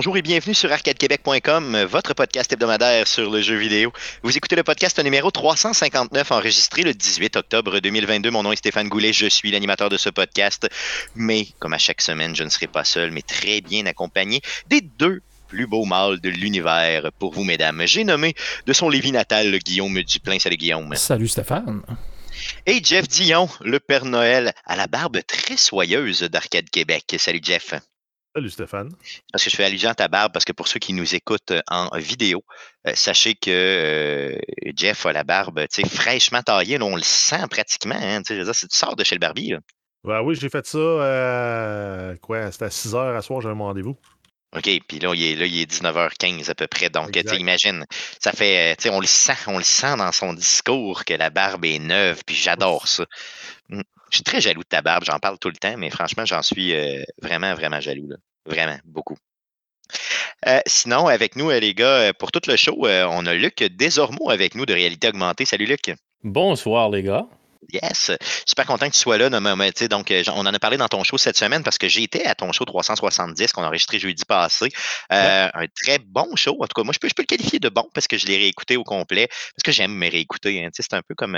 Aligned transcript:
Bonjour 0.00 0.16
et 0.16 0.22
bienvenue 0.22 0.54
sur 0.54 0.72
arcadequebec.com, 0.72 1.84
votre 1.84 2.14
podcast 2.14 2.50
hebdomadaire 2.50 3.06
sur 3.06 3.30
le 3.30 3.42
jeu 3.42 3.56
vidéo. 3.56 3.92
Vous 4.22 4.34
écoutez 4.34 4.56
le 4.56 4.62
podcast 4.62 4.98
numéro 4.98 5.30
359 5.30 6.32
enregistré 6.32 6.84
le 6.84 6.94
18 6.94 7.36
octobre 7.36 7.80
2022. 7.80 8.30
Mon 8.30 8.42
nom 8.42 8.50
est 8.50 8.56
Stéphane 8.56 8.88
Goulet, 8.88 9.12
je 9.12 9.26
suis 9.26 9.50
l'animateur 9.50 9.90
de 9.90 9.98
ce 9.98 10.08
podcast. 10.08 10.66
Mais 11.16 11.48
comme 11.58 11.74
à 11.74 11.78
chaque 11.78 12.00
semaine, 12.00 12.34
je 12.34 12.44
ne 12.44 12.48
serai 12.48 12.66
pas 12.66 12.82
seul, 12.82 13.10
mais 13.10 13.20
très 13.20 13.60
bien 13.60 13.84
accompagné 13.84 14.40
des 14.70 14.80
deux 14.80 15.20
plus 15.48 15.66
beaux 15.66 15.84
mâles 15.84 16.18
de 16.18 16.30
l'univers 16.30 17.10
pour 17.18 17.34
vous, 17.34 17.44
mesdames. 17.44 17.82
J'ai 17.84 18.04
nommé 18.04 18.34
de 18.64 18.72
son 18.72 18.88
Lévis 18.88 19.12
natal 19.12 19.58
Guillaume 19.58 20.02
Duplain. 20.02 20.38
Salut 20.38 20.56
Guillaume. 20.56 20.96
Salut 20.96 21.28
Stéphane. 21.28 21.82
Et 22.64 22.82
Jeff 22.82 23.06
Dion, 23.06 23.50
le 23.60 23.78
Père 23.78 24.06
Noël 24.06 24.54
à 24.64 24.76
la 24.76 24.86
barbe 24.86 25.18
très 25.26 25.58
soyeuse 25.58 26.22
d'Arcade 26.22 26.70
Québec. 26.70 27.16
Salut 27.18 27.40
Jeff. 27.42 27.74
Salut 28.32 28.50
Stéphane. 28.50 28.90
Parce 29.32 29.42
que 29.42 29.50
je 29.50 29.56
fais 29.56 29.64
allusion 29.64 29.90
à 29.90 29.94
ta 29.94 30.06
barbe, 30.06 30.32
parce 30.32 30.44
que 30.44 30.52
pour 30.52 30.68
ceux 30.68 30.78
qui 30.78 30.92
nous 30.92 31.16
écoutent 31.16 31.50
euh, 31.50 31.60
en 31.66 31.88
vidéo, 31.98 32.44
euh, 32.86 32.92
sachez 32.94 33.34
que 33.34 33.50
euh, 33.50 34.38
Jeff 34.76 35.04
a 35.04 35.12
la 35.12 35.24
barbe 35.24 35.66
fraîchement 35.88 36.40
taillée. 36.40 36.80
on 36.80 36.94
le 36.94 37.02
sent 37.02 37.44
pratiquement. 37.50 37.98
Hein, 38.00 38.22
je 38.28 38.34
veux 38.34 38.52
tu 38.52 38.66
sors 38.70 38.94
de 38.94 39.02
chez 39.02 39.16
le 39.16 39.18
barbier. 39.18 39.58
Là. 40.04 40.22
oui, 40.22 40.36
j'ai 40.36 40.48
fait 40.48 40.64
ça. 40.64 42.14
quoi, 42.22 42.52
c'était 42.52 42.66
à 42.66 42.70
6 42.70 42.94
h 42.94 43.16
à 43.16 43.20
soir, 43.20 43.40
j'ai 43.40 43.48
un 43.48 43.54
rendez-vous. 43.54 43.96
OK, 44.56 44.68
puis 44.86 44.98
là, 45.00 45.12
il 45.14 45.22
est, 45.22 45.34
là, 45.36 45.46
il 45.46 45.60
est 45.60 45.70
19h15 45.70 46.50
à 46.50 46.54
peu 46.54 46.66
près. 46.68 46.88
Donc, 46.88 47.12
tu 47.12 47.36
imagine, 47.36 47.84
ça 48.20 48.32
fait, 48.32 48.76
tu 48.76 48.84
sais, 48.84 48.90
on 48.90 49.00
le 49.00 49.06
sent, 49.06 49.36
on 49.48 49.58
le 49.58 49.64
sent 49.64 49.96
dans 49.96 50.10
son 50.12 50.34
discours 50.34 51.04
que 51.04 51.14
la 51.14 51.30
barbe 51.30 51.64
est 51.64 51.78
neuve, 51.78 52.22
puis 52.24 52.34
j'adore 52.34 52.86
ça. 52.86 53.06
Mmh. 53.68 53.82
Je 54.10 54.16
suis 54.16 54.24
très 54.24 54.40
jaloux 54.40 54.62
de 54.62 54.68
ta 54.68 54.82
barbe, 54.82 55.04
j'en 55.04 55.18
parle 55.18 55.38
tout 55.38 55.48
le 55.48 55.56
temps, 55.56 55.76
mais 55.78 55.88
franchement, 55.88 56.24
j'en 56.24 56.42
suis 56.42 56.74
euh, 56.74 57.02
vraiment, 57.22 57.54
vraiment 57.54 57.80
jaloux. 57.80 58.08
Là. 58.08 58.16
Vraiment, 58.44 58.78
beaucoup. 58.84 59.16
Euh, 60.46 60.60
sinon, 60.66 61.06
avec 61.06 61.36
nous, 61.36 61.50
euh, 61.50 61.60
les 61.60 61.74
gars, 61.74 62.12
pour 62.14 62.32
tout 62.32 62.40
le 62.48 62.56
show, 62.56 62.86
on 62.86 63.26
a 63.26 63.34
Luc 63.34 63.62
Desormeaux 63.62 64.30
avec 64.30 64.54
nous 64.54 64.66
de 64.66 64.72
Réalité 64.72 65.08
Augmentée. 65.08 65.44
Salut 65.44 65.66
Luc. 65.66 65.92
Bonsoir 66.24 66.90
les 66.90 67.02
gars. 67.02 67.26
Yes, 67.72 68.10
super 68.46 68.66
content 68.66 68.88
que 68.88 68.94
tu 68.94 68.98
sois 68.98 69.16
là. 69.16 69.30
donc, 69.30 70.12
on 70.34 70.40
en 70.40 70.54
a 70.54 70.58
parlé 70.58 70.76
dans 70.76 70.88
ton 70.88 71.04
show 71.04 71.18
cette 71.18 71.36
semaine 71.36 71.62
parce 71.62 71.78
que 71.78 71.86
été 72.00 72.26
à 72.26 72.34
ton 72.34 72.50
show 72.50 72.64
370 72.64 73.52
qu'on 73.52 73.62
a 73.62 73.68
enregistré 73.68 74.00
jeudi 74.00 74.24
passé. 74.24 74.70
Un 75.10 75.66
très 75.84 75.98
bon 75.98 76.34
show. 76.34 76.56
En 76.58 76.66
tout 76.66 76.74
cas, 76.74 76.82
moi, 76.82 76.92
je 76.92 76.98
peux, 76.98 77.08
je 77.08 77.14
peux 77.14 77.22
le 77.22 77.26
qualifier 77.26 77.60
de 77.60 77.68
bon 77.68 77.88
parce 77.94 78.08
que 78.08 78.18
je 78.18 78.26
l'ai 78.26 78.38
réécouté 78.38 78.76
au 78.76 78.82
complet. 78.82 79.28
Parce 79.28 79.62
que 79.64 79.70
j'aime 79.70 79.92
me 79.92 80.10
réécouter. 80.10 80.64
Hein, 80.64 80.70
c'est 80.72 80.94
un 80.94 81.02
peu 81.02 81.14
comme 81.14 81.36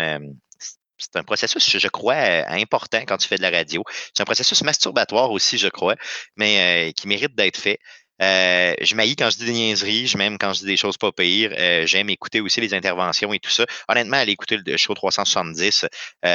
c'est 1.02 1.18
un 1.18 1.24
processus, 1.24 1.78
je 1.78 1.88
crois, 1.88 2.14
euh, 2.14 2.44
important 2.48 3.00
quand 3.06 3.16
tu 3.16 3.28
fais 3.28 3.36
de 3.36 3.42
la 3.42 3.50
radio. 3.50 3.82
C'est 4.14 4.22
un 4.22 4.24
processus 4.24 4.62
masturbatoire 4.62 5.30
aussi, 5.30 5.58
je 5.58 5.68
crois, 5.68 5.96
mais 6.36 6.88
euh, 6.88 6.92
qui 6.92 7.08
mérite 7.08 7.34
d'être 7.34 7.56
fait. 7.56 7.78
Euh, 8.22 8.74
je 8.80 8.94
m'haïs 8.94 9.16
quand 9.16 9.30
je 9.30 9.38
dis 9.38 9.46
des 9.46 9.52
niaiseries, 9.52 10.06
je 10.06 10.16
m'aime 10.16 10.38
quand 10.38 10.52
je 10.52 10.60
dis 10.60 10.66
des 10.66 10.76
choses 10.76 10.96
pas 10.96 11.10
pires. 11.10 11.52
J'aime 11.86 12.08
écouter 12.08 12.40
aussi 12.40 12.60
les 12.60 12.72
interventions 12.72 13.32
et 13.32 13.40
tout 13.40 13.50
ça. 13.50 13.66
Honnêtement, 13.88 14.18
aller 14.18 14.32
écouter 14.32 14.58
le 14.64 14.76
show 14.76 14.94
370, 14.94 15.86
on 16.22 16.28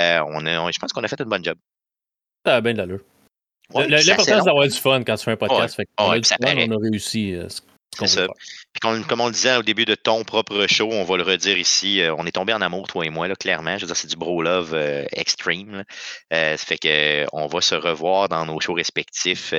a, 0.45 0.71
je 0.71 0.79
pense 0.79 0.91
qu'on 0.91 1.03
a 1.03 1.07
fait 1.07 1.19
une 1.21 1.29
bonne 1.29 1.45
job. 1.45 1.57
Ça 2.45 2.57
a 2.57 2.61
bien 2.61 2.73
de 2.73 2.79
l'allure. 2.79 2.99
L'important, 3.73 4.23
c'est 4.23 4.31
d'avoir 4.31 4.67
du 4.67 4.71
fun 4.71 5.03
quand 5.03 5.15
tu 5.15 5.23
fais 5.23 5.31
un 5.31 5.37
podcast. 5.37 5.80
on, 5.99 6.11
a 6.11 6.17
on 6.17 6.71
a 6.71 6.77
réussi. 6.81 7.37
C'est 7.99 8.08
ça. 8.08 8.27
Puis 8.27 9.05
comme, 9.08 9.21
on 9.21 9.27
le 9.27 9.31
disait 9.33 9.58
au 9.58 9.63
début 9.63 9.85
de 9.85 9.95
ton 9.95 10.23
propre 10.23 10.67
show, 10.67 10.89
on 10.91 11.03
va 11.03 11.17
le 11.17 11.23
redire 11.23 11.58
ici, 11.58 12.02
euh, 12.02 12.13
on 12.17 12.25
est 12.25 12.31
tombé 12.31 12.53
en 12.53 12.61
amour, 12.61 12.87
toi 12.87 13.05
et 13.05 13.09
moi, 13.09 13.27
là, 13.27 13.35
clairement. 13.35 13.77
Je 13.77 13.81
veux 13.81 13.87
dire, 13.87 13.95
c'est 13.95 14.08
du 14.08 14.15
bro 14.15 14.41
love 14.41 14.73
euh, 14.73 15.05
extreme. 15.11 15.83
Euh, 16.33 16.57
ça 16.57 16.65
fait 16.65 16.77
qu'on 16.77 17.47
va 17.47 17.61
se 17.61 17.75
revoir 17.75 18.30
dans 18.30 18.45
nos 18.45 18.59
shows 18.59 18.73
respectifs. 18.73 19.53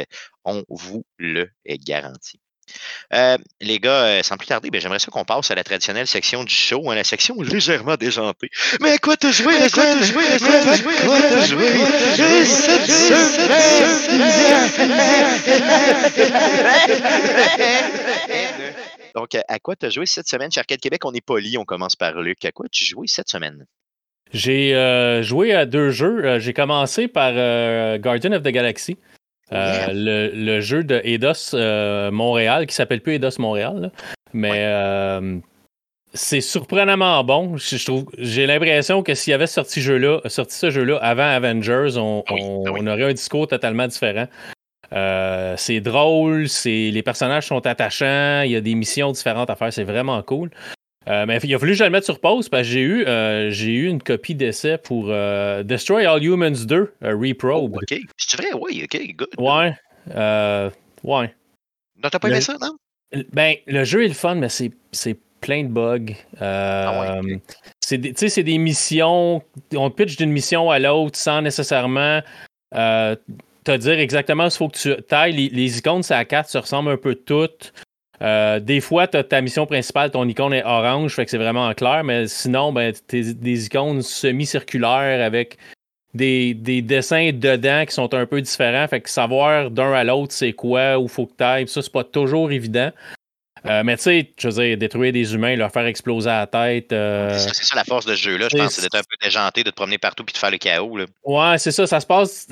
On 0.44 0.62
vous 0.68 1.04
le 1.18 1.50
garantit. 1.66 2.40
Euh, 3.14 3.38
les 3.60 3.78
gars, 3.78 4.04
euh, 4.04 4.22
sans 4.22 4.36
plus 4.36 4.46
tarder, 4.46 4.70
ben, 4.70 4.80
j'aimerais 4.80 4.98
ça 4.98 5.10
qu'on 5.10 5.24
passe 5.24 5.50
à 5.50 5.54
la 5.54 5.64
traditionnelle 5.64 6.06
section 6.06 6.44
du 6.44 6.54
show, 6.54 6.90
hein, 6.90 6.94
la 6.94 7.04
section 7.04 7.40
légèrement 7.40 7.96
déjantée. 7.96 8.50
Mais 8.80 8.92
à 8.92 8.98
quoi? 8.98 9.16
t'as 9.16 9.32
joué? 9.32 9.54
À 9.56 9.68
quoi? 9.70 9.84
t'as 9.84 10.02
joué? 10.02 10.24
À 10.26 10.38
quoi? 10.38 10.60
t'as 11.28 11.46
joué? 11.46 11.66
Donc, 19.14 19.34
à 19.48 19.58
quoi 19.58 19.74
t'as 19.74 19.88
joué 19.90 20.06
cette 20.06 20.28
semaine? 20.28 20.50
Chez 20.50 20.60
Arcade 20.60 20.80
Québec? 20.80 21.04
On 21.04 21.12
est 21.12 21.24
poli, 21.24 21.58
on 21.58 21.64
commence 21.64 21.96
par 21.96 22.20
Luc. 22.20 22.44
À 22.44 22.52
quoi 22.52 22.66
tu 22.70 22.84
joué 22.84 23.06
cette 23.06 23.28
semaine? 23.28 23.64
J'ai 24.32 24.74
euh, 24.74 25.22
joué 25.22 25.54
à 25.54 25.64
deux 25.64 25.90
jeux. 25.90 26.38
J'ai 26.38 26.52
commencé 26.52 27.08
par 27.08 27.32
Guardian 27.98 28.32
of 28.32 28.42
the 28.42 28.48
Galaxy. 28.48 28.98
Euh, 29.52 30.32
le, 30.34 30.60
jeu 30.60 30.84
de 30.84 31.00
Eidos 31.04 31.54
euh, 31.54 32.10
Montréal, 32.10 32.66
qui 32.66 32.74
s'appelle 32.74 33.00
plus 33.00 33.14
Eidos 33.14 33.38
Montréal, 33.38 33.92
mais 34.32 34.64
euh, 34.64 35.38
c'est 36.12 36.40
surprenamment 36.40 37.22
bon. 37.24 37.56
Je, 37.56 37.82
trouve, 37.84 38.06
j'ai 38.18 38.46
l'impression 38.46 39.02
que 39.02 39.14
s'il 39.14 39.30
y 39.30 39.34
avait 39.34 39.46
sorti, 39.46 39.80
jeu-là, 39.80 40.20
sorti 40.26 40.54
ce 40.54 40.70
jeu-là 40.70 40.98
avant 40.98 41.24
Avengers, 41.24 41.96
on, 41.96 42.24
ah 42.26 42.34
on, 42.34 42.86
aurait 42.86 43.04
un 43.04 43.12
discours 43.12 43.46
totalement 43.46 43.86
différent. 43.86 44.26
c'est 45.56 45.80
drôle, 45.80 46.48
c'est, 46.48 46.90
les 46.90 47.02
personnages 47.02 47.46
sont 47.46 47.66
attachants, 47.66 48.42
il 48.42 48.50
y 48.50 48.56
a 48.56 48.60
des 48.60 48.74
missions 48.74 49.12
différentes 49.12 49.48
à 49.48 49.56
faire, 49.56 49.72
c'est 49.72 49.84
vraiment 49.84 50.22
cool. 50.22 50.50
Euh, 51.06 51.24
mais 51.26 51.38
il 51.42 51.54
a 51.54 51.58
fallu 51.58 51.72
que 51.72 51.78
je 51.78 51.84
le 51.84 51.90
mette 51.90 52.04
sur 52.04 52.20
pause 52.20 52.48
parce 52.48 52.64
que 52.64 52.68
j'ai 52.68 52.80
eu, 52.80 53.06
euh, 53.06 53.50
j'ai 53.50 53.72
eu 53.72 53.88
une 53.88 54.02
copie 54.02 54.34
d'essai 54.34 54.78
pour 54.78 55.06
euh, 55.08 55.62
Destroy 55.62 56.04
All 56.04 56.22
Humans 56.22 56.66
2, 56.66 56.94
Reprobe. 57.02 57.76
Oh, 57.76 57.80
ok. 57.80 57.98
C'est 58.16 58.36
vrai, 58.36 58.52
oui, 58.60 58.84
ok, 58.84 59.16
good. 59.16 59.28
Ouais. 59.38 59.74
ouais. 61.04 61.34
Non, 62.02 62.10
t'as 62.10 62.18
pas 62.18 62.28
aimé 62.28 62.40
ça, 62.40 62.56
non? 62.60 62.76
Ben, 63.32 63.54
le 63.66 63.84
jeu 63.84 64.04
est 64.04 64.08
le 64.08 64.14
fun, 64.14 64.34
mais 64.34 64.50
c'est, 64.50 64.70
c'est 64.92 65.16
plein 65.40 65.64
de 65.64 65.68
bugs. 65.68 66.14
Ah 66.40 67.22
ouais, 67.22 67.40
c'est, 67.80 67.96
des, 67.96 68.12
c'est 68.14 68.42
des 68.42 68.58
missions. 68.58 69.42
On 69.74 69.90
pitch 69.90 70.16
d'une 70.16 70.30
mission 70.30 70.70
à 70.70 70.78
l'autre 70.78 71.18
sans 71.18 71.40
nécessairement 71.40 72.20
te 72.72 73.76
dire 73.76 73.98
exactement 73.98 74.50
ce 74.50 74.58
qu'il 74.58 74.66
faut 74.66 74.68
que 74.68 74.96
tu 74.96 75.02
tailles. 75.04 75.32
Les, 75.32 75.48
les 75.48 75.78
icônes, 75.78 76.02
c'est 76.02 76.14
à 76.14 76.24
4, 76.24 76.50
se 76.50 76.58
ressemblent 76.58 76.90
un 76.90 76.96
peu 76.98 77.14
toutes. 77.14 77.72
Euh, 78.20 78.58
des 78.60 78.80
fois, 78.80 79.06
tu 79.06 79.16
as 79.16 79.24
ta 79.24 79.40
mission 79.40 79.66
principale, 79.66 80.10
ton 80.10 80.26
icône 80.26 80.52
est 80.52 80.64
orange, 80.64 81.14
fait 81.14 81.24
que 81.24 81.30
c'est 81.30 81.38
vraiment 81.38 81.72
clair, 81.74 82.02
mais 82.04 82.26
sinon, 82.26 82.72
ben, 82.72 82.92
t'es 83.06 83.34
des 83.34 83.66
icônes 83.66 84.02
semi-circulaires 84.02 85.24
avec 85.24 85.56
des, 86.14 86.54
dessins 86.82 87.30
dedans 87.32 87.84
qui 87.86 87.94
sont 87.94 88.12
un 88.14 88.26
peu 88.26 88.40
différents. 88.40 88.88
Fait 88.88 89.00
que 89.00 89.08
savoir 89.08 89.70
d'un 89.70 89.92
à 89.92 90.04
l'autre 90.04 90.32
c'est 90.32 90.52
quoi, 90.52 90.98
où 90.98 91.06
faut 91.06 91.26
que 91.26 91.60
tu 91.62 91.68
ça, 91.68 91.82
c'est 91.82 91.92
pas 91.92 92.04
toujours 92.04 92.50
évident. 92.50 92.90
Euh, 93.66 93.82
mais 93.84 93.96
tu 93.96 94.04
sais, 94.04 94.32
je 94.38 94.48
veux 94.48 94.62
dire, 94.62 94.78
détruire 94.78 95.12
des 95.12 95.34
humains, 95.34 95.56
leur 95.56 95.72
faire 95.72 95.84
exploser 95.84 96.28
la 96.28 96.46
tête. 96.46 96.92
Euh, 96.92 97.36
c'est 97.36 97.64
ça, 97.64 97.74
la 97.74 97.84
force 97.84 98.06
de 98.06 98.14
ce 98.14 98.22
jeu-là, 98.22 98.48
je 98.50 98.56
pense, 98.56 98.74
c'est 98.74 98.82
d'être 98.82 98.94
un 98.94 99.00
peu 99.00 99.16
déjanté, 99.20 99.64
de 99.64 99.70
te 99.70 99.74
promener 99.74 99.98
partout 99.98 100.24
puis 100.24 100.32
de 100.32 100.38
faire 100.38 100.52
le 100.52 100.58
chaos. 100.58 100.96
Là. 100.96 101.06
Ouais, 101.24 101.58
c'est 101.58 101.72
ça. 101.72 101.86
Ça 101.86 101.98
se 101.98 102.06
passe 102.06 102.46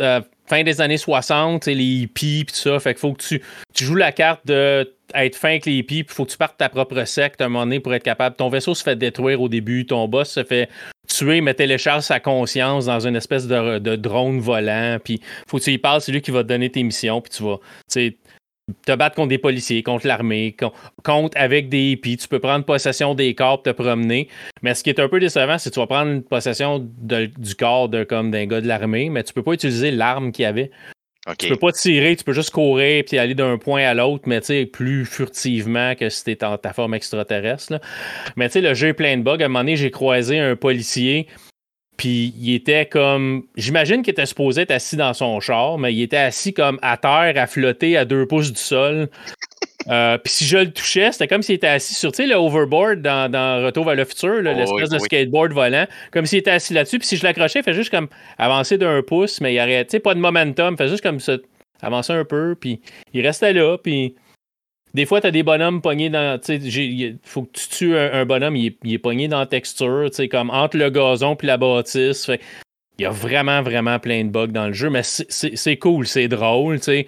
fin 0.49 0.63
des 0.63 0.81
années 0.81 0.99
60, 0.99 1.67
les 1.67 1.85
hippies 1.85 2.45
puis 2.45 2.55
tout 2.55 2.61
ça. 2.61 2.79
Fait 2.81 2.93
qu'il 2.93 3.01
faut 3.01 3.13
que 3.13 3.23
tu, 3.23 3.43
tu 3.73 3.85
joues 3.85 3.95
la 3.95 4.13
carte 4.13 4.47
de 4.47 4.96
être 5.15 5.37
fin 5.37 5.51
avec 5.51 5.67
les 5.67 5.75
hippies, 5.75 6.05
puis 6.05 6.15
faut 6.15 6.25
que 6.25 6.31
tu 6.31 6.37
partes 6.37 6.59
ta 6.59 6.69
propre 6.69 7.05
secte 7.05 7.41
à 7.41 7.47
un 7.47 7.49
moment 7.49 7.65
donné 7.65 7.81
pour 7.81 7.95
être 7.95 8.03
capable. 8.03 8.37
Ton 8.37 8.49
vaisseau 8.49 8.75
se 8.75 8.83
fait 8.83 8.97
détruire 8.97 9.41
au 9.41 9.49
début, 9.49 9.87
ton 9.87 10.09
boss 10.09 10.31
se 10.31 10.45
fait 10.45 10.69
tuer, 11.09 11.41
mais 11.41 11.55
télécharge 11.55 12.03
sa 12.03 12.21
conscience 12.21 12.87
dans 12.87 13.07
une 13.07 13.17
espèce 13.17 13.47
de, 13.47 13.97
drone 13.97 14.41
volant, 14.41 14.99
puis 15.03 15.21
faut 15.47 15.59
que 15.59 15.65
tu 15.65 15.73
y 15.73 15.79
parles, 15.79 16.01
c'est 16.01 16.13
lui 16.13 16.21
qui 16.21 16.31
va 16.31 16.43
te 16.43 16.49
donner 16.49 16.71
tes 16.71 16.83
missions, 16.83 17.21
puis 17.21 17.33
tu 17.33 17.43
vas 17.43 17.59
te 18.85 18.93
battre 18.97 19.15
contre 19.15 19.29
des 19.29 19.39
policiers, 19.39 19.83
contre 19.83 20.07
l'armée, 20.07 20.57
contre 21.05 21.37
avec 21.37 21.69
des 21.69 21.93
hippies. 21.93 22.17
Tu 22.17 22.27
peux 22.27 22.41
prendre 22.41 22.65
possession 22.65 23.15
des 23.15 23.35
corps, 23.35 23.63
te 23.63 23.71
promener. 23.71 24.29
Mais 24.63 24.75
ce 24.75 24.83
qui 24.83 24.91
est 24.91 24.99
un 24.99 25.09
peu 25.09 25.21
décevant, 25.21 25.57
c'est 25.59 25.71
que 25.71 25.75
tu 25.75 25.81
vas 25.81 25.87
prendre 25.87 26.21
possession 26.23 26.81
du 26.81 27.55
corps 27.57 27.89
de, 27.89 28.03
comme 28.03 28.33
d'un 28.33 28.47
gars 28.47 28.61
de 28.61 28.67
l'armée, 28.67 29.09
mais 29.09 29.23
tu 29.23 29.33
peux 29.33 29.43
pas 29.43 29.53
utiliser 29.53 29.93
l'arme 29.93 30.33
qu'il 30.33 30.45
y 30.45 30.71
avait. 31.27 31.37
Tu 31.37 31.49
peux 31.49 31.57
pas 31.57 31.73
tirer, 31.73 32.17
tu 32.17 32.25
peux 32.25 32.33
juste 32.33 32.51
courir 32.51 33.05
puis 33.07 33.19
aller 33.19 33.35
d'un 33.35 33.59
point 33.59 33.83
à 33.83 33.95
l'autre, 33.95 34.25
mais 34.27 34.41
plus 34.67 35.05
furtivement 35.05 35.95
que 35.95 36.09
si 36.09 36.25
t'es 36.25 36.45
en 36.45 36.57
ta 36.57 36.73
forme 36.73 36.95
extraterrestre. 36.95 37.81
Mais 38.37 38.49
tu 38.49 38.55
sais, 38.55 38.61
le 38.61 38.75
jeu 38.75 38.89
est 38.89 38.95
plein 38.95 39.17
de 39.17 39.23
bugs. 39.23 39.41
À 39.41 39.45
un 39.45 39.49
moment 39.49 39.61
donné, 39.61 39.77
j'ai 39.77 39.91
croisé 39.91 40.39
un 40.39 40.57
policier, 40.57 41.27
puis 41.97 42.35
il 42.39 42.55
était 42.55 42.87
comme. 42.87 43.45
J'imagine 43.57 44.03
qu'il 44.03 44.13
était 44.13 44.27
supposé 44.27 44.63
être 44.63 44.71
assis 44.71 44.97
dans 44.97 45.15
son 45.15 45.41
char, 45.41 45.79
mais 45.79 45.93
il 45.93 46.03
était 46.03 46.17
assis 46.17 46.53
comme 46.55 46.79
à 46.83 46.97
terre, 46.97 47.35
à 47.37 47.47
flotter 47.47 47.97
à 47.97 48.05
deux 48.05 48.27
pouces 48.27 48.53
du 48.53 48.61
sol. 48.61 49.09
Euh, 49.89 50.19
puis 50.19 50.33
si 50.33 50.45
je 50.45 50.59
le 50.59 50.71
touchais, 50.71 51.13
c'était 51.13 51.29
comme 51.29 51.43
s'il 51.43 51.55
était 51.55 51.69
assis 51.69 51.95
sur, 51.95 52.11
tu 52.11 52.23
sais, 52.23 52.27
le 52.27 52.35
overboard 52.35 53.03
dans, 53.03 53.65
Retour 53.65 53.85
vers 53.85 53.95
le 53.95 54.05
futur, 54.05 54.43
l'espèce 54.43 54.91
de 54.91 54.99
skateboard 54.99 55.53
volant, 55.53 55.87
comme 56.13 56.27
s'il 56.27 56.39
était 56.39 56.51
assis 56.51 56.75
là-dessus. 56.75 56.99
Puis 56.99 57.09
si 57.09 57.17
je 57.17 57.25
l'accrochais, 57.25 57.61
il 57.61 57.63
fait 57.63 57.75
juste 57.75 57.91
comme 57.91 58.09
avancer 58.39 58.79
d'un 58.79 59.03
pouce, 59.03 59.41
mais 59.41 59.55
il 59.55 59.59
arrête, 59.59 59.89
tu 59.89 59.93
sais, 59.93 60.01
pas 60.01 60.15
de 60.15 60.21
momentum, 60.21 60.75
il 60.75 60.77
fait 60.77 60.89
juste 60.89 61.03
comme 61.03 61.21
ça, 61.21 61.37
avancer 61.83 62.13
un 62.13 62.25
peu, 62.25 62.57
puis 62.59 62.81
il 63.13 63.25
restait 63.25 63.53
là, 63.53 63.79
puis 63.79 64.15
des 64.97 65.05
fois, 65.05 65.21
tu 65.21 65.27
as 65.27 65.31
des 65.31 65.43
bonhommes 65.43 65.83
pognés 65.83 66.09
dans. 66.09 66.41
Il 66.49 67.19
faut 67.23 67.43
que 67.43 67.53
tu 67.53 67.69
tues 67.69 67.97
un, 67.99 68.25
bonhomme, 68.25 68.57
il 68.57 68.69
est, 68.69 68.79
il 68.83 68.95
est, 68.95 68.99
pogné 68.99 69.29
dans 69.29 69.41
la 69.41 69.47
texture, 69.47 70.09
comme 70.31 70.49
entre 70.49 70.79
le 70.79 70.89
gazon 70.89 71.37
puis 71.37 71.47
la 71.47 71.59
bâtisse. 71.59 72.31
il 72.99 73.03
y 73.03 73.05
a 73.05 73.11
vraiment, 73.11 73.61
vraiment 73.61 73.99
plein 73.99 74.25
de 74.25 74.31
bugs 74.31 74.47
dans 74.47 74.69
le 74.69 74.73
jeu, 74.73 74.89
mais 74.89 75.03
c'est 75.03 75.77
cool, 75.77 76.07
c'est 76.07 76.29
drôle, 76.29 76.79
tu 76.79 76.85
sais. 76.85 77.07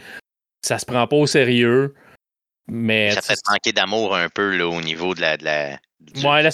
Ça 0.61 0.79
se 0.79 0.85
prend 0.85 1.07
pas 1.07 1.17
au 1.17 1.27
sérieux. 1.27 1.95
Mais 2.71 3.11
ça 3.13 3.23
peut-être 3.23 3.41
manqué 3.51 3.73
d'amour 3.73 4.15
un 4.17 4.29
peu 4.29 4.57
là, 4.57 4.67
au 4.69 4.81
niveau 4.81 5.15
de 5.15 5.21
la. 5.21 5.37
De 5.37 5.45
la 5.45 5.79
du- 6.01 6.27
Ouais, 6.27 6.43
la, 6.43 6.51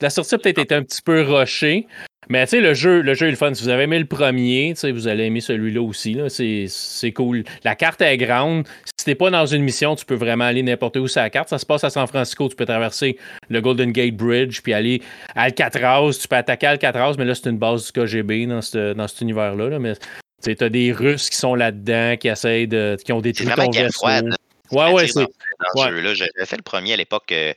la 0.00 0.10
sortie 0.10 0.34
a 0.34 0.38
peut-être 0.38 0.58
été 0.58 0.74
un 0.74 0.82
petit 0.82 1.02
peu 1.02 1.22
rushée. 1.22 1.86
Mais 2.30 2.44
tu 2.44 2.50
sais, 2.50 2.60
le 2.60 2.74
jeu, 2.74 3.00
le 3.00 3.14
jeu 3.14 3.28
est 3.28 3.30
le 3.30 3.36
fun. 3.36 3.54
Si 3.54 3.62
vous 3.62 3.70
avez 3.70 3.84
aimé 3.84 3.98
le 3.98 4.04
premier, 4.04 4.74
vous 4.92 5.08
allez 5.08 5.24
aimer 5.24 5.40
celui-là 5.40 5.80
aussi. 5.80 6.12
Là. 6.12 6.28
C'est, 6.28 7.12
cool. 7.12 7.42
La 7.64 7.74
carte 7.74 8.02
est 8.02 8.18
grande. 8.18 8.66
Si 8.98 9.06
t'es 9.06 9.14
pas 9.14 9.30
dans 9.30 9.46
une 9.46 9.62
mission, 9.62 9.96
tu 9.96 10.04
peux 10.04 10.14
vraiment 10.14 10.44
aller 10.44 10.62
n'importe 10.62 10.96
où 10.98 11.08
sur 11.08 11.22
la 11.22 11.30
carte. 11.30 11.48
Ça 11.48 11.56
se 11.56 11.64
passe 11.64 11.84
à 11.84 11.90
San 11.90 12.06
Francisco. 12.06 12.46
Tu 12.50 12.54
peux 12.56 12.66
traverser 12.66 13.16
le 13.48 13.60
Golden 13.62 13.92
Gate 13.92 14.14
Bridge 14.14 14.60
puis 14.62 14.74
aller 14.74 15.00
à 15.34 15.44
Alcatraz. 15.44 16.18
Tu 16.20 16.28
peux 16.28 16.36
attaquer 16.36 16.66
Alcatraz, 16.66 17.14
mais 17.16 17.24
là, 17.24 17.34
c'est 17.34 17.48
une 17.48 17.56
base 17.56 17.86
du 17.86 17.92
KGB 17.92 18.44
dans, 18.46 18.60
ce- 18.60 18.92
dans 18.92 19.08
cet 19.08 19.22
univers-là. 19.22 19.70
là. 19.70 19.78
Mais 19.78 19.94
tu 20.42 20.54
as 20.62 20.68
des 20.68 20.92
Russes 20.92 21.30
qui 21.30 21.36
sont 21.38 21.54
là-dedans, 21.54 22.16
qui 22.18 22.28
essayent 22.28 22.68
de. 22.68 22.98
qui 23.02 23.12
ont 23.12 23.20
détruit 23.22 23.46
ton 23.56 23.70
vaisseau. 23.84 23.98
froide. 24.00 24.34
Ouais, 24.72 24.92
ouais, 24.92 25.08
c'est. 25.08 25.20
dans, 25.22 25.82
ce 25.84 25.90
jeu-là. 25.90 26.14
J'avais 26.14 26.46
fait 26.46 26.56
le 26.56 26.62
premier 26.62 26.92
à 26.94 26.96
l'époque 26.96 27.30
euh, 27.32 27.52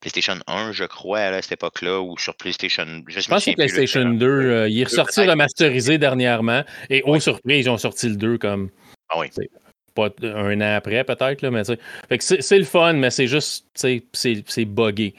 PlayStation 0.00 0.34
1, 0.46 0.72
je 0.72 0.84
crois, 0.84 1.30
là, 1.30 1.36
à 1.36 1.42
cette 1.42 1.52
époque-là, 1.52 2.00
ou 2.00 2.18
sur 2.18 2.34
PlayStation. 2.34 2.86
Je, 3.08 3.20
Je 3.20 3.28
pense 3.28 3.44
que 3.44 3.52
PlayStation 3.52 4.04
2. 4.10 4.26
euh, 4.26 4.68
il 4.68 4.80
est 4.80 4.84
ressorti 4.84 5.20
remasterisé 5.26 5.98
dernièrement. 5.98 6.62
Et 6.90 7.02
aux 7.02 7.20
surprises, 7.20 7.66
ils 7.66 7.70
ont 7.70 7.78
sorti 7.78 8.08
le 8.08 8.16
2 8.16 8.38
comme. 8.38 8.70
Ah 9.08 9.18
oui. 9.18 9.30
tu 9.30 9.48
Pas 9.94 10.08
un 10.22 10.60
an 10.60 10.74
après, 10.76 11.04
peut-être, 11.04 11.42
là, 11.42 11.50
mais 11.50 11.64
tu 11.64 11.72
sais. 11.74 11.78
Fait 12.08 12.18
que 12.18 12.24
c'est 12.42 12.58
le 12.58 12.64
fun, 12.64 12.94
mais 12.94 13.10
c'est 13.10 13.26
juste, 13.26 13.66
tu 13.78 14.02
c'est 14.12 14.64
buggé. 14.64 15.14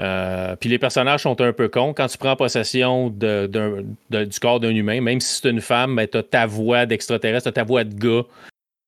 Euh, 0.00 0.56
puis 0.56 0.70
les 0.70 0.78
personnages 0.78 1.20
sont 1.22 1.38
un 1.42 1.52
peu 1.52 1.68
cons. 1.68 1.92
Quand 1.92 2.06
tu 2.06 2.16
prends 2.16 2.34
possession 2.34 3.10
de- 3.10 3.84
du 4.08 4.40
corps 4.40 4.58
d'un 4.58 4.74
humain, 4.74 5.00
même 5.02 5.20
si 5.20 5.40
c'est 5.40 5.50
une 5.50 5.60
femme, 5.60 5.96
ben, 5.96 6.08
t'as 6.08 6.22
ta 6.22 6.46
voix 6.46 6.86
d'extraterrestre, 6.86 7.44
t'as 7.44 7.60
ta 7.60 7.64
voix 7.64 7.84
de 7.84 7.94
gars. 7.94 8.22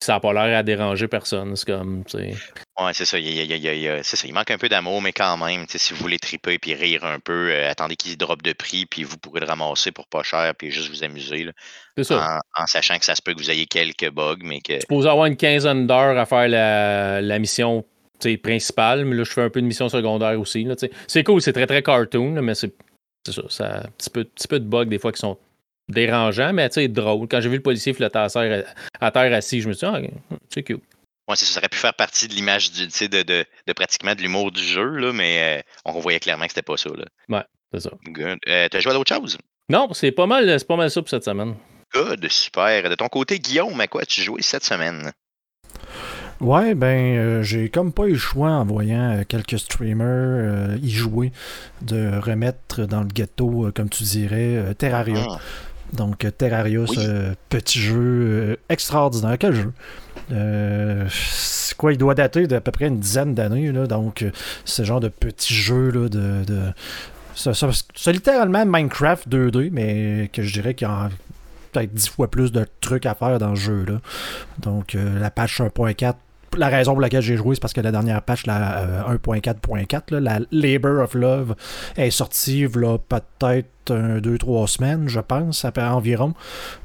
Ça 0.04 0.12
n'a 0.12 0.20
pas 0.20 0.34
l'air 0.34 0.58
à 0.58 0.62
déranger 0.62 1.08
personne. 1.08 1.56
C'est 1.56 1.64
comme, 1.64 2.04
tu 2.04 2.18
sais. 2.18 2.34
Ouais, 2.78 2.92
c'est 2.92 3.06
ça. 3.06 3.18
Il, 3.18 4.04
ça. 4.04 4.28
Manque 4.32 4.50
un 4.50 4.58
peu 4.58 4.68
d'amour, 4.68 5.00
mais 5.00 5.14
quand 5.14 5.38
même, 5.38 5.64
si 5.66 5.94
vous 5.94 6.00
voulez 6.00 6.18
triper 6.18 6.58
puis 6.58 6.74
rire 6.74 7.06
un 7.06 7.20
peu, 7.20 7.50
euh, 7.50 7.70
attendez 7.70 7.96
qu'il 7.96 8.14
drop 8.18 8.42
de 8.42 8.52
prix, 8.52 8.84
puis 8.84 9.02
vous 9.02 9.16
pourrez 9.16 9.40
le 9.40 9.46
ramasser 9.46 9.92
pour 9.92 10.06
pas 10.06 10.22
cher, 10.22 10.52
puis 10.58 10.70
juste 10.70 10.90
vous 10.90 11.04
amuser, 11.04 11.44
là, 11.44 11.52
C'est 11.96 12.04
ça. 12.04 12.40
en, 12.56 12.62
en 12.62 12.66
sachant 12.66 12.98
que 12.98 13.06
ça 13.06 13.14
se 13.14 13.22
peut 13.22 13.32
que 13.32 13.38
vous 13.38 13.50
ayez 13.50 13.64
quelques 13.64 14.10
bugs, 14.10 14.36
mais 14.42 14.60
que. 14.60 14.78
supposé 14.78 15.08
avoir 15.08 15.24
une 15.24 15.38
quinzaine 15.38 15.86
d'heures 15.86 16.18
à 16.18 16.26
faire 16.26 16.48
la, 16.48 17.22
la 17.22 17.38
mission 17.38 17.82
principale, 18.42 19.06
mais 19.06 19.16
là, 19.16 19.24
je 19.24 19.32
fais 19.32 19.42
un 19.42 19.50
peu 19.50 19.62
de 19.62 19.66
mission 19.66 19.88
secondaire 19.88 20.38
aussi. 20.38 20.68
C'est 21.06 21.24
cool, 21.24 21.40
c'est 21.40 21.54
très, 21.54 21.66
très 21.66 21.82
cartoon, 21.82 22.42
mais 22.42 22.54
c'est 22.54 22.74
c'est 23.26 23.32
ça. 23.32 23.42
ça 23.48 23.76
un 23.78 23.90
petit 23.96 24.10
peu, 24.10 24.24
petit 24.24 24.48
peu 24.48 24.60
de 24.60 24.66
bugs 24.66 24.84
des 24.84 24.98
fois 24.98 25.12
qui 25.12 25.20
sont 25.20 25.38
dérangeants, 25.88 26.52
mais 26.52 26.68
tu 26.68 26.74
sais, 26.74 26.88
drôle. 26.88 27.28
Quand 27.28 27.40
j'ai 27.40 27.48
vu 27.48 27.56
le 27.56 27.62
policier 27.62 27.92
flotter 27.92 28.18
à 28.18 28.28
terre, 28.28 28.64
à 29.00 29.10
terre 29.10 29.32
assis, 29.32 29.60
je 29.60 29.68
me 29.68 29.74
suis 29.74 29.86
dit, 29.86 29.92
ah, 29.94 30.36
c'est 30.52 30.62
cute. 30.62 30.82
Ouais, 31.28 31.36
ça, 31.36 31.46
ça 31.46 31.60
aurait 31.60 31.68
pu 31.68 31.78
faire 31.78 31.94
partie 31.94 32.28
de 32.28 32.34
l'image 32.34 32.70
du, 32.72 32.86
tu 32.86 32.90
sais, 32.90 33.08
de, 33.08 33.22
de, 33.22 33.44
de 33.66 33.72
pratiquement 33.72 34.14
de 34.14 34.20
l'humour 34.20 34.52
du 34.52 34.62
jeu, 34.62 34.96
là, 34.96 35.12
mais 35.12 35.58
euh, 35.58 35.62
on 35.86 35.98
voyait 36.00 36.20
clairement 36.20 36.44
que 36.44 36.50
c'était 36.50 36.62
pas 36.62 36.76
ça. 36.76 36.90
Là. 36.90 37.46
C'est 37.72 37.80
ça. 37.80 37.90
Good. 38.06 38.38
Euh, 38.46 38.68
T'as 38.70 38.80
joué 38.80 38.92
à 38.92 38.94
d'autres 38.94 39.14
choses? 39.14 39.38
Non, 39.68 39.88
c'est 39.94 40.12
pas 40.12 40.26
mal, 40.26 40.58
c'est 40.58 40.68
pas 40.68 40.76
mal 40.76 40.90
ça 40.90 41.00
pour 41.00 41.08
cette 41.08 41.24
semaine. 41.24 41.54
Good, 41.94 42.28
super. 42.28 42.90
De 42.90 42.94
ton 42.94 43.08
côté, 43.08 43.38
Guillaume, 43.38 43.80
à 43.80 43.86
quoi 43.86 44.02
as-tu 44.02 44.20
joué 44.20 44.42
cette 44.42 44.64
semaine? 44.64 45.12
Ouais, 46.40 46.74
ben, 46.74 47.16
euh, 47.16 47.42
j'ai 47.42 47.70
comme 47.70 47.92
pas 47.92 48.06
eu 48.06 48.12
le 48.12 48.18
choix 48.18 48.50
en 48.50 48.64
voyant 48.64 49.12
euh, 49.12 49.22
quelques 49.26 49.58
streamers 49.58 50.06
euh, 50.06 50.78
y 50.82 50.90
jouer 50.90 51.32
de 51.80 52.18
remettre 52.18 52.82
dans 52.86 53.00
le 53.00 53.06
ghetto, 53.06 53.66
euh, 53.66 53.70
comme 53.70 53.88
tu 53.88 54.02
dirais, 54.02 54.56
euh, 54.56 54.74
Terraria. 54.74 55.24
Ah, 55.30 55.38
Donc, 55.92 56.24
euh, 56.24 56.30
Oui. 56.88 56.96
ce 56.96 57.34
petit 57.48 57.78
jeu 57.80 57.94
euh, 58.00 58.56
extraordinaire. 58.68 59.36
Quel 59.38 59.54
jeu? 59.54 59.72
Euh, 60.32 61.06
C'est 61.10 61.76
quoi 61.76 61.92
Il 61.92 61.98
doit 61.98 62.14
dater 62.14 62.46
d'à 62.46 62.60
peu 62.60 62.72
près 62.72 62.86
une 62.88 62.98
dizaine 62.98 63.34
d'années. 63.34 63.70
là. 63.72 63.86
Donc, 63.86 64.22
euh, 64.22 64.30
ce 64.64 64.82
genre 64.84 65.00
de 65.00 65.08
petit 65.08 65.54
jeu 65.54 65.90
là, 65.90 66.08
de. 66.08 66.44
de 66.44 66.60
C'est 67.34 68.12
littéralement 68.12 68.64
Minecraft 68.66 69.28
2D, 69.28 69.70
mais 69.72 70.30
que 70.32 70.42
je 70.42 70.52
dirais 70.52 70.74
qu'il 70.74 70.88
y 70.88 70.90
a 70.90 71.10
peut-être 71.72 71.92
10 71.92 72.08
fois 72.08 72.30
plus 72.30 72.52
de 72.52 72.64
trucs 72.80 73.06
à 73.06 73.14
faire 73.14 73.38
dans 73.38 73.54
ce 73.56 73.60
jeu-là. 73.60 74.00
Donc, 74.58 74.94
euh, 74.94 75.18
la 75.18 75.30
patch 75.30 75.60
1.4. 75.60 76.14
La 76.56 76.68
raison 76.68 76.92
pour 76.92 77.00
laquelle 77.00 77.22
j'ai 77.22 77.36
joué, 77.36 77.54
c'est 77.54 77.60
parce 77.60 77.72
que 77.72 77.80
la 77.80 77.92
dernière 77.92 78.22
patch, 78.22 78.46
la 78.46 78.78
euh, 79.08 79.16
1.4.4, 79.16 80.14
là, 80.14 80.20
la 80.20 80.40
Labor 80.50 81.02
of 81.02 81.14
Love, 81.14 81.54
est 81.96 82.10
sortie 82.10 82.60
il 82.60 82.80
y 82.80 82.84
a 82.84 82.98
peut-être 82.98 83.68
2-3 83.92 84.66
semaines, 84.66 85.08
je 85.08 85.20
pense, 85.20 85.64
à 85.64 85.94
environ. 85.94 86.34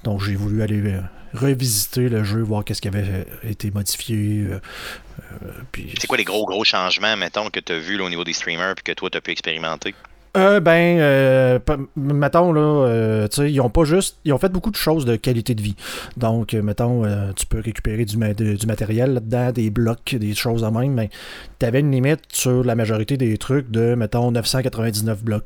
Donc 0.03 0.21
j'ai 0.21 0.35
voulu 0.35 0.61
aller 0.61 0.81
euh, 0.85 1.01
revisiter 1.33 2.09
le 2.09 2.23
jeu, 2.23 2.41
voir 2.41 2.63
qu'est-ce 2.63 2.81
qui 2.81 2.87
avait 2.87 3.05
euh, 3.07 3.49
été 3.49 3.71
modifié. 3.71 4.45
euh, 4.49 4.59
euh, 5.41 5.51
C'est 5.99 6.07
quoi 6.07 6.17
les 6.17 6.23
gros, 6.23 6.45
gros 6.45 6.63
changements, 6.63 7.15
mettons, 7.17 7.49
que 7.49 7.59
tu 7.59 7.73
as 7.73 7.79
vu 7.79 7.99
au 8.01 8.09
niveau 8.09 8.23
des 8.23 8.33
streamers 8.33 8.75
puis 8.75 8.83
que 8.83 8.91
toi, 8.93 9.09
tu 9.09 9.17
as 9.17 9.21
pu 9.21 9.31
expérimenter? 9.31 9.93
Euh, 10.37 10.59
ben, 10.59 10.99
euh, 10.99 11.57
mettons, 11.95 12.51
là, 12.53 12.61
euh, 12.61 13.27
tu 13.27 13.37
sais, 13.37 13.51
ils 13.51 13.59
ont 13.61 13.69
pas 13.69 13.83
juste. 13.83 14.17
Ils 14.25 14.33
ont 14.33 14.37
fait 14.37 14.49
beaucoup 14.49 14.69
de 14.69 14.75
choses 14.75 15.03
de 15.05 15.15
qualité 15.15 15.55
de 15.55 15.61
vie. 15.61 15.75
Donc, 16.17 16.53
euh, 16.53 16.61
mettons, 16.61 17.03
euh, 17.03 17.31
tu 17.35 17.47
peux 17.47 17.59
récupérer 17.59 18.05
du, 18.05 18.15
ma- 18.17 18.33
de- 18.35 18.53
du 18.55 18.67
matériel 18.67 19.13
là-dedans, 19.15 19.51
des 19.51 19.71
blocs, 19.71 20.15
des 20.19 20.35
choses 20.35 20.61
de 20.61 20.67
même, 20.67 20.93
mais 20.93 21.09
tu 21.59 21.65
avais 21.65 21.79
une 21.79 21.91
limite 21.91 22.21
sur 22.31 22.63
la 22.63 22.75
majorité 22.75 23.17
des 23.17 23.37
trucs 23.39 23.71
de, 23.71 23.95
mettons, 23.95 24.31
999 24.31 25.23
blocs. 25.23 25.45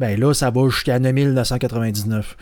Ben 0.00 0.18
là, 0.18 0.34
ça 0.34 0.50
va 0.50 0.68
jusqu'à 0.70 0.98
9999. 0.98 2.36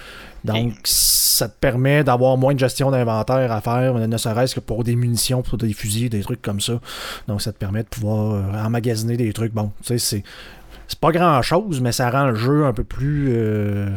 Donc, 0.44 0.72
ça 0.84 1.48
te 1.48 1.54
permet 1.58 2.04
d'avoir 2.04 2.36
moins 2.36 2.54
de 2.54 2.58
gestion 2.58 2.90
d'inventaire 2.90 3.50
à 3.50 3.60
faire, 3.60 3.94
ne 3.94 4.16
serait-ce 4.16 4.54
que 4.54 4.60
pour 4.60 4.84
des 4.84 4.94
munitions, 4.94 5.42
pour 5.42 5.58
des 5.58 5.72
fusils, 5.72 6.08
des 6.10 6.20
trucs 6.20 6.42
comme 6.42 6.60
ça. 6.60 6.80
Donc, 7.28 7.40
ça 7.42 7.52
te 7.52 7.58
permet 7.58 7.82
de 7.82 7.88
pouvoir 7.88 8.34
euh, 8.34 8.64
emmagasiner 8.64 9.16
des 9.16 9.32
trucs. 9.32 9.52
Bon, 9.52 9.70
tu 9.82 9.86
sais, 9.88 9.98
c'est 9.98 10.22
c'est 10.88 10.98
pas 10.98 11.12
grand 11.12 11.40
chose, 11.42 11.80
mais 11.80 11.92
ça 11.92 12.10
rend 12.10 12.26
le 12.26 12.34
jeu 12.34 12.64
un 12.64 12.72
peu 12.72 12.84
plus 12.84 13.28
euh, 13.30 13.88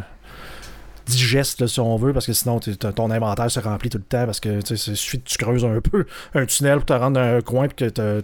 digeste, 1.06 1.67
si 1.67 1.79
on 1.79 1.96
veut, 1.98 2.13
parce 2.13 2.25
que 2.25 2.34
sinon 2.34 2.60
ton 2.60 3.12
inventaire 3.12 3.50
se 3.50 3.60
remplit 3.60 3.89
tout 3.89 3.98
le 3.98 4.03
temps, 4.03 4.25
parce 4.25 4.39
que 4.39 4.62
tu 4.62 4.74
il 4.74 4.77
suffit 4.77 5.20
que 5.20 5.27
tu 5.27 5.38
creuses 5.38 5.65
un 5.65 5.79
peu 5.82 6.06
un 6.34 6.46
tunnel 6.46 6.77
pour 6.77 6.86
te 6.86 6.94
rendre 6.94 7.20
dans 7.20 7.38
un 7.38 7.41
coin 7.41 7.65
et 7.65 7.70
que 7.70 7.86
t'as 7.86 8.22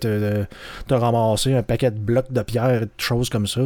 t'as 0.87 0.97
ramassé 0.97 1.53
un 1.53 1.63
paquet 1.63 1.91
de 1.91 1.99
blocs 1.99 2.31
de 2.31 2.41
pierre 2.41 2.69
et 2.71 2.79
de 2.81 2.89
choses 2.97 3.29
comme 3.29 3.47
ça. 3.47 3.61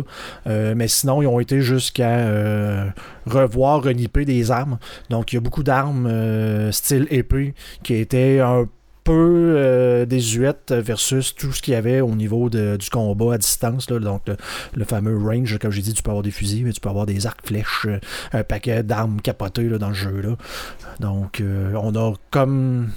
Euh, 0.47 0.73
mais 0.75 0.87
sinon, 0.87 1.21
ils 1.21 1.27
ont 1.27 1.39
été 1.39 1.61
jusqu'à 1.61 2.09
euh, 2.09 2.85
revoir, 3.25 3.83
renipper 3.83 4.25
des 4.25 4.51
armes. 4.51 4.77
Donc, 5.09 5.33
il 5.33 5.35
y 5.35 5.37
a 5.37 5.41
beaucoup 5.41 5.63
d'armes 5.63 6.71
style 6.71 7.07
épée 7.09 7.53
qui 7.83 7.95
étaient 7.95 8.39
un 8.39 8.65
peu 8.65 8.76
euh, 9.13 10.05
désuètes 10.05 10.71
versus 10.71 11.35
tout 11.35 11.51
ce 11.51 11.61
qu'il 11.61 11.73
y 11.73 11.77
avait 11.77 12.01
au 12.01 12.15
niveau 12.15 12.49
de- 12.49 12.77
du 12.77 12.89
combat 12.89 13.33
à 13.33 13.37
distance. 13.37 13.87
donc, 13.87 14.21
le, 14.73 14.85
fameux 14.85 15.17
range, 15.17 15.57
comme 15.59 15.71
j'ai 15.71 15.81
dit, 15.81 15.93
tu 15.93 16.03
peux 16.03 16.09
avoir 16.09 16.23
des 16.23 16.31
fusils, 16.31 16.63
mais 16.63 16.71
tu 16.71 16.79
peux 16.79 16.89
avoir 16.89 17.05
des 17.05 17.25
arcs 17.25 17.45
flèches, 17.45 17.85
euh, 17.87 17.99
un 18.33 18.43
paquet 18.43 18.83
d'armes 18.83 19.21
capotées 19.21 19.69
là, 19.69 19.77
dans 19.77 19.89
le 19.89 19.93
jeu. 19.93 20.21
Donc, 20.99 21.41
euh, 21.41 21.73
on 21.81 21.95
a 21.95 22.13
comme 22.31 22.89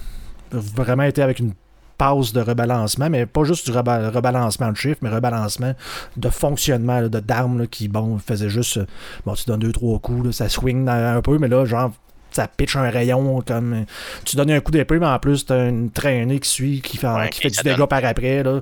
vraiment 0.52 1.04
été 1.04 1.22
avec 1.22 1.38
une 1.38 1.52
pause 1.98 2.32
de 2.32 2.40
rebalancement, 2.40 3.10
mais 3.10 3.26
pas 3.26 3.44
juste 3.44 3.70
du 3.70 3.76
reba- 3.76 4.08
rebalancement 4.10 4.70
de 4.72 4.76
chiffres, 4.76 5.00
mais 5.02 5.10
rebalancement 5.10 5.74
de 6.16 6.28
fonctionnement 6.30 7.02
d'armes 7.08 7.66
qui, 7.66 7.88
bon, 7.88 8.18
faisait 8.18 8.48
juste, 8.48 8.78
euh, 8.78 8.86
bon, 9.26 9.34
tu 9.34 9.44
donnes 9.46 9.60
deux, 9.60 9.72
trois 9.72 9.98
coups, 9.98 10.30
ça 10.30 10.48
swing 10.48 10.88
un 10.88 11.20
peu, 11.20 11.36
mais 11.38 11.48
là, 11.48 11.64
genre, 11.66 11.92
ça 12.32 12.48
pitch 12.48 12.76
un 12.76 12.88
rayon 12.90 13.42
comme 13.46 13.84
tu 14.24 14.36
donnes 14.36 14.50
un 14.50 14.60
coup 14.60 14.70
d'épée 14.72 14.98
mais 14.98 15.06
en 15.06 15.18
plus 15.18 15.44
t'as 15.46 15.68
une 15.68 15.90
traînée 15.90 16.38
qui 16.40 16.48
suit 16.48 16.80
qui 16.80 16.96
fait, 16.96 17.06
Ouais, 17.08 17.28
qui 17.30 17.40
et 17.40 17.42
fait 17.42 17.48
du 17.50 17.54
ça 17.56 17.62
dégât 17.62 17.76
donne- 17.76 17.88
par 17.88 18.04
après 18.04 18.42
là. 18.42 18.60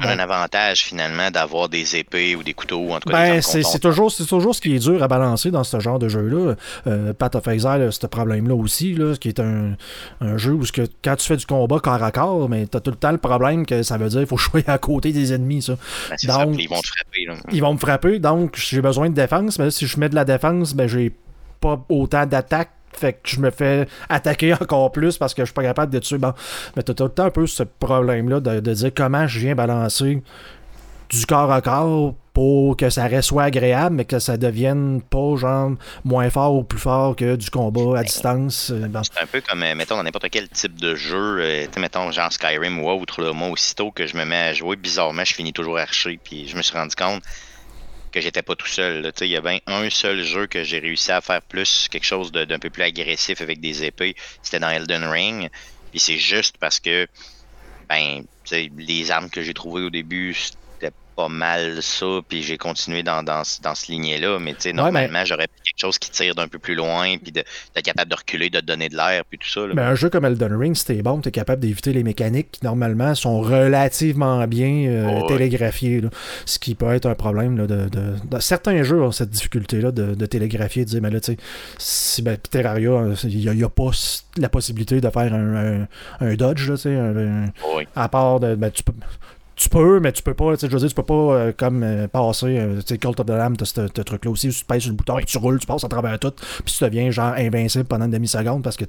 On 0.00 0.04
a 0.04 0.12
un 0.12 0.18
avantage, 0.20 0.84
finalement, 0.84 1.30
d'avoir 1.30 1.68
des 1.68 1.96
épées 1.96 2.36
ou 2.36 2.44
des 2.44 2.54
couteaux, 2.54 2.92
en 2.92 3.00
tout 3.00 3.08
cas, 3.10 3.16
Ben, 3.34 3.42
c'est 3.42 3.80
toujours, 3.80 4.12
c'est 4.12 4.26
toujours 4.26 4.54
ce 4.54 4.60
qui 4.60 4.74
est 4.76 4.78
dur 4.78 5.02
à 5.02 5.08
balancer 5.08 5.50
dans 5.50 5.64
ce 5.64 5.80
genre 5.80 5.98
de 5.98 6.08
jeu-là. 6.08 6.54
Euh, 6.86 7.12
Path 7.12 7.34
of 7.34 7.48
Exile 7.48 7.82
a 7.88 7.90
ce 7.90 8.06
problème-là 8.06 8.54
aussi, 8.54 8.94
là, 8.94 9.14
qui 9.16 9.28
est 9.28 9.40
un, 9.40 9.72
un 10.20 10.36
jeu 10.36 10.52
où 10.52 10.64
ce 10.64 10.70
que, 10.70 10.82
quand 11.02 11.16
tu 11.16 11.26
fais 11.26 11.36
du 11.36 11.46
combat 11.46 11.80
corps 11.80 12.02
à 12.02 12.12
corps, 12.12 12.48
mais 12.48 12.66
t'as 12.66 12.78
tout 12.78 12.90
le 12.92 12.96
temps 12.96 13.10
le 13.10 13.18
problème 13.18 13.66
que 13.66 13.82
ça 13.82 13.96
veut 13.98 14.08
dire 14.08 14.20
qu'il 14.20 14.28
faut 14.28 14.36
jouer 14.36 14.62
à 14.68 14.78
côté 14.78 15.10
des 15.12 15.32
ennemis, 15.32 15.62
ça. 15.62 15.72
Ben, 16.10 16.16
ça, 16.16 16.44
ils 16.56 16.68
vont 16.68 16.80
te 16.80 16.86
frapper. 16.86 17.24
Là. 17.26 17.34
Ils 17.50 17.60
vont 17.60 17.72
me 17.74 17.78
frapper, 17.78 18.18
donc 18.20 18.54
j'ai 18.56 18.80
besoin 18.80 19.10
de 19.10 19.14
défense, 19.14 19.58
mais 19.58 19.64
là, 19.66 19.70
si 19.72 19.86
je 19.88 19.98
mets 19.98 20.08
de 20.08 20.14
la 20.14 20.24
défense, 20.24 20.74
ben 20.74 20.86
j'ai 20.86 21.12
pas 21.60 21.84
autant 21.88 22.24
d'attaque. 22.24 22.70
Fait 22.92 23.12
que 23.14 23.28
je 23.28 23.40
me 23.40 23.50
fais 23.50 23.86
attaquer 24.08 24.54
encore 24.60 24.92
plus 24.92 25.18
parce 25.18 25.34
que 25.34 25.42
je 25.42 25.46
suis 25.46 25.54
pas 25.54 25.62
capable 25.62 25.92
de 25.92 25.98
tuer. 25.98 26.18
Bon, 26.18 26.32
mais 26.76 26.82
t'as 26.82 26.94
tout 26.94 27.04
le 27.04 27.10
temps 27.10 27.24
un 27.24 27.30
peu 27.30 27.46
ce 27.46 27.62
problème-là 27.62 28.40
de, 28.40 28.60
de 28.60 28.74
dire 28.74 28.90
comment 28.94 29.26
je 29.26 29.40
viens 29.40 29.54
balancer 29.54 30.22
du 31.10 31.26
corps 31.26 31.50
à 31.52 31.60
corps 31.60 32.14
pour 32.34 32.76
que 32.76 32.88
ça 32.88 33.06
reste 33.06 33.30
soit 33.30 33.44
agréable, 33.44 33.96
mais 33.96 34.04
que 34.04 34.18
ça 34.18 34.36
devienne 34.36 35.02
pas 35.02 35.34
genre 35.36 35.72
moins 36.04 36.30
fort 36.30 36.54
ou 36.54 36.62
plus 36.62 36.78
fort 36.78 37.16
que 37.16 37.34
du 37.34 37.50
combat 37.50 37.98
à 37.98 38.04
distance. 38.04 38.70
Euh, 38.70 38.86
bon. 38.86 39.02
C'est 39.02 39.20
un 39.20 39.26
peu 39.26 39.40
comme, 39.40 39.62
euh, 39.62 39.74
mettons, 39.74 39.96
dans 39.96 40.04
n'importe 40.04 40.28
quel 40.30 40.48
type 40.48 40.78
de 40.78 40.94
jeu, 40.94 41.38
euh, 41.40 41.66
mettons, 41.78 42.12
genre 42.12 42.32
Skyrim 42.32 42.78
ou 42.78 42.88
autre, 42.88 43.22
là, 43.22 43.32
moi, 43.32 43.48
aussitôt 43.48 43.90
que 43.90 44.06
je 44.06 44.16
me 44.16 44.24
mets 44.24 44.36
à 44.36 44.52
jouer, 44.52 44.76
bizarrement, 44.76 45.24
je 45.24 45.34
finis 45.34 45.52
toujours 45.52 45.78
archer, 45.78 46.20
puis 46.22 46.46
je 46.46 46.56
me 46.56 46.62
suis 46.62 46.76
rendu 46.76 46.94
compte 46.94 47.22
que 48.12 48.20
j'étais 48.20 48.42
pas 48.42 48.56
tout 48.56 48.66
seul. 48.66 49.12
Il 49.20 49.26
y 49.26 49.36
a 49.36 49.40
bien 49.40 49.58
un 49.66 49.90
seul 49.90 50.22
jeu 50.22 50.46
que 50.46 50.64
j'ai 50.64 50.78
réussi 50.78 51.12
à 51.12 51.20
faire 51.20 51.42
plus, 51.42 51.88
quelque 51.90 52.04
chose 52.04 52.32
d'un 52.32 52.58
peu 52.58 52.70
plus 52.70 52.82
agressif 52.82 53.40
avec 53.40 53.60
des 53.60 53.84
épées, 53.84 54.14
c'était 54.42 54.60
dans 54.60 54.70
Elden 54.70 55.04
Ring, 55.04 55.48
puis 55.90 56.00
c'est 56.00 56.18
juste 56.18 56.56
parce 56.58 56.80
que 56.80 57.06
ben, 57.88 58.24
les 58.50 59.10
armes 59.10 59.30
que 59.30 59.42
j'ai 59.42 59.54
trouvées 59.54 59.82
au 59.82 59.90
début, 59.90 60.36
pas 61.18 61.28
mal 61.28 61.82
ça, 61.82 62.20
puis 62.28 62.44
j'ai 62.44 62.56
continué 62.58 63.02
dans, 63.02 63.24
dans, 63.24 63.42
dans 63.64 63.74
ce 63.74 63.90
lignée-là. 63.90 64.38
Mais 64.38 64.54
tu 64.54 64.60
sais, 64.60 64.72
normalement, 64.72 65.24
j'aurais 65.24 65.48
quelque 65.64 65.80
chose 65.80 65.98
qui 65.98 66.12
tire 66.12 66.36
d'un 66.36 66.46
peu 66.46 66.60
plus 66.60 66.76
loin, 66.76 67.16
puis 67.18 67.32
d'être 67.32 67.82
capable 67.82 68.08
de 68.08 68.14
reculer, 68.14 68.50
de 68.50 68.60
donner 68.60 68.88
de 68.88 68.96
l'air, 68.96 69.24
puis 69.28 69.36
tout 69.36 69.48
ça. 69.48 69.62
Mais 69.74 69.82
un 69.82 69.96
jeu 69.96 70.10
comme 70.10 70.24
Elden 70.24 70.56
Ring, 70.56 70.76
si 70.76 70.84
t'es 70.84 71.02
bon, 71.02 71.20
t'es 71.20 71.32
capable 71.32 71.60
d'éviter 71.60 71.92
les 71.92 72.04
mécaniques 72.04 72.52
qui, 72.52 72.64
normalement, 72.64 73.16
sont 73.16 73.40
relativement 73.40 74.46
bien 74.46 74.86
euh, 74.86 75.26
télégraphiées. 75.26 76.02
ce 76.46 76.60
qui 76.60 76.76
peut 76.76 76.92
être 76.92 77.06
un 77.06 77.16
problème. 77.16 77.58
Là, 77.58 77.66
de, 77.66 77.88
de, 77.88 78.38
Certains 78.38 78.84
jeux 78.84 79.02
ont 79.02 79.10
cette 79.10 79.30
difficulté-là 79.30 79.90
de, 79.90 80.14
de, 80.14 80.26
télégraphier, 80.26 80.84
de 80.84 80.90
dire, 80.90 81.02
mais 81.02 81.10
là, 81.10 81.18
tu 81.18 81.32
sais, 81.32 81.38
si 81.78 82.22
ben, 82.22 82.36
Terraria, 82.36 82.92
il 83.24 83.50
n'y 83.50 83.64
a, 83.64 83.68
pas 83.68 83.90
la 84.36 84.48
possibilité 84.48 85.00
de 85.00 85.10
faire 85.10 85.34
un, 85.34 85.88
un, 86.20 86.34
dodge, 86.34 86.70
là, 86.70 86.76
tu 86.76 86.82
sais, 86.82 86.96
à 87.96 88.08
part 88.08 88.38
de. 88.38 88.54
Ben, 88.54 88.70
tu 88.70 88.84
peux, 88.84 88.92
tu 89.58 89.68
peux, 89.68 89.98
mais 89.98 90.12
tu 90.12 90.22
peux 90.22 90.34
pas. 90.34 90.54
Je 90.54 90.66
veux 90.68 90.78
dire, 90.78 90.88
tu 90.88 90.94
peux 90.94 91.02
pas 91.02 91.14
euh, 91.14 91.52
comme 91.54 91.82
euh, 91.82 92.06
passer. 92.06 92.58
Euh, 92.58 92.76
tu 92.76 92.94
sais, 92.94 92.98
Cult 92.98 93.18
of 93.18 93.26
the 93.26 93.30
Lamb, 93.30 93.56
t'as 93.56 93.64
ce 93.64 93.80
truc-là 93.80 94.30
aussi. 94.30 94.50
Tu 94.50 94.64
pèses 94.64 94.82
sur 94.82 94.92
le 94.92 94.96
bouton, 94.96 95.18
tu 95.26 95.36
roules, 95.36 95.58
tu 95.58 95.66
passes 95.66 95.82
à 95.82 95.88
travers 95.88 96.18
tout, 96.18 96.32
puis 96.64 96.72
tu 96.72 96.84
deviens 96.84 97.10
genre 97.10 97.34
invincible 97.36 97.84
pendant 97.84 98.04
une 98.04 98.12
demi-seconde 98.12 98.62
parce 98.62 98.76
que 98.76 98.84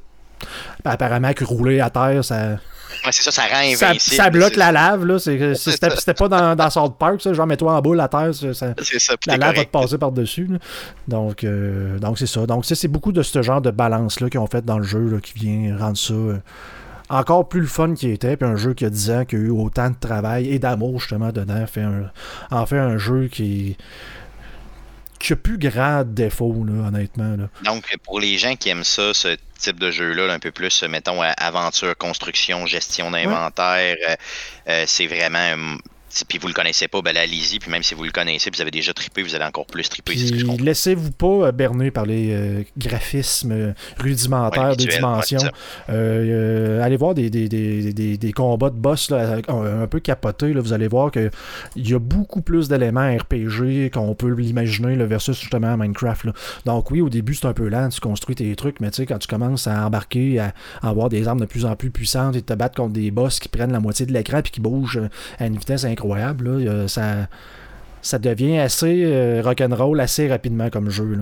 apparemment 0.85 1.33
que 1.33 1.43
rouler 1.43 1.79
à 1.79 1.89
terre, 1.89 2.23
ça. 2.23 2.59
Ouais, 3.05 3.11
c'est 3.11 3.23
ça, 3.23 3.31
ça 3.31 3.43
rend 3.43 3.61
invincible. 3.61 4.15
Ça, 4.15 4.29
bloque 4.29 4.55
la 4.55 4.71
lave, 4.71 5.05
là. 5.05 5.17
C'était 5.19 6.13
pas 6.13 6.27
dans, 6.27 6.55
dans 6.55 6.69
South 6.69 6.97
Park, 6.99 7.21
ça. 7.21 7.33
Genre, 7.33 7.47
mets-toi 7.47 7.73
en 7.73 7.81
boule 7.81 7.99
à 7.99 8.07
terre, 8.07 8.33
ça, 8.33 8.53
ça 8.53 8.73
la 9.25 9.37
lave 9.37 9.55
va 9.55 9.65
te 9.65 9.69
passer 9.69 9.97
par-dessus. 9.97 10.49
Donc, 11.07 11.45
donc 11.99 12.19
c'est 12.19 12.27
ça. 12.27 12.45
Donc, 12.45 12.65
c'est 12.65 12.87
beaucoup 12.87 13.11
de 13.11 13.23
ce 13.23 13.41
genre 13.41 13.61
de 13.61 13.71
balance-là 13.71 14.29
qu'ils 14.29 14.39
ont 14.39 14.47
fait 14.47 14.63
dans 14.63 14.77
le 14.77 14.85
jeu 14.85 15.07
là, 15.09 15.19
qui 15.19 15.33
vient 15.33 15.77
rendre 15.77 15.97
ça 15.97 16.13
encore 17.09 17.49
plus 17.49 17.61
le 17.61 17.67
fun 17.67 17.93
qui 17.95 18.09
était, 18.09 18.37
puis 18.37 18.47
un 18.47 18.55
jeu 18.55 18.73
qui 18.73 18.85
a 18.85 18.89
10 18.89 19.11
ans, 19.11 19.25
qui 19.25 19.35
a 19.35 19.39
eu 19.39 19.49
autant 19.49 19.89
de 19.89 19.95
travail 19.99 20.49
et 20.49 20.59
d'amour 20.59 20.99
justement 20.99 21.31
dedans, 21.31 21.65
fait 21.67 21.85
en 22.51 22.65
fait 22.65 22.77
un 22.77 22.97
jeu 22.97 23.27
qui 23.27 23.77
qui 25.19 25.33
a 25.33 25.35
plus 25.35 25.57
grand 25.57 26.03
défaut, 26.05 26.63
là, 26.65 26.87
honnêtement. 26.87 27.35
Là. 27.35 27.49
Donc, 27.65 27.93
pour 28.03 28.19
les 28.19 28.37
gens 28.37 28.55
qui 28.55 28.69
aiment 28.69 28.85
ça, 28.85 29.13
ce 29.13 29.35
type 29.57 29.77
de 29.77 29.91
jeu-là, 29.91 30.31
un 30.31 30.39
peu 30.39 30.51
plus, 30.51 30.83
mettons, 30.83 31.21
aventure, 31.21 31.95
construction, 31.97 32.65
gestion 32.65 33.11
d'inventaire, 33.11 33.97
euh, 34.07 34.15
euh, 34.69 34.83
c'est 34.87 35.07
vraiment 35.07 35.77
puis 36.27 36.39
vous 36.39 36.47
le 36.47 36.53
connaissez 36.53 36.87
pas, 36.87 37.01
ben 37.01 37.15
allez-y. 37.15 37.59
Puis 37.59 37.69
même 37.69 37.83
si 37.83 37.93
vous 37.93 38.03
le 38.03 38.11
connaissez, 38.11 38.49
vous 38.53 38.61
avez 38.61 38.71
déjà 38.71 38.93
trippé, 38.93 39.21
vous 39.21 39.35
allez 39.35 39.45
encore 39.45 39.65
plus 39.65 39.87
tripper. 39.87 40.15
Laissez-vous 40.59 41.11
pas 41.11 41.27
euh, 41.27 41.51
berner 41.51 41.91
par 41.91 42.05
les 42.05 42.31
euh, 42.31 42.63
graphismes 42.77 43.51
euh, 43.51 43.73
rudimentaires 43.97 44.75
des 44.75 44.85
dimensions. 44.85 45.39
allez 45.87 46.97
voir 46.97 47.13
des, 47.13 47.29
des, 47.29 47.47
des, 47.47 48.17
des, 48.17 48.31
combats 48.31 48.69
de 48.69 48.75
boss 48.75 49.11
là, 49.11 49.37
un 49.47 49.87
peu 49.87 49.99
capotés. 49.99 50.53
Là, 50.53 50.61
vous 50.61 50.73
allez 50.73 50.87
voir 50.87 51.11
qu'il 51.11 51.29
y 51.75 51.93
a 51.93 51.99
beaucoup 51.99 52.41
plus 52.41 52.67
d'éléments 52.67 53.15
RPG 53.15 53.91
qu'on 53.93 54.15
peut 54.15 54.33
l'imaginer 54.33 54.95
versus 55.05 55.39
justement 55.39 55.77
Minecraft. 55.77 56.25
Là. 56.25 56.33
Donc 56.65 56.91
oui, 56.91 57.01
au 57.01 57.09
début 57.09 57.35
c'est 57.35 57.47
un 57.47 57.53
peu 57.53 57.67
lent, 57.67 57.89
tu 57.89 57.99
construis 57.99 58.35
tes 58.35 58.55
trucs, 58.55 58.79
mais 58.79 58.89
tu 58.89 58.97
sais, 58.97 59.05
quand 59.05 59.19
tu 59.19 59.27
commences 59.27 59.67
à 59.67 59.85
embarquer, 59.85 60.39
à, 60.39 60.53
avoir 60.81 61.09
des 61.09 61.27
armes 61.27 61.39
de 61.39 61.45
plus 61.45 61.65
en 61.65 61.75
plus 61.75 61.91
puissantes 61.91 62.35
et 62.35 62.41
te 62.41 62.53
battre 62.53 62.75
contre 62.75 62.93
des 62.93 63.11
boss 63.11 63.39
qui 63.39 63.49
prennent 63.49 63.71
la 63.71 63.79
moitié 63.79 64.05
de 64.05 64.13
l'écran 64.13 64.41
puis 64.41 64.51
qui 64.51 64.61
bougent 64.61 65.01
à 65.37 65.45
une 65.45 65.57
vitesse 65.57 65.85
incroyable 65.85 65.98
incroyable. 65.99 66.87
Ça, 66.89 67.27
ça 68.01 68.19
devient 68.19 68.59
assez 68.59 69.03
euh, 69.05 69.41
rock'n'roll 69.43 69.99
assez 69.99 70.27
rapidement 70.27 70.69
comme 70.69 70.89
jeu. 70.89 71.17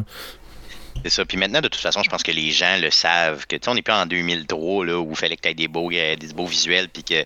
C'est 1.03 1.11
ça. 1.11 1.25
Puis 1.25 1.37
maintenant, 1.37 1.61
de 1.61 1.67
toute 1.67 1.81
façon, 1.81 2.01
je 2.03 2.09
pense 2.09 2.23
que 2.23 2.31
les 2.31 2.51
gens 2.51 2.77
le 2.81 2.91
savent. 2.91 3.45
Que, 3.47 3.55
on 3.67 3.75
n'est 3.75 3.81
pas 3.81 4.01
en 4.01 4.05
2003 4.05 4.85
là, 4.85 4.99
où 4.99 5.11
il 5.11 5.15
fallait 5.15 5.35
que 5.35 5.41
tu 5.41 5.49
aies 5.49 5.53
des 5.53 5.67
beaux, 5.67 5.91
euh, 5.91 6.15
des 6.15 6.33
beaux 6.33 6.45
visuels 6.45 6.89
puis 6.89 7.03
que 7.03 7.23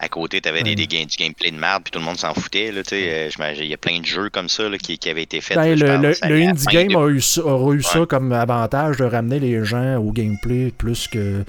à 0.00 0.08
côté, 0.08 0.40
tu 0.40 0.48
avais 0.48 0.62
des, 0.62 0.74
des 0.74 0.86
du 0.86 1.16
gameplay 1.16 1.50
de 1.50 1.56
merde, 1.56 1.82
puis 1.82 1.90
tout 1.90 1.98
le 1.98 2.04
monde 2.04 2.18
s'en 2.18 2.32
foutait. 2.32 2.70
Là, 2.70 2.82
euh, 2.92 3.30
il 3.56 3.66
y 3.66 3.74
a 3.74 3.76
plein 3.76 3.98
de 3.98 4.06
jeux 4.06 4.30
comme 4.30 4.48
ça 4.48 4.68
là, 4.68 4.78
qui, 4.78 4.98
qui, 4.98 5.10
avaient 5.10 5.24
été 5.24 5.40
faits. 5.40 5.56
Ben, 5.56 5.78
le, 5.78 5.96
le, 5.96 6.48
indie 6.48 6.66
game 6.66 6.96
a 6.96 7.08
eu, 7.08 7.20
ça, 7.20 7.42
eu 7.72 7.82
ça 7.82 8.06
comme 8.08 8.32
avantage 8.32 8.98
de 8.98 9.04
ramener 9.04 9.40
les 9.40 9.64
gens 9.64 9.96
au 9.96 10.12
gameplay 10.12 10.70
plus 10.76 11.08
que 11.08 11.44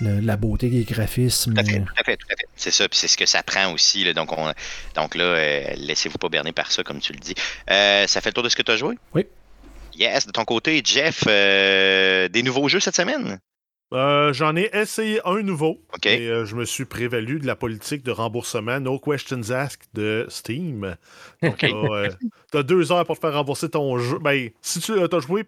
la 0.00 0.36
beauté 0.36 0.68
des 0.68 0.84
graphismes. 0.84 1.54
Tout 1.54 1.60
à 1.60 1.64
fait, 2.04 2.16
tout 2.16 2.26
à 2.30 2.36
fait. 2.36 2.48
C'est 2.56 2.72
ça, 2.72 2.88
puis 2.88 2.98
c'est 2.98 3.08
ce 3.08 3.16
que 3.16 3.26
ça 3.26 3.42
prend 3.42 3.72
aussi. 3.72 4.04
Là, 4.04 4.14
donc, 4.14 4.32
on, 4.36 4.52
donc 4.94 5.14
là, 5.14 5.24
euh, 5.24 5.64
laissez-vous 5.76 6.18
pas 6.18 6.28
berner 6.28 6.52
par 6.52 6.72
ça, 6.72 6.82
comme 6.82 6.98
tu 6.98 7.12
le 7.12 7.18
dis. 7.18 7.34
Euh, 7.70 8.06
ça 8.06 8.20
fait 8.20 8.30
le 8.30 8.34
tour 8.34 8.42
de 8.42 8.48
ce 8.48 8.56
que 8.56 8.62
tu 8.62 8.72
as 8.72 8.76
joué? 8.76 8.96
Oui. 9.14 9.26
Yes, 9.94 10.26
de 10.26 10.32
ton 10.32 10.44
côté, 10.44 10.82
Jeff, 10.84 11.24
des 11.26 12.42
nouveaux 12.42 12.68
jeux 12.68 12.80
cette 12.80 12.96
semaine? 12.96 13.40
Euh, 13.92 14.32
j'en 14.32 14.56
ai 14.56 14.70
essayé 14.72 15.20
un 15.26 15.42
nouveau. 15.42 15.78
Et 16.04 16.28
euh, 16.28 16.46
je 16.46 16.56
me 16.56 16.64
suis 16.64 16.86
prévalu 16.86 17.38
de 17.38 17.46
la 17.46 17.56
politique 17.56 18.02
de 18.02 18.10
remboursement 18.10 18.80
No 18.80 18.98
Questions 18.98 19.50
Asked 19.50 19.88
de 19.92 20.26
Steam. 20.30 20.96
Donc, 21.42 21.62
euh, 21.62 22.08
tu 22.50 22.58
as 22.58 22.62
deux 22.62 22.90
heures 22.90 23.04
pour 23.04 23.16
te 23.16 23.20
faire 23.20 23.34
rembourser 23.34 23.68
ton 23.68 23.98
jeu. 23.98 24.18
Ben, 24.18 24.48
si 24.62 24.80
tu 24.80 24.92
as 24.98 25.20
joué 25.20 25.44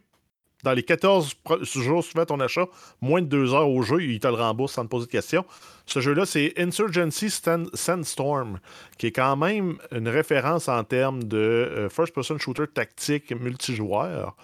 dans 0.62 0.72
les 0.72 0.82
14 0.82 1.34
jours 1.62 2.04
suivant 2.04 2.26
ton 2.26 2.40
achat, 2.40 2.66
moins 3.00 3.22
de 3.22 3.26
deux 3.26 3.54
heures 3.54 3.68
au 3.68 3.82
jeu, 3.82 4.02
il 4.02 4.20
te 4.20 4.26
le 4.26 4.34
rembourse 4.34 4.74
sans 4.74 4.84
te 4.84 4.88
poser 4.88 5.06
de 5.06 5.12
questions. 5.12 5.46
Ce 5.86 6.00
jeu-là, 6.00 6.24
c'est 6.24 6.54
Insurgency 6.56 7.28
Sandstorm, 7.30 8.58
qui 8.96 9.08
est 9.08 9.12
quand 9.12 9.36
même 9.36 9.76
une 9.92 10.08
référence 10.08 10.68
en 10.68 10.82
termes 10.82 11.24
de 11.24 11.88
first-person 11.90 12.38
shooter 12.38 12.66
tactique 12.66 13.32
multijoueur 13.32 14.34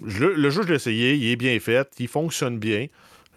le 0.00 0.50
jeu, 0.50 0.62
je 0.62 0.68
l'ai 0.68 0.74
essayé, 0.74 1.14
il 1.14 1.30
est 1.30 1.36
bien 1.36 1.58
fait, 1.60 1.88
il 1.98 2.08
fonctionne 2.08 2.58
bien. 2.58 2.86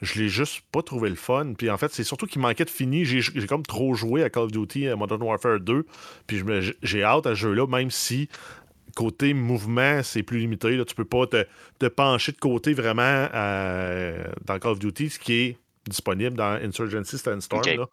Je 0.01 0.19
l'ai 0.19 0.29
juste 0.29 0.61
pas 0.71 0.81
trouvé 0.81 1.09
le 1.09 1.15
fun. 1.15 1.53
Puis 1.57 1.69
en 1.69 1.77
fait, 1.77 1.91
c'est 1.91 2.03
surtout 2.03 2.27
qu'il 2.27 2.41
manquait 2.41 2.65
de 2.65 2.69
fini. 2.69 3.05
J'ai 3.05 3.47
comme 3.47 3.63
trop 3.63 3.93
joué 3.93 4.23
à 4.23 4.29
Call 4.29 4.43
of 4.43 4.51
Duty 4.51 4.87
euh, 4.87 4.95
Modern 4.95 5.21
Warfare 5.23 5.59
2. 5.61 5.85
Puis 6.27 6.43
j'ai 6.83 7.03
hâte 7.03 7.25
à 7.25 7.29
ce 7.29 7.35
jeu-là, 7.35 7.65
même 7.65 7.89
si 7.89 8.29
côté 8.95 9.33
mouvement, 9.33 10.03
c'est 10.03 10.23
plus 10.23 10.39
limité. 10.39 10.75
Là. 10.75 10.85
Tu 10.85 10.95
peux 10.95 11.05
pas 11.05 11.25
te, 11.27 11.87
pencher 11.87 12.33
de 12.33 12.37
côté 12.37 12.73
vraiment 12.73 13.27
dans 14.45 14.59
Call 14.59 14.71
of 14.71 14.79
Duty, 14.79 15.09
ce 15.09 15.19
qui 15.19 15.33
est 15.33 15.57
disponible 15.87 16.35
dans 16.35 16.59
Insurgency 16.61 17.17
Sandstorm. 17.17 17.85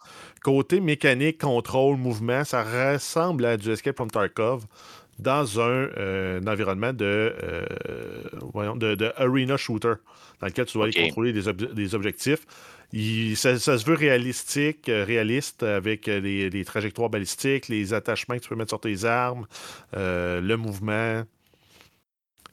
Côté 0.42 0.80
mécanique, 0.80 1.40
contrôle, 1.40 1.96
mouvement, 1.96 2.44
ça 2.44 2.62
ressemble 2.62 3.44
à 3.44 3.56
du 3.56 3.70
Escape 3.70 3.96
from 3.96 4.10
Tarkov 4.10 4.64
dans 5.18 5.60
un, 5.60 5.88
euh, 5.98 6.40
environnement 6.46 6.92
de, 6.92 7.34
euh, 7.42 7.66
voyons, 8.52 8.76
de, 8.76 9.12
arena 9.16 9.56
shooter, 9.56 9.94
dans 10.40 10.46
lequel 10.46 10.66
tu 10.66 10.74
dois 10.74 10.86
aller 10.86 10.94
contrôler 10.94 11.32
des, 11.32 11.94
objectifs. 11.94 12.46
ça, 13.36 13.58
se 13.58 13.84
veut 13.84 13.94
réalistique, 13.94 14.88
euh, 14.88 15.04
réaliste, 15.04 15.62
avec 15.62 16.06
les, 16.06 16.64
trajectoires 16.64 17.10
balistiques, 17.10 17.68
les 17.68 17.94
attachements 17.94 18.36
que 18.36 18.42
tu 18.42 18.48
peux 18.48 18.56
mettre 18.56 18.70
sur 18.70 18.80
tes 18.80 19.04
armes, 19.04 19.46
le 19.92 20.56
mouvement. 20.56 21.24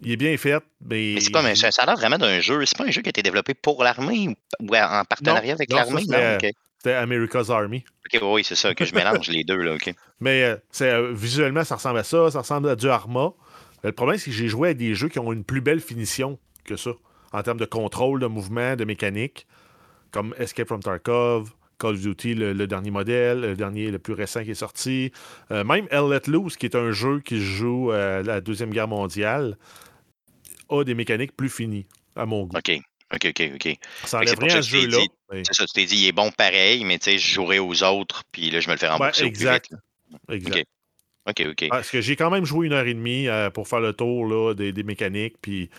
Il 0.02 0.12
est 0.12 0.18
bien 0.18 0.38
fait, 0.38 0.64
mais. 0.82 1.14
Mais 1.16 1.22
c'est 1.22 1.32
pas, 1.32 1.42
mais 1.42 1.56
ça 1.56 1.70
a 1.78 1.86
l'air 1.86 1.96
vraiment 1.96 2.18
d'un 2.18 2.40
jeu. 2.40 2.66
C'est 2.66 2.78
pas 2.78 2.86
un 2.86 2.92
jeu 2.92 3.02
qui 3.02 3.10
a 3.10 3.12
été 3.12 3.22
développé 3.22 3.54
pour 3.54 3.84
l'armée 3.84 4.30
ou 4.60 4.76
en 4.76 5.04
partenariat 5.06 5.54
avec 5.54 5.72
l'armée? 5.72 6.04
C'était 6.80 6.96
America's 6.96 7.50
Army. 7.50 7.84
Ok, 8.06 8.22
oui, 8.24 8.44
c'est 8.46 8.56
ça, 8.56 8.74
que 8.74 8.86
je 8.86 8.96
mélange 8.96 9.28
les 9.28 9.44
deux, 9.44 9.58
là, 9.58 9.74
ok. 9.74 9.94
Mais 10.22 10.44
euh, 10.44 10.56
euh, 10.82 11.14
visuellement, 11.14 11.66
ça 11.66 11.76
ressemble 11.76 12.00
à 12.00 12.06
ça, 12.06 12.32
ça 12.32 12.40
ressemble 12.40 12.70
à 12.70 12.78
du 12.78 12.88
Arma. 12.88 13.34
Le 13.84 13.92
problème, 13.92 14.18
c'est 14.18 14.32
que 14.32 14.36
j'ai 14.36 14.48
joué 14.48 14.70
à 14.70 14.74
des 14.74 14.96
jeux 14.96 15.10
qui 15.10 15.20
ont 15.20 15.34
une 15.34 15.44
plus 15.44 15.60
belle 15.60 15.82
finition 15.82 16.40
que 16.64 16.78
ça, 16.78 16.92
en 17.34 17.44
termes 17.44 17.60
de 17.60 17.66
contrôle, 17.66 18.22
de 18.22 18.28
mouvement, 18.28 18.78
de 18.78 18.86
mécanique, 18.86 19.46
comme 20.12 20.34
Escape 20.38 20.68
from 20.68 20.82
Tarkov, 20.82 21.52
Call 21.80 21.96
of 21.96 22.02
Duty, 22.02 22.36
le, 22.36 22.68
dernier 22.68 22.92
modèle, 22.92 23.42
le 23.42 23.56
dernier, 23.56 23.92
le 23.92 24.00
plus 24.00 24.14
récent 24.14 24.44
qui 24.44 24.52
est 24.52 24.56
sorti. 24.56 25.12
Euh, 25.52 25.66
même 25.66 25.86
Hell 25.92 26.10
Let 26.10 26.32
Loose, 26.32 26.56
qui 26.56 26.66
est 26.66 26.76
un 26.76 26.92
jeu 26.92 27.20
qui 27.20 27.42
joue 27.42 27.92
à 27.92 28.22
la 28.22 28.40
Deuxième 28.40 28.70
Guerre 28.70 28.88
mondiale, 28.88 29.58
a 30.70 30.84
des 30.84 30.94
mécaniques 30.94 31.36
plus 31.36 31.50
finies, 31.50 31.86
à 32.16 32.26
mon 32.26 32.46
goût. 32.46 32.58
OK. 32.58 32.82
OK, 33.14 33.26
OK, 33.26 33.52
OK. 33.56 33.78
Ça 34.06 34.20
enlève 34.20 34.40
rien 34.40 34.58
à 34.58 34.62
ce 34.62 34.70
jeu-là. 34.70 35.00
C'est 35.32 35.54
ça, 35.54 35.66
tu 35.66 35.74
t'es 35.74 35.86
dit, 35.86 35.98
il 35.98 36.08
est 36.08 36.12
bon 36.12 36.32
pareil, 36.32 36.84
mais 36.84 37.00
tu 37.00 37.06
sais, 37.06 37.18
je 37.18 37.34
jouerai 37.34 37.60
aux 37.60 37.84
autres, 37.84 38.24
puis 38.32 38.52
là, 38.52 38.60
je 38.60 38.68
me 38.68 38.74
le 38.74 38.80
fais 38.80 38.88
rembourser 38.88 39.24
exact. 39.24 39.72
Exact. 40.30 40.68
OK, 41.28 41.46
OK. 41.50 41.68
Parce 41.70 41.90
que 41.90 42.02
j'ai 42.02 42.16
quand 42.16 42.30
même 42.30 42.46
joué 42.46 42.68
une 42.68 42.74
heure 42.74 42.88
et 42.88 42.94
demie 42.94 43.28
euh, 43.28 43.50
pour 43.50 43.68
faire 43.68 43.80
le 43.80 43.94
tour 43.94 44.26
là, 44.26 44.54
des, 44.54 44.84
mécaniques, 44.84 45.36
puis 45.42 45.70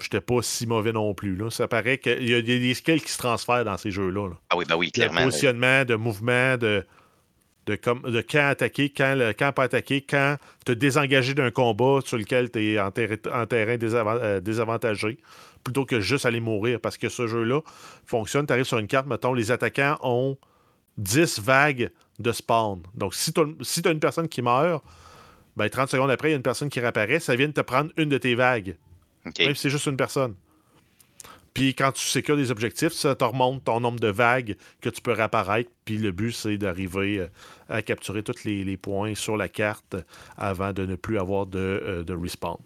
j'étais 0.00 0.20
pas 0.20 0.42
si 0.42 0.66
mauvais 0.66 0.92
non 0.92 1.14
plus. 1.14 1.36
Là. 1.36 1.50
Ça 1.50 1.68
paraît 1.68 1.98
qu'il 1.98 2.28
y, 2.28 2.34
a 2.34 2.42
des 2.42 2.74
skills 2.74 3.00
qui 3.00 3.12
se 3.12 3.18
transfèrent 3.18 3.64
dans 3.64 3.76
ces 3.76 3.90
jeux-là. 3.90 4.30
Ah 4.50 4.56
oui, 4.56 4.64
bah 4.68 4.76
oui, 4.76 4.90
clairement. 4.90 5.20
De 5.20 5.24
positionnement, 5.26 5.84
de 5.84 5.94
mouvement, 5.94 6.56
de, 6.56 6.86
de, 7.66 7.74
quand 7.74 8.48
attaquer, 8.48 8.90
quand, 8.90 9.32
quand 9.38 9.52
pas 9.52 9.64
attaquer, 9.64 10.00
quand 10.00 10.36
te 10.64 10.72
désengager 10.72 11.34
d'un 11.34 11.50
combat 11.50 11.98
sur 12.04 12.16
lequel 12.16 12.50
tu 12.50 12.74
es 12.74 12.80
en, 12.80 12.90
terrain 12.90 13.76
euh, 13.82 14.40
désavantagé 14.40 15.18
plutôt 15.64 15.84
que 15.84 16.00
juste 16.00 16.26
aller 16.26 16.40
mourir. 16.40 16.80
Parce 16.80 16.96
que 16.96 17.08
ce 17.08 17.26
jeu-là 17.26 17.60
fonctionne. 18.06 18.46
Tu 18.46 18.52
arrives 18.52 18.64
sur 18.64 18.78
une 18.78 18.86
carte, 18.86 19.06
mettons, 19.06 19.34
les 19.34 19.50
attaquants 19.50 19.98
ont 20.02 20.38
10 20.98 21.40
vagues 21.40 21.90
de 22.18 22.32
spawn. 22.32 22.82
Donc, 22.94 23.14
si 23.14 23.32
tu 23.32 23.40
as, 23.40 23.90
une 23.90 24.00
personne 24.00 24.28
qui 24.28 24.42
meurt, 24.42 24.84
ben, 25.56 25.68
30 25.68 25.90
secondes 25.90 26.10
après, 26.10 26.28
il 26.28 26.32
y 26.32 26.34
a 26.34 26.36
une 26.36 26.42
personne 26.42 26.68
qui 26.68 26.80
réapparaît, 26.80 27.20
ça 27.20 27.34
vient 27.34 27.48
de 27.48 27.52
te 27.52 27.60
prendre 27.60 27.90
une 27.96 28.08
de 28.08 28.18
tes 28.18 28.34
vagues. 28.34 28.76
Même 29.38 29.54
si 29.54 29.62
c'est 29.62 29.70
juste 29.70 29.86
une 29.86 29.96
personne. 29.96 30.34
Puis 31.56 31.74
quand 31.74 31.90
tu 31.90 32.04
sécures 32.04 32.36
des 32.36 32.50
objectifs, 32.50 32.92
ça 32.92 33.14
te 33.14 33.24
remonte 33.24 33.64
ton 33.64 33.80
nombre 33.80 33.98
de 33.98 34.08
vagues 34.08 34.56
que 34.82 34.90
tu 34.90 35.00
peux 35.00 35.12
réapparaître. 35.12 35.70
Puis 35.86 35.96
le 35.96 36.12
but, 36.12 36.32
c'est 36.32 36.58
d'arriver 36.58 37.18
euh, 37.18 37.28
à 37.70 37.80
capturer 37.80 38.22
tous 38.22 38.44
les, 38.44 38.76
points 38.76 39.14
sur 39.14 39.38
la 39.38 39.48
carte 39.48 39.96
avant 40.36 40.74
de 40.74 40.84
ne 40.84 40.96
plus 40.96 41.18
avoir 41.18 41.46
de, 41.46 41.58
euh, 41.58 42.04
de 42.04 42.12
respawn. 42.12 42.58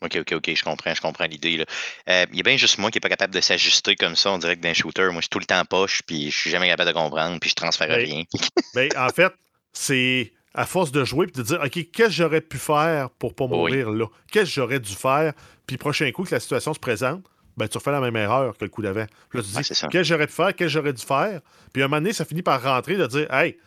OK, 0.00 0.16
OK, 0.16 0.32
OK, 0.32 0.54
je 0.54 0.64
comprends, 0.64 0.94
je 0.94 1.02
comprends 1.02 1.26
l'idée. 1.26 1.62
Euh, 2.08 2.24
il 2.32 2.38
y 2.38 2.40
a 2.40 2.42
bien 2.42 2.56
juste 2.56 2.78
moi 2.78 2.90
qui 2.90 2.96
n'est 2.96 3.00
pas 3.00 3.10
capable 3.10 3.34
de 3.34 3.40
s'ajuster 3.42 3.96
comme 3.96 4.16
ça, 4.16 4.32
on 4.32 4.38
dirait 4.38 4.56
que 4.56 4.62
d'un 4.62 4.72
shooter. 4.72 5.10
Moi, 5.12 5.16
je 5.16 5.20
suis 5.24 5.28
tout 5.28 5.38
le 5.38 5.44
temps 5.44 5.62
poche, 5.66 6.00
puis 6.06 6.30
je 6.30 6.38
suis 6.38 6.50
jamais 6.50 6.68
capable 6.68 6.88
de 6.88 6.94
comprendre, 6.94 7.38
puis 7.38 7.50
je 7.50 7.54
transfère 7.54 7.88
ben, 7.88 7.98
rien. 7.98 8.22
ben, 8.74 8.88
en 8.96 9.10
fait, 9.10 9.34
c'est 9.74 10.32
à 10.54 10.64
force 10.64 10.90
de 10.90 11.04
jouer 11.04 11.26
puis 11.26 11.42
de 11.42 11.46
dire 11.46 11.60
OK, 11.62 11.90
qu'est-ce 11.92 12.08
que 12.08 12.10
j'aurais 12.10 12.40
pu 12.40 12.56
faire 12.56 13.10
pour 13.10 13.34
pas 13.34 13.46
mourir 13.46 13.90
là? 13.90 14.06
Qu'est-ce 14.30 14.46
que 14.46 14.54
j'aurais 14.54 14.80
dû 14.80 14.94
faire? 14.94 15.34
Puis 15.66 15.76
prochain 15.76 16.10
coup 16.12 16.24
que 16.24 16.34
la 16.34 16.40
situation 16.40 16.72
se 16.72 16.80
présente, 16.80 17.22
ben, 17.56 17.68
tu 17.68 17.78
refais 17.78 17.92
la 17.92 18.00
même 18.00 18.16
erreur 18.16 18.56
que 18.56 18.64
le 18.64 18.70
coup 18.70 18.82
d'avant. 18.82 19.06
Là, 19.32 19.42
tu 19.42 19.42
dis, 19.42 19.54
qu'est-ce 19.54 19.86
que 19.86 20.02
j'aurais 20.02 20.26
pu 20.26 20.32
faire, 20.32 20.54
qu'est-ce 20.54 20.56
que 20.56 20.68
j'aurais 20.68 20.92
dû 20.92 21.04
faire? 21.04 21.40
Puis 21.72 21.82
à 21.82 21.86
un 21.86 21.88
moment 21.88 22.00
donné, 22.00 22.12
ça 22.12 22.24
finit 22.24 22.42
par 22.42 22.62
rentrer 22.62 22.96
de 22.96 23.06
dire, 23.06 23.32
hey, 23.32 23.58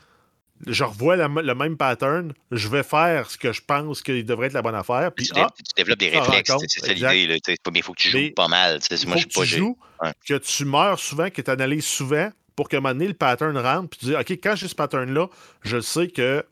je 0.68 0.84
revois 0.84 1.16
le 1.18 1.56
même 1.56 1.78
pattern, 1.78 2.34
je 2.52 2.68
vais 2.70 2.84
faire 2.84 3.30
ce 3.30 3.38
que 3.38 3.52
je 3.52 3.62
pense 3.62 4.02
qu'il 4.02 4.26
devrait 4.26 4.48
être 4.48 4.54
la 4.54 4.62
bonne 4.62 4.76
affaire. 4.76 5.12
Puis, 5.12 5.28
tu, 5.28 5.34
ah, 5.40 5.50
développes 5.76 6.00
des 6.00 6.10
réflexes, 6.10 6.54
c'est 6.68 6.86
ça 6.86 6.94
l'idée. 6.94 7.40
Il 7.48 7.84
faut 7.84 7.94
que 7.94 8.02
tu 8.02 8.10
joues 8.10 8.34
pas 8.36 8.48
mal. 8.48 8.80
Moi, 9.06 9.18
faut 9.18 9.42
que 9.42 9.46
tu 9.46 9.58
joues, 9.58 9.78
que 10.26 10.36
tu 10.36 10.66
meurs 10.66 11.00
souvent, 11.00 11.30
que 11.30 11.42
tu 11.42 11.52
analyses 11.52 11.86
souvent 11.86 12.30
pour 12.56 12.70
qu'à 12.70 12.78
un 12.78 12.80
moment 12.80 12.94
donné, 12.94 13.08
le 13.08 13.14
pattern 13.14 13.58
rentre. 13.58 13.90
Puis 13.90 14.00
tu 14.00 14.06
dis, 14.06 14.16
OK, 14.16 14.32
quand 14.42 14.56
j'ai 14.56 14.68
ce 14.68 14.76
pattern-là, 14.76 15.28
je 15.64 15.82
sais 15.82 16.08
que 16.08 16.46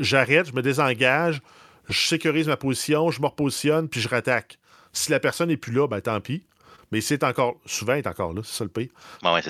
j'arrête, 0.00 0.48
je 0.48 0.52
me 0.52 0.62
désengage, 0.62 1.40
je 1.88 2.08
sécurise 2.08 2.48
ma 2.48 2.56
position, 2.56 3.10
je 3.10 3.20
me 3.20 3.26
repositionne, 3.26 3.88
puis 3.88 4.00
je 4.00 4.08
rattaque. 4.08 4.58
Si 4.92 5.10
la 5.10 5.20
personne 5.20 5.48
n'est 5.48 5.56
plus 5.56 5.72
là, 5.72 5.86
ben 5.86 6.00
tant 6.00 6.20
pis. 6.20 6.44
Mais 6.92 7.00
s'il 7.00 7.14
est 7.14 7.24
encore. 7.24 7.56
Souvent, 7.66 7.94
il 7.94 7.98
est 7.98 8.06
encore 8.06 8.32
là, 8.32 8.42
c'est 8.44 8.56
ça 8.56 8.64
le 8.64 8.70
pire. 8.70 8.88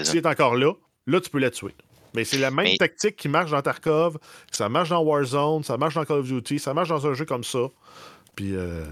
S'il 0.04 0.18
est 0.18 0.26
encore 0.26 0.56
là, 0.56 0.72
là, 1.06 1.20
tu 1.20 1.30
peux 1.30 1.38
la 1.38 1.50
tuer. 1.50 1.74
Mais 2.14 2.24
c'est 2.24 2.38
la 2.38 2.50
même 2.50 2.76
tactique 2.78 3.16
qui 3.16 3.28
marche 3.28 3.50
dans 3.50 3.62
Tarkov, 3.62 4.18
ça 4.50 4.68
marche 4.68 4.88
dans 4.88 5.00
Warzone, 5.02 5.62
ça 5.62 5.76
marche 5.76 5.94
dans 5.94 6.04
Call 6.04 6.18
of 6.18 6.26
Duty, 6.26 6.58
ça 6.58 6.74
marche 6.74 6.88
dans 6.88 7.06
un 7.06 7.14
jeu 7.14 7.24
comme 7.24 7.44
ça. 7.44 7.68
Puis. 8.34 8.56
Euh... 8.56 8.84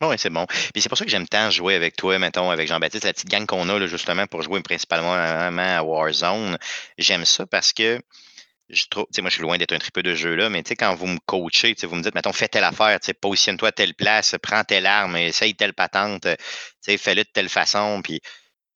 Oui, 0.00 0.16
c'est 0.18 0.30
bon. 0.30 0.44
Puis 0.46 0.82
c'est 0.82 0.88
pour 0.88 0.98
ça 0.98 1.04
que 1.04 1.10
j'aime 1.10 1.26
tant 1.26 1.50
jouer 1.50 1.74
avec 1.74 1.96
toi, 1.96 2.18
mettons, 2.18 2.50
avec 2.50 2.68
Jean-Baptiste, 2.68 3.04
la 3.04 3.12
petite 3.12 3.30
gang 3.30 3.46
qu'on 3.46 3.68
a, 3.68 3.78
là, 3.78 3.86
justement, 3.86 4.26
pour 4.26 4.42
jouer 4.42 4.60
principalement 4.60 5.12
à 5.14 5.82
Warzone. 5.82 6.58
J'aime 6.98 7.24
ça 7.24 7.46
parce 7.46 7.72
que 7.72 8.00
je 8.70 8.84
trouve, 8.88 9.06
moi, 9.18 9.28
je 9.28 9.34
suis 9.34 9.42
loin 9.42 9.58
d'être 9.58 9.72
un 9.72 9.78
tripeux 9.78 10.02
de 10.02 10.14
jeu 10.14 10.34
là, 10.34 10.48
mais 10.48 10.62
quand 10.62 10.94
vous 10.94 11.06
me 11.06 11.18
coachez, 11.26 11.74
vous 11.82 11.96
me 11.96 12.02
dites, 12.02 12.14
mettons, 12.14 12.32
fais 12.32 12.48
telle 12.48 12.64
affaire, 12.64 12.98
positionne-toi 13.20 13.68
à 13.68 13.72
telle 13.72 13.94
place, 13.94 14.34
prends 14.42 14.64
telle 14.64 14.86
arme, 14.86 15.16
essaye 15.16 15.54
telle 15.54 15.74
patente, 15.74 16.26
fais-le 16.86 17.24
de 17.24 17.28
telle 17.32 17.48
façon, 17.48 18.00
puis, 18.02 18.20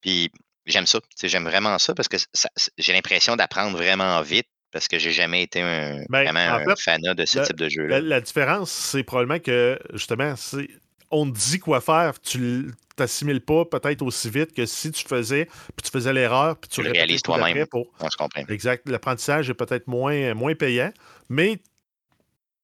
puis 0.01 0.31
j'aime 0.65 0.85
ça. 0.85 0.99
J'aime 1.23 1.45
vraiment 1.45 1.77
ça 1.79 1.93
parce 1.93 2.07
que 2.07 2.17
j'ai 2.77 2.93
l'impression 2.93 3.35
d'apprendre 3.35 3.77
vraiment 3.77 4.21
vite 4.21 4.47
parce 4.71 4.87
que 4.87 4.99
j'ai 4.99 5.11
jamais 5.11 5.43
été 5.43 5.61
un, 5.61 6.03
ben, 6.09 6.23
vraiment 6.23 6.39
un 6.39 6.75
fanat 6.75 7.15
de 7.15 7.25
ce 7.25 7.39
type 7.39 7.57
de 7.57 7.69
jeu-là. 7.69 8.01
La, 8.01 8.21
différence, 8.21 8.71
c'est 8.71 9.03
probablement 9.03 9.39
que, 9.39 9.79
justement, 9.93 10.35
on 11.11 11.31
te 11.31 11.37
dit 11.37 11.59
quoi 11.59 11.81
faire, 11.81 12.19
tu 12.19 12.71
t'assimiles 12.95 13.41
pas 13.41 13.65
peut-être 13.65 14.01
aussi 14.01 14.29
vite 14.29 14.53
que 14.53 14.65
si 14.65 14.91
tu 14.91 15.05
faisais, 15.05 15.45
puis 15.45 15.83
tu 15.83 15.89
faisais 15.89 16.13
l'erreur, 16.13 16.57
puis 16.57 16.69
tu, 16.69 16.83
le 16.83 16.91
réalises 16.91 17.21
toi-même. 17.21 17.65
Pour... 17.67 17.87
Exact. 18.49 18.87
L'apprentissage 18.89 19.49
est 19.49 19.53
peut-être 19.53 19.87
moins, 19.87 20.33
moins 20.33 20.55
payant, 20.55 20.91
mais 21.29 21.59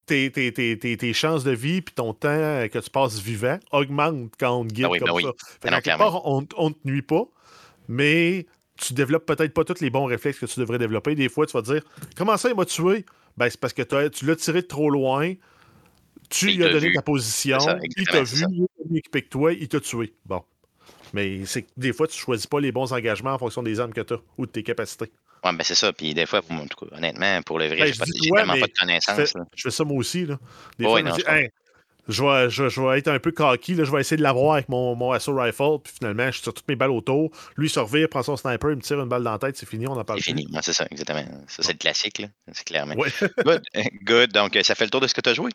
tes, 0.06 0.30
tes, 0.30 0.52
tes, 0.52 0.78
tes, 0.78 1.12
chances 1.12 1.42
de 1.42 1.50
vie 1.50 1.82
puis 1.82 1.94
ton 1.94 2.12
temps 2.12 2.68
que 2.70 2.78
tu 2.78 2.90
passes 2.90 3.18
vivant 3.18 3.58
augmentent 3.72 4.32
quand 4.38 4.60
on 4.60 4.64
te 4.64 4.72
guide 4.72 4.86
ah 4.86 4.98
comme 4.98 5.22
ben 5.22 5.32
ça. 5.70 5.82
Fait 5.82 5.92
on, 6.24 6.40
ne 6.40 6.74
te 6.74 6.78
nuit 6.84 7.02
pas, 7.02 7.24
mais 7.88 8.46
tu 8.78 8.94
développes 8.94 9.26
peut-être 9.26 9.52
pas 9.52 9.64
tous 9.64 9.80
les 9.80 9.90
bons 9.90 10.04
réflexes 10.04 10.38
que 10.38 10.46
tu 10.46 10.60
devrais 10.60 10.78
développer. 10.78 11.14
Des 11.14 11.28
fois, 11.28 11.46
tu 11.46 11.52
vas 11.52 11.62
te 11.62 11.72
dire 11.72 11.82
Comment 12.16 12.36
ça, 12.36 12.50
il 12.50 12.56
m'a 12.56 12.64
tué 12.64 13.04
ben, 13.36 13.50
C'est 13.50 13.58
parce 13.58 13.72
que 13.72 13.82
tu 14.08 14.26
l'as 14.26 14.36
tiré 14.36 14.62
de 14.62 14.66
trop 14.66 14.90
loin. 14.90 15.34
Tu 16.28 16.46
lui 16.52 16.64
as 16.64 16.70
donné 16.70 16.92
ta 16.92 17.02
position. 17.02 17.58
il 17.96 18.06
t'a 18.06 18.22
vu, 18.22 18.44
il 18.90 19.02
que 19.02 19.18
toi, 19.20 19.52
il 19.52 19.68
t'a 19.68 19.80
tué. 19.80 20.12
Bon. 20.24 20.42
Mais 21.12 21.44
c'est 21.46 21.62
que 21.62 21.68
des 21.76 21.92
fois, 21.92 22.06
tu 22.06 22.18
choisis 22.18 22.46
pas 22.46 22.60
les 22.60 22.72
bons 22.72 22.92
engagements 22.92 23.34
en 23.34 23.38
fonction 23.38 23.62
des 23.62 23.80
armes 23.80 23.92
que 23.92 24.00
tu 24.00 24.14
as 24.14 24.18
ou 24.38 24.46
de 24.46 24.50
tes 24.50 24.62
capacités. 24.62 25.10
Oui, 25.44 25.56
ben 25.56 25.62
c'est 25.62 25.74
ça. 25.74 25.92
Puis 25.92 26.14
des 26.14 26.26
fois, 26.26 26.40
honnêtement, 26.92 27.42
pour 27.42 27.58
le 27.58 27.66
vrai, 27.66 27.76
ben, 27.76 27.92
j'ai 27.92 28.30
tellement 28.30 28.54
pas 28.54 28.66
de 28.66 28.78
connaissances. 28.78 29.34
Je 29.54 29.62
fais, 29.62 29.70
ça 29.70 29.84
moi 29.84 29.98
aussi. 29.98 30.26
Là. 30.26 30.38
Des 30.78 30.84
fois, 30.84 31.00
je 31.00 31.04
me 31.04 31.12
dis, 31.12 31.22
je 32.08 32.22
vais, 32.22 32.50
je, 32.50 32.80
vais, 32.80 32.98
être 32.98 33.08
un 33.08 33.18
peu 33.18 33.32
cocky, 33.32 33.74
là, 33.74 33.84
je 33.84 33.90
vais 33.90 34.00
essayer 34.00 34.16
de 34.16 34.22
l'avoir 34.22 34.54
avec 34.54 34.68
mon, 34.68 34.94
mon 34.94 35.10
assaut 35.10 35.34
rifle, 35.34 35.78
puis 35.82 35.92
finalement, 35.98 36.30
je 36.30 36.40
tire 36.40 36.54
toutes 36.54 36.68
mes 36.68 36.76
balles 36.76 36.92
autour. 36.92 37.30
Lui, 37.56 37.66
il 37.66 37.70
se 37.70 37.80
revire, 37.80 38.08
prend 38.08 38.22
son 38.22 38.36
sniper, 38.36 38.70
il 38.70 38.76
me 38.76 38.80
tire 38.80 39.00
une 39.00 39.08
balle 39.08 39.24
dans 39.24 39.32
la 39.32 39.38
tête, 39.38 39.56
c'est 39.56 39.68
fini, 39.68 39.88
on 39.88 39.92
en 39.92 40.04
parle 40.04 40.20
C'est 40.20 40.30
fini, 40.30 40.46
c'est 40.62 40.72
ça, 40.72 40.86
exactement. 40.90 41.24
Ça, 41.48 41.62
c'est 41.62 41.72
le 41.72 41.78
classique, 41.78 42.18
là. 42.18 42.28
c'est 42.52 42.64
clairement. 42.64 42.94
Good. 42.94 43.62
Good. 44.04 44.32
Donc, 44.32 44.56
ça 44.62 44.74
fait 44.74 44.84
le 44.84 44.90
tour 44.90 45.00
de 45.00 45.08
ce 45.08 45.14
que 45.14 45.20
tu 45.20 45.30
as 45.30 45.34
joué? 45.34 45.50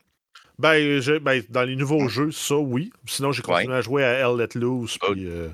Ben, 0.61 1.01
ben, 1.21 1.41
dans 1.49 1.63
les 1.63 1.75
nouveaux 1.75 2.07
jeux, 2.07 2.31
ça, 2.31 2.55
oui. 2.55 2.91
Sinon, 3.07 3.31
j'ai 3.31 3.41
continué 3.41 3.73
à 3.73 3.81
jouer 3.81 4.03
à 4.03 4.13
Hell 4.13 4.37
Let 4.37 4.59
Loose, 4.59 4.97
puis 4.99 5.25
euh, 5.25 5.47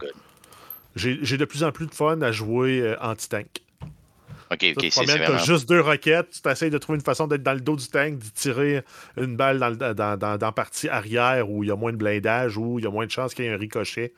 j'ai 0.96 1.38
de 1.38 1.46
plus 1.46 1.64
en 1.64 1.72
plus 1.72 1.88
de 1.88 1.94
fun 1.94 2.22
à 2.22 2.32
jouer 2.32 2.82
euh, 2.82 2.96
anti-tank. 3.00 3.48
OK, 4.50 4.66
OK, 4.78 4.88
c'est 4.90 5.06
vraiment... 5.06 5.38
juste 5.40 5.68
deux 5.68 5.82
roquettes, 5.82 6.40
tu 6.42 6.50
essaies 6.50 6.70
de 6.70 6.78
trouver 6.78 6.98
une 6.98 7.04
façon 7.04 7.28
d'être 7.28 7.44
dans 7.44 7.54
le 7.54 7.60
dos 7.60 7.76
du 7.76 7.88
tank, 7.88 8.18
de 8.18 8.30
tirer 8.34 8.82
une 9.18 9.36
balle 9.36 9.60
dans, 9.60 9.72
dans, 9.72 10.18
dans, 10.18 10.38
dans 10.38 10.52
partie 10.54 10.88
arrière 10.88 11.50
où 11.50 11.64
il 11.64 11.68
y 11.68 11.72
a 11.72 11.76
moins 11.76 11.92
de 11.92 11.98
blindage, 11.98 12.58
où 12.58 12.80
il 12.80 12.86
y 12.86 12.88
a 12.88 12.92
moins 12.92 13.06
de 13.06 13.12
chances 13.12 13.34
qu'il 13.34 13.44
y 13.44 13.48
ait 13.50 13.52
un 13.52 13.58
ricochet. 13.58 14.14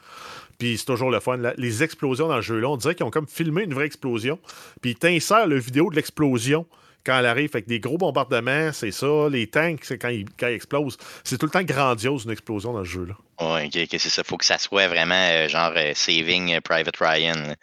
Puis 0.59 0.77
c'est 0.77 0.85
toujours 0.85 1.09
le 1.09 1.19
fun. 1.19 1.37
Les 1.57 1.83
explosions 1.83 2.27
dans 2.27 2.35
le 2.35 2.41
jeu-là, 2.41 2.67
on 2.67 2.77
dirait 2.77 2.93
qu'ils 2.93 3.05
ont 3.05 3.11
comme 3.11 3.27
filmé 3.27 3.63
une 3.63 3.73
vraie 3.73 3.85
explosion. 3.85 4.39
Puis 4.81 4.91
ils 4.91 4.97
t'insèrent 4.97 5.47
la 5.47 5.57
vidéo 5.57 5.89
de 5.89 5.95
l'explosion 5.95 6.67
quand 7.05 7.19
elle 7.19 7.25
arrive. 7.25 7.49
avec 7.53 7.67
des 7.67 7.79
gros 7.79 7.97
bombardements, 7.97 8.71
c'est 8.73 8.91
ça. 8.91 9.27
Les 9.29 9.47
tanks, 9.47 9.83
c'est 9.83 9.97
quand 9.97 10.09
ils, 10.09 10.25
quand 10.37 10.47
ils 10.47 10.53
explosent. 10.53 10.97
C'est 11.23 11.37
tout 11.37 11.45
le 11.45 11.51
temps 11.51 11.63
grandiose 11.63 12.25
une 12.25 12.31
explosion 12.31 12.73
dans 12.73 12.79
le 12.79 12.85
jeu. 12.85 13.05
Là. 13.05 13.15
Oui, 13.41 13.67
ok, 13.67 13.87
c'est 13.91 14.09
ça. 14.09 14.23
Faut 14.23 14.37
que 14.37 14.45
ça 14.45 14.57
soit 14.57 14.87
vraiment 14.87 15.15
euh, 15.15 15.47
genre 15.47 15.71
euh, 15.75 15.93
Saving 15.93 16.55
euh, 16.55 16.61
Private 16.61 16.97
Ryan. 16.97 17.55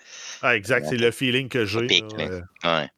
Ah, 0.42 0.56
exact, 0.56 0.86
c'est 0.88 0.96
le 0.96 1.10
feeling 1.10 1.48
que 1.48 1.64
j'ai. 1.64 1.78
Ouais. 1.86 2.88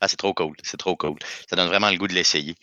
Ah, 0.00 0.08
c'est 0.08 0.16
trop 0.16 0.34
cool. 0.34 0.54
C'est 0.62 0.76
trop 0.76 0.96
cool. 0.96 1.16
Ça 1.48 1.56
donne 1.56 1.68
vraiment 1.68 1.90
le 1.90 1.96
goût 1.96 2.08
de 2.08 2.14
l'essayer. 2.14 2.54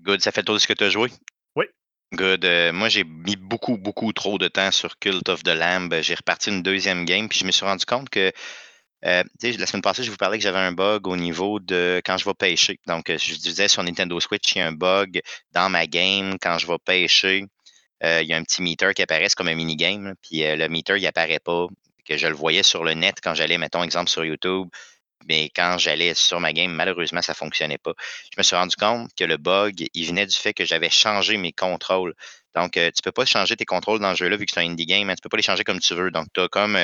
good, 0.00 0.20
ça 0.20 0.32
fait 0.32 0.40
le 0.42 0.46
tour 0.46 0.54
de 0.54 0.60
ce 0.60 0.66
que 0.66 0.72
tu 0.72 0.84
as 0.84 0.90
joué? 0.90 1.10
Oui. 1.56 1.66
Good. 2.14 2.46
moi, 2.72 2.88
j'ai 2.88 3.04
mis 3.04 3.36
beaucoup, 3.36 3.76
beaucoup 3.76 4.12
trop 4.12 4.38
de 4.38 4.48
temps 4.48 4.70
sur 4.70 4.98
Cult 4.98 5.28
of 5.28 5.42
the 5.42 5.48
Lamb. 5.48 5.94
J'ai 6.00 6.14
reparti 6.14 6.50
une 6.50 6.62
deuxième 6.62 7.04
game, 7.04 7.28
puis 7.28 7.40
je 7.40 7.44
me 7.44 7.50
suis 7.50 7.66
rendu 7.66 7.84
compte 7.84 8.08
que 8.08 8.32
la 9.02 9.66
semaine 9.66 9.82
passée, 9.82 10.02
je 10.02 10.10
vous 10.10 10.16
parlais 10.16 10.38
que 10.38 10.42
j'avais 10.42 10.58
un 10.58 10.72
bug 10.72 11.06
au 11.06 11.16
niveau 11.16 11.60
de 11.60 12.00
quand 12.04 12.16
je 12.16 12.24
vais 12.24 12.34
pêcher. 12.34 12.78
Donc, 12.86 13.06
je 13.08 13.34
disais 13.36 13.68
sur 13.68 13.82
Nintendo 13.82 14.18
Switch, 14.20 14.54
il 14.54 14.58
y 14.58 14.60
a 14.60 14.66
un 14.66 14.72
bug 14.72 15.20
dans 15.52 15.68
ma 15.68 15.86
game 15.86 16.36
quand 16.40 16.58
je 16.58 16.66
vais 16.66 16.78
pêcher. 16.84 17.44
il 18.02 18.26
y 18.26 18.32
a 18.32 18.36
un 18.36 18.42
petit 18.42 18.62
meter 18.62 18.94
qui 18.94 19.02
apparaît, 19.02 19.28
comme 19.36 19.48
un 19.48 19.54
minigame. 19.54 20.14
Puis 20.22 20.40
le 20.40 20.68
meter, 20.68 20.96
il 20.98 21.06
apparaît 21.06 21.40
pas. 21.40 21.66
Que 22.04 22.16
je 22.16 22.26
le 22.26 22.34
voyais 22.34 22.62
sur 22.62 22.84
le 22.84 22.94
net 22.94 23.18
quand 23.22 23.34
j'allais, 23.34 23.58
mettons, 23.58 23.82
exemple 23.82 24.08
sur 24.08 24.24
YouTube. 24.24 24.68
Mais 25.28 25.50
quand 25.54 25.76
j'allais 25.78 26.14
sur 26.14 26.40
ma 26.40 26.54
game, 26.54 26.72
malheureusement, 26.72 27.20
ça 27.20 27.32
ne 27.32 27.36
fonctionnait 27.36 27.78
pas. 27.78 27.92
Je 28.32 28.38
me 28.38 28.42
suis 28.42 28.56
rendu 28.56 28.76
compte 28.76 29.10
que 29.14 29.24
le 29.24 29.36
bug, 29.36 29.86
il 29.92 30.06
venait 30.06 30.24
du 30.24 30.34
fait 30.34 30.54
que 30.54 30.64
j'avais 30.64 30.88
changé 30.88 31.36
mes 31.36 31.52
contrôles. 31.52 32.14
Donc, 32.54 32.72
tu 32.72 32.80
ne 32.80 33.02
peux 33.04 33.12
pas 33.12 33.26
changer 33.26 33.56
tes 33.56 33.66
contrôles 33.66 34.00
dans 34.00 34.12
ce 34.14 34.20
jeu-là 34.20 34.36
vu 34.36 34.46
que 34.46 34.52
c'est 34.52 34.60
un 34.60 34.70
indie 34.70 34.86
game. 34.86 35.10
Hein, 35.10 35.14
tu 35.14 35.20
ne 35.20 35.22
peux 35.22 35.28
pas 35.28 35.36
les 35.36 35.42
changer 35.42 35.64
comme 35.64 35.80
tu 35.80 35.94
veux. 35.94 36.10
Donc, 36.10 36.28
tu 36.32 36.40
as 36.40 36.48
comme, 36.48 36.78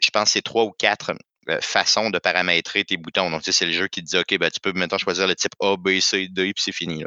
je 0.00 0.10
pense, 0.10 0.30
c'est 0.30 0.42
trois 0.42 0.64
ou 0.64 0.72
quatre 0.72 1.10
euh, 1.10 1.16
façon 1.60 2.10
de 2.10 2.18
paramétrer 2.18 2.84
tes 2.84 2.96
boutons. 2.96 3.30
Donc, 3.30 3.42
c'est 3.44 3.66
le 3.66 3.72
jeu 3.72 3.88
qui 3.88 4.02
te 4.02 4.06
dit, 4.06 4.18
OK, 4.18 4.38
ben, 4.38 4.50
tu 4.50 4.60
peux 4.60 4.72
maintenant 4.72 4.98
choisir 4.98 5.26
le 5.26 5.34
type 5.34 5.54
A, 5.60 5.76
B, 5.76 6.00
C, 6.00 6.28
D, 6.28 6.52
puis 6.54 6.62
c'est 6.62 6.72
fini. 6.72 7.04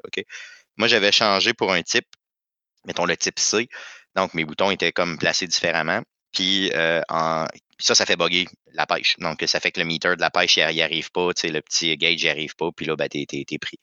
Moi, 0.77 0.87
j'avais 0.87 1.11
changé 1.11 1.53
pour 1.53 1.71
un 1.71 1.81
type, 1.81 2.07
mettons 2.85 3.05
le 3.05 3.15
type 3.17 3.39
C. 3.39 3.67
Donc, 4.15 4.33
mes 4.33 4.45
boutons 4.45 4.71
étaient 4.71 4.91
comme 4.91 5.17
placés 5.17 5.47
différemment. 5.47 6.01
Puis, 6.33 6.71
euh, 6.73 7.01
ça, 7.79 7.95
ça 7.95 8.05
fait 8.05 8.17
bugger 8.17 8.45
la 8.73 8.85
pêche. 8.85 9.15
Donc, 9.19 9.43
ça 9.47 9.59
fait 9.59 9.71
que 9.71 9.79
le 9.79 9.85
meter 9.85 10.15
de 10.15 10.21
la 10.21 10.29
pêche, 10.29 10.57
il 10.57 10.67
n'y 10.67 10.81
arrive 10.81 11.11
pas. 11.11 11.29
Le 11.43 11.59
petit 11.61 11.97
gauge, 11.97 12.21
il 12.21 12.23
n'y 12.23 12.29
arrive 12.29 12.55
pas. 12.55 12.69
Puis 12.75 12.85
là, 12.85 12.95
ben, 12.95 13.07
t'es, 13.07 13.57
pris. 13.59 13.79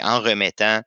en 0.00 0.20
remettant 0.20 0.82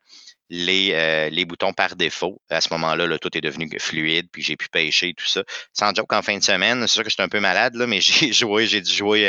les, 0.55 0.91
euh, 0.93 1.29
les 1.31 1.45
boutons 1.45 1.73
par 1.73 1.95
défaut. 1.95 2.39
À 2.51 2.61
ce 2.61 2.69
moment-là, 2.73 3.07
là, 3.07 3.17
tout 3.17 3.35
est 3.35 3.41
devenu 3.41 3.67
fluide, 3.79 4.27
puis 4.31 4.43
j'ai 4.43 4.55
pu 4.55 4.69
pêcher, 4.69 5.15
tout 5.15 5.25
ça. 5.25 5.43
Sans 5.73 5.95
joke, 5.95 6.13
en 6.13 6.21
fin 6.21 6.37
de 6.37 6.43
semaine, 6.43 6.81
c'est 6.81 6.93
sûr 6.93 7.03
que 7.03 7.09
j'étais 7.09 7.23
un 7.23 7.27
peu 7.27 7.39
malade, 7.39 7.73
là, 7.73 7.87
mais 7.87 8.01
j'ai 8.01 8.31
joué, 8.31 8.67
j'ai 8.67 8.79
dû 8.81 8.93
jouer 8.93 9.27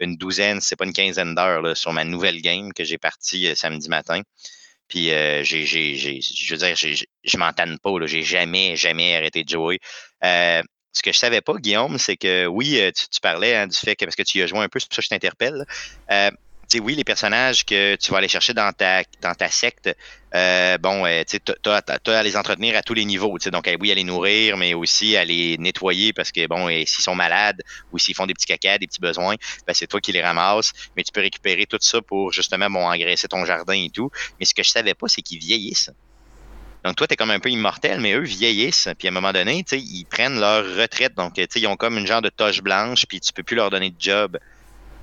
une, 0.00 0.16
douzaine, 0.16 0.60
c'est 0.60 0.74
pas 0.74 0.84
une 0.84 0.92
quinzaine 0.92 1.36
d'heures 1.36 1.76
sur 1.76 1.92
ma 1.92 2.04
nouvelle 2.04 2.42
game 2.42 2.72
que 2.72 2.82
j'ai 2.82 2.98
partie 2.98 3.46
euh, 3.46 3.54
samedi 3.54 3.88
matin. 3.88 4.22
Puis 4.88 5.12
euh, 5.12 5.44
je 5.44 6.50
veux 6.50 6.56
dire, 6.56 6.74
je 6.76 7.36
m'entends 7.36 7.76
pas, 7.76 8.06
j'ai 8.06 8.22
jamais, 8.22 8.74
jamais 8.74 9.14
arrêté 9.14 9.44
de 9.44 9.50
jouer. 9.50 9.78
ce 10.22 11.02
que 11.04 11.12
je 11.12 11.18
savais 11.18 11.40
pas, 11.40 11.54
Guillaume, 11.54 11.98
c'est 11.98 12.16
que 12.16 12.46
oui, 12.46 12.80
tu, 12.96 13.20
parlais 13.20 13.54
hein, 13.54 13.68
du 13.68 13.76
fait 13.76 13.94
que 13.94 14.06
parce 14.06 14.16
que 14.16 14.22
tu 14.22 14.38
y 14.38 14.42
as 14.42 14.48
joué 14.48 14.60
un 14.60 14.68
peu, 14.68 14.80
c'est 14.80 14.88
pour 14.88 14.96
ça 14.96 15.02
que 15.02 15.04
je 15.04 15.10
t'interpelle 15.10 15.66
oui, 16.76 16.94
les 16.94 17.04
personnages 17.04 17.64
que 17.64 17.96
tu 17.96 18.10
vas 18.10 18.18
aller 18.18 18.28
chercher 18.28 18.52
dans 18.52 18.72
ta, 18.72 19.02
secte, 19.48 19.94
euh, 20.34 20.76
bon, 20.78 21.06
euh, 21.06 21.22
tu 21.26 21.38
as, 21.70 22.18
à 22.18 22.22
les 22.22 22.36
entretenir 22.36 22.76
à 22.76 22.82
tous 22.82 22.94
les 22.94 23.04
niveaux. 23.04 23.38
Donc, 23.50 23.70
oui, 23.80 23.90
à 23.90 23.94
les 23.94 24.04
nourrir, 24.04 24.56
mais 24.56 24.74
aussi 24.74 25.16
à 25.16 25.24
les 25.24 25.56
nettoyer 25.58 26.12
parce 26.12 26.30
que, 26.30 26.46
bon, 26.46 26.68
s'ils 26.68 27.02
sont 27.02 27.14
malades 27.14 27.62
ou 27.92 27.98
s'ils 27.98 28.14
font 28.14 28.26
des 28.26 28.34
petits 28.34 28.46
caca, 28.46 28.76
des 28.78 28.86
petits 28.86 29.00
besoins, 29.00 29.36
ben, 29.66 29.72
c'est 29.72 29.86
toi 29.86 30.00
qui 30.00 30.12
les 30.12 30.22
ramasses. 30.22 30.72
Mais 30.96 31.02
tu 31.02 31.12
peux 31.12 31.22
récupérer 31.22 31.66
tout 31.66 31.78
ça 31.80 32.02
pour 32.02 32.32
justement 32.32 32.68
bon, 32.68 32.86
engraisser 32.86 33.28
ton 33.28 33.44
jardin 33.44 33.74
et 33.74 33.90
tout. 33.90 34.10
Mais 34.38 34.44
ce 34.44 34.54
que 34.54 34.62
je 34.62 34.70
savais 34.70 34.94
pas, 34.94 35.08
c'est 35.08 35.22
qu'ils 35.22 35.38
vieillissent. 35.38 35.90
Donc, 36.84 36.96
toi, 36.96 37.06
tu 37.06 37.14
es 37.14 37.16
comme 37.16 37.30
un 37.30 37.40
peu 37.40 37.50
immortel, 37.50 38.00
mais 38.00 38.12
eux 38.12 38.22
vieillissent. 38.22 38.88
Puis 38.98 39.08
à 39.08 39.10
un 39.10 39.14
moment 39.14 39.32
donné, 39.32 39.64
ils 39.72 40.04
prennent 40.04 40.38
leur 40.38 40.64
retraite. 40.76 41.14
Donc, 41.16 41.34
ils 41.38 41.66
ont 41.66 41.76
comme 41.76 41.98
une 41.98 42.06
genre 42.06 42.22
de 42.22 42.28
toche 42.28 42.60
blanche, 42.62 43.06
puis 43.06 43.20
tu 43.20 43.32
peux 43.32 43.42
plus 43.42 43.56
leur 43.56 43.70
donner 43.70 43.90
de 43.90 43.96
job. 43.98 44.38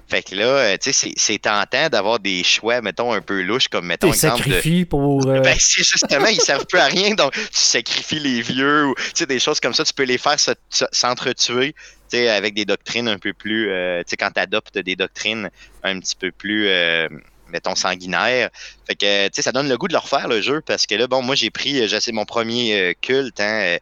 Fait 0.07 0.21
que 0.21 0.35
là, 0.35 0.45
euh, 0.45 0.77
tu 0.79 0.93
sais, 0.93 1.13
c'est 1.15 1.39
tentant 1.39 1.89
d'avoir 1.89 2.19
des 2.19 2.43
choix, 2.43 2.79
mettons, 2.81 3.11
un 3.11 3.21
peu 3.21 3.41
louches, 3.41 3.69
comme, 3.69 3.87
mettons, 3.87 4.09
exemple 4.09 4.47
de... 4.47 4.83
pour... 4.83 5.25
Euh, 5.27 5.39
ben, 5.39 5.55
c'est 5.59 5.83
justement, 5.83 6.27
ils 6.27 6.39
servent 6.39 6.67
plus 6.67 6.77
à 6.77 6.85
rien, 6.85 7.15
donc 7.15 7.33
tu 7.33 7.41
sacrifies 7.51 8.19
les 8.19 8.41
vieux, 8.41 8.85
ou, 8.85 8.95
tu 8.95 9.03
sais, 9.15 9.25
des 9.25 9.39
choses 9.39 9.59
comme 9.59 9.73
ça, 9.73 9.83
tu 9.83 9.93
peux 9.93 10.03
les 10.03 10.19
faire 10.19 10.35
s'entretuer, 10.69 11.73
tu 11.73 12.17
sais, 12.17 12.29
avec 12.29 12.53
des 12.53 12.65
doctrines 12.65 13.07
un 13.07 13.17
peu 13.17 13.33
plus, 13.33 13.71
euh, 13.71 14.03
tu 14.03 14.11
sais, 14.11 14.17
quand 14.17 14.29
tu 14.31 14.39
adoptes 14.39 14.77
des 14.77 14.95
doctrines 14.95 15.49
un 15.83 15.99
petit 15.99 16.15
peu 16.15 16.31
plus... 16.31 16.69
mettons 17.47 17.75
sanguinaires. 17.75 18.49
Fait 18.87 18.95
que 18.95 19.27
tu 19.27 19.35
sais 19.35 19.41
ça 19.43 19.51
donne 19.51 19.69
le 19.69 19.77
goût 19.77 19.87
de 19.87 19.93
leur 19.93 20.09
faire 20.09 20.27
le 20.27 20.41
jeu 20.41 20.61
parce 20.61 20.87
que 20.87 20.95
là 20.95 21.05
bon 21.05 21.21
moi 21.21 21.35
j'ai 21.35 21.51
pris 21.51 21.87
j'ai 21.87 22.11
mon 22.11 22.25
premier 22.25 22.97
culte 23.01 23.39
hein, 23.39 23.77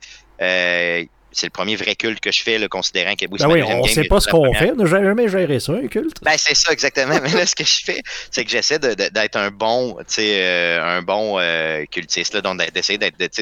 c'est 1.33 1.47
le 1.47 1.51
premier 1.51 1.75
vrai 1.75 1.95
culte 1.95 2.19
que 2.19 2.31
je 2.31 2.43
fais, 2.43 2.57
le 2.57 2.67
considérant 2.67 3.15
que 3.15 3.25
ben 3.25 3.47
oui, 3.47 3.63
on 3.63 3.83
ne 3.83 3.87
sait 3.87 4.03
pas 4.05 4.19
ce 4.19 4.27
qu'on 4.27 4.53
fait. 4.53 4.73
N'a 4.75 4.85
jamais 4.85 5.27
géré 5.27 5.59
ça, 5.59 5.73
un 5.73 5.87
culte. 5.87 6.17
Ben, 6.23 6.35
c'est 6.37 6.55
ça, 6.55 6.71
exactement. 6.71 7.19
Mais 7.21 7.31
là, 7.31 7.45
ce 7.45 7.55
que 7.55 7.63
je 7.63 7.83
fais, 7.83 8.01
c'est 8.31 8.43
que 8.45 8.51
j'essaie 8.51 8.79
d'être 8.79 9.35
un 9.35 9.51
bon, 9.51 9.97
euh, 10.19 10.97
un 10.97 11.01
bon 11.01 11.39
euh, 11.39 11.85
cultiste, 11.85 12.33
là, 12.33 12.41
donc 12.41 12.59
d'essayer 12.71 12.97
d'être 12.97 13.41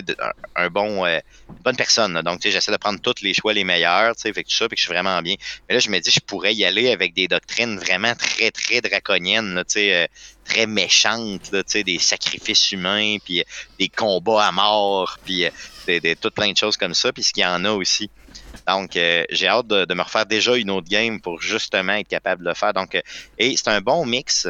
un, 0.56 0.70
bon, 0.70 1.06
euh, 1.06 1.20
une 1.50 1.64
bonne 1.64 1.76
personne. 1.76 2.22
Donc, 2.22 2.40
tu 2.40 2.48
sais, 2.48 2.54
j'essaie 2.54 2.72
de 2.72 2.78
prendre 2.78 3.00
tous 3.00 3.22
les 3.22 3.34
choix 3.34 3.54
les 3.54 3.64
meilleurs, 3.64 4.14
fait 4.18 4.32
que 4.32 4.42
tout 4.42 4.56
ça, 4.56 4.68
puis 4.68 4.76
que 4.76 4.82
je 4.82 4.86
suis 4.86 4.94
vraiment 4.94 5.22
bien. 5.22 5.36
Mais 5.68 5.76
là, 5.76 5.80
je 5.80 5.90
me 5.90 6.00
dis, 6.00 6.12
je 6.12 6.20
pourrais 6.20 6.54
y 6.54 6.66
aller 6.66 6.92
avec 6.92 7.14
des 7.14 7.28
doctrines 7.28 7.78
vraiment 7.78 8.14
très, 8.16 8.52
très 8.52 8.82
draconiennes, 8.82 9.64
tu 9.68 9.80
sais, 9.80 10.10
très 10.46 10.66
méchantes, 10.66 11.52
là, 11.52 11.64
des 11.64 12.00
sacrifices 12.00 12.72
humains, 12.72 13.18
puis 13.24 13.44
des 13.80 13.90
combats 13.90 14.48
à 14.48 14.52
mort, 14.52 15.18
puis 15.26 15.46
des, 15.86 16.15
tout 16.15 16.32
plein 16.32 16.52
de 16.52 16.58
choses 16.58 16.78
comme 16.78 16.94
ça, 16.94 17.12
puis 17.12 17.24
ce 17.24 17.34
qu'il 17.34 17.44
y 17.44 17.46
en 17.46 17.65
a 17.65 17.72
aussi. 17.72 18.10
Donc, 18.67 18.96
euh, 18.96 19.24
j'ai 19.30 19.48
hâte 19.48 19.67
de, 19.67 19.94
me 19.94 20.02
refaire 20.02 20.26
déjà 20.26 20.56
une 20.56 20.70
autre 20.70 20.88
game 20.88 21.20
pour 21.20 21.41
justement 21.41 21.94
être 21.94 22.08
capable 22.08 22.44
de 22.44 22.50
le 22.50 22.56
faire. 22.56 22.74
Donc, 22.74 22.96
euh, 22.96 23.02
et 23.38 23.56
c'est 23.58 23.70
un 23.70 23.82
bon 23.82 24.06
mix, 24.06 24.48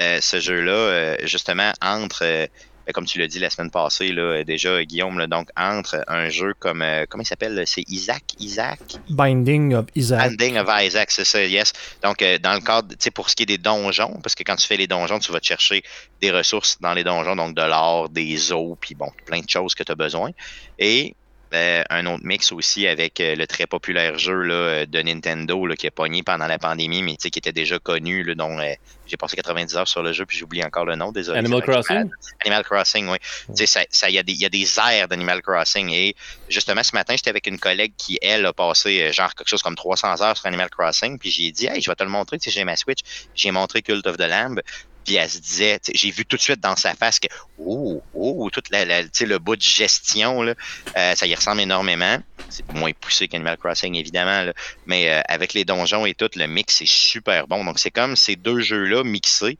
euh, 0.00 0.20
ce 0.20 0.40
jeu-là, 0.40 1.16
justement, 1.24 1.72
entre 1.80 2.48
ben, 2.86 2.92
comme 2.92 3.04
tu 3.04 3.18
l'as 3.18 3.26
dit 3.26 3.38
la 3.38 3.50
semaine 3.50 3.70
passée, 3.70 4.08
là, 4.12 4.42
déjà, 4.44 4.82
Guillaume, 4.84 5.26
donc 5.26 5.48
entre 5.56 6.04
un 6.08 6.28
jeu 6.28 6.54
comme, 6.58 6.84
comment 7.08 7.22
il 7.22 7.26
s'appelle, 7.26 7.62
c'est 7.66 7.84
Isaac, 7.88 8.22
Isaac? 8.38 8.80
Binding 9.08 9.74
of 9.74 9.86
Isaac. 9.94 10.30
Binding 10.30 10.58
of 10.58 10.68
Isaac, 10.80 11.10
c'est 11.10 11.24
ça, 11.24 11.44
yes. 11.44 11.72
Donc, 12.02 12.24
dans 12.42 12.54
le 12.54 12.60
cadre, 12.60 12.88
tu 12.88 12.96
sais, 12.98 13.10
pour 13.10 13.30
ce 13.30 13.36
qui 13.36 13.44
est 13.44 13.46
des 13.46 13.58
donjons, 13.58 14.18
parce 14.22 14.34
que 14.34 14.42
quand 14.42 14.56
tu 14.56 14.66
fais 14.66 14.76
les 14.76 14.86
donjons, 14.86 15.18
tu 15.18 15.32
vas 15.32 15.40
te 15.40 15.46
chercher 15.46 15.82
des 16.20 16.30
ressources 16.30 16.78
dans 16.80 16.92
les 16.92 17.04
donjons, 17.04 17.36
donc 17.36 17.54
de 17.54 17.62
l'or, 17.62 18.08
des 18.08 18.52
os, 18.52 18.76
puis 18.80 18.94
bon, 18.94 19.10
plein 19.26 19.40
de 19.40 19.48
choses 19.48 19.74
que 19.74 19.82
tu 19.82 19.92
as 19.92 19.96
besoin. 19.96 20.30
Et 20.78 21.14
euh, 21.54 21.82
un 21.90 22.06
autre 22.06 22.24
mix 22.24 22.52
aussi 22.52 22.86
avec 22.86 23.20
euh, 23.20 23.34
le 23.34 23.46
très 23.46 23.66
populaire 23.66 24.18
jeu 24.18 24.42
là, 24.42 24.54
euh, 24.54 24.86
de 24.86 25.00
Nintendo 25.02 25.66
là, 25.66 25.76
qui 25.76 25.86
a 25.86 25.90
pogné 25.90 26.22
pendant 26.22 26.46
la 26.46 26.58
pandémie, 26.58 27.02
mais 27.02 27.16
qui 27.16 27.28
était 27.28 27.52
déjà 27.52 27.78
connu, 27.78 28.22
là, 28.22 28.34
dont 28.34 28.58
j'ai 29.06 29.16
passé 29.16 29.36
90 29.36 29.76
heures 29.76 29.88
sur 29.88 30.02
le 30.02 30.12
jeu, 30.12 30.24
puis 30.24 30.38
j'oublie 30.38 30.64
encore 30.64 30.84
le 30.84 30.96
nom, 30.96 31.12
désolé. 31.12 31.38
Animal 31.38 31.62
Crossing? 31.62 32.10
Animal 32.44 32.64
Crossing, 32.64 33.08
oui. 33.08 33.18
Il 33.56 33.68
ça, 33.68 33.80
ça, 33.90 34.08
y, 34.10 34.18
a 34.18 34.22
des, 34.22 34.32
y 34.32 34.46
a 34.46 34.48
des 34.48 34.66
airs 34.78 35.08
d'Animal 35.08 35.42
Crossing. 35.42 35.90
Et 35.90 36.14
justement, 36.48 36.82
ce 36.82 36.94
matin, 36.94 37.14
j'étais 37.16 37.30
avec 37.30 37.46
une 37.46 37.58
collègue 37.58 37.92
qui, 37.96 38.18
elle, 38.22 38.46
a 38.46 38.52
passé 38.52 39.12
genre 39.12 39.34
quelque 39.34 39.48
chose 39.48 39.62
comme 39.62 39.76
300 39.76 40.22
heures 40.22 40.36
sur 40.36 40.46
Animal 40.46 40.70
Crossing, 40.70 41.18
puis 41.18 41.30
j'ai 41.30 41.50
dit, 41.52 41.66
hey, 41.66 41.80
je 41.80 41.90
vais 41.90 41.94
te 41.94 42.04
le 42.04 42.10
montrer, 42.10 42.38
j'ai 42.40 42.64
ma 42.64 42.76
Switch. 42.76 43.00
J'ai 43.34 43.50
montré 43.50 43.82
Cult 43.82 44.06
of 44.06 44.16
the 44.16 44.28
Lamb. 44.28 44.60
Puis 45.04 45.16
elle 45.16 45.28
se 45.28 45.38
disait, 45.38 45.80
j'ai 45.92 46.10
vu 46.10 46.24
tout 46.24 46.36
de 46.36 46.40
suite 46.40 46.60
dans 46.60 46.76
sa 46.76 46.94
face 46.94 47.18
que, 47.18 47.28
oh, 47.58 48.02
oh, 48.14 48.50
tout 48.50 48.62
la, 48.70 49.02
le 49.02 49.38
bout 49.38 49.56
de 49.56 49.62
gestion, 49.62 50.42
là, 50.42 50.54
euh, 50.96 51.14
ça 51.14 51.26
y 51.26 51.34
ressemble 51.34 51.60
énormément. 51.60 52.18
C'est 52.48 52.70
moins 52.72 52.92
poussé 52.92 53.28
qu'Animal 53.28 53.56
Crossing, 53.56 53.94
évidemment, 53.94 54.52
mais 54.86 55.08
euh, 55.08 55.20
avec 55.28 55.54
les 55.54 55.64
donjons 55.64 56.06
et 56.06 56.14
tout, 56.14 56.30
le 56.36 56.46
mix 56.46 56.82
est 56.82 56.90
super 56.90 57.46
bon. 57.46 57.64
Donc 57.64 57.78
c'est 57.78 57.90
comme 57.90 58.14
ces 58.14 58.36
deux 58.36 58.60
jeux-là 58.60 59.02
mixés, 59.02 59.58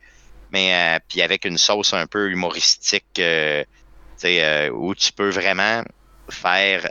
mais 0.52 0.74
euh, 0.74 0.98
puis 1.08 1.22
avec 1.22 1.44
une 1.44 1.58
sauce 1.58 1.92
un 1.92 2.06
peu 2.06 2.30
humoristique, 2.30 3.20
où 3.20 4.94
tu 4.94 5.12
peux 5.12 5.30
vraiment 5.30 5.82
faire 6.28 6.88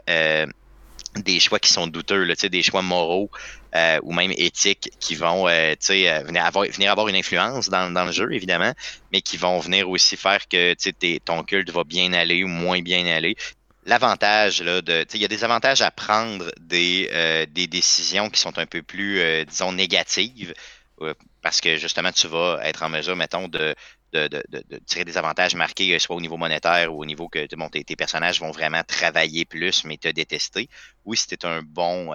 des 1.15 1.39
choix 1.39 1.59
qui 1.59 1.71
sont 1.71 1.87
douteux, 1.87 2.27
des 2.35 2.63
choix 2.63 2.81
moraux 2.81 3.29
euh, 3.73 3.99
ou 4.03 4.11
même 4.11 4.33
éthiques 4.35 4.91
qui 4.99 5.15
vont 5.15 5.47
euh, 5.47 5.75
euh, 5.91 6.23
venir, 6.25 6.45
avoir, 6.45 6.65
venir 6.65 6.91
avoir 6.91 7.07
une 7.07 7.15
influence 7.15 7.69
dans, 7.69 7.89
dans, 7.89 8.03
le 8.03 8.11
jeu, 8.11 8.33
évidemment, 8.33 8.73
mais 9.13 9.21
qui 9.21 9.37
vont 9.37 9.59
venir 9.59 9.89
aussi 9.89 10.17
faire 10.17 10.45
que 10.49 10.75
ton 11.19 11.43
culte 11.43 11.69
va 11.69 11.85
bien 11.85 12.11
aller 12.11 12.43
ou 12.43 12.49
moins 12.49 12.81
bien 12.81 13.05
aller. 13.05 13.37
L'avantage, 13.85 14.61
là, 14.61 14.81
de, 14.81 15.05
il 15.13 15.21
y 15.21 15.25
a 15.25 15.29
des 15.29 15.45
avantages 15.45 15.81
à 15.81 15.89
prendre 15.89 16.51
des, 16.59 17.47
des 17.49 17.67
décisions 17.67 18.29
qui 18.29 18.41
sont 18.41 18.59
un 18.59 18.65
peu 18.65 18.81
plus, 18.81 19.45
disons, 19.45 19.71
négatives, 19.71 20.53
parce 21.41 21.61
que 21.61 21.77
justement, 21.77 22.11
tu 22.11 22.27
vas 22.27 22.59
être 22.63 22.83
en 22.83 22.89
mesure, 22.89 23.15
mettons, 23.15 23.47
de, 23.47 23.73
de, 24.11 24.27
de, 24.27 24.77
tirer 24.85 25.05
des 25.05 25.17
avantages 25.17 25.55
marqués, 25.55 25.97
soit 25.97 26.15
au 26.15 26.21
niveau 26.21 26.37
monétaire 26.37 26.93
ou 26.93 27.01
au 27.01 27.05
niveau 27.05 27.29
que 27.29 27.47
bon, 27.55 27.69
tes, 27.69 27.83
personnages 27.95 28.39
vont 28.41 28.51
vraiment 28.51 28.83
travailler 28.83 29.45
plus, 29.45 29.85
mais 29.85 29.97
te 29.97 30.09
détester. 30.09 30.69
Oui, 31.05 31.17
si 31.17 31.27
tu 31.27 31.47
un 31.47 31.63
bon, 31.63 32.13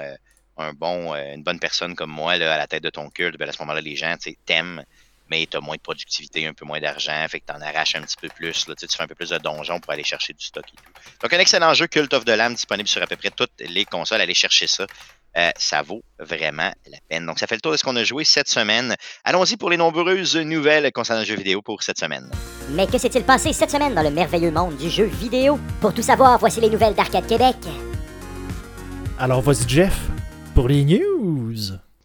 un 0.57 0.73
bon, 0.73 1.15
euh, 1.15 1.35
une 1.35 1.43
bonne 1.43 1.59
personne 1.59 1.95
comme 1.95 2.11
moi 2.11 2.37
là, 2.37 2.55
à 2.55 2.59
la 2.59 2.67
tête 2.67 2.83
de 2.83 2.91
ton 2.91 3.11
culte, 3.11 3.39
ben 3.39 3.49
à 3.49 3.53
ce 3.53 3.59
moment-là, 3.61 3.81
les 3.81 3.97
gens 3.97 4.15
t'aiment, 4.45 4.85
mais 5.31 5.47
tu 5.51 5.57
as 5.57 5.61
moins 5.61 5.77
de 5.77 5.81
productivité, 5.81 6.47
un 6.47 6.55
peu 6.55 6.65
moins 6.65 6.81
d'argent, 6.81 7.27
fait 7.29 7.41
que 7.41 7.47
tu 7.47 7.53
en 7.53 7.61
arraches 7.61 7.95
un 7.97 8.03
petit 8.03 8.17
peu 8.21 8.29
plus. 8.29 8.69
Là, 8.69 8.75
tu 8.75 8.87
fais 8.89 9.03
un 9.03 9.07
peu 9.07 9.15
plus 9.15 9.31
de 9.31 9.39
donjons 9.39 9.81
pour 9.81 9.93
aller 9.93 10.05
chercher 10.05 10.33
du 10.33 10.45
stock 10.45 10.65
et 10.67 10.77
tout. 10.77 11.01
Donc, 11.23 11.33
un 11.33 11.39
excellent 11.39 11.75
jeu, 11.75 11.87
Cult 11.87 12.13
of 12.15 12.25
the 12.25 12.31
Lamb, 12.31 12.55
disponible 12.55 12.89
sur 12.89 13.03
à 13.03 13.07
peu 13.07 13.17
près 13.17 13.31
toutes 13.31 13.53
les 13.61 13.85
consoles. 13.85 14.21
Allez 14.21 14.35
chercher 14.35 14.67
ça. 14.67 14.87
Euh, 15.37 15.51
ça 15.59 15.83
vaut 15.83 16.03
vraiment 16.19 16.73
la 16.91 16.99
peine. 17.11 17.27
Donc, 17.27 17.39
ça 17.39 17.47
fait 17.47 17.57
le 17.57 17.61
tour 17.61 17.73
de 17.73 17.77
ce 17.77 17.85
qu'on 17.85 17.97
a 17.97 18.05
joué 18.05 18.25
cette 18.25 18.49
semaine. 18.49 18.97
Allons-y 19.23 19.59
pour 19.59 19.69
les 19.69 19.77
nombreuses 19.77 20.35
nouvelles 20.37 20.91
concernant 20.93 21.21
le 21.21 21.27
jeu 21.27 21.37
vidéo 21.37 21.61
pour 21.61 21.83
cette 21.83 21.99
semaine. 21.99 22.31
Mais 22.71 22.87
que 22.87 22.97
s'est-il 22.97 23.23
passé 23.23 23.53
cette 23.53 23.71
semaine 23.71 23.95
dans 23.95 24.03
le 24.03 24.11
merveilleux 24.11 24.51
monde 24.51 24.79
du 24.79 24.89
jeu 24.89 25.05
vidéo? 25.05 25.59
Pour 25.83 25.93
tout 25.93 26.01
savoir, 26.01 26.39
voici 26.39 26.61
les 26.63 26.71
nouvelles 26.71 26.95
d'Arcade 26.95 27.27
Québec. 27.27 27.57
Alors, 29.19 29.43
vas-y, 29.43 29.69
Jeff, 29.69 29.95
pour 30.57 30.69
les 30.69 30.87
news? 30.87 31.55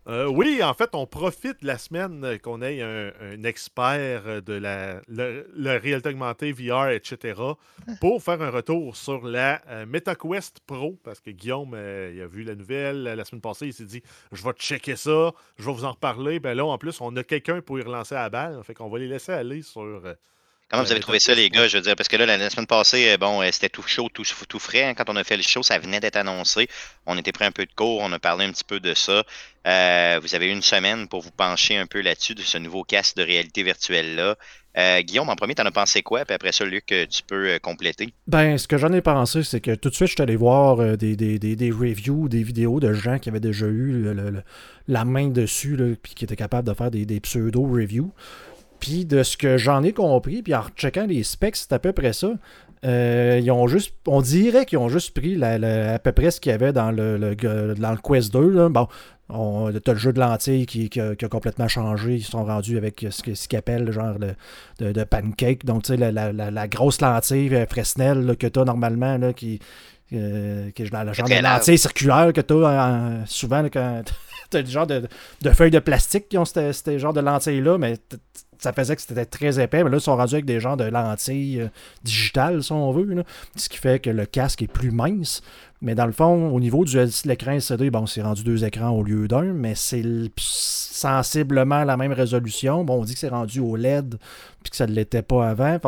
Euh, 0.10 0.26
oui, 0.28 0.62
en 0.62 0.74
fait, 0.74 0.90
on 0.92 1.08
profite 1.08 1.62
de 1.62 1.68
la 1.68 1.78
semaine 1.78 2.38
qu'on 2.44 2.62
ait 2.62 2.82
un, 2.82 3.44
expert 3.46 4.44
de 4.44 4.54
la 4.54 5.80
réalité 5.80 6.10
augmentée, 6.10 6.52
VR, 6.52 6.90
etc., 6.90 7.42
pour 8.02 8.22
faire 8.22 8.42
un 8.42 8.50
retour 8.50 8.98
sur 8.98 9.26
la 9.26 9.62
euh, 9.70 9.86
MetaQuest 9.86 10.60
Pro, 10.68 11.00
parce 11.02 11.22
que 11.22 11.32
Guillaume, 11.32 11.72
euh, 11.76 12.12
il 12.14 12.22
a 12.22 12.28
vu 12.28 12.44
la 12.44 12.56
nouvelle 12.56 13.04
la 13.04 13.24
semaine 13.24 13.40
passée, 13.40 13.68
il 13.68 13.74
s'est 13.74 13.86
dit 13.86 14.04
je 14.34 14.44
vais 14.44 14.52
checker 14.52 14.98
ça, 14.98 15.32
je 15.58 15.66
vais 15.66 15.72
vous 15.72 15.86
en 15.86 15.92
reparler. 15.92 16.42
Ben 16.42 16.54
là, 16.54 16.66
en 16.66 16.78
plus, 16.78 17.00
on 17.00 17.16
a 17.16 17.24
quelqu'un 17.24 17.62
pour 17.62 17.80
y 17.80 17.84
relancer 17.84 18.16
à 18.16 18.24
la 18.24 18.30
balle, 18.30 18.62
fait 18.66 18.74
qu'on 18.74 18.90
va 18.90 19.00
les 19.00 19.08
laisser 19.08 19.32
aller 19.32 19.62
sur 19.62 20.04
Comment 20.72 20.84
vous 20.84 20.92
avez 20.94 21.02
trouvé 21.02 21.20
ça, 21.20 21.36
les 21.36 21.50
gars? 21.50 21.68
Je 21.68 21.76
veux 21.76 21.84
dire, 21.84 21.98
parce 21.98 22.08
que 22.08 22.16
là, 22.16 22.26
la, 22.26 22.50
semaine 22.50 22.66
passée, 22.66 23.12
euh, 23.12 23.18
bon, 23.18 23.42
euh, 23.42 23.50
c'était 23.52 23.68
tout 23.68 23.84
chaud, 23.86 24.08
tout, 24.14 24.24
tout 24.48 24.60
frais. 24.60 24.86
Hein. 24.86 24.94
Quand 24.94 25.10
on 25.10 25.18
a 25.18 25.24
fait 25.26 25.36
le 25.36 25.44
show, 25.44 25.62
ça 25.64 25.78
venait 25.78 26.00
d'être 26.00 26.16
annoncé. 26.16 26.70
On 27.06 27.18
était 27.18 27.34
pris 27.34 27.44
un 27.44 27.52
peu 27.52 27.66
de 27.66 27.74
cours, 27.76 28.00
on 28.00 28.10
a 28.14 28.20
parlé 28.20 28.46
un 28.46 28.54
petit 28.54 28.64
peu 28.64 28.80
de 28.80 28.94
ça. 28.94 29.26
Euh, 29.68 30.20
vous 30.22 30.34
avez 30.34 30.48
eu 30.48 30.52
une 30.52 30.62
semaine 30.62 31.10
pour 31.10 31.20
vous 31.24 31.32
pencher 31.32 31.76
un 31.76 31.88
peu 31.88 32.00
là-dessus, 32.00 32.36
de 32.36 32.42
ce 32.42 32.58
nouveau 32.58 32.86
casque 32.86 33.18
de 33.18 33.24
réalité 33.24 33.64
virtuelle-là. 33.64 34.38
Guillaume, 35.02 35.28
en 35.28 35.36
premier, 35.36 35.56
t'en 35.56 35.66
as 35.66 35.72
pensé 35.72 36.02
quoi? 36.02 36.24
Puis 36.24 36.34
après 36.34 36.54
ça, 36.54 36.64
Luc, 36.64 36.86
tu 36.86 37.24
peux 37.28 37.60
compléter. 37.60 38.14
Ben, 38.28 38.58
ce 38.58 38.70
que 38.70 38.78
j'en 38.78 38.94
ai 38.94 39.02
pensé, 39.02 39.44
c'est 39.44 39.60
que 39.60 39.76
tout 39.76 39.90
de 39.90 39.96
suite, 39.96 40.08
je 40.08 40.14
suis 40.14 40.22
allé 40.22 40.38
voir 40.38 40.96
des, 40.96 41.18
des, 41.18 41.38
des, 41.38 41.72
reviews, 41.72 42.30
des 42.30 42.42
vidéos 42.42 42.80
de 42.80 42.94
gens 42.94 43.20
qui 43.20 43.28
avaient 43.28 43.42
déjà 43.42 43.66
eu 43.66 44.06
la 44.88 45.04
main 45.04 45.28
dessus, 45.28 45.78
puis 46.02 46.14
qui 46.14 46.24
étaient 46.24 46.38
capables 46.38 46.66
de 46.66 46.74
faire 46.74 46.90
des, 46.90 47.20
pseudo-reviews. 47.20 48.14
Puis 48.82 49.06
de 49.06 49.24
ce 49.24 49.38
que 49.38 49.58
j'en 49.58 49.84
ai 49.84 49.94
compris, 49.94 50.42
puis 50.42 50.54
en 50.54 50.64
checkant 50.76 51.06
les 51.06 51.24
specs, 51.24 51.56
c'est 51.56 51.72
à 51.72 51.80
peu 51.80 51.94
près 51.94 52.12
ça. 52.12 52.32
Euh, 52.84 53.40
ils 53.42 53.52
ont 53.52 53.68
juste, 53.68 53.94
on 54.08 54.22
dirait 54.22 54.66
qu'ils 54.66 54.80
ont 54.80 54.90
juste 54.90 55.14
pris 55.18 55.42
à 55.42 56.00
peu 56.00 56.12
près 56.12 56.32
ce 56.32 56.42
qu'il 56.42 56.52
y 56.52 56.56
avait 56.56 56.74
dans 56.74 56.92
le, 56.92 57.36
dans 57.76 57.92
le 57.92 57.98
Quest 57.98 58.34
2. 58.34 58.70
Bon, 58.70 58.88
on, 59.30 59.72
t'as 59.72 59.94
le 59.94 60.00
jeu 60.00 60.12
de 60.14 60.20
lentilles 60.20 60.66
qui, 60.66 60.90
a, 61.00 61.16
complètement 61.28 61.68
changé. 61.68 62.16
Ils 62.16 62.24
sont 62.24 62.44
rendus 62.44 62.78
avec 62.78 63.06
ce, 63.10 63.22
qu'ils 63.22 63.58
appellent 63.58 63.92
genre 63.92 64.18
de, 64.18 64.92
de, 64.92 65.04
pancake. 65.04 65.64
Donc, 65.64 65.84
tu 65.84 65.96
sais, 65.96 66.12
la, 66.12 66.68
grosse 66.68 67.02
lentille 67.02 67.54
euh, 67.54 67.66
Fresnel 67.68 68.36
que 68.38 68.48
tu 68.48 68.60
as 68.60 68.66
normalement, 68.66 69.18
là, 69.18 69.32
qui, 69.32 69.60
euh, 70.14 70.72
qui 70.72 70.82
est 70.82 70.86
le 70.86 71.14
genre 71.14 71.30
de 71.30 71.44
lentille 71.44 71.78
circulaire 71.78 72.34
que 72.34 72.42
tu 72.42 72.66
as 72.66 73.24
souvent 73.28 73.64
quand 73.72 74.02
tu 74.52 74.58
as 74.58 74.62
le 74.62 74.68
genre 74.68 74.88
de, 74.88 75.08
feuilles 75.54 75.72
de 75.72 75.80
plastique 75.80 76.30
qui 76.30 76.38
ont 76.38 76.46
ce 76.46 76.98
genre 76.98 77.14
de 77.14 77.22
lentilles-là, 77.22 77.78
mais 77.78 77.98
ça 78.62 78.74
faisait 78.74 78.96
que 78.96 79.02
c'était 79.02 79.26
très 79.26 79.60
épais, 79.60 79.84
mais 79.84 79.90
là, 79.90 79.98
ils 79.98 80.02
sont 80.02 80.16
rendus 80.16 80.36
avec 80.36 80.46
des 80.46 80.60
genres 80.60 80.78
de 80.78 80.84
lentilles 80.84 81.62
euh, 81.62 81.68
digitales, 82.04 82.62
si 82.64 82.72
on 82.72 82.92
veut. 82.92 83.24
ce 83.56 83.70
qui 83.70 83.78
fait 83.78 84.00
que 84.00 84.12
le 84.12 84.26
casque 84.26 84.62
est 84.62 84.72
plus 84.72 84.92
mince. 84.92 85.42
Mais 85.82 85.96
dans 85.96 86.06
le 86.06 86.12
fond, 86.12 86.52
au 86.52 86.60
niveau 86.60 86.86
de 86.86 87.10
l'écran 87.26 87.54
LCD, 87.54 87.90
bon, 87.90 88.06
c'est 88.06 88.22
rendu 88.22 88.44
deux 88.44 88.64
écrans 88.64 88.92
au 88.92 89.02
lieu 89.02 89.28
d'un, 89.28 89.54
mais 89.54 89.74
c'est 89.74 90.04
sensiblement 90.38 91.84
la 91.84 91.98
même 91.98 92.14
résolution. 92.14 92.84
Bon, 92.84 93.02
on 93.02 93.04
dit 93.04 93.16
que 93.16 93.20
c'est 93.20 93.30
rendu 93.30 93.60
au 93.60 93.76
LED, 93.76 94.18
puis 94.62 94.70
que 94.70 94.76
ça 94.76 94.86
ne 94.86 94.94
l'était 94.94 95.24
pas 95.24 95.50
avant. 95.50 95.80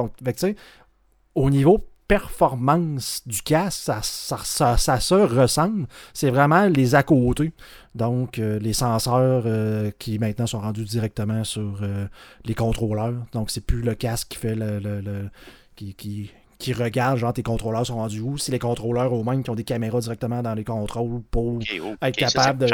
Au 1.35 1.49
niveau 1.51 1.85
performance 2.07 3.21
du 3.25 3.41
casque, 3.41 3.81
ça, 3.83 3.99
ça, 4.03 4.77
ça, 4.77 4.99
se 4.99 5.13
ressemble. 5.15 5.87
C'est 6.13 6.29
vraiment 6.29 6.67
les 6.67 6.95
à 6.95 7.03
côté. 7.03 7.51
Donc, 7.95 8.39
euh, 8.39 8.59
les 8.59 8.73
senseurs 8.73 9.43
euh, 9.45 9.91
qui 9.99 10.19
maintenant 10.19 10.47
sont 10.47 10.59
rendus 10.59 10.83
directement 10.83 11.43
sur 11.43 11.79
euh, 11.81 12.07
les 12.45 12.55
contrôleurs. 12.55 13.13
Donc, 13.31 13.51
c'est 13.51 13.65
plus 13.65 13.81
le 13.81 13.95
casque 13.95 14.29
qui 14.29 14.37
fait 14.37 14.55
le. 14.55 15.29
qui, 15.75 15.93
qui, 15.93 16.31
qui, 16.57 16.73
regarde, 16.73 17.17
genre, 17.17 17.33
tes 17.33 17.43
contrôleurs 17.43 17.85
sont 17.85 17.95
rendus 17.95 18.21
où. 18.21 18.37
C'est 18.37 18.51
les 18.51 18.59
contrôleurs 18.59 19.13
au 19.13 19.23
même 19.23 19.43
qui 19.43 19.49
ont 19.49 19.55
des 19.55 19.63
caméras 19.63 19.99
directement 19.99 20.41
dans 20.41 20.53
les 20.53 20.63
contrôles 20.63 21.21
pour 21.29 21.59
être 22.01 22.15
capable 22.15 22.65
de. 22.65 22.67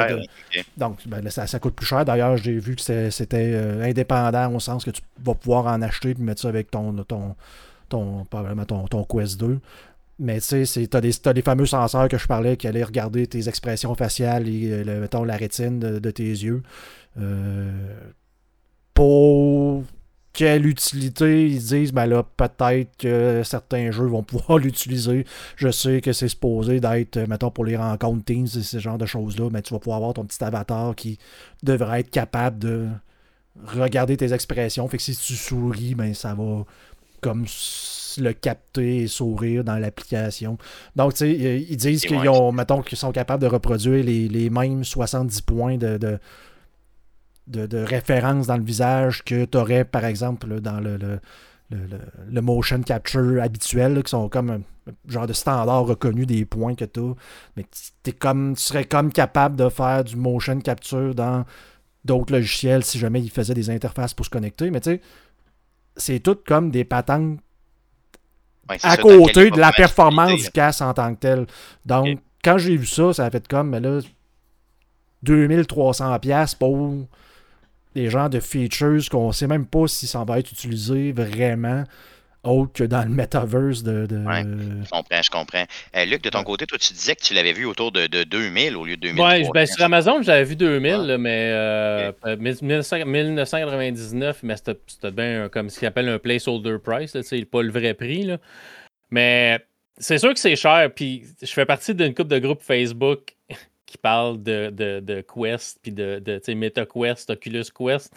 Donc, 0.77 0.99
ben, 1.05 1.29
ça, 1.29 1.47
ça, 1.47 1.59
coûte 1.59 1.75
plus 1.75 1.85
cher. 1.85 2.05
D'ailleurs, 2.05 2.37
j'ai 2.37 2.57
vu 2.57 2.75
que 2.75 3.09
c'était 3.09 3.55
indépendant 3.81 4.53
au 4.53 4.59
sens 4.59 4.85
que 4.85 4.91
tu 4.91 5.01
vas 5.23 5.35
pouvoir 5.35 5.67
en 5.67 5.81
acheter 5.81 6.11
et 6.11 6.15
mettre 6.15 6.41
ça 6.41 6.47
avec 6.47 6.71
ton, 6.71 6.93
ton, 7.03 7.35
ton, 7.89 8.25
ton, 8.25 8.87
ton 8.87 9.03
Quest 9.03 9.39
2. 9.39 9.59
Mais 10.19 10.41
tu 10.41 10.65
sais, 10.65 10.87
tu 10.87 10.97
as, 10.97 11.33
les 11.33 11.41
fameux 11.41 11.65
senseurs 11.65 12.09
que 12.09 12.17
je 12.17 12.27
parlais 12.27 12.57
qui 12.57 12.67
allaient 12.67 12.83
regarder 12.83 13.25
tes 13.25 13.47
expressions 13.47 13.95
faciales 13.95 14.49
et 14.49 14.69
euh, 14.71 14.99
mettons, 14.99 15.23
la 15.23 15.37
rétine 15.37 15.79
de, 15.79 16.11
tes 16.11 16.23
yeux. 16.23 16.61
Euh, 17.17 17.71
pour 18.93 19.85
quelle 20.33 20.65
utilité 20.67 21.47
ils 21.47 21.59
disent, 21.59 21.93
ben 21.93 22.05
là, 22.05 22.23
peut-être 22.23 22.97
que 22.97 23.43
certains 23.45 23.91
jeux 23.91 24.07
vont 24.07 24.23
pouvoir 24.23 24.57
l'utiliser. 24.57 25.25
Je 25.55 25.71
sais 25.71 26.01
que 26.01 26.11
c'est 26.11 26.27
supposé 26.27 26.81
d'être, 26.81 27.17
mettons, 27.27 27.49
pour 27.49 27.63
les 27.63 27.77
rencontres 27.77 28.25
Teams 28.25 28.47
et 28.47 28.63
ce 28.63 28.79
genre 28.79 28.97
de 28.97 29.05
choses-là, 29.05 29.49
mais 29.51 29.61
tu 29.61 29.73
vas 29.73 29.79
pouvoir 29.79 29.97
avoir 29.97 30.13
ton 30.13 30.25
petit 30.25 30.43
avatar 30.43 30.95
qui 30.95 31.17
devrait 31.63 32.01
être 32.01 32.11
capable 32.11 32.59
de 32.59 32.87
regarder 33.65 34.17
tes 34.17 34.33
expressions. 34.33 34.85
Fait 34.89 34.97
que 34.97 35.03
si 35.03 35.15
tu 35.15 35.35
souris, 35.35 35.95
ben 35.95 36.13
ça 36.13 36.33
va 36.33 36.65
comme 37.21 37.45
le 38.17 38.33
capter 38.33 39.03
et 39.03 39.07
sourire 39.07 39.63
dans 39.63 39.77
l'application. 39.77 40.57
Donc, 40.95 41.13
tu 41.13 41.17
sais, 41.19 41.65
ils 41.69 41.77
disent 41.77 42.01
qu'ils 42.01 42.27
ont, 42.29 42.51
mettons, 42.51 42.81
qu'ils 42.81 42.97
sont 42.97 43.11
capables 43.11 43.41
de 43.41 43.47
reproduire 43.47 44.03
les, 44.03 44.49
mêmes 44.49 44.83
70 44.83 45.41
points 45.41 45.77
de, 45.77 46.19
de, 47.47 47.77
référence 47.77 48.47
dans 48.47 48.57
le 48.57 48.63
visage 48.63 49.23
que 49.23 49.45
tu 49.45 49.57
aurais, 49.57 49.85
par 49.85 50.05
exemple, 50.05 50.59
dans 50.61 50.79
le, 50.79 50.97
le, 51.69 52.41
motion 52.41 52.81
capture 52.81 53.41
habituel, 53.41 54.01
qui 54.03 54.09
sont 54.09 54.29
comme 54.29 54.49
un 54.49 54.61
genre 55.07 55.27
de 55.27 55.33
standard 55.33 55.85
reconnu 55.85 56.25
des 56.25 56.45
points 56.45 56.75
que 56.75 56.85
tu 56.85 56.99
as. 56.99 57.13
Mais 57.55 57.65
es 58.05 58.11
comme, 58.11 58.55
tu 58.55 58.63
serais 58.63 58.85
comme 58.85 59.11
capable 59.11 59.55
de 59.55 59.69
faire 59.69 60.03
du 60.03 60.15
motion 60.15 60.59
capture 60.59 61.13
dans 61.13 61.45
d'autres 62.05 62.33
logiciels 62.33 62.83
si 62.83 62.97
jamais 62.97 63.21
ils 63.21 63.29
faisaient 63.29 63.53
des 63.53 63.69
interfaces 63.69 64.13
pour 64.13 64.25
se 64.25 64.31
connecter. 64.31 64.71
Mais 64.71 64.79
tu 64.79 64.91
sais, 64.91 65.01
c'est 65.99 66.19
tout 66.19 66.37
comme 66.45 66.71
des 66.71 66.83
patentes 66.83 67.39
à 68.83 68.97
côté 68.97 69.49
de 69.51 69.59
la 69.59 69.71
performance 69.71 70.43
du 70.43 70.51
casque 70.51 70.81
en 70.81 70.93
tant 70.93 71.13
que 71.15 71.19
tel. 71.19 71.47
Donc, 71.85 72.19
quand 72.43 72.57
j'ai 72.57 72.77
vu 72.77 72.85
ça, 72.85 73.13
ça 73.13 73.25
a 73.25 73.29
fait 73.31 73.47
comme, 73.47 73.69
mais 73.69 73.79
là, 73.79 73.99
2300$ 75.25 76.57
pour 76.57 77.07
des 77.95 78.09
gens 78.09 78.29
de 78.29 78.39
features 78.39 79.09
qu'on 79.09 79.31
sait 79.31 79.47
même 79.47 79.65
pas 79.65 79.87
si 79.87 80.07
ça 80.07 80.23
va 80.23 80.39
être 80.39 80.51
utilisé 80.51 81.11
vraiment 81.11 81.83
autre 82.43 82.73
que 82.73 82.83
dans 82.83 83.03
le 83.03 83.09
metaverse 83.09 83.83
de. 83.83 84.07
je 84.09 84.89
comprends, 84.89 85.21
je 85.21 85.29
comprends. 85.29 85.65
Euh, 85.95 86.05
Luc, 86.05 86.23
de 86.23 86.29
ton 86.29 86.43
côté, 86.43 86.65
toi, 86.65 86.77
tu 86.77 86.93
disais 86.93 87.15
que 87.15 87.21
tu 87.21 87.33
l'avais 87.33 87.53
vu 87.53 87.65
autour 87.65 87.91
de, 87.91 88.07
2000 88.07 88.77
au 88.77 88.85
lieu 88.85 88.95
de 88.95 89.01
2000. 89.01 89.21
Oui, 89.21 89.49
ben, 89.53 89.65
sur 89.65 89.83
Amazon, 89.83 90.21
j'avais 90.21 90.43
vu 90.43 90.55
2000, 90.55 91.17
mais 91.19 91.49
euh, 91.51 92.11
1999, 92.37 94.43
mais 94.43 94.55
c'était 94.57 95.11
bien 95.11 95.49
comme 95.49 95.69
ce 95.69 95.79
qu'ils 95.79 95.87
appelle 95.87 96.09
un 96.09 96.19
placeholder 96.19 96.77
price, 96.83 97.19
c'est 97.21 97.45
pas 97.45 97.61
le 97.61 97.71
vrai 97.71 97.93
prix. 97.93 98.23
Là. 98.23 98.37
Mais 99.11 99.59
c'est 99.97 100.17
sûr 100.17 100.33
que 100.33 100.39
c'est 100.39 100.55
cher, 100.55 100.89
puis 100.95 101.23
je 101.41 101.51
fais 101.51 101.65
partie 101.65 101.93
d'une 101.93 102.13
couple 102.13 102.29
de 102.29 102.39
groupes 102.39 102.61
Facebook 102.61 103.35
qui 103.85 103.97
parlent 103.97 104.41
de, 104.41 104.69
de, 104.69 104.99
de 104.99 105.21
Quest, 105.21 105.79
puis 105.81 105.91
de, 105.91 106.19
de 106.19 106.53
MetaQuest, 106.53 107.31
Oculus 107.31 107.65
Quest. 107.77 108.13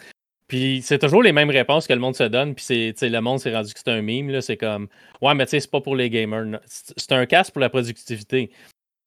Puis 0.53 0.83
c'est 0.83 0.99
toujours 0.99 1.23
les 1.23 1.31
mêmes 1.31 1.49
réponses 1.49 1.87
que 1.87 1.93
le 1.93 1.99
monde 1.99 2.15
se 2.15 2.25
donne. 2.25 2.53
Puis 2.53 2.63
c'est, 2.63 3.09
le 3.09 3.21
monde 3.21 3.39
s'est 3.39 3.51
rendu 3.51 3.73
que 3.73 3.79
c'est 3.83 3.89
un 3.89 4.03
meme. 4.03 4.39
C'est 4.39 4.55
comme 4.55 4.87
Ouais, 5.19 5.33
mais 5.33 5.45
tu 5.45 5.49
sais, 5.49 5.61
c'est 5.61 5.71
pas 5.71 5.81
pour 5.81 5.95
les 5.95 6.11
gamers. 6.11 6.59
C'est 6.67 7.11
un 7.11 7.25
casque 7.25 7.53
pour 7.53 7.59
la 7.59 7.69
productivité. 7.69 8.51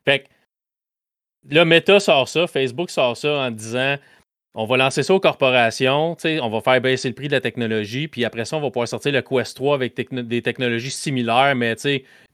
Fait 0.04 0.24
que 0.24 0.24
là, 1.48 1.64
Meta 1.64 2.00
sort 2.00 2.28
ça, 2.28 2.48
Facebook 2.48 2.90
sort 2.90 3.16
ça 3.16 3.32
en 3.32 3.52
disant 3.52 3.96
on 4.58 4.64
va 4.64 4.76
lancer 4.76 5.04
ça 5.04 5.14
aux 5.14 5.20
corporations, 5.20 6.16
on 6.24 6.48
va 6.48 6.60
faire 6.62 6.80
baisser 6.80 7.08
le 7.08 7.14
prix 7.14 7.28
de 7.28 7.32
la 7.32 7.42
technologie, 7.42 8.08
puis 8.08 8.24
après 8.24 8.44
ça, 8.46 8.56
on 8.56 8.60
va 8.60 8.70
pouvoir 8.70 8.88
sortir 8.88 9.12
le 9.12 9.20
Quest 9.22 9.54
3 9.54 9.74
avec 9.74 9.94
des 10.10 10.42
technologies 10.42 10.90
similaires, 10.90 11.54
mais 11.54 11.76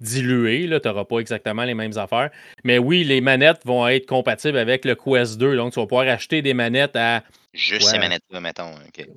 diluées. 0.00 0.70
Tu 0.80 0.88
n'auras 0.88 1.04
pas 1.04 1.18
exactement 1.18 1.64
les 1.64 1.74
mêmes 1.74 1.98
affaires. 1.98 2.30
Mais 2.64 2.78
oui, 2.78 3.04
les 3.04 3.20
manettes 3.20 3.66
vont 3.66 3.86
être 3.88 4.06
compatibles 4.06 4.56
avec 4.56 4.86
le 4.86 4.94
Quest 4.94 5.36
2. 5.36 5.56
Donc, 5.56 5.74
tu 5.74 5.80
vas 5.80 5.86
pouvoir 5.86 6.08
acheter 6.08 6.40
des 6.40 6.54
manettes 6.54 6.96
à. 6.96 7.24
Juste 7.54 7.88
ces 7.88 7.98
manettes-là, 7.98 8.40
mettons. 8.40 8.72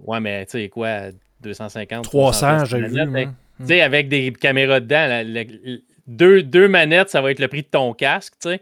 Ouais, 0.05 0.19
mais 0.19 0.45
tu 0.45 0.51
sais, 0.51 0.69
quoi, 0.69 1.11
250 1.41 2.03
300, 2.03 2.65
j'ai 2.65 2.81
vu. 2.81 3.27
Tu 3.59 3.67
sais, 3.67 3.81
avec 3.81 4.09
des 4.09 4.33
caméras 4.33 4.81
dedans, 4.81 5.23
deux, 6.07 6.43
deux 6.43 6.67
manettes, 6.67 7.09
ça 7.09 7.21
va 7.21 7.31
être 7.31 7.39
le 7.39 7.47
prix 7.47 7.61
de 7.61 7.67
ton 7.67 7.93
casque, 7.93 8.33
tu 8.41 8.49
sais. 8.49 8.61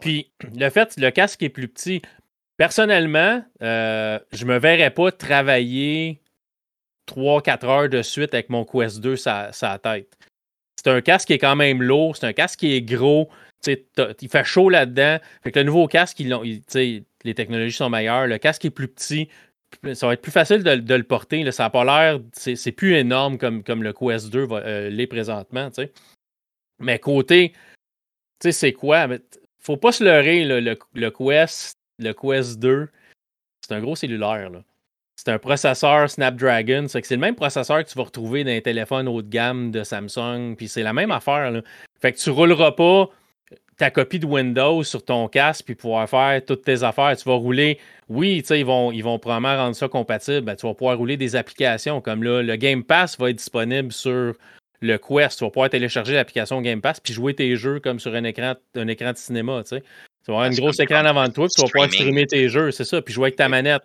Puis 0.00 0.30
le 0.56 0.68
fait, 0.70 0.96
le 0.96 1.10
casque 1.10 1.42
est 1.42 1.48
plus 1.48 1.68
petit. 1.68 2.02
Personnellement, 2.56 3.42
euh, 3.62 4.18
je 4.32 4.44
me 4.44 4.58
verrais 4.58 4.90
pas 4.90 5.12
travailler 5.12 6.20
3-4 7.06 7.66
heures 7.66 7.88
de 7.88 8.02
suite 8.02 8.34
avec 8.34 8.50
mon 8.50 8.64
Quest 8.64 9.00
2 9.00 9.16
sa, 9.16 9.52
sa 9.52 9.78
tête. 9.78 10.16
C'est 10.76 10.90
un 10.90 11.00
casque 11.00 11.28
qui 11.28 11.32
est 11.34 11.38
quand 11.38 11.56
même 11.56 11.82
lourd, 11.82 12.16
c'est 12.16 12.26
un 12.26 12.32
casque 12.32 12.60
qui 12.60 12.74
est 12.74 12.82
gros, 12.82 13.30
il 13.66 14.28
fait 14.28 14.44
chaud 14.44 14.68
là-dedans. 14.68 15.18
Fait 15.42 15.52
que 15.52 15.58
le 15.60 15.64
nouveau 15.64 15.86
casque, 15.86 16.20
les 17.24 17.34
technologies 17.34 17.76
sont 17.76 17.90
meilleures, 17.90 18.26
le 18.26 18.38
casque 18.38 18.64
est 18.64 18.70
plus 18.70 18.88
petit, 18.88 19.28
ça 19.94 20.06
va 20.06 20.12
être 20.14 20.22
plus 20.22 20.32
facile 20.32 20.62
de, 20.62 20.94
le 20.94 21.02
porter. 21.02 21.50
ça 21.50 21.64
n'a 21.64 21.70
pas 21.70 21.84
l'air, 21.84 22.20
c'est 22.32 22.72
plus 22.72 22.94
énorme 22.94 23.38
comme, 23.38 23.82
le 23.82 23.92
Quest 23.92 24.30
2 24.30 24.46
euh, 24.50 24.90
l'est 24.90 25.06
présentement. 25.06 25.70
Mais 26.78 26.98
côté, 26.98 27.52
c'est 28.40 28.72
quoi? 28.72 29.08
Faut 29.58 29.76
pas 29.76 29.92
se 29.92 30.04
leurrer, 30.04 30.44
le, 30.44 31.10
Quest, 31.10 31.78
le 31.98 32.12
Quest 32.12 32.58
2, 32.58 32.88
c'est 33.66 33.74
un 33.74 33.80
gros 33.80 33.96
cellulaire. 33.96 34.50
C'est 35.16 35.30
un 35.30 35.38
processeur 35.38 36.10
Snapdragon. 36.10 36.86
C'est 36.88 37.08
le 37.10 37.16
même 37.16 37.36
processeur 37.36 37.82
que 37.84 37.88
tu 37.88 37.96
vas 37.96 38.04
retrouver 38.04 38.44
dans 38.44 38.50
les 38.50 38.62
téléphones 38.62 39.08
haut 39.08 39.22
de 39.22 39.28
gamme 39.28 39.70
de 39.70 39.84
Samsung. 39.84 40.54
Puis 40.56 40.68
c'est 40.68 40.82
la 40.82 40.92
même 40.92 41.12
affaire. 41.12 41.50
Là. 41.50 41.62
Fait 42.00 42.12
que 42.12 42.18
tu 42.18 42.30
rouleras 42.30 42.72
pas 42.72 43.08
ta 43.76 43.90
copie 43.90 44.18
de 44.18 44.26
Windows 44.26 44.82
sur 44.84 45.04
ton 45.04 45.28
casque 45.28 45.64
puis 45.66 45.74
pouvoir 45.74 46.08
faire 46.08 46.44
toutes 46.44 46.62
tes 46.62 46.82
affaires. 46.82 47.16
Tu 47.16 47.28
vas 47.28 47.34
rouler, 47.34 47.78
oui, 48.08 48.42
ils 48.48 48.64
vont, 48.64 48.92
ils 48.92 49.02
vont 49.02 49.18
probablement 49.18 49.56
rendre 49.56 49.76
ça 49.76 49.88
compatible. 49.88 50.42
Ben, 50.42 50.56
tu 50.56 50.66
vas 50.66 50.74
pouvoir 50.74 50.96
rouler 50.96 51.16
des 51.16 51.36
applications 51.36 52.00
comme 52.00 52.22
là, 52.22 52.42
le 52.42 52.56
Game 52.56 52.84
Pass 52.84 53.18
va 53.18 53.30
être 53.30 53.36
disponible 53.36 53.92
sur 53.92 54.34
le 54.80 54.98
Quest. 54.98 55.38
Tu 55.38 55.44
vas 55.44 55.50
pouvoir 55.50 55.70
télécharger 55.70 56.14
l'application 56.14 56.60
Game 56.60 56.80
Pass 56.80 57.00
puis 57.00 57.12
jouer 57.12 57.34
tes 57.34 57.56
jeux 57.56 57.80
comme 57.80 57.98
sur 57.98 58.14
un 58.14 58.24
écran, 58.24 58.54
un 58.76 58.88
écran 58.88 59.12
de 59.12 59.16
cinéma. 59.16 59.62
Tu 59.68 59.80
tu 59.80 60.30
vas 60.32 60.38
avoir 60.38 60.50
une 60.50 60.56
grosse 60.56 60.80
écran 60.80 61.04
avant 61.04 61.28
toi, 61.28 61.46
puis 61.46 61.54
tu 61.54 61.60
vas 61.60 61.68
pouvoir 61.68 61.92
streamer 61.92 62.26
tes 62.26 62.48
jeux, 62.48 62.70
c'est 62.70 62.84
ça, 62.84 63.02
puis 63.02 63.12
jouer 63.12 63.24
avec 63.24 63.36
ta 63.36 63.50
manette. 63.50 63.82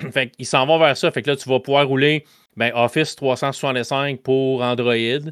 fait 0.12 0.30
qu'ils 0.30 0.46
s'en 0.46 0.66
vont 0.66 0.78
vers 0.78 0.96
ça. 0.96 1.10
Fait 1.12 1.22
que 1.22 1.30
là, 1.30 1.36
tu 1.36 1.48
vas 1.48 1.60
pouvoir 1.60 1.86
rouler 1.86 2.24
ben, 2.56 2.72
Office 2.74 3.14
365 3.14 4.20
pour 4.20 4.62
Android. 4.62 5.30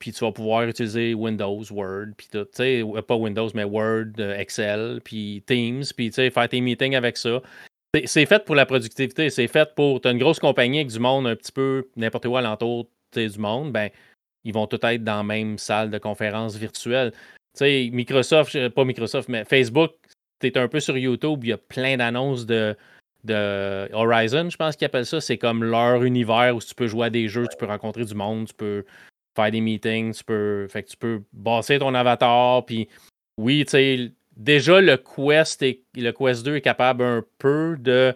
Puis 0.00 0.12
tu 0.12 0.24
vas 0.24 0.32
pouvoir 0.32 0.64
utiliser 0.64 1.14
Windows, 1.14 1.62
Word, 1.70 2.14
puis 2.16 2.26
tout, 2.32 2.44
tu 2.46 2.50
sais, 2.54 2.82
pas 3.06 3.14
Windows, 3.14 3.48
mais 3.54 3.64
Word, 3.64 4.18
euh, 4.18 4.36
Excel, 4.38 5.00
puis 5.04 5.44
Teams, 5.46 5.84
puis 5.94 6.08
tu 6.08 6.14
sais, 6.14 6.30
faire 6.30 6.48
tes 6.48 6.60
meetings 6.60 6.96
avec 6.96 7.18
ça. 7.18 7.40
C'est 8.06 8.24
fait 8.24 8.44
pour 8.44 8.54
la 8.54 8.66
productivité, 8.66 9.30
c'est 9.30 9.46
fait 9.46 9.74
pour. 9.74 10.00
Tu 10.00 10.08
as 10.08 10.12
une 10.12 10.18
grosse 10.18 10.38
compagnie 10.38 10.78
avec 10.78 10.90
du 10.90 10.98
monde 10.98 11.26
un 11.26 11.36
petit 11.36 11.52
peu 11.52 11.88
n'importe 11.96 12.24
où 12.26 12.36
alentour 12.36 12.88
du 13.14 13.38
monde, 13.38 13.72
ben, 13.72 13.90
ils 14.44 14.54
vont 14.54 14.66
tout 14.66 14.78
être 14.82 15.04
dans 15.04 15.18
la 15.18 15.22
même 15.22 15.58
salle 15.58 15.90
de 15.90 15.98
conférence 15.98 16.56
virtuelle. 16.56 17.12
Tu 17.12 17.18
sais, 17.54 17.90
Microsoft, 17.92 18.68
pas 18.70 18.84
Microsoft, 18.84 19.28
mais 19.28 19.44
Facebook, 19.44 19.92
tu 20.40 20.46
es 20.46 20.56
un 20.56 20.68
peu 20.68 20.80
sur 20.80 20.96
YouTube, 20.96 21.40
il 21.44 21.50
y 21.50 21.52
a 21.52 21.58
plein 21.58 21.96
d'annonces 21.96 22.46
de, 22.46 22.76
de 23.24 23.92
Horizon, 23.92 24.48
je 24.48 24.56
pense 24.56 24.76
qu'ils 24.76 24.86
appellent 24.86 25.04
ça. 25.04 25.20
C'est 25.20 25.36
comme 25.36 25.64
leur 25.64 26.04
univers 26.04 26.56
où 26.56 26.60
tu 26.60 26.74
peux 26.74 26.86
jouer 26.86 27.06
à 27.06 27.10
des 27.10 27.28
jeux, 27.28 27.46
tu 27.50 27.56
peux 27.58 27.66
rencontrer 27.66 28.04
du 28.04 28.14
monde, 28.14 28.46
tu 28.46 28.54
peux 28.54 28.84
faire 29.40 29.50
des 29.50 29.60
meetings, 29.60 30.14
tu 30.14 30.24
peux, 30.24 30.66
fait 30.68 30.82
que 30.82 30.90
tu 30.90 30.96
peux 30.96 31.22
ton 31.78 31.94
avatar. 31.94 32.64
Puis 32.64 32.88
oui, 33.38 33.64
tu 33.64 33.70
sais, 33.72 34.12
déjà 34.36 34.80
le 34.80 34.96
Quest, 34.96 35.62
et, 35.62 35.82
le 35.96 36.12
Quest 36.12 36.44
2 36.44 36.56
est 36.56 36.60
capable 36.60 37.02
un 37.04 37.24
peu 37.38 37.76
de 37.78 38.14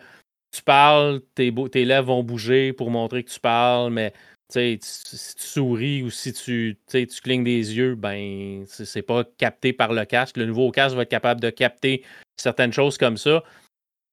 tu 0.53 0.63
parles, 0.63 1.21
tes, 1.35 1.53
tes 1.73 1.85
lèvres 1.85 2.07
vont 2.07 2.23
bouger 2.23 2.73
pour 2.73 2.91
montrer 2.91 3.25
que 3.25 3.31
tu 3.31 3.41
parles, 3.41 3.93
mais 3.93 4.13
si 4.53 4.79
tu 4.79 5.17
souris 5.43 6.03
ou 6.03 6.11
si 6.11 6.33
tu, 6.33 6.79
tu 6.89 7.07
clignes 7.23 7.45
des 7.45 7.77
yeux, 7.77 7.95
ben 7.97 8.65
c'est 8.67 9.03
pas 9.03 9.25
capté 9.37 9.73
par 9.73 9.93
le 9.93 10.05
casque. 10.05 10.37
Le 10.37 10.47
nouveau 10.47 10.71
casque 10.71 10.95
va 10.95 11.03
être 11.03 11.09
capable 11.09 11.41
de 11.41 11.51
capter 11.51 12.05
certaines 12.37 12.73
choses 12.73 12.99
comme 12.99 13.17
ça. 13.17 13.43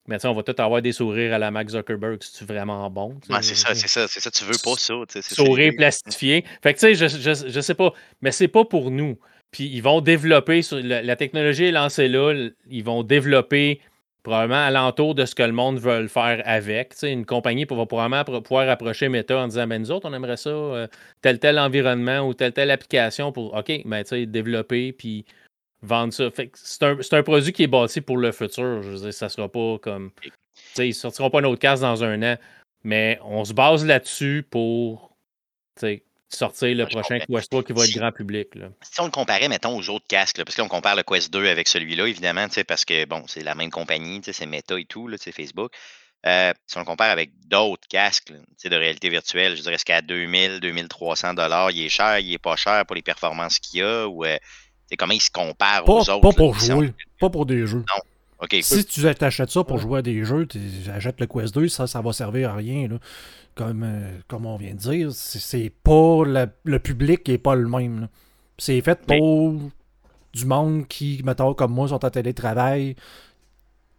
Mais 0.08 0.24
on 0.26 0.32
va 0.32 0.42
tout 0.42 0.54
avoir 0.58 0.82
des 0.82 0.92
sourires 0.92 1.32
à 1.32 1.38
la 1.38 1.50
Max 1.50 1.72
Zuckerberg 1.72 2.22
si 2.22 2.32
tu 2.32 2.44
es 2.44 2.46
vraiment 2.46 2.90
bon. 2.90 3.20
c'est 3.40 3.54
ça, 3.54 3.74
c'est 3.74 3.88
ça, 3.88 4.08
c'est 4.08 4.20
ça, 4.20 4.30
tu 4.30 4.44
veux 4.44 4.58
pas 4.62 4.74
ça. 4.76 4.94
Sourire 5.20 5.72
plastifié. 5.76 6.44
Fait 6.62 6.74
que 6.74 6.80
tu 6.80 6.94
sais, 6.94 6.94
je, 6.94 7.06
je, 7.06 7.48
je, 7.48 7.60
sais 7.60 7.74
pas, 7.74 7.92
mais 8.20 8.32
c'est 8.32 8.48
pas 8.48 8.64
pour 8.64 8.90
nous. 8.90 9.16
Puis 9.52 9.64
ils 9.64 9.82
vont 9.82 10.00
développer, 10.00 10.62
la, 10.72 11.02
la, 11.02 11.16
technologie 11.16 11.66
est 11.66 11.72
lancée 11.72 12.08
là, 12.08 12.48
ils 12.68 12.82
vont 12.82 13.02
développer 13.02 13.80
probablement 14.22 14.64
alentour 14.64 15.14
de 15.14 15.24
ce 15.24 15.34
que 15.34 15.42
le 15.42 15.52
monde 15.52 15.78
veut 15.78 16.06
faire 16.08 16.42
avec. 16.44 16.94
une 17.02 17.26
compagnie 17.26 17.64
va 17.64 17.86
probablement 17.86 18.24
pouvoir 18.40 18.68
approcher 18.68 19.08
Meta 19.08 19.38
en 19.38 19.48
disant 19.48 19.66
ben, 19.66 19.80
nous 19.80 19.90
autres, 19.90 20.08
on 20.08 20.14
aimerait 20.14 20.36
ça, 20.36 20.50
euh, 20.50 20.86
tel 21.20 21.38
tel 21.38 21.58
environnement 21.58 22.20
ou 22.20 22.34
telle 22.34 22.52
telle 22.52 22.70
application 22.70 23.32
pour 23.32 23.54
OK, 23.54 23.82
ben, 23.84 24.04
développer 24.26 24.92
puis 24.92 25.24
vendre 25.82 26.12
ça. 26.12 26.30
c'est, 26.54 26.82
un, 26.82 26.98
un, 27.12 27.22
produit 27.22 27.52
qui 27.52 27.64
est 27.64 27.68
bâti 27.68 28.00
pour 28.00 28.16
le 28.16 28.32
futur. 28.32 28.82
Je 28.82 28.90
veux 28.90 28.98
dire, 28.98 29.14
ça 29.14 29.28
sera 29.28 29.48
pas 29.48 29.78
comme. 29.80 30.10
Ils 30.78 30.88
ne 30.88 30.92
sortiront 30.92 31.30
pas 31.30 31.40
notre 31.40 31.58
casse 31.58 31.80
dans 31.80 32.04
un 32.04 32.22
an. 32.22 32.36
Mais 32.84 33.18
on 33.24 33.44
se 33.44 33.52
base 33.52 33.84
là-dessus 33.84 34.44
pour 34.48 35.16
sortir 36.28 36.74
le 36.74 36.86
prochain 36.86 37.18
Quest 37.18 37.50
3 37.50 37.62
qui 37.62 37.72
va 37.72 37.84
être 37.84 37.94
grand 37.94 38.12
public. 38.12 38.48
Si 38.82 39.00
on 39.00 39.04
le 39.04 39.10
comparait, 39.10 39.48
mettons, 39.48 39.76
aux 39.76 39.90
autres 39.90 40.06
casques, 40.08 40.42
parce 40.42 40.56
qu'on 40.56 40.68
compare 40.68 40.96
le 40.96 41.02
Quest 41.02 41.32
2 41.32 41.46
avec 41.46 41.68
celui-là, 41.68 42.06
évidemment, 42.06 42.46
parce 42.66 42.84
que 42.84 43.04
bon, 43.04 43.24
c'est 43.26 43.42
la 43.42 43.54
même 43.54 43.70
compagnie, 43.70 44.20
c'est 44.24 44.46
Meta 44.46 44.78
et 44.78 44.84
tout, 44.84 45.08
c'est 45.18 45.32
Facebook. 45.32 45.72
Euh, 46.24 46.52
si 46.66 46.76
on 46.76 46.80
le 46.80 46.86
compare 46.86 47.10
avec 47.10 47.30
d'autres 47.48 47.86
casques 47.88 48.32
de 48.32 48.76
réalité 48.76 49.08
virtuelle, 49.08 49.56
je 49.56 49.62
dirais 49.62 49.76
qu'à 49.84 50.02
2000, 50.02 50.60
2300 50.60 51.34
dollars, 51.34 51.72
il 51.72 51.84
est 51.84 51.88
cher, 51.88 52.18
il 52.20 52.32
est 52.32 52.38
pas 52.38 52.54
cher 52.54 52.86
pour 52.86 52.94
les 52.94 53.02
performances 53.02 53.58
qu'il 53.58 53.80
y 53.80 53.82
a 53.82 54.06
ou 54.06 54.24
euh, 54.24 54.38
comment 54.96 55.12
il 55.12 55.20
se 55.20 55.30
compare 55.30 55.88
aux 55.88 56.00
autres. 56.00 56.20
Pas 56.20 56.32
pour 56.32 56.54
jouer, 56.54 56.92
pas 57.20 57.30
pour 57.30 57.46
des 57.46 57.66
jeux. 57.66 57.84
Non. 57.88 58.50
Si 58.60 58.84
tu 58.84 59.06
achètes 59.06 59.50
ça 59.50 59.62
pour 59.62 59.78
jouer 59.78 60.00
à 60.00 60.02
des 60.02 60.24
jeux, 60.24 60.46
tu 60.46 60.58
achètes 60.92 61.20
le 61.20 61.26
Quest 61.26 61.54
2, 61.54 61.68
ça, 61.68 61.86
ça 61.86 62.00
va 62.00 62.12
servir 62.12 62.50
à 62.50 62.54
rien. 62.54 62.88
Là 62.88 62.96
comme, 63.54 63.82
euh, 63.84 64.18
comme 64.28 64.46
on 64.46 64.56
vient 64.56 64.74
de 64.74 64.78
dire, 64.78 65.12
c'est 65.12 65.72
pas 65.82 66.24
le, 66.24 66.78
public 66.78 67.24
qui 67.24 67.32
est 67.32 67.38
pas 67.38 67.54
le 67.54 67.68
même. 67.68 68.08
C'est 68.58 68.80
fait 68.80 69.00
pour 69.06 69.54
du 70.32 70.46
monde 70.46 70.86
qui, 70.88 71.20
mettons, 71.24 71.54
comme 71.54 71.72
moi, 71.72 71.88
sont 71.88 72.04
en 72.04 72.10
télétravail, 72.10 72.96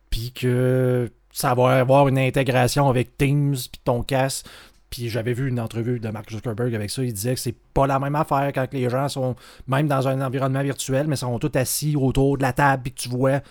puis 0.09 0.31
que 0.31 1.11
ça 1.31 1.53
va 1.53 1.79
avoir 1.79 2.07
une 2.07 2.17
intégration 2.17 2.89
avec 2.89 3.17
Teams, 3.17 3.55
puis 3.55 3.81
ton 3.83 4.03
casque. 4.03 4.45
Puis 4.93 5.09
j'avais 5.09 5.33
vu 5.33 5.49
une 5.49 5.59
entrevue 5.59 5.99
de 5.99 6.07
Mark 6.09 6.29
Zuckerberg 6.29 6.75
avec 6.75 6.91
ça. 6.91 7.03
Il 7.03 7.11
disait 7.11 7.33
que 7.33 7.39
c'est 7.39 7.55
pas 7.73 7.87
la 7.87 7.97
même 7.97 8.13
affaire 8.13 8.51
quand 8.53 8.71
les 8.71 8.91
gens 8.91 9.09
sont 9.09 9.35
même 9.67 9.87
dans 9.87 10.07
un 10.07 10.21
environnement 10.21 10.61
virtuel, 10.61 11.07
mais 11.07 11.15
sont 11.15 11.39
tous 11.39 11.57
assis 11.57 11.95
autour 11.95 12.37
de 12.37 12.43
la 12.43 12.53
table, 12.53 12.83
puis 12.83 12.91
tu 12.91 13.09
vois 13.09 13.41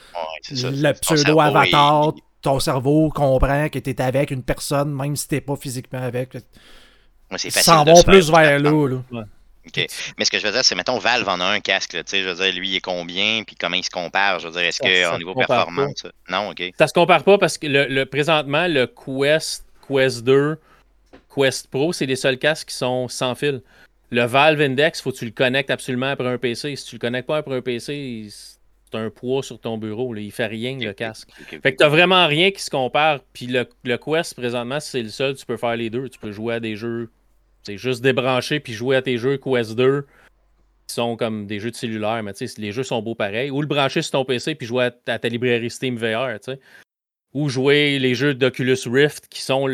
le 0.53 0.93
pseudo-avatar 0.93 2.13
ton 2.43 2.61
cerveau 2.61 3.11
comprend 3.11 3.69
que 3.69 3.81
tu 3.81 3.91
es 3.91 4.01
avec 4.01 4.31
une 4.31 4.45
personne, 4.45 4.95
même 4.95 5.17
si 5.17 5.27
tu 5.27 5.41
pas 5.41 5.57
physiquement 5.57 6.03
avec. 6.03 6.35
Ouais, 6.35 6.43
c'est 7.39 7.51
facile. 7.51 7.73
vont 7.87 8.03
plus 8.05 8.31
vers 8.31 8.61
là. 8.61 8.89
là. 8.89 9.25
OK. 9.67 9.87
Mais 10.19 10.25
ce 10.25 10.31
que 10.31 10.39
je 10.39 10.47
veux 10.47 10.53
dire, 10.53 10.65
c'est, 10.65 10.77
mettons, 10.77 10.99
Valve 10.99 11.29
en 11.29 11.41
a 11.41 11.45
un 11.45 11.61
casque. 11.61 11.95
Là, 11.95 12.03
je 12.09 12.29
veux 12.29 12.35
dire, 12.35 12.55
lui, 12.55 12.69
il 12.69 12.77
est 12.77 12.81
combien, 12.81 13.43
puis 13.45 13.57
comment 13.57 13.77
il 13.77 13.85
se 13.85 13.91
compare? 13.91 14.39
Je 14.39 14.47
veux 14.47 14.53
dire, 14.53 14.63
est-ce 14.63 14.79
qu'au 14.79 15.19
niveau 15.19 15.35
performance... 15.35 16.07
Non, 16.29 16.51
OK. 16.51 16.63
Ça 16.79 16.87
se 16.87 16.93
compare 16.93 17.25
pas 17.25 17.39
parce 17.39 17.59
que 17.59 17.67
le, 17.67 18.05
présentement, 18.07 18.69
le 18.69 18.87
Quest, 18.87 19.65
Quest 19.89 20.23
2, 20.23 20.59
Quest 21.35 21.69
Pro, 21.69 21.93
c'est 21.93 22.07
les 22.07 22.17
seuls 22.17 22.39
casques 22.39 22.69
qui 22.69 22.75
sont 22.75 23.09
sans 23.09 23.35
fil. 23.35 23.63
Le 24.11 24.25
Valve 24.25 24.61
Index, 24.61 25.01
faut 25.01 25.13
que 25.13 25.17
tu 25.17 25.25
le 25.25 25.31
connectes 25.31 25.71
absolument 25.71 26.11
après 26.11 26.29
un 26.29 26.39
PC. 26.39 26.77
Si 26.77 26.85
tu 26.85 26.97
le 26.97 27.01
connectes 27.01 27.27
pas 27.27 27.39
après 27.39 27.57
un 27.57 27.63
PC, 27.63 28.29
un 28.95 29.11
poids 29.11 29.43
sur 29.43 29.59
ton 29.59 29.79
bureau. 29.79 30.13
Là. 30.13 30.21
Il 30.21 30.33
fait 30.33 30.47
rien, 30.47 30.79
le 30.79 30.93
casque. 30.93 31.31
Fait 31.49 31.73
que 31.73 31.77
t'as 31.77 31.89
vraiment 31.89 32.27
rien 32.27 32.51
qui 32.51 32.63
se 32.63 32.71
compare. 32.71 33.21
Puis 33.33 33.47
le, 33.47 33.65
Quest, 33.97 34.35
présentement, 34.35 34.81
c'est 34.81 35.03
le 35.03 35.09
seul, 35.09 35.35
tu 35.35 35.47
peux 35.47 35.57
faire 35.57 35.77
les 35.77 35.91
deux. 35.91 36.09
Tu 36.09 36.19
peux 36.19 36.33
jouer 36.33 36.55
à 36.55 36.61
des 36.61 36.77
jeux. 36.77 37.11
C'est 37.63 37.79
juste 37.79 38.03
débrancher 38.03 38.61
puis 38.61 38.73
jouer 38.73 38.97
à 38.97 39.03
tes 39.03 39.19
jeux 39.19 39.39
Quest 39.39 39.77
2 39.77 40.07
qui 40.89 40.95
sont 40.95 41.17
comme 41.17 41.47
des 41.47 41.61
jeux 41.61 41.71
de 41.71 41.77
cellulaire, 41.77 42.21
mais 42.25 42.33
tu 42.33 42.49
sais, 42.49 42.61
les 42.61 42.73
jeux 42.73 42.83
sont 42.83 43.01
beaux 43.01 43.15
pareils. 43.15 43.51
Ou 43.51 43.61
le 43.61 43.69
brancher 43.69 44.03
sur 44.03 44.13
ton 44.13 44.25
PC 44.25 44.57
puis 44.57 44.67
jouer 44.67 44.91
à, 45.07 45.19
ta 45.19 45.29
librairie 45.29 45.71
Steam 45.71 45.97
VR, 45.97 46.41
tu 46.41 46.53
sais. 46.53 46.61
Ou 47.35 47.49
jouer 47.49 47.99
les 47.99 48.15
jeux 48.15 48.35
d'Oculus 48.35 48.77
Rift 48.87 49.29
qui 49.29 49.41
sont, 49.41 49.67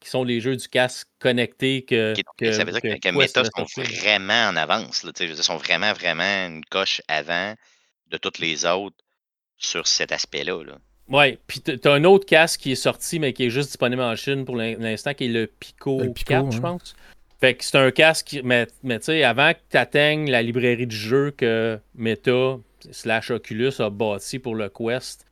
qui 0.00 0.08
sont 0.08 0.24
les 0.24 0.40
jeux 0.40 0.56
du 0.56 0.68
casque 0.68 1.08
connecté 1.18 1.82
que. 1.82 2.14
ça 2.52 2.64
veut 2.64 2.72
dire 2.72 2.80
que, 2.80 2.98
que 2.98 3.08
Meta 3.10 3.42
sont 3.44 3.66
vraiment 3.84 4.48
en 4.48 4.56
avance. 4.56 5.04
Là, 5.04 5.12
ils 5.20 5.36
sont 5.36 5.58
vraiment, 5.58 5.92
vraiment 5.92 6.46
une 6.46 6.64
coche 6.64 7.02
avant 7.08 7.54
de 8.10 8.16
toutes 8.16 8.38
les 8.38 8.64
autres 8.64 8.96
sur 9.58 9.86
cet 9.86 10.10
aspect-là. 10.10 10.64
Là. 10.64 10.78
Ouais, 11.08 11.38
puis 11.46 11.60
t'as 11.60 11.92
un 11.92 12.04
autre 12.04 12.24
casque 12.24 12.60
qui 12.60 12.72
est 12.72 12.76
sorti, 12.76 13.18
mais 13.18 13.32
qui 13.32 13.44
est 13.44 13.50
juste 13.50 13.68
disponible 13.68 14.02
en 14.02 14.14
Chine 14.16 14.44
pour 14.44 14.56
l'instant, 14.56 15.12
qui 15.12 15.24
est 15.24 15.28
le 15.28 15.46
Pico, 15.46 16.00
4, 16.24 16.52
je 16.52 16.60
pense. 16.60 16.94
Fait 17.40 17.54
que 17.54 17.64
c'est 17.64 17.78
un 17.78 17.90
casque, 17.90 18.38
mais, 18.44 18.68
mais 18.82 18.98
tu 18.98 19.06
sais, 19.06 19.24
avant 19.24 19.52
que 19.52 19.58
tu 19.70 19.76
atteignes 19.76 20.30
la 20.30 20.42
librairie 20.42 20.86
de 20.86 20.92
jeux 20.92 21.32
que 21.32 21.80
Meta 21.94 22.58
slash 22.92 23.30
Oculus 23.30 23.80
a 23.80 23.90
bâti 23.90 24.38
pour 24.38 24.54
le 24.54 24.68
Quest, 24.68 25.26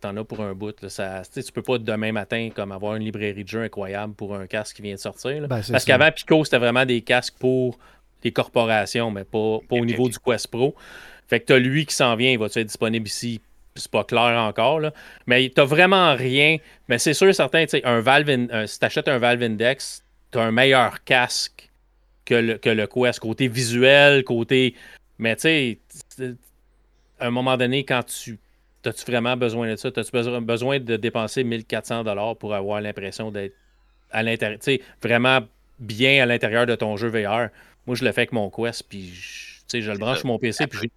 t'en 0.00 0.16
as, 0.16 0.20
as 0.20 0.24
pour 0.24 0.40
un 0.40 0.54
bout. 0.54 0.74
Là. 0.82 0.88
Ça, 0.88 1.22
tu 1.34 1.52
peux 1.52 1.62
pas 1.62 1.78
demain 1.78 2.12
matin 2.12 2.50
comme 2.54 2.72
avoir 2.72 2.96
une 2.96 3.04
librairie 3.04 3.44
de 3.44 3.48
jeux 3.48 3.62
incroyable 3.62 4.14
pour 4.14 4.34
un 4.34 4.46
casque 4.46 4.76
qui 4.76 4.82
vient 4.82 4.94
de 4.94 5.00
sortir. 5.00 5.46
Ben, 5.48 5.62
Parce 5.70 5.84
qu'avant, 5.84 6.10
Pico, 6.10 6.44
c'était 6.44 6.58
vraiment 6.58 6.84
des 6.84 7.00
casques 7.00 7.34
pour 7.38 7.78
les 8.24 8.32
corporations, 8.32 9.10
mais 9.10 9.24
pas, 9.24 9.58
pas 9.68 9.76
au 9.76 9.84
niveau 9.84 10.08
du 10.08 10.18
Quest 10.18 10.48
Pro. 10.48 10.74
Fait 11.28 11.40
que 11.40 11.46
t'as 11.46 11.58
lui 11.58 11.86
qui 11.86 11.94
s'en 11.94 12.14
vient, 12.16 12.30
il 12.30 12.38
va 12.38 12.46
être 12.46 12.58
disponible 12.58 13.06
ici? 13.06 13.40
C'est 13.74 13.90
pas 13.90 14.04
clair 14.04 14.38
encore, 14.38 14.80
là. 14.80 14.92
Mais 15.26 15.50
t'as 15.54 15.64
vraiment 15.64 16.14
rien. 16.14 16.58
Mais 16.88 16.98
c'est 16.98 17.14
sûr, 17.14 17.34
certain, 17.34 17.64
tu 17.64 17.70
sais, 17.70 17.84
un 17.84 18.00
Valve, 18.00 18.28
un, 18.50 18.66
si 18.66 18.78
t'achètes 18.78 19.08
un 19.08 19.16
Valve 19.16 19.42
Index, 19.42 20.04
t'as 20.30 20.42
un 20.42 20.50
meilleur 20.50 21.02
casque 21.04 21.70
que 22.26 22.34
le, 22.34 22.58
que 22.58 22.68
le 22.68 22.86
Quest, 22.86 23.18
côté 23.18 23.48
visuel, 23.48 24.24
côté. 24.24 24.74
Mais 25.18 25.36
tu 25.36 25.42
sais, 25.42 25.78
à 27.18 27.26
un 27.26 27.30
moment 27.30 27.56
donné, 27.56 27.84
quand 27.84 28.02
tu. 28.02 28.38
As-tu 28.84 29.04
vraiment 29.10 29.36
besoin 29.36 29.70
de 29.70 29.76
ça? 29.76 29.88
As-tu 29.88 30.40
besoin 30.40 30.80
de 30.80 30.96
dépenser 30.96 31.44
1400$ 31.44 32.36
pour 32.36 32.54
avoir 32.54 32.80
l'impression 32.80 33.30
d'être 33.30 33.54
à 34.10 34.22
l'intérieur, 34.22 34.58
tu 34.58 34.64
sais, 34.64 34.82
vraiment 35.02 35.40
bien 35.78 36.22
à 36.22 36.26
l'intérieur 36.26 36.66
de 36.66 36.74
ton 36.74 36.96
jeu 36.96 37.08
VR? 37.08 37.48
Moi, 37.86 37.96
je 37.96 38.04
le 38.04 38.12
fais 38.12 38.22
avec 38.22 38.32
mon 38.32 38.50
Quest, 38.50 38.84
puis 38.88 39.12
je 39.72 39.90
le 39.90 39.98
branche 39.98 40.18
sur 40.18 40.26
mon 40.26 40.38
PC, 40.38 40.66
puis 40.66 40.90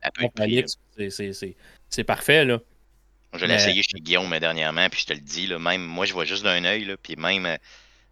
c'est 1.89 2.03
parfait, 2.03 2.45
là. 2.45 2.59
Je 3.33 3.45
l'ai 3.45 3.55
essayé 3.55 3.83
chez 3.83 3.99
Guillaume 3.99 4.37
dernièrement, 4.39 4.87
puis 4.89 5.01
je 5.01 5.07
te 5.07 5.13
le 5.13 5.19
dis, 5.19 5.47
là, 5.47 5.59
même 5.59 5.83
moi, 5.83 6.05
je 6.05 6.13
vois 6.13 6.25
juste 6.25 6.43
d'un 6.43 6.63
œil, 6.63 6.95
puis 7.01 7.15
même, 7.17 7.45
euh, 7.45 7.57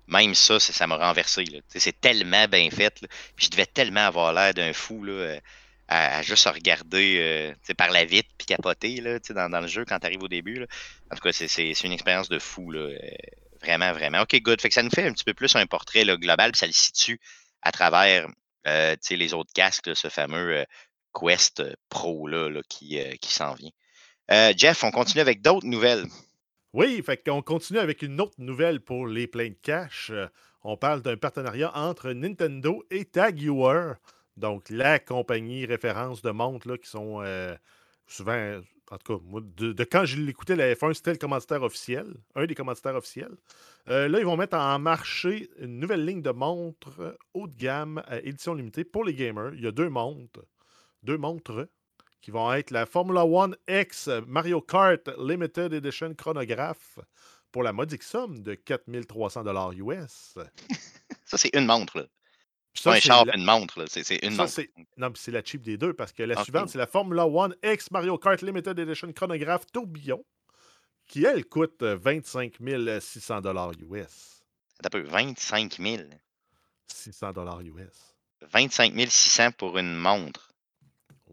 même 0.07 0.35
ça, 0.35 0.59
ça 0.59 0.85
m'a 0.85 0.97
renversé. 0.97 1.45
C'est 1.69 1.99
tellement 1.99 2.45
bien 2.47 2.69
fait. 2.69 2.93
puis 3.35 3.45
je 3.45 3.51
devais 3.51 3.65
tellement 3.65 4.05
avoir 4.05 4.33
l'air 4.33 4.53
d'un 4.53 4.73
fou 4.73 5.03
là, 5.03 5.37
euh, 5.93 6.19
à, 6.19 6.21
juste 6.21 6.47
regarder 6.47 7.55
euh, 7.69 7.73
par 7.75 7.91
la 7.91 8.05
vitre 8.05 8.29
puis 8.37 8.47
capoter 8.47 9.01
là, 9.01 9.19
dans, 9.29 9.49
dans 9.49 9.61
le 9.61 9.67
jeu 9.67 9.85
quand 9.85 9.99
tu 9.99 10.07
arrives 10.07 10.23
au 10.23 10.27
début. 10.27 10.55
Là. 10.55 10.65
En 11.11 11.15
tout 11.15 11.21
cas, 11.21 11.31
c'est 11.31 11.71
une 11.83 11.91
expérience 11.91 12.29
de 12.29 12.39
fou. 12.39 12.71
Là, 12.71 12.89
vraiment, 13.61 13.91
vraiment. 13.93 14.21
OK, 14.21 14.39
good. 14.41 14.61
Fait 14.61 14.69
que 14.69 14.75
ça 14.75 14.83
nous 14.83 14.89
fait 14.89 15.05
un 15.05 15.13
petit 15.13 15.23
peu 15.23 15.33
plus 15.33 15.55
un 15.55 15.65
portrait 15.65 16.05
global, 16.17 16.51
puis 16.51 16.59
ça 16.59 16.67
le 16.67 16.73
situe 16.73 17.19
à 17.61 17.71
travers 17.71 18.27
euh, 18.67 18.95
les 19.09 19.33
autres 19.33 19.51
casques, 19.53 19.95
ce 19.95 20.09
fameux 20.09 20.57
euh, 20.57 20.63
Quest 21.13 21.59
euh, 21.59 21.73
Pro 21.89 22.27
là, 22.27 22.49
qui, 22.69 22.97
s'en 23.23 23.55
vient. 23.55 23.71
Jeff, 24.55 24.83
on 24.83 24.91
continue 24.91 25.21
avec 25.21 25.41
d'autres 25.41 25.67
nouvelles. 25.67 26.05
Oui, 26.73 27.01
fait 27.05 27.17
qu'on 27.17 27.41
continue 27.41 27.79
avec 27.79 28.01
une 28.01 28.19
autre 28.19 28.35
nouvelle 28.39 28.79
pour 28.79 29.05
les 29.05 29.27
pleins 29.27 29.49
de 29.49 29.57
cash. 29.61 30.11
On 30.63 30.75
parle 30.75 31.01
d'un 31.01 31.17
partenariat 31.17 31.75
entre 31.77 32.13
Nintendo 32.13 32.83
et 32.89 33.05
Tag 33.05 33.39
donc 34.37 34.69
la 34.69 34.99
compagnie 34.99 35.65
référence 35.65 36.21
de 36.21 36.31
montres 36.31 36.67
là, 36.67 36.77
qui 36.77 36.89
sont 36.89 37.23
souvent 38.07 38.61
en 38.93 38.97
tout 38.97 39.17
cas, 39.17 39.39
de, 39.41 39.83
quand 39.85 40.05
je 40.05 40.21
l'écoutais, 40.21 40.55
la 40.55 40.73
F1, 40.75 40.93
c'était 40.93 41.13
le 41.13 41.17
commanditaire 41.17 41.63
officiel, 41.63 42.13
un 42.35 42.45
des 42.45 42.53
commanditaires 42.53 42.95
officiels. 42.95 43.35
Euh, 43.89 44.07
là, 44.07 44.19
ils 44.19 44.25
vont 44.25 44.37
mettre 44.37 44.55
en 44.55 44.77
marché 44.77 45.49
une 45.59 45.79
nouvelle 45.79 46.05
ligne 46.05 46.21
de 46.21 46.29
montres 46.29 47.17
haut 47.33 47.47
de 47.47 47.55
gamme 47.55 48.03
à 48.05 48.19
édition 48.19 48.53
limitée 48.53 48.83
pour 48.83 49.03
les 49.03 49.15
gamers. 49.15 49.53
Il 49.55 49.63
y 49.63 49.67
a 49.67 49.71
deux 49.71 49.89
montres, 49.89 50.41
deux 51.01 51.17
montres 51.17 51.67
qui 52.21 52.31
vont 52.31 52.53
être 52.53 52.71
la 52.71 52.85
Formula 52.85 53.25
One 53.25 53.55
X 53.67 54.09
Mario 54.27 54.61
Kart 54.61 55.09
Limited 55.17 55.73
Edition 55.73 56.13
chronographe 56.13 56.99
pour 57.51 57.63
la 57.63 57.73
modique 57.73 58.03
somme 58.03 58.41
de 58.41 58.53
4300 58.53 59.43
US. 59.73 60.37
Ça, 61.25 61.37
c'est 61.37 61.55
une 61.55 61.65
montre. 61.65 62.07
C'est 62.73 62.89
un 62.89 62.99
char 62.99 63.25
une 63.33 63.43
montre, 63.43 63.85
c'est 63.87 64.23
une 64.23 64.35
montre. 64.35 64.61
Non, 64.97 65.09
mais 65.09 65.15
c'est 65.15 65.31
la 65.31 65.43
cheap 65.43 65.61
des 65.61 65.77
deux 65.77 65.93
parce 65.93 66.11
que 66.11 66.23
la 66.23 66.43
suivante, 66.43 66.69
c'est 66.69 66.77
la 66.77 66.87
Formula 66.87 67.25
One 67.27 67.55
X 67.63 67.91
Mario 67.91 68.17
Kart 68.17 68.41
Limited 68.41 68.77
Edition 68.79 69.11
chronographe 69.13 69.65
tourbillon 69.71 70.23
qui, 71.07 71.25
elle, 71.25 71.45
coûte 71.45 71.83
25 71.83 72.55
600 72.99 73.41
US. 73.91 74.43
un 74.83 74.89
peu, 74.89 75.01
25 75.01 75.77
000. 75.79 76.03
600 76.87 77.33
US. 77.61 78.15
25 78.51 78.93
600 79.07 79.51
pour 79.51 79.77
une 79.77 79.95
montre. 79.95 80.51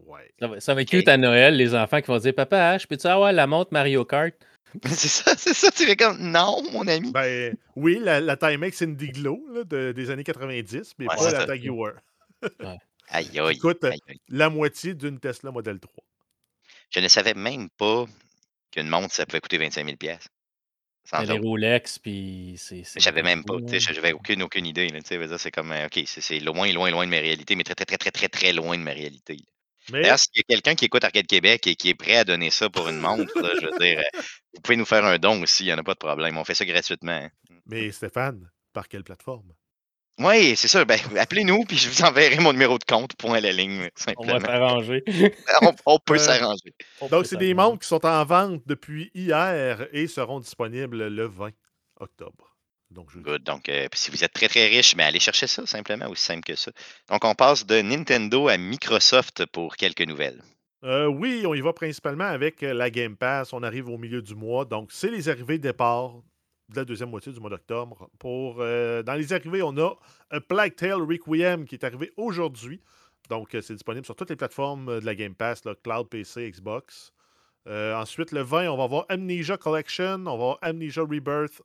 Ouais. 0.06 0.32
Ça 0.38 0.48
va, 0.48 0.60
ça 0.60 0.74
va 0.74 0.82
être 0.82 0.90
cute 0.90 1.08
à 1.08 1.16
Noël, 1.16 1.56
les 1.56 1.74
enfants 1.74 2.00
qui 2.00 2.08
vont 2.08 2.18
dire 2.18 2.34
Papa, 2.34 2.78
je 2.78 2.86
peux-tu 2.86 3.06
avoir 3.06 3.32
la 3.32 3.46
montre 3.46 3.72
Mario 3.72 4.04
Kart 4.04 4.34
C'est 4.86 5.08
ça, 5.08 5.34
c'est 5.36 5.54
ça. 5.54 5.70
Tu 5.70 5.84
fais 5.84 5.96
comme 5.96 6.18
non, 6.18 6.62
mon 6.72 6.86
ami. 6.86 7.10
Ben 7.12 7.56
oui, 7.76 7.98
la, 8.00 8.20
la 8.20 8.36
Timex 8.36 8.82
Indiglo 8.82 9.44
là, 9.52 9.64
de, 9.64 9.92
des 9.92 10.10
années 10.10 10.24
90, 10.24 10.94
mais 10.98 11.06
Ouais, 11.06 11.16
pas 11.16 11.24
la 11.24 11.30
ça. 11.30 11.46
Jaguar. 11.46 11.92
Aïe, 13.12 13.40
aïe. 13.40 13.56
Écoute, 13.56 13.82
aïe, 13.82 13.98
aïe. 14.08 14.20
la 14.28 14.48
moitié 14.48 14.94
d'une 14.94 15.18
Tesla 15.18 15.50
Model 15.50 15.80
3. 15.80 16.04
Je 16.90 17.00
ne 17.00 17.08
savais 17.08 17.34
même 17.34 17.68
pas 17.70 18.04
qu'une 18.70 18.88
montre, 18.88 19.12
ça 19.12 19.26
pouvait 19.26 19.40
coûter 19.40 19.58
25 19.58 19.84
000 19.84 19.96
pièces. 19.96 20.28
Sans 21.04 21.22
Les. 21.22 21.38
Rolex, 21.38 21.98
puis 21.98 22.54
c'est. 22.56 22.84
J'avais 22.96 23.22
même 23.22 23.44
pas, 23.44 23.56
tu 23.60 23.68
sais, 23.68 23.76
hein. 23.76 23.92
j'avais 23.94 24.12
aucune, 24.12 24.42
aucune 24.42 24.66
idée. 24.66 24.88
C'est 25.04 25.50
comme, 25.50 25.72
euh, 25.72 25.86
OK, 25.86 26.00
c'est 26.06 26.20
c'est 26.20 26.38
loin, 26.38 26.72
loin, 26.72 26.90
loin 26.90 27.04
de 27.04 27.10
ma 27.10 27.16
réalité, 27.16 27.56
mais 27.56 27.64
très, 27.64 27.74
très, 27.74 27.84
très, 27.84 27.98
très, 27.98 28.10
très, 28.10 28.28
très 28.28 28.52
loin 28.52 28.78
de 28.78 28.82
ma 28.82 28.92
réalité. 28.92 29.38
Mais 29.92 30.02
D'ailleurs, 30.02 30.18
s'il 30.18 30.36
y 30.36 30.40
a 30.40 30.42
quelqu'un 30.48 30.74
qui 30.74 30.84
écoute 30.84 31.02
Arcade 31.04 31.26
Québec 31.26 31.66
et 31.66 31.74
qui 31.74 31.88
est 31.88 31.94
prêt 31.94 32.16
à 32.16 32.24
donner 32.24 32.50
ça 32.50 32.68
pour 32.70 32.88
une 32.88 32.98
montre, 32.98 33.32
là, 33.40 33.50
je 33.60 33.66
veux 33.66 33.78
dire, 33.78 33.98
euh, 33.98 34.20
vous 34.54 34.60
pouvez 34.60 34.76
nous 34.76 34.84
faire 34.84 35.04
un 35.04 35.18
don 35.18 35.42
aussi, 35.42 35.64
il 35.64 35.66
n'y 35.66 35.72
en 35.72 35.78
a 35.78 35.82
pas 35.82 35.94
de 35.94 35.98
problème. 35.98 36.36
On 36.38 36.44
fait 36.44 36.54
ça 36.54 36.64
gratuitement. 36.64 37.12
hein. 37.12 37.30
Mais 37.66 37.90
Stéphane, 37.90 38.48
par 38.72 38.88
quelle 38.88 39.04
plateforme? 39.04 39.52
Oui, 40.18 40.54
c'est 40.54 40.68
ça. 40.68 40.84
Ben, 40.84 40.98
appelez-nous, 41.18 41.64
puis 41.64 41.76
je 41.78 41.88
vous 41.88 42.02
enverrai 42.02 42.38
mon 42.40 42.52
numéro 42.52 42.78
de 42.78 42.84
compte, 42.84 43.16
point 43.16 43.40
la 43.40 43.52
ligne, 43.52 43.88
On 44.18 44.24
va 44.26 44.38
simplement. 44.38 44.40
s'arranger. 44.40 45.02
On, 45.62 45.72
on 45.86 45.98
peut 45.98 46.14
Euh, 46.14 46.18
s'arranger. 46.18 46.74
Donc, 47.10 47.26
c'est 47.26 47.36
des 47.38 47.54
montres 47.54 47.80
qui 47.80 47.88
sont 47.88 48.04
en 48.04 48.24
vente 48.24 48.62
depuis 48.66 49.10
hier 49.14 49.88
et 49.92 50.06
seront 50.06 50.40
disponibles 50.40 51.08
le 51.08 51.24
20 51.26 51.50
octobre. 52.00 52.49
Donc, 52.90 53.10
je... 53.10 53.18
Good. 53.18 53.44
Donc, 53.44 53.68
euh, 53.68 53.88
si 53.94 54.10
vous 54.10 54.24
êtes 54.24 54.32
très, 54.32 54.48
très 54.48 54.66
riche, 54.66 54.96
mais 54.96 55.04
allez 55.04 55.20
chercher 55.20 55.46
ça, 55.46 55.64
simplement, 55.66 56.08
aussi 56.08 56.24
simple 56.24 56.44
que 56.44 56.56
ça. 56.56 56.72
Donc, 57.08 57.24
on 57.24 57.34
passe 57.34 57.64
de 57.66 57.80
Nintendo 57.80 58.48
à 58.48 58.56
Microsoft 58.56 59.46
pour 59.46 59.76
quelques 59.76 60.02
nouvelles. 60.02 60.42
Euh, 60.82 61.06
oui, 61.06 61.44
on 61.46 61.54
y 61.54 61.60
va 61.60 61.72
principalement 61.72 62.24
avec 62.24 62.62
euh, 62.62 62.72
la 62.72 62.90
Game 62.90 63.16
Pass. 63.16 63.52
On 63.52 63.62
arrive 63.62 63.88
au 63.88 63.98
milieu 63.98 64.22
du 64.22 64.34
mois. 64.34 64.64
Donc, 64.64 64.90
c'est 64.92 65.10
les 65.10 65.28
arrivées 65.28 65.58
départ 65.58 66.14
de 66.70 66.76
la 66.76 66.84
deuxième 66.84 67.10
moitié 67.10 67.32
du 67.32 67.40
mois 67.40 67.50
d'octobre. 67.50 68.08
Pour, 68.18 68.56
euh, 68.60 69.02
dans 69.02 69.14
les 69.14 69.32
arrivées, 69.32 69.62
on 69.62 69.76
a 69.76 69.94
A 70.30 70.40
Plague 70.40 70.74
Tale 70.76 71.02
Requiem 71.02 71.66
qui 71.66 71.74
est 71.74 71.84
arrivé 71.84 72.12
aujourd'hui. 72.16 72.80
Donc, 73.28 73.50
c'est 73.52 73.74
disponible 73.74 74.06
sur 74.06 74.16
toutes 74.16 74.30
les 74.30 74.36
plateformes 74.36 75.00
de 75.00 75.06
la 75.06 75.14
Game 75.14 75.34
Pass, 75.34 75.64
là, 75.64 75.74
Cloud, 75.82 76.08
PC, 76.08 76.50
Xbox. 76.50 77.12
Ensuite, 77.66 78.32
le 78.32 78.40
20, 78.40 78.68
on 78.68 78.76
va 78.76 78.84
avoir 78.84 79.04
Amnesia 79.08 79.56
Collection, 79.56 80.14
on 80.22 80.24
va 80.24 80.32
avoir 80.32 80.58
Amnesia 80.62 81.02
Rebirth, 81.02 81.62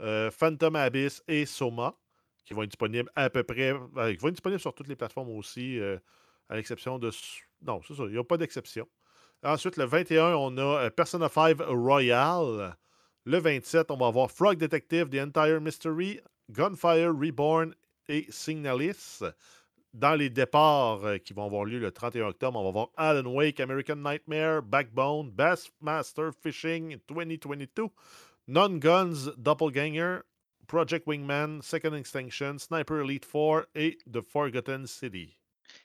euh, 0.00 0.30
Phantom 0.30 0.76
Abyss 0.76 1.22
et 1.26 1.46
Soma, 1.46 1.94
qui 2.44 2.54
vont 2.54 2.62
être 2.62 2.70
disponibles 2.70 3.10
à 3.16 3.30
peu 3.30 3.42
près, 3.42 3.74
être 3.96 4.30
disponibles 4.30 4.60
sur 4.60 4.74
toutes 4.74 4.88
les 4.88 4.96
plateformes 4.96 5.30
aussi, 5.30 5.78
euh, 5.78 5.98
à 6.48 6.56
l'exception 6.56 6.98
de... 6.98 7.10
Non, 7.62 7.80
c'est 7.86 7.94
ça, 7.94 8.04
il 8.04 8.12
n'y 8.12 8.18
a 8.18 8.24
pas 8.24 8.36
d'exception. 8.36 8.86
Ensuite, 9.42 9.76
le 9.76 9.84
21, 9.84 10.34
on 10.34 10.56
a 10.56 10.84
euh, 10.84 10.90
Persona 10.90 11.28
5 11.28 11.60
Royal. 11.60 12.76
Le 13.24 13.38
27, 13.38 13.90
on 13.90 13.96
va 13.96 14.06
avoir 14.06 14.30
Frog 14.30 14.56
Detective, 14.56 15.08
The 15.08 15.20
Entire 15.20 15.60
Mystery, 15.60 16.20
Gunfire 16.50 17.12
Reborn 17.14 17.74
et 18.08 18.26
Signalis. 18.30 19.20
Dans 19.94 20.14
les 20.14 20.30
départs 20.30 21.00
qui 21.24 21.32
vont 21.32 21.46
avoir 21.46 21.64
lieu 21.64 21.78
le 21.78 21.90
31 21.90 22.28
octobre, 22.28 22.60
on 22.60 22.64
va 22.64 22.70
voir 22.70 22.88
Alan 22.96 23.28
Wake, 23.30 23.58
American 23.58 23.96
Nightmare, 23.96 24.62
Backbone, 24.62 25.30
Bassmaster 25.30 26.30
Fishing 26.42 26.98
2022, 27.08 27.86
Non-Guns 28.48 29.30
Doppelganger, 29.36 30.20
Project 30.66 31.06
Wingman, 31.06 31.60
Second 31.62 31.94
Extinction, 31.94 32.58
Sniper 32.58 33.02
Elite 33.02 33.26
4 33.30 33.68
et 33.74 33.98
The 34.10 34.22
Forgotten 34.22 34.86
City. 34.86 35.36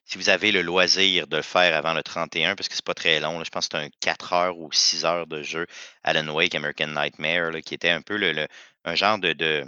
Si 0.06 0.18
vous 0.18 0.30
avez 0.30 0.54
le 0.54 0.62
loisir 0.62 1.28
de 1.28 1.38
le 1.38 1.42
faire 1.44 1.76
avant 1.76 1.94
le 1.94 2.02
31, 2.02 2.56
parce 2.56 2.70
que 2.70 2.76
c'est 2.76 2.86
pas 2.86 2.94
très 2.94 3.20
long, 3.20 3.44
je 3.44 3.50
pense 3.50 3.68
que 3.68 3.78
c'est 3.78 3.86
un 3.86 3.90
4 4.00 4.34
heures 4.34 4.58
ou 4.58 4.72
6 4.72 5.04
heures 5.04 5.28
de 5.28 5.44
jeu 5.44 5.68
Alan 6.04 6.34
Wake, 6.34 6.56
American 6.56 6.88
Nightmare, 6.88 7.52
qui 7.66 7.74
était 7.74 7.90
un 7.90 8.02
peu 8.02 8.16
le, 8.16 8.48
un 8.86 8.96
genre 8.96 9.20
de, 9.20 9.34
de 9.34 9.66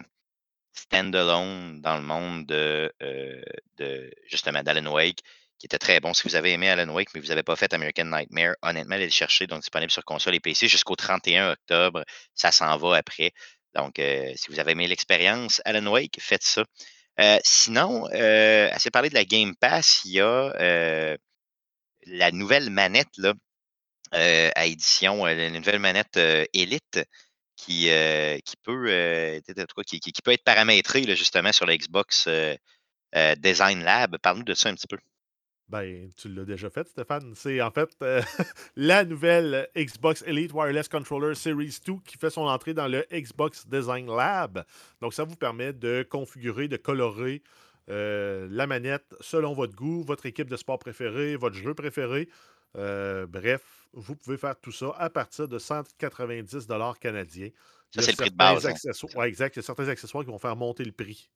stand-alone 0.72 1.82
dans 1.82 1.98
le 1.98 2.04
monde 2.04 2.46
de, 2.46 2.94
euh, 3.02 3.42
de 3.78 4.10
justement 4.30 4.64
d'Alan 4.64 4.90
Wake, 4.90 5.22
qui 5.60 5.68
était 5.68 5.80
très 5.80 6.00
bon. 6.00 6.14
Si 6.14 6.28
vous 6.28 6.36
avez 6.36 6.54
aimé 6.54 6.70
Alan 6.70 6.92
Wake, 6.94 7.10
mais 7.14 7.22
vous 7.22 7.28
n'avez 7.28 7.44
pas 7.44 7.56
fait 7.56 7.74
American 7.74 8.06
Nightmare, 8.06 8.56
honnêtement, 8.62 8.96
allez 8.96 9.06
le 9.06 9.12
chercher, 9.12 9.48
donc 9.48 9.62
disponible 9.62 9.92
sur 9.92 10.04
console 10.04 10.36
et 10.36 10.40
PC 10.40 10.68
jusqu'au 10.68 10.96
31 10.96 11.52
octobre. 11.52 12.04
Ça 12.34 12.52
s'en 12.52 12.78
va 12.78 12.98
après. 12.98 13.32
Donc, 13.74 14.00
euh, 14.00 14.32
si 14.36 14.50
vous 14.50 14.60
avez 14.60 14.72
aimé 14.74 14.88
l'expérience 14.88 15.62
Alan 15.66 15.86
Wake, 15.88 16.18
faites 16.20 16.44
ça. 16.44 16.64
Euh, 17.20 17.40
sinon, 17.44 18.08
euh, 18.14 18.70
assez 18.72 18.92
parlé 18.92 19.10
de 19.10 19.14
la 19.14 19.26
Game 19.26 19.56
Pass, 19.56 20.02
il 20.06 20.12
y 20.14 20.20
a 20.20 20.54
euh, 20.60 21.18
la 22.06 22.32
nouvelle 22.32 22.70
manette 22.70 23.18
là, 23.18 23.34
à 24.12 24.66
édition, 24.66 25.26
la 25.26 25.50
nouvelle 25.50 25.80
manette 25.80 26.18
Elite 26.54 27.02
qui, 27.58 27.90
qui 28.46 28.56
peut 28.64 29.42
qui, 29.86 30.22
peut 30.24 30.32
être 30.32 30.44
paramétrée 30.44 31.16
justement 31.16 31.52
sur 31.52 31.66
la 31.66 31.78
Xbox 31.78 32.30
Design 33.38 33.84
Lab. 33.84 34.18
Parle-nous 34.20 34.44
de 34.44 34.54
ça 34.54 34.70
un 34.70 34.76
petit 34.76 34.88
peu. 34.88 34.98
Ben, 35.68 36.10
tu 36.16 36.30
l'as 36.30 36.46
déjà 36.46 36.70
fait, 36.70 36.88
Stéphane. 36.88 37.34
C'est 37.36 37.60
en 37.62 37.72
fait 37.72 37.90
euh, 38.04 38.22
la 38.76 39.04
nouvelle 39.04 39.68
Xbox 39.76 40.24
Elite 40.28 40.54
Wireless 40.54 40.88
Controller 40.88 41.34
Series 41.34 41.80
2 41.86 41.94
qui 42.06 42.18
fait 42.18 42.30
son 42.30 42.44
entrée 42.44 42.76
dans 42.76 42.88
le 42.88 43.04
Xbox 43.12 43.68
Design 43.68 44.06
Lab. 44.08 44.64
Donc, 45.02 45.14
ça 45.14 45.24
vous 45.24 45.36
permet 45.36 45.74
de 45.74 46.06
configurer, 46.08 46.68
de 46.68 46.78
colorer 46.78 47.42
euh, 47.90 48.48
la 48.52 48.68
manette 48.68 49.16
selon 49.22 49.54
votre 49.54 49.76
goût, 49.76 50.04
votre 50.04 50.28
équipe 50.28 50.50
de 50.50 50.58
sport 50.58 50.78
préférée, 50.78 51.36
votre 51.36 51.56
jeu 51.56 51.74
préféré. 51.74 52.30
Euh, 52.78 53.26
bref, 53.26 53.88
vous 53.94 54.16
pouvez 54.16 54.38
faire 54.38 54.60
tout 54.60 54.72
ça 54.72 54.94
à 54.98 55.10
partir 55.10 55.48
de 55.48 55.58
190 55.58 56.68
canadiens. 57.00 57.50
Ça, 57.90 58.02
c'est 58.02 58.12
le 58.12 58.18
prix 58.18 58.30
de 58.30 58.36
certains 58.38 58.54
base, 58.54 58.66
hein. 58.68 59.08
ouais, 59.16 59.30
exact. 59.30 59.56
Il 59.56 59.60
y 59.60 59.62
a 59.62 59.64
certains 59.64 59.88
accessoires 59.88 60.24
qui 60.24 60.30
vont 60.30 60.40
faire 60.40 60.56
monter 60.56 60.84
le 60.84 60.92
prix. 60.92 61.30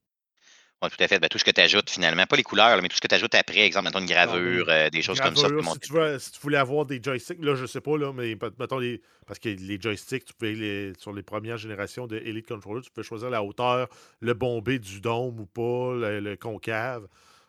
Oui, 0.82 0.90
tout 0.90 1.04
à 1.04 1.08
fait. 1.10 1.20
Ben, 1.20 1.28
tout 1.28 1.38
ce 1.38 1.44
que 1.44 1.52
tu 1.52 1.60
ajoutes 1.60 1.90
finalement, 1.90 2.26
pas 2.26 2.38
les 2.38 2.44
couleurs, 2.44 2.70
là, 2.76 2.82
mais 2.82 2.88
tout 2.88 2.96
ce 2.96 3.02
que 3.02 3.08
tu 3.08 3.16
ajoutes 3.16 3.36
après, 3.36 3.60
exemple, 3.66 3.86
mettons 3.88 4.00
une 4.00 4.06
gravure, 4.06 4.66
euh, 4.70 4.90
des 4.90 5.02
choses 5.02 5.20
comme 5.20 5.36
ça. 5.36 5.48
Si, 5.74 5.80
tu 5.80 5.94
veux- 5.94 6.20
si 6.20 6.32
tu 6.32 6.40
voulais 6.40 6.58
avoir 6.58 6.86
des 6.86 7.02
joysticks, 7.04 7.44
là, 7.44 7.56
je 7.56 7.66
sais 7.66 7.82
pas, 7.82 7.98
là, 7.98 8.14
mais 8.14 8.38
mettons 8.58 8.78
les. 8.80 9.02
Parce 9.28 9.40
que 9.40 9.50
les 9.50 9.80
joysticks, 9.82 10.24
tu 10.26 10.34
pouvais 10.34 10.54
les, 10.54 10.94
sur 10.98 11.12
les 11.14 11.22
premières 11.24 11.58
générations 11.58 12.08
de 12.08 12.18
Elite 12.18 12.48
Controller, 12.48 12.82
tu 12.82 12.90
pouvais 12.92 13.06
choisir 13.06 13.30
la 13.30 13.44
hauteur, 13.44 13.88
le 14.22 14.34
bombé 14.34 14.80
du 14.80 15.02
dôme 15.02 15.40
ou 15.42 15.46
pas, 15.46 15.96
le, 15.96 16.20
le 16.22 16.38
concave. 16.38 17.08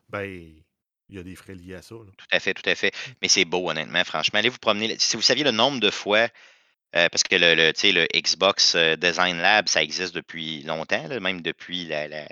Ben, 0.09 0.24
il 1.09 1.16
y 1.16 1.18
a 1.18 1.22
des 1.22 1.37
frais 1.37 1.55
liés 1.55 1.76
à 1.76 1.83
ça. 1.83 1.95
là. 1.95 2.11
Tout 2.16 2.26
à 2.33 2.41
fait, 2.41 2.53
tout 2.55 2.68
à 2.68 2.74
fait. 2.74 2.93
Mais 3.22 3.28
c'est 3.28 3.45
beau, 3.45 3.70
honnêtement, 3.70 4.03
franchement. 4.05 4.41
Allez 4.41 4.49
vous 4.49 4.59
promener. 4.59 4.97
Si 4.99 5.16
vous 5.16 5.22
saviez 5.22 5.45
le 5.45 5.53
nombre 5.53 5.78
de 5.81 5.91
fois, 5.91 6.28
euh, 6.97 7.09
parce 7.09 7.22
que 7.22 7.37
le, 7.37 7.55
le, 7.55 7.72
le 7.93 8.07
Xbox 8.20 8.74
euh, 8.74 8.97
Design 8.97 9.39
Lab, 9.39 9.68
ça 9.68 9.83
existe 9.83 10.14
depuis 10.14 10.62
longtemps, 10.64 11.07
là, 11.07 11.20
même 11.20 11.41
depuis 11.43 11.85
la- 11.87 12.09
la- 12.09 12.28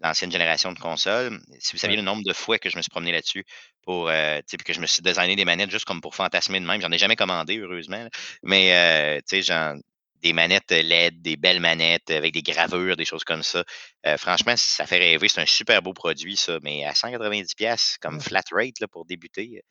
l'ancienne 0.00 0.30
génération 0.30 0.72
de 0.72 0.78
consoles. 0.78 1.40
Si 1.58 1.72
vous 1.72 1.78
saviez 1.78 1.96
le 1.96 2.02
nombre 2.02 2.22
de 2.24 2.32
fois 2.32 2.58
que 2.58 2.68
je 2.68 2.76
me 2.76 2.82
suis 2.82 2.90
promené 2.90 3.12
là-dessus 3.12 3.44
pour 3.82 4.08
euh, 4.08 4.40
que 4.64 4.72
je 4.72 4.80
me 4.80 4.86
suis 4.86 5.02
designé 5.02 5.36
des 5.36 5.44
manettes 5.44 5.70
juste 5.70 5.84
comme 5.84 6.00
pour 6.00 6.14
fantasmer 6.14 6.60
de 6.60 6.66
même. 6.66 6.80
J'en 6.80 6.90
ai 6.90 6.98
jamais 6.98 7.16
commandé, 7.16 7.58
heureusement. 7.58 8.02
là. 8.02 8.10
Mais 8.42 9.20
euh, 9.30 9.42
genre 9.42 9.74
des 10.22 10.32
manettes 10.32 10.70
LED, 10.70 11.20
des 11.20 11.36
belles 11.36 11.60
manettes 11.60 12.10
avec 12.10 12.32
des 12.32 12.42
gravures, 12.42 12.96
des 12.96 13.04
choses 13.04 13.24
comme 13.24 13.42
ça. 13.42 13.62
Euh, 14.06 14.16
franchement, 14.16 14.54
ça 14.56 14.86
fait 14.86 14.98
rêver. 14.98 15.28
C'est 15.28 15.42
un 15.42 15.46
super 15.46 15.82
beau 15.82 15.92
produit, 15.92 16.36
ça. 16.36 16.58
Mais 16.62 16.84
à 16.84 16.92
190$ 16.92 17.96
comme 18.00 18.20
flat 18.20 18.42
rate 18.50 18.80
là, 18.80 18.88
pour 18.88 19.04
débuter, 19.04 19.62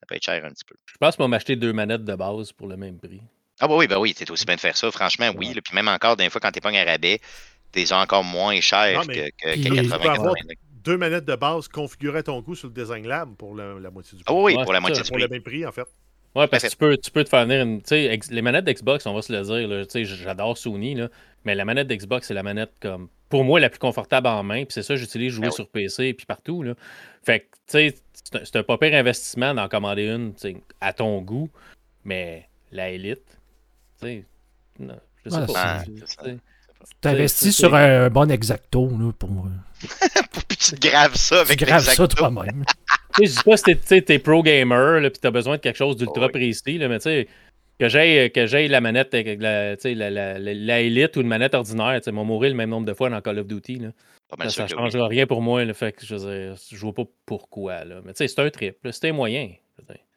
ça 0.00 0.06
peut 0.08 0.14
être 0.14 0.24
cher 0.24 0.44
un 0.44 0.50
petit 0.50 0.64
peu. 0.64 0.74
Je 0.86 0.96
pense 0.98 1.16
qu'on 1.16 1.24
va 1.24 1.28
m'acheter 1.28 1.56
deux 1.56 1.72
manettes 1.74 2.04
de 2.04 2.14
base 2.14 2.52
pour 2.52 2.68
le 2.68 2.76
même 2.76 2.98
prix. 2.98 3.20
Ah 3.60 3.68
bah 3.68 3.76
oui, 3.76 3.86
bah 3.86 4.00
oui, 4.00 4.14
c'est 4.16 4.28
aussi 4.30 4.44
bien 4.44 4.56
de 4.56 4.60
faire 4.60 4.76
ça. 4.76 4.90
Franchement, 4.90 5.30
oui. 5.36 5.52
Là. 5.52 5.60
Puis 5.62 5.74
même 5.74 5.88
encore, 5.88 6.16
des 6.16 6.30
fois, 6.30 6.40
quand 6.40 6.50
t'es 6.50 6.60
pas 6.60 6.70
en 6.70 6.84
rabais, 6.84 7.20
t'es 7.72 7.92
encore 7.92 8.24
moins 8.24 8.60
cher 8.60 9.00
Non, 9.00 9.06
que, 9.06 9.30
que, 9.30 9.54
que 9.54 9.54
tu 9.54 9.68
peux 9.68 9.74
80 9.76 9.92
avoir 10.12 10.34
90. 10.34 10.56
Deux 10.84 10.96
manettes 10.96 11.24
de 11.24 11.36
base 11.36 11.68
configurées 11.68 12.18
à 12.18 12.22
ton 12.24 12.40
goût 12.40 12.54
sur 12.56 12.68
le 12.68 12.74
Design 12.74 13.06
Lab 13.06 13.36
pour 13.36 13.54
la 13.54 13.90
moitié 13.90 14.18
du 14.18 14.24
Ah 14.26 14.32
prix. 14.32 14.42
oui, 14.42 14.54
Ouais, 14.56 14.64
pour 14.64 14.72
la 14.72 14.80
moitié 14.80 15.00
du 15.02 15.08
Pour 15.08 15.16
prix. 15.16 15.22
le 15.22 15.28
même 15.28 15.42
prix, 15.42 15.64
en 15.64 15.70
fait. 15.72 15.86
Ouais, 16.34 16.48
parce 16.48 16.62
que 16.64 16.68
tu 16.68 16.76
peux, 16.76 16.96
tu 16.96 17.10
peux 17.10 17.22
te 17.24 17.28
faire 17.28 17.44
venir 17.46 17.62
une. 17.62 17.82
Tu 17.82 17.88
sais, 17.88 18.04
ex- 18.06 18.30
les 18.30 18.42
manettes 18.42 18.64
d'Xbox, 18.64 19.06
on 19.06 19.14
va 19.14 19.22
se 19.22 19.32
le 19.32 19.42
dire, 19.42 19.68
là, 19.68 19.84
tu 19.84 19.90
sais, 19.92 20.04
j'adore 20.04 20.56
Sony, 20.58 20.94
là, 20.94 21.08
mais 21.44 21.54
la 21.54 21.64
manette 21.64 21.86
d'Xbox, 21.88 22.26
c'est 22.26 22.34
la 22.34 22.42
manette 22.42 22.72
comme. 22.80 23.08
Pour 23.28 23.44
moi, 23.44 23.60
la 23.60 23.68
plus 23.70 23.78
confortable 23.78 24.26
en 24.26 24.42
main, 24.42 24.64
puis 24.64 24.72
c'est 24.72 24.82
ça, 24.82 24.96
j'utilise 24.96 25.32
jouer 25.34 25.42
Ben 25.42 25.48
oui. 25.50 25.54
sur 25.54 25.68
PC 25.68 26.04
et 26.06 26.14
puis 26.14 26.26
partout. 26.26 26.62
Là. 26.62 26.74
Fait 27.22 27.40
que, 27.40 27.44
tu 27.44 27.50
sais, 27.68 27.94
c'est 28.44 28.56
un- 28.56 28.62
pas 28.62 28.76
pire 28.78 28.94
investissement 28.94 29.54
d'en 29.54 29.68
commander 29.68 30.06
une, 30.08 30.34
tu 30.34 30.40
sais, 30.40 30.56
à 30.80 30.92
ton 30.92 31.20
goût, 31.22 31.48
mais 32.04 32.48
la 32.72 32.90
Elite, 32.90 33.22
tu 34.00 34.06
sais, 34.06 34.24
non, 34.80 34.98
je 35.24 35.30
sais 35.30 35.36
Ouais, 35.36 35.46
pas. 35.46 35.84
T'investis 37.00 37.52
sur 37.56 37.74
un 37.74 38.08
bon 38.10 38.30
exacto 38.30 38.88
là, 38.98 39.12
pour 39.18 39.30
moi. 39.32 39.46
Puis 40.48 40.56
tu 40.56 40.72
te 40.76 40.88
graves 40.88 41.14
ça 41.16 41.40
avec 41.40 41.58
Tu 41.58 41.64
graves 41.64 41.82
ça 41.82 42.06
toi-même. 42.08 42.64
Tu 43.14 43.26
sais, 43.26 43.32
je 43.34 43.36
dis 43.38 43.44
pas 43.44 43.56
si 43.58 43.76
t'es- 43.76 44.00
t'es 44.00 44.18
pro 44.18 44.42
gamer, 44.42 45.00
là, 45.00 45.10
puis 45.10 45.18
t'as 45.20 45.30
besoin 45.30 45.56
de 45.56 45.60
quelque 45.60 45.76
chose 45.76 45.96
d'ultra 45.98 46.22
Oh 46.24 46.26
oui. 46.28 46.32
précis, 46.32 46.78
là, 46.78 46.88
mais 46.88 46.98
tu 46.98 47.02
sais, 47.10 47.28
que 47.78 47.86
j'ai 47.90 48.30
que 48.30 48.46
j'ai 48.46 48.68
la 48.68 48.80
manette, 48.80 49.12
la, 49.12 49.74
la, 49.74 50.10
la, 50.10 50.38
la, 50.38 50.80
Elite 50.80 51.16
ou 51.18 51.20
une 51.20 51.26
manette 51.26 51.52
ordinaire, 51.52 52.00
tu 52.00 52.10
m'ont 52.10 52.24
mourir 52.24 52.52
le 52.52 52.56
même 52.56 52.70
nombre 52.70 52.86
de 52.86 52.94
fois 52.94 53.10
dans 53.10 53.20
Call 53.20 53.38
of 53.40 53.46
Duty. 53.46 53.80
Là. 53.80 53.88
ça 54.48 54.62
ne 54.62 54.68
changera 54.68 55.08
rien 55.08 55.26
pour 55.26 55.42
moi. 55.42 55.62
le 55.66 55.74
fait 55.74 55.92
que 55.92 56.06
je 56.06 56.14
ne 56.14 56.78
vois 56.78 56.94
pas 56.94 57.04
pourquoi. 57.26 57.84
Là. 57.84 57.96
Mais 58.02 58.14
tu 58.14 58.18
sais, 58.26 58.28
c'est 58.28 58.40
un 58.40 58.48
trip. 58.48 58.76
C'était 58.90 59.12
moyen. 59.12 59.50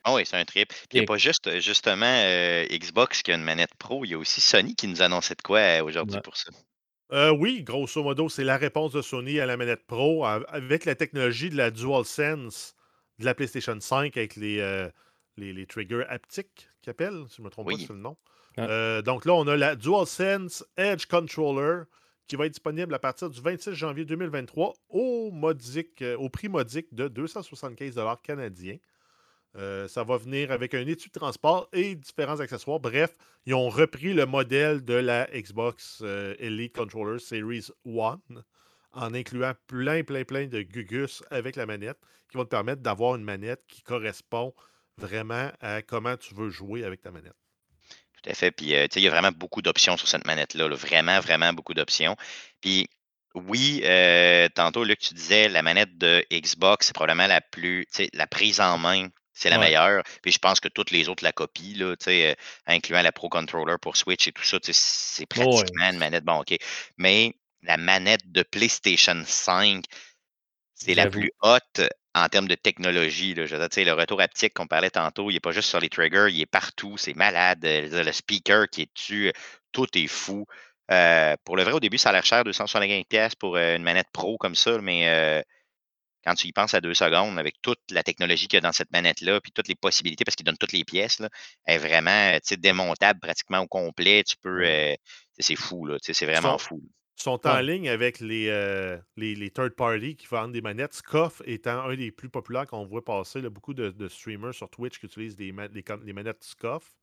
Ah 0.08 0.14
oui, 0.14 0.22
c'est 0.24 0.38
un 0.38 0.46
trip. 0.46 0.70
Puis 0.70 0.88
il 0.94 1.00
n'y 1.00 1.04
a 1.04 1.08
pas 1.08 1.18
juste 1.18 1.60
justement 1.60 2.06
euh, 2.06 2.64
Xbox 2.68 3.24
qui 3.24 3.32
a 3.32 3.36
une 3.36 3.44
manette 3.44 3.74
pro, 3.80 4.06
il 4.06 4.12
y 4.12 4.14
a 4.14 4.20
aussi 4.20 4.40
Sony 4.40 4.76
qui 4.76 4.88
nous 4.88 5.02
annonçait 5.02 5.34
de 5.34 5.42
quoi 5.42 5.58
euh, 5.58 5.84
aujourd'hui 5.84 6.22
pour 6.24 6.38
ça. 6.38 6.52
Euh, 7.12 7.32
oui, 7.32 7.64
grosso 7.64 8.04
modo, 8.04 8.30
c'est 8.30 8.44
la 8.44 8.58
réponse 8.58 8.94
de 8.94 9.02
Sony 9.02 9.40
à 9.40 9.48
la 9.48 9.58
manette 9.58 9.86
Pro 9.88 10.24
avec 10.26 10.86
la 10.86 10.94
technologie 10.94 11.50
de 11.50 11.58
la 11.58 11.72
DualSense 11.72 12.76
de 13.18 13.26
la 13.26 13.34
PlayStation 13.34 13.80
5 13.80 14.16
avec 14.16 14.36
les, 14.36 14.90
les, 15.38 15.66
triggers 15.66 16.06
haptiques 16.08 16.70
qu'ils 16.82 16.92
appellent, 16.92 17.24
si 17.28 17.38
je 17.38 17.42
ne 17.42 17.46
me 17.46 17.50
trompe 17.50 17.70
pas, 17.70 17.78
c'est 17.78 17.90
le 17.90 17.96
nom. 17.96 18.18
donc 19.02 19.26
là, 19.26 19.34
on 19.34 19.48
a 19.48 19.56
la 19.56 19.76
DualSense 19.76 20.64
Edge 20.78 21.06
Controller 21.08 21.84
qui 22.28 22.36
va 22.36 22.46
être 22.46 22.54
disponible 22.54 22.94
à 22.94 23.00
partir 23.00 23.30
du 23.30 23.40
26 23.40 23.74
janvier 23.74 24.06
2023 24.06 24.74
au, 24.90 25.32
modique, 25.32 26.04
au 26.18 26.30
prix 26.30 26.50
modique 26.50 26.94
de 26.94 27.08
275 27.08 27.96
canadiens. 28.24 28.78
Euh, 29.58 29.88
ça 29.88 30.04
va 30.04 30.18
venir 30.18 30.52
avec 30.52 30.74
un 30.74 30.86
étui 30.86 31.10
de 31.10 31.18
transport 31.18 31.70
et 31.72 31.96
différents 31.96 32.40
accessoires. 32.42 32.80
Bref, 32.80 33.16
ils 33.46 33.54
ont 33.54 33.70
repris 33.70 34.14
le 34.14 34.26
modèle 34.26 34.84
de 34.84 34.96
la 34.96 35.28
Xbox 35.28 36.00
euh, 36.02 36.36
Elite 36.40 36.76
Controller 36.76 37.20
Series 37.20 37.70
1 37.86 38.20
en 38.92 39.14
incluant 39.14 39.54
plein, 39.68 40.04
plein, 40.04 40.26
plein 40.26 40.48
de 40.48 40.62
gugus 40.62 41.24
avec 41.32 41.56
la 41.56 41.66
manette 41.66 41.98
qui 42.30 42.38
vont 42.38 42.44
te 42.44 42.50
permettre 42.50 42.82
d'avoir 42.82 43.16
une 43.16 43.24
manette 43.24 43.62
qui 43.68 43.82
correspond 43.82 44.54
vraiment 44.98 45.52
à 45.62 45.82
comment 45.82 46.18
tu 46.18 46.34
veux 46.36 46.50
jouer 46.50 46.84
avec 46.84 47.02
ta 47.02 47.12
manette. 47.12 47.36
Tout 48.22 48.30
à 48.30 48.34
fait. 48.34 48.52
Puis, 48.52 48.76
euh, 48.76 48.88
il 48.94 49.04
y 49.04 49.08
a 49.08 49.12
vraiment 49.12 49.32
beaucoup 49.32 49.62
d'options 49.62 49.96
sur 49.96 50.08
cette 50.08 50.26
manette-là. 50.26 50.68
Vraiment, 50.70 51.20
vraiment 51.22 51.54
beaucoup 51.54 51.74
d'options. 51.74 52.18
Puis, 52.60 52.90
oui, 53.36 53.84
tantôt, 54.56 54.86
Luc, 54.86 55.00
tu 55.00 55.14
disais 55.14 55.50
la 55.50 55.62
manette 55.62 55.98
de 55.98 56.26
Xbox, 56.32 56.88
c'est 56.88 56.94
probablement 56.94 57.28
la 57.28 57.42
plus, 57.42 57.86
la 58.14 58.28
prise 58.28 58.62
en 58.62 58.78
main 58.78 59.10
c'est 59.36 59.50
la 59.50 59.60
meilleure. 59.60 60.02
Puis 60.24 60.32
je 60.32 60.40
pense 60.40 60.60
que 60.60 60.70
toutes 60.70 60.92
les 60.92 61.10
autres 61.10 61.24
la 61.24 61.34
copient, 61.34 61.78
là, 61.78 61.96
euh, 62.08 62.34
incluant 62.66 63.02
la 63.02 63.12
Pro 63.12 63.30
Controller 63.30 63.76
pour 63.80 63.98
Switch 63.98 64.28
et 64.28 64.32
tout 64.32 64.44
ça. 64.44 64.58
C'est 64.62 65.26
pratiquement 65.28 65.92
une 65.92 66.00
manette. 66.00 66.24
Bon, 66.24 66.40
OK. 66.40 66.56
Mais 66.98 67.36
la 67.62 67.78
manette 67.78 68.32
de 68.32 68.44
PlayStation 68.44 69.22
5, 69.26 69.84
c'est 70.74 70.96
la 70.96 71.08
plus 71.10 71.32
haute 71.42 71.82
en 72.16 72.30
termes 72.30 72.48
de 72.48 72.56
technologie. 72.56 73.34
Là. 73.34 73.46
Je 73.46 73.56
veux 73.56 73.68
dire, 73.68 73.86
le 73.86 73.94
retour 73.94 74.22
haptique 74.22 74.54
qu'on 74.54 74.68
parlait 74.68 74.90
tantôt, 74.90 75.30
il 75.30 75.34
n'est 75.34 75.42
pas 75.42 75.52
juste 75.52 75.70
sur 75.70 75.82
les 75.82 75.90
triggers, 75.90 76.28
il 76.30 76.42
est 76.42 76.46
partout. 76.46 76.98
C'est 76.98 77.16
malade. 77.16 77.60
Le 77.64 78.12
speaker 78.12 78.70
qui 78.70 78.84
est 78.84 78.94
dessus, 78.96 79.34
tout 79.74 79.88
est 79.98 80.08
fou. 80.08 80.46
Euh, 80.92 81.36
pour 81.44 81.58
le 81.58 81.64
vrai, 81.64 81.74
au 81.74 81.80
début, 81.80 81.98
ça 81.98 82.10
a 82.10 82.12
l'air 82.14 82.26
cher, 82.26 82.44
275$ 82.44 83.34
pour 83.38 83.58
euh, 83.58 83.76
une 83.76 83.84
manette 83.84 84.08
pro 84.14 84.38
comme 84.38 84.56
ça, 84.56 84.78
mais 84.82 85.44
quand 86.26 86.36
tu 86.36 86.48
y 86.48 86.52
penses 86.52 86.74
à 86.74 86.82
deux 86.82 86.94
secondes, 86.94 87.38
avec 87.38 87.56
toute 87.62 87.80
la 87.92 88.04
technologie 88.04 88.48
qu'il 88.48 88.58
y 88.58 88.60
a 88.60 88.62
dans 88.62 88.72
cette 88.72 88.92
manette-là, 88.92 89.40
puis 89.42 89.52
toutes 89.52 89.68
les 89.68 89.76
possibilités, 89.76 90.26
parce 90.26 90.36
qu'il 90.36 90.46
donne 90.46 90.58
toutes 90.58 90.74
les 90.74 90.84
pièces, 90.84 91.20
là, 91.20 91.30
est 91.68 91.78
vraiment 91.78 92.38
démontable 92.58 93.20
pratiquement 93.20 93.60
au 93.60 93.68
complet. 93.68 94.24
Tu 94.24 94.36
peux. 94.42 94.66
Euh, 94.66 94.96
c'est 95.38 95.56
fou, 95.56 95.86
là. 95.86 95.98
C'est 96.02 96.26
vraiment 96.26 96.58
fou. 96.58 96.82
Ils 97.18 97.24
sont 97.24 97.48
en 97.48 97.60
ligne 97.62 97.88
avec 97.88 98.22
euh, 98.22 99.00
les, 99.16 99.36
les, 99.36 99.50
third 99.50 99.76
party 99.76 100.18
qui 100.18 100.28
vendent 100.28 100.52
des 100.52 100.62
manettes. 100.62 100.94
Scoff 100.94 101.42
étant 101.46 101.82
un 101.84 101.96
des 101.96 102.12
plus 102.12 102.30
populaires 102.30 102.68
qu'on 102.68 102.86
voit 102.86 103.06
passer. 103.06 103.42
beaucoup 103.44 103.74
de, 103.74 104.08
streamers 104.10 104.54
sur 104.54 104.70
Twitch 104.70 105.00
qui 105.00 105.06
utilisent 105.06 105.36
des, 105.36 105.54
les, 106.04 106.14
manettes 106.14 106.44
Scoff. 106.44 106.94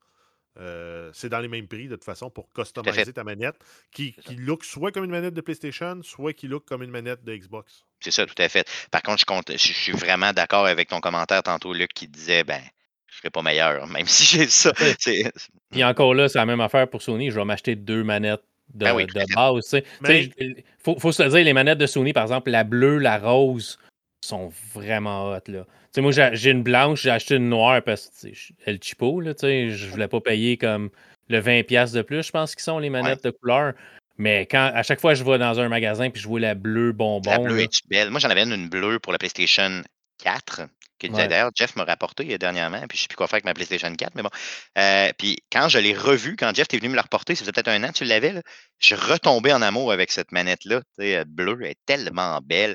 Euh, 0.58 1.10
c'est 1.14 1.30
dans 1.30 1.40
les 1.40 1.48
mêmes 1.48 1.66
prix 1.66 1.88
de 1.88 1.94
toute 1.94 2.04
façon 2.04 2.28
pour 2.28 2.52
customiser 2.52 3.12
ta 3.12 3.24
manette 3.24 3.56
qui, 3.90 4.12
qui 4.12 4.36
look 4.36 4.64
soit 4.64 4.92
comme 4.92 5.04
une 5.04 5.10
manette 5.10 5.32
de 5.32 5.40
PlayStation, 5.40 6.02
soit 6.02 6.34
qui 6.34 6.46
look 6.46 6.66
comme 6.66 6.82
une 6.82 6.90
manette 6.90 7.24
de 7.24 7.34
Xbox. 7.34 7.84
C'est 8.00 8.10
ça, 8.10 8.26
tout 8.26 8.34
à 8.36 8.48
fait. 8.48 8.68
Par 8.90 9.02
contre, 9.02 9.24
je, 9.52 9.56
je, 9.56 9.72
suis 9.72 9.92
vraiment 9.92 10.32
d'accord 10.32 10.66
avec 10.66 10.88
ton 10.88 11.00
commentaire 11.00 11.42
tantôt, 11.42 11.72
Luc, 11.72 11.94
qui 11.94 12.06
disait 12.06 12.44
ben, 12.44 12.60
je 13.06 13.16
serais 13.16 13.30
pas 13.30 13.42
meilleur, 13.42 13.86
même 13.88 14.06
si 14.06 14.24
j'ai 14.24 14.46
ça. 14.48 14.72
Puis 15.70 15.84
encore 15.84 16.14
là, 16.14 16.28
c'est 16.28 16.38
la 16.38 16.46
même 16.46 16.60
affaire 16.60 16.88
pour 16.88 17.00
Sony. 17.00 17.30
Je 17.30 17.36
vais 17.36 17.44
m'acheter 17.46 17.74
deux 17.74 18.04
manettes 18.04 18.44
de, 18.74 18.84
ben 18.84 19.06
de 19.06 19.34
base. 19.34 19.82
Il 20.08 20.64
faut, 20.82 20.98
faut, 20.98 21.12
se 21.12 21.22
dire, 21.22 21.44
les 21.44 21.52
manettes 21.52 21.78
de 21.78 21.86
Sony, 21.86 22.12
par 22.12 22.24
exemple, 22.24 22.50
la 22.50 22.64
bleue, 22.64 22.98
la 22.98 23.18
rose, 23.18 23.78
sont 24.22 24.52
vraiment 24.74 25.30
hot. 25.30 25.40
Là. 25.48 25.66
Moi, 25.98 26.12
j'ai 26.12 26.50
une 26.50 26.62
blanche, 26.62 27.02
j'ai 27.02 27.10
acheté 27.10 27.36
une 27.36 27.48
noire 27.48 27.82
parce 27.82 28.08
que 28.22 28.28
elle 28.64 28.82
cheapo. 28.82 29.20
Là, 29.20 29.32
je 29.40 29.86
voulais 29.88 30.08
pas 30.08 30.20
payer 30.20 30.56
comme 30.56 30.90
le 31.28 31.40
20$ 31.40 31.94
de 31.94 32.02
plus, 32.02 32.26
je 32.26 32.30
pense 32.30 32.54
qu'ils 32.54 32.62
sont 32.62 32.78
les 32.78 32.90
manettes 32.90 33.24
de 33.24 33.30
couleur. 33.30 33.74
Mais 34.18 34.46
quand 34.46 34.70
à 34.74 34.82
chaque 34.82 35.00
fois 35.00 35.14
je 35.14 35.24
vais 35.24 35.38
dans 35.38 35.58
un 35.58 35.68
magasin 35.68 36.10
puis 36.10 36.20
je 36.20 36.28
vois 36.28 36.40
la 36.40 36.54
bleue 36.54 36.92
bonbon. 36.92 37.30
La 37.30 37.38
bleue 37.38 37.60
est 37.60 37.88
belle. 37.88 38.10
Moi, 38.10 38.20
j'en 38.20 38.30
avais 38.30 38.42
une, 38.42 38.68
bleue 38.68 38.98
pour 38.98 39.12
la 39.12 39.18
PlayStation 39.18 39.82
4. 40.22 40.62
Que 41.08 41.26
d'ailleurs, 41.26 41.50
Jeff 41.54 41.76
m'a 41.76 41.84
rapporté 41.84 42.38
dernièrement, 42.38 42.80
puis 42.88 42.96
je 42.96 43.02
ne 43.02 43.02
sais 43.02 43.08
plus 43.08 43.16
quoi 43.16 43.26
faire 43.26 43.36
avec 43.36 43.44
ma 43.44 43.54
PlayStation 43.54 43.92
4, 43.94 44.14
mais 44.14 44.22
bon. 44.22 44.30
Euh, 44.78 45.10
puis 45.18 45.38
quand 45.50 45.68
je 45.68 45.78
l'ai 45.78 45.94
revue, 45.94 46.36
quand 46.36 46.54
Jeff 46.54 46.66
est 46.72 46.78
venu 46.78 46.90
me 46.90 46.96
la 46.96 47.02
reporter, 47.02 47.34
ça 47.34 47.40
faisait 47.40 47.52
peut-être 47.52 47.68
un 47.68 47.84
an, 47.84 47.92
tu 47.92 48.04
l'avais, 48.04 48.34
je 48.78 48.86
suis 48.86 48.94
retombé 48.94 49.52
en 49.52 49.62
amour 49.62 49.92
avec 49.92 50.12
cette 50.12 50.32
manette-là. 50.32 50.82
Bleue, 51.26 51.58
elle 51.62 51.70
est 51.70 51.78
tellement 51.86 52.40
belle. 52.42 52.74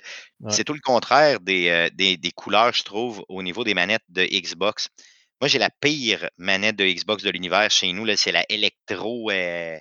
C'est 0.49 0.63
tout 0.63 0.73
le 0.73 0.82
contraire 0.82 1.39
euh, 1.47 1.89
des, 1.93 2.17
des, 2.17 2.32
couleurs, 2.32 2.73
je 2.73 2.84
trouve, 2.84 3.23
au 3.30 3.41
niveau 3.41 3.63
des 3.63 3.73
manettes 3.73 4.03
de 4.09 4.23
Xbox. 4.23 4.89
Moi, 5.41 5.47
j'ai 5.47 5.59
la 5.59 5.69
pire 5.69 6.30
manette 6.38 6.75
de 6.75 6.86
Xbox 6.86 7.23
de 7.23 7.30
l'univers 7.30 7.69
chez 7.71 7.91
nous, 7.93 8.07
c'est 8.15 8.32
la 8.32 8.45
Electro. 8.49 9.30
Euh, 9.32 9.78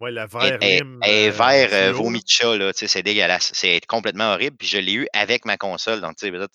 Ouais, 0.00 0.12
la 0.12 0.26
vert 0.26 0.58
et, 0.62 0.80
et, 1.06 1.30
vert 1.30 1.70
euh, 1.72 1.92
vomi 1.92 2.20
de 2.20 2.28
chat, 2.28 2.56
là, 2.56 2.70
c'est 2.72 3.02
dégueulasse. 3.02 3.50
C'est 3.52 3.80
complètement 3.86 4.32
horrible. 4.32 4.56
Puis 4.56 4.68
je 4.68 4.78
l'ai 4.78 4.92
eu 4.92 5.08
avec 5.12 5.44
ma 5.44 5.56
console. 5.56 6.00
Donc, 6.00 6.16
tu 6.16 6.30
sais, 6.30 6.48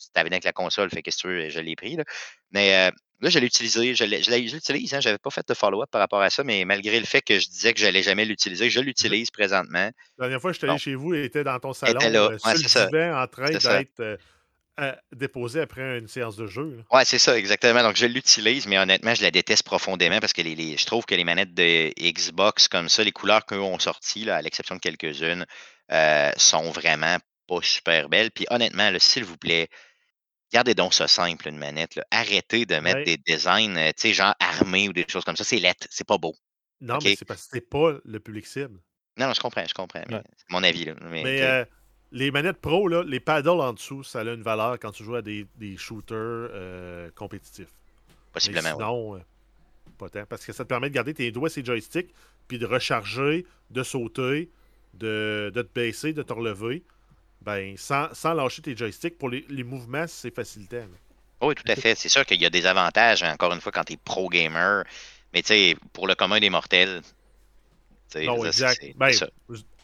tu 0.00 0.20
avais 0.20 0.30
avec 0.30 0.44
la 0.44 0.52
console, 0.52 0.90
fait 0.90 1.02
que 1.02 1.10
tu 1.10 1.26
veux, 1.26 1.48
je 1.48 1.60
l'ai 1.60 1.76
pris. 1.76 1.96
Là. 1.96 2.04
Mais 2.50 2.74
euh, 2.74 2.90
là, 3.20 3.30
je 3.30 3.38
l'ai 3.38 3.46
utilisé. 3.46 3.94
Je 3.94 4.04
l'utilise. 4.04 4.94
Hein, 4.94 5.00
je 5.00 5.08
n'avais 5.08 5.18
pas 5.18 5.30
fait 5.30 5.46
de 5.46 5.54
follow-up 5.54 5.90
par 5.90 6.00
rapport 6.00 6.22
à 6.22 6.30
ça, 6.30 6.44
mais 6.44 6.64
malgré 6.64 6.98
le 6.98 7.06
fait 7.06 7.22
que 7.22 7.38
je 7.38 7.48
disais 7.48 7.72
que 7.72 7.80
je 7.80 7.86
n'allais 7.86 8.02
jamais 8.02 8.24
l'utiliser, 8.24 8.70
je 8.70 8.80
l'utilise 8.80 9.30
présentement. 9.30 9.90
La 10.18 10.26
dernière 10.26 10.40
fois 10.40 10.50
que 10.50 10.54
je 10.54 10.58
suis 10.58 10.68
allé 10.68 10.78
chez 10.78 10.94
vous, 10.94 11.14
il 11.14 11.24
était 11.24 11.44
dans 11.44 11.58
ton 11.58 11.72
salon, 11.72 12.00
était 12.00 12.10
là. 12.10 12.30
Euh, 12.32 12.38
sur 12.38 12.88
le 12.90 13.14
en 13.14 13.26
train 13.26 13.50
d'être 13.50 14.18
déposer 15.12 15.60
après 15.60 15.98
une 15.98 16.08
séance 16.08 16.36
de 16.36 16.46
jeu. 16.46 16.82
Oui, 16.90 17.02
c'est 17.04 17.18
ça, 17.18 17.36
exactement. 17.36 17.82
Donc, 17.82 17.96
je 17.96 18.06
l'utilise, 18.06 18.66
mais 18.66 18.78
honnêtement, 18.78 19.14
je 19.14 19.22
la 19.22 19.30
déteste 19.30 19.62
profondément 19.62 20.20
parce 20.20 20.32
que 20.32 20.42
les, 20.42 20.76
je 20.76 20.86
trouve 20.86 21.04
que 21.04 21.14
les 21.14 21.24
manettes 21.24 21.54
de 21.54 21.92
Xbox 21.98 22.68
comme 22.68 22.88
ça, 22.88 23.04
les 23.04 23.12
couleurs 23.12 23.44
qu'eux 23.44 23.60
ont 23.60 23.78
sorties, 23.78 24.28
à 24.30 24.40
l'exception 24.42 24.76
de 24.76 24.80
quelques-unes, 24.80 25.44
euh, 25.92 26.30
sont 26.36 26.70
vraiment 26.70 27.16
pas 27.46 27.60
super 27.62 28.08
belles. 28.08 28.30
Puis 28.30 28.46
honnêtement, 28.50 28.90
s'il 28.98 29.24
vous 29.24 29.36
plaît, 29.36 29.68
gardez 30.52 30.74
donc 30.74 30.94
ça 30.94 31.08
simple, 31.08 31.48
une 31.48 31.58
manette. 31.58 32.00
Arrêtez 32.10 32.66
de 32.66 32.76
mettre 32.76 33.04
des 33.04 33.16
designs, 33.16 33.76
euh, 33.76 33.90
tu 33.96 34.08
sais, 34.08 34.14
genre 34.14 34.34
armés 34.38 34.88
ou 34.88 34.92
des 34.92 35.04
choses 35.08 35.24
comme 35.24 35.36
ça. 35.36 35.44
C'est 35.44 35.58
lettre, 35.58 35.86
c'est 35.90 36.06
pas 36.06 36.18
beau. 36.18 36.34
Non, 36.80 36.98
mais 37.02 37.14
c'est 37.16 37.24
parce 37.24 37.42
que 37.44 37.48
c'est 37.52 37.68
pas 37.68 37.98
le 38.04 38.20
public 38.20 38.46
cible. 38.46 38.80
Non, 39.18 39.26
non, 39.26 39.34
je 39.34 39.40
comprends, 39.40 39.64
je 39.66 39.74
comprends. 39.74 40.02
C'est 40.08 40.50
mon 40.50 40.62
avis. 40.62 40.86
Là. 40.86 40.94
Mais, 41.10 41.66
les 42.12 42.30
manettes 42.30 42.60
pro, 42.60 42.88
là, 42.88 43.04
les 43.04 43.20
paddles 43.20 43.48
en 43.60 43.72
dessous, 43.72 44.02
ça 44.02 44.20
a 44.20 44.24
une 44.24 44.42
valeur 44.42 44.78
quand 44.80 44.90
tu 44.90 45.04
joues 45.04 45.14
à 45.14 45.22
des, 45.22 45.46
des 45.56 45.76
shooters 45.76 46.16
euh, 46.16 47.10
compétitifs. 47.14 47.72
Possiblement, 48.32 48.72
sinon, 48.72 49.16
euh, 49.16 49.20
pas 49.98 50.08
tant. 50.08 50.24
Parce 50.26 50.44
que 50.44 50.52
ça 50.52 50.64
te 50.64 50.68
permet 50.68 50.88
de 50.88 50.94
garder 50.94 51.14
tes 51.14 51.30
doigts 51.30 51.50
et 51.56 51.64
joysticks, 51.64 52.12
puis 52.48 52.58
de 52.58 52.66
recharger, 52.66 53.46
de 53.70 53.82
sauter, 53.82 54.50
de, 54.94 55.52
de 55.54 55.62
te 55.62 55.72
baisser, 55.72 56.12
de 56.12 56.22
te 56.22 56.32
relever. 56.32 56.82
Ben, 57.42 57.74
sans, 57.76 58.12
sans 58.12 58.34
lâcher 58.34 58.62
tes 58.62 58.76
joysticks, 58.76 59.16
pour 59.16 59.30
les, 59.30 59.44
les 59.48 59.64
mouvements, 59.64 60.06
c'est 60.06 60.34
facilitant. 60.34 60.84
Oui, 61.40 61.54
tout 61.54 61.64
à 61.70 61.74
fait. 61.74 61.94
C'est 61.94 62.10
sûr 62.10 62.26
qu'il 62.26 62.40
y 62.40 62.46
a 62.46 62.50
des 62.50 62.66
avantages, 62.66 63.22
encore 63.22 63.52
une 63.52 63.60
fois, 63.60 63.72
quand 63.72 63.84
tu 63.84 63.94
es 63.94 63.96
pro 63.96 64.28
gamer. 64.28 64.84
Mais 65.32 65.42
tu 65.42 65.48
sais, 65.48 65.76
pour 65.92 66.06
le 66.06 66.14
commun 66.14 66.38
des 66.38 66.50
mortels, 66.50 67.00
non, 68.16 68.44
exact. 68.44 68.84
Ben, 68.96 69.12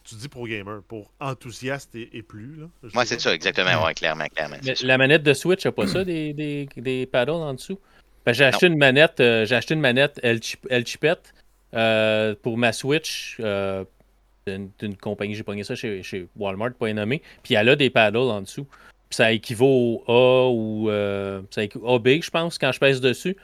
tu 0.04 0.14
dis 0.14 0.28
pro 0.28 0.46
gamer, 0.46 0.82
pour 0.86 1.10
enthousiaste 1.18 1.94
et, 1.94 2.22
plus. 2.22 2.60
Moi, 2.94 3.04
c'est 3.04 3.20
ça, 3.20 3.34
exactement. 3.34 3.84
Ouais, 3.84 3.94
clairement, 3.94 4.26
clairement. 4.26 4.56
la 4.82 4.98
manette 4.98 5.22
de 5.22 5.34
Switch 5.34 5.64
n'a 5.64 5.72
pas 5.72 5.86
ça, 5.86 6.04
des, 6.04 6.32
des, 6.32 6.68
des 6.76 7.06
paddles 7.06 7.30
en 7.32 7.54
dessous? 7.54 7.78
Ben, 8.24 8.32
j'ai 8.32 8.44
acheté 8.44 8.66
une 8.66 8.78
manette, 8.78 9.20
euh, 9.20 9.46
j'ai 9.46 9.54
acheté 9.54 9.74
une 9.74 9.80
manette 9.80 10.18
El, 10.22 10.40
Chipette 10.84 11.32
euh, 11.74 12.34
pour 12.40 12.58
ma 12.58 12.72
Switch 12.72 13.36
euh, 13.40 13.84
d'une 14.46 14.96
compagnie, 14.96 15.34
j'ai 15.34 15.42
pogné 15.42 15.64
ça 15.64 15.74
chez, 15.74 16.02
chez 16.02 16.26
Walmart, 16.36 16.74
pas 16.74 16.92
nommé. 16.92 17.22
Puis 17.42 17.54
elle 17.54 17.68
a 17.68 17.76
des 17.76 17.90
paddles 17.90 18.18
en 18.18 18.42
dessous. 18.42 18.66
ça 19.10 19.32
équivaut 19.32 20.04
au 20.06 20.12
A 20.12 20.50
ou 20.50 20.90
ça 21.50 21.64
équivaut 21.64 21.86
au 21.86 21.98
B, 21.98 22.20
je 22.22 22.30
pense, 22.30 22.58
quand 22.58 22.72
je 22.72 22.78
pèse 22.78 23.00
dessus 23.00 23.36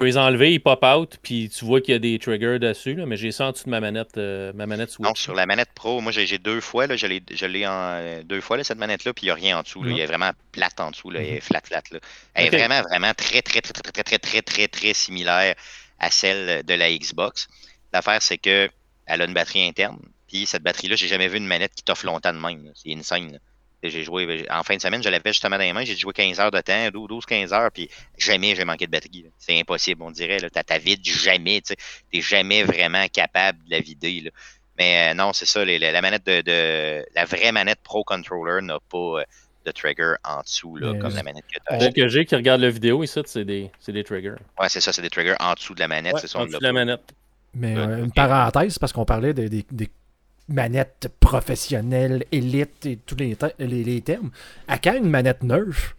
peux 0.00 0.06
les 0.06 0.18
enlever, 0.18 0.54
ils 0.54 0.60
pop 0.60 0.82
out, 0.82 1.18
puis 1.22 1.50
tu 1.50 1.64
vois 1.64 1.80
qu'il 1.80 1.92
y 1.92 1.94
a 1.94 1.98
des 1.98 2.18
triggers 2.18 2.58
dessus, 2.58 2.94
là, 2.94 3.06
mais 3.06 3.16
j'ai 3.16 3.30
ça 3.30 3.46
en 3.46 3.52
dessous 3.52 3.66
de 3.66 3.70
ma 3.70 3.80
manette, 3.80 4.16
euh, 4.16 4.52
ma 4.54 4.66
manette 4.66 4.90
Switch. 4.90 5.06
Non, 5.06 5.14
sur 5.14 5.34
la 5.34 5.46
manette 5.46 5.68
Pro, 5.74 6.00
moi 6.00 6.10
j'ai 6.10 6.38
deux 6.38 6.60
fois, 6.60 6.86
là, 6.86 6.96
je 6.96 7.06
l'ai 7.06 7.66
en 7.66 7.70
euh, 7.72 8.22
deux 8.24 8.40
fois 8.40 8.56
là, 8.56 8.64
cette 8.64 8.78
manette-là, 8.78 9.12
puis 9.12 9.26
il 9.26 9.26
n'y 9.26 9.30
a 9.30 9.34
rien 9.34 9.58
en 9.58 9.62
dessous. 9.62 9.82
Là, 9.82 9.92
Il 9.92 10.00
est 10.00 10.06
vraiment 10.06 10.30
plate 10.52 10.80
en 10.80 10.90
dessous, 10.90 11.10
là, 11.10 11.20
elle 11.20 11.34
est 11.34 11.40
flat 11.40 11.60
flat. 11.62 11.82
Là. 11.92 11.98
Elle 12.34 12.46
est 12.46 12.50
vraiment, 12.50 12.82
vraiment 12.82 13.12
très, 13.14 13.42
très, 13.42 13.60
très, 13.60 13.72
très, 13.72 13.92
très, 13.92 14.02
très, 14.02 14.18
très, 14.18 14.42
très, 14.42 14.68
très 14.68 14.94
similaire 14.94 15.54
à 15.98 16.10
celle 16.10 16.64
de 16.64 16.74
la 16.74 16.90
Xbox. 16.90 17.48
L'affaire, 17.92 18.22
c'est 18.22 18.38
que 18.38 18.68
elle 19.06 19.22
a 19.22 19.24
une 19.26 19.34
batterie 19.34 19.68
interne. 19.68 19.98
Puis 20.30 20.46
cette 20.46 20.62
batterie-là, 20.62 20.96
j'ai 20.96 21.08
jamais 21.08 21.28
vu 21.28 21.38
une 21.38 21.46
manette 21.46 21.74
qui 21.74 21.82
t'offre 21.82 22.06
longtemps 22.06 22.32
de 22.32 22.38
même. 22.38 22.70
C'est 22.74 22.92
insane. 22.94 23.40
J'ai 23.82 24.04
joué 24.04 24.26
ben, 24.26 24.44
en 24.50 24.62
fin 24.62 24.76
de 24.76 24.80
semaine, 24.80 25.02
je 25.02 25.08
l'avais 25.08 25.32
justement 25.32 25.56
dans 25.56 25.62
les 25.62 25.72
mains, 25.72 25.84
j'ai 25.84 25.96
joué 25.96 26.12
15 26.12 26.38
heures 26.38 26.50
de 26.50 26.60
temps, 26.60 26.88
12-15 26.88 27.54
heures, 27.54 27.70
puis 27.72 27.88
jamais 28.18 28.54
j'ai 28.54 28.64
manqué 28.66 28.86
de 28.86 28.90
batterie. 28.90 29.24
C'est 29.38 29.58
impossible, 29.58 30.02
on 30.02 30.10
dirait. 30.10 30.38
Tu 30.38 30.48
ta 30.50 30.78
vide 30.78 31.00
jamais, 31.02 31.62
tu 31.62 31.74
n'es 32.12 32.20
jamais 32.20 32.62
vraiment 32.62 33.06
capable 33.08 33.58
de 33.64 33.70
la 33.70 33.80
vider. 33.80 34.20
Là. 34.20 34.30
Mais 34.78 35.10
euh, 35.10 35.14
non, 35.14 35.32
c'est 35.32 35.46
ça, 35.46 35.64
la 35.64 36.02
manette 36.02 36.26
de, 36.26 37.04
la 37.14 37.24
vraie 37.24 37.52
manette 37.52 37.80
Pro 37.82 38.04
Controller 38.04 38.64
n'a 38.64 38.78
pas 38.90 38.98
euh, 39.20 39.24
de 39.64 39.70
trigger 39.72 40.14
en 40.24 40.42
dessous, 40.42 40.76
là, 40.76 40.94
comme 41.00 41.14
la 41.14 41.22
manette 41.22 41.44
que 41.46 41.58
tu 41.58 41.84
as. 41.84 41.92
que 41.92 42.08
j'ai 42.08 42.24
qui 42.26 42.36
regarde 42.36 42.60
la 42.60 42.70
vidéo 42.70 43.02
ici, 43.02 43.20
c'est 43.24 43.44
des, 43.44 43.70
des 43.88 44.04
triggers. 44.04 44.36
Ouais, 44.58 44.68
c'est 44.68 44.80
ça, 44.80 44.92
c'est 44.92 45.02
des 45.02 45.10
triggers 45.10 45.36
en 45.40 45.54
dessous 45.54 45.74
de 45.74 45.80
la 45.80 45.88
manette. 45.88 46.14
Ouais, 46.14 46.36
en 46.36 46.46
dessous 46.46 46.58
de 46.58 46.64
la 46.64 46.72
manette. 46.72 47.14
Mais 47.54 47.76
euh, 47.76 48.04
une 48.04 48.12
parenthèse, 48.12 48.78
parce 48.78 48.92
qu'on 48.92 49.04
parlait 49.04 49.34
des, 49.34 49.48
des, 49.48 49.90
manettes 50.50 51.08
professionnelles, 51.20 52.24
élites 52.32 52.86
et 52.86 52.96
tous 52.96 53.16
les, 53.16 53.36
les, 53.58 54.00
termes. 54.00 54.30
À 54.68 54.78
quand 54.78 54.94
une 54.94 55.08
manette 55.08 55.42
neuve, 55.42 55.94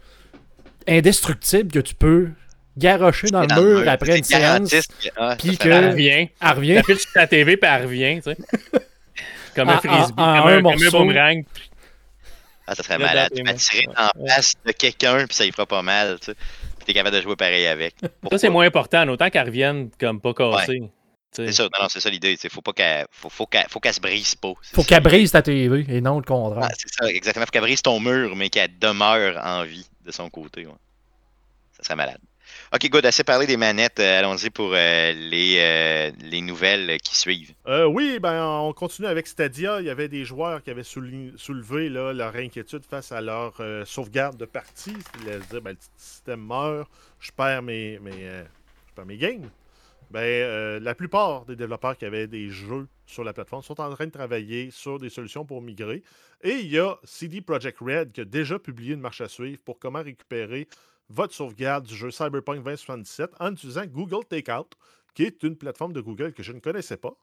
indestructible, 0.87 1.71
que 1.71 1.79
tu 1.79 1.95
peux 1.95 2.29
garrocher 2.77 3.27
dans 3.27 3.41
le 3.41 3.61
mur 3.61 3.89
après 3.89 4.17
une 4.17 4.23
séance, 4.23 4.69
puis 5.39 5.57
que 5.57 5.69
elle 5.69 5.89
revient. 5.91 6.29
Elle 6.41 6.49
revient? 6.49 6.81
Elle 6.87 6.99
sur 6.99 7.11
ta 7.13 7.27
TV, 7.27 7.57
puis 7.57 7.69
elle 7.71 7.83
revient, 7.83 8.21
tu 8.21 8.31
sais. 8.31 8.37
comme 9.55 9.69
un 9.69 9.77
frisbee, 9.77 10.15
comme, 10.15 10.25
un, 10.25 10.61
comme 10.61 10.67
un 10.67 10.89
boomerang. 10.91 11.43
Ah, 12.67 12.75
ça 12.75 12.83
serait 12.83 12.99
malade. 12.99 13.31
Tu 13.35 13.43
vas 13.43 13.53
tirer 13.53 13.87
en 13.97 14.27
face 14.27 14.53
de 14.65 14.71
quelqu'un, 14.71 15.25
puis 15.25 15.35
ça 15.35 15.45
y 15.45 15.51
fera 15.51 15.65
pas 15.65 15.81
mal, 15.81 16.19
tu 16.19 16.27
sais. 16.27 16.35
Puis 16.77 16.85
t'es 16.85 16.93
capable 16.93 17.17
de 17.17 17.21
jouer 17.21 17.35
pareil 17.35 17.67
avec. 17.67 17.95
Ça, 18.31 18.37
c'est 18.37 18.49
moins 18.49 18.65
important, 18.65 19.07
autant 19.09 19.29
qu'elle 19.29 19.45
revienne 19.45 19.89
comme 19.99 20.21
pas 20.21 20.33
cassée. 20.33 20.81
C'est 21.31 21.51
ça, 21.53 21.63
non, 21.63 21.87
c'est 21.89 22.01
ça 22.01 22.09
l'idée. 22.09 22.37
Faut 22.49 22.61
pas 22.61 22.73
qu'elle 22.73 23.05
faut, 23.09 23.29
faut 23.29 23.45
qu'elle 23.45 23.65
faut 23.69 23.79
qu'elle 23.79 23.93
se 23.93 24.01
brise 24.01 24.35
pas. 24.35 24.53
Faut 24.73 24.83
qu'elle 24.83 25.01
brise 25.01 25.31
ta 25.31 25.41
TV 25.41 25.85
et 25.87 26.01
non 26.01 26.17
le 26.17 26.25
contraire. 26.25 26.69
c'est 26.77 26.93
ça, 26.93 27.09
exactement. 27.09 27.45
Faut 27.45 27.51
qu'elle 27.51 27.61
brise 27.61 27.81
ton 27.81 27.99
mur, 27.99 28.35
mais 28.35 28.49
qu'elle 28.49 28.77
demeure 28.79 29.39
en 29.43 29.63
vie 29.63 29.87
de 30.05 30.11
son 30.11 30.29
côté. 30.29 30.67
Ça 31.77 31.83
serait 31.83 31.95
malade. 31.95 32.19
OK, 32.73 32.89
good. 32.89 33.05
Assez 33.05 33.23
parlé 33.23 33.47
des 33.47 33.55
manettes. 33.55 33.99
Euh, 33.99 34.19
allons-y 34.19 34.49
pour 34.49 34.71
euh, 34.73 35.13
les, 35.13 35.57
euh, 35.59 36.11
les 36.21 36.41
nouvelles 36.41 36.97
qui 36.99 37.15
suivent. 37.15 37.53
oui, 37.87 38.19
ben 38.19 38.45
on 38.45 38.73
continue 38.73 39.07
avec 39.07 39.27
Stadia. 39.27 39.79
Il 39.79 39.85
y 39.85 39.89
avait 39.89 40.09
des 40.09 40.25
joueurs 40.25 40.61
qui 40.61 40.69
avaient 40.69 40.83
soulevé 40.83 41.89
là, 41.89 42.11
leur 42.11 42.35
inquiétude 42.35 42.83
face 42.85 43.11
à 43.13 43.21
leur 43.21 43.53
sauvegarde 43.85 44.37
de 44.37 44.45
partie. 44.45 44.95
Ils 45.25 45.43
se 45.43 45.49
dire 45.49 45.61
ben, 45.61 45.71
le 45.71 45.77
système 45.97 46.45
meurt, 46.45 46.89
je 47.19 47.31
perds 47.31 47.61
mes, 47.61 47.99
mes, 47.99 48.11
je 48.11 48.93
perds 48.95 49.05
mes 49.05 49.17
games 49.17 49.49
ben, 50.11 50.19
euh, 50.19 50.79
la 50.81 50.93
plupart 50.93 51.45
des 51.45 51.55
développeurs 51.55 51.97
qui 51.97 52.03
avaient 52.03 52.27
des 52.27 52.49
jeux 52.49 52.87
sur 53.05 53.23
la 53.23 53.31
plateforme 53.31 53.63
sont 53.63 53.79
en 53.79 53.89
train 53.93 54.05
de 54.05 54.11
travailler 54.11 54.69
sur 54.69 54.99
des 54.99 55.09
solutions 55.09 55.45
pour 55.45 55.61
migrer. 55.61 56.03
Et 56.41 56.59
il 56.59 56.67
y 56.67 56.79
a 56.79 56.97
CD 57.05 57.39
Projekt 57.39 57.79
Red 57.79 58.11
qui 58.11 58.21
a 58.21 58.25
déjà 58.25 58.59
publié 58.59 58.93
une 58.93 58.99
marche 58.99 59.21
à 59.21 59.29
suivre 59.29 59.61
pour 59.63 59.79
comment 59.79 60.03
récupérer 60.03 60.67
votre 61.07 61.33
sauvegarde 61.33 61.85
du 61.85 61.95
jeu 61.95 62.11
Cyberpunk 62.11 62.57
2077 62.57 63.31
en 63.39 63.53
utilisant 63.53 63.85
Google 63.85 64.25
Takeout, 64.25 64.69
qui 65.13 65.23
est 65.23 65.43
une 65.43 65.55
plateforme 65.55 65.93
de 65.93 66.01
Google 66.01 66.33
que 66.33 66.43
je 66.43 66.51
ne 66.51 66.59
connaissais 66.59 66.97
pas. 66.97 67.15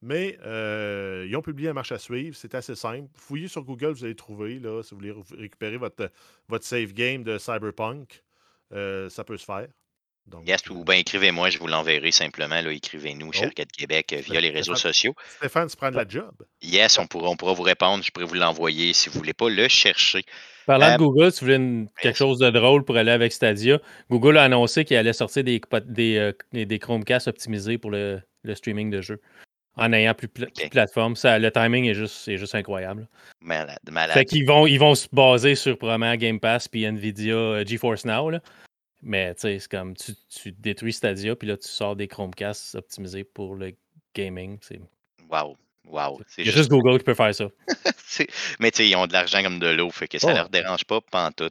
Mais 0.00 0.36
euh, 0.42 1.24
ils 1.28 1.36
ont 1.36 1.42
publié 1.42 1.68
une 1.68 1.74
marche 1.74 1.92
à 1.92 1.98
suivre. 1.98 2.36
C'est 2.36 2.56
assez 2.56 2.74
simple. 2.74 3.08
Fouillez 3.14 3.46
sur 3.46 3.62
Google, 3.62 3.92
vous 3.92 4.04
allez 4.04 4.16
trouver. 4.16 4.58
Là, 4.58 4.82
si 4.82 4.94
vous 4.94 5.00
voulez 5.00 5.14
récupérer 5.38 5.76
votre, 5.76 6.10
votre 6.48 6.64
save 6.64 6.92
game 6.92 7.22
de 7.22 7.38
Cyberpunk, 7.38 8.24
euh, 8.72 9.08
ça 9.08 9.22
peut 9.22 9.36
se 9.36 9.44
faire. 9.44 9.68
Donc, 10.26 10.48
yes, 10.48 10.68
ou 10.70 10.84
bien 10.84 10.96
écrivez-moi, 10.96 11.50
je 11.50 11.58
vous 11.58 11.66
l'enverrai 11.66 12.10
simplement. 12.10 12.56
Écrivez-nous 12.56 13.32
chez 13.32 13.48
oh. 13.48 13.62
Québec 13.76 14.12
euh, 14.12 14.20
via 14.20 14.40
les 14.40 14.50
réseaux 14.50 14.76
sociaux. 14.76 15.14
Stéphane, 15.36 15.68
tu 15.68 15.76
prends 15.76 15.90
la 15.90 16.06
job. 16.08 16.32
Yes, 16.62 16.98
on 16.98 17.06
pourra, 17.06 17.28
on 17.28 17.36
pourra 17.36 17.52
vous 17.52 17.62
répondre. 17.62 18.04
Je 18.04 18.10
pourrais 18.10 18.26
vous 18.26 18.34
l'envoyer 18.34 18.92
si 18.92 19.08
vous 19.08 19.16
ne 19.16 19.18
voulez 19.18 19.34
pas 19.34 19.50
le 19.50 19.68
chercher. 19.68 20.24
Parlant 20.66 20.88
de 20.88 20.92
euh, 20.92 20.96
Google, 20.96 21.32
si 21.32 21.40
vous 21.40 21.52
voulez 21.52 21.86
quelque 22.00 22.16
chose 22.16 22.38
de 22.38 22.50
drôle 22.50 22.84
pour 22.84 22.96
aller 22.96 23.10
avec 23.10 23.32
Stadia, 23.32 23.80
Google 24.10 24.38
a 24.38 24.44
annoncé 24.44 24.84
qu'il 24.84 24.96
allait 24.96 25.12
sortir 25.12 25.42
des, 25.42 25.60
des, 25.86 26.16
euh, 26.16 26.32
des 26.52 26.78
Chromecast 26.78 27.26
optimisés 27.26 27.78
pour 27.78 27.90
le, 27.90 28.20
le, 28.44 28.54
streaming 28.54 28.90
de 28.90 29.00
jeux. 29.00 29.20
En 29.76 29.92
ayant 29.92 30.14
plus, 30.14 30.28
de 30.28 30.68
plateforme. 30.70 31.16
Ça, 31.16 31.38
le 31.38 31.50
timing 31.50 31.86
est 31.86 31.94
juste, 31.94 32.28
est 32.28 32.36
juste 32.36 32.54
incroyable. 32.54 33.08
Malade, 33.40 33.78
malade. 33.90 34.14
Fait 34.14 34.24
qu'ils 34.24 34.46
vont, 34.46 34.66
ils 34.66 34.78
vont 34.78 34.94
se 34.94 35.08
baser 35.12 35.54
sur 35.54 35.76
probablement 35.78 36.14
Game 36.16 36.38
Pass 36.38 36.68
puis 36.68 36.84
Nvidia 36.84 37.64
GeForce 37.64 38.04
Now. 38.04 38.30
Là. 38.30 38.40
Mais 39.02 39.34
tu 39.34 39.42
sais, 39.42 39.58
c'est 39.58 39.70
comme 39.70 39.96
tu, 39.96 40.12
tu, 40.28 40.52
détruis 40.52 40.92
Stadia, 40.92 41.34
puis 41.34 41.48
là, 41.48 41.56
tu 41.56 41.68
sors 41.68 41.96
des 41.96 42.06
Chromecast 42.06 42.76
optimisés 42.76 43.24
pour 43.24 43.56
le 43.56 43.74
gaming. 44.14 44.58
Wow. 45.28 45.56
Wow. 45.86 46.20
Il 46.38 46.46
y 46.46 46.48
a 46.48 46.52
juste 46.52 46.70
Google 46.70 46.98
qui 46.98 47.04
peut 47.04 47.14
faire 47.14 47.34
ça. 47.34 47.48
mais 48.60 48.70
tu 48.70 48.76
sais, 48.76 48.88
ils 48.88 48.94
ont 48.94 49.06
de 49.06 49.12
l'argent 49.12 49.42
comme 49.42 49.58
de 49.58 49.66
l'eau, 49.66 49.90
fait 49.90 50.06
que 50.06 50.18
ça 50.18 50.28
ne 50.28 50.32
oh. 50.32 50.36
leur 50.36 50.48
dérange 50.48 50.84
pas, 50.84 51.00
pas 51.00 51.26
en 51.26 51.32
tout. 51.32 51.50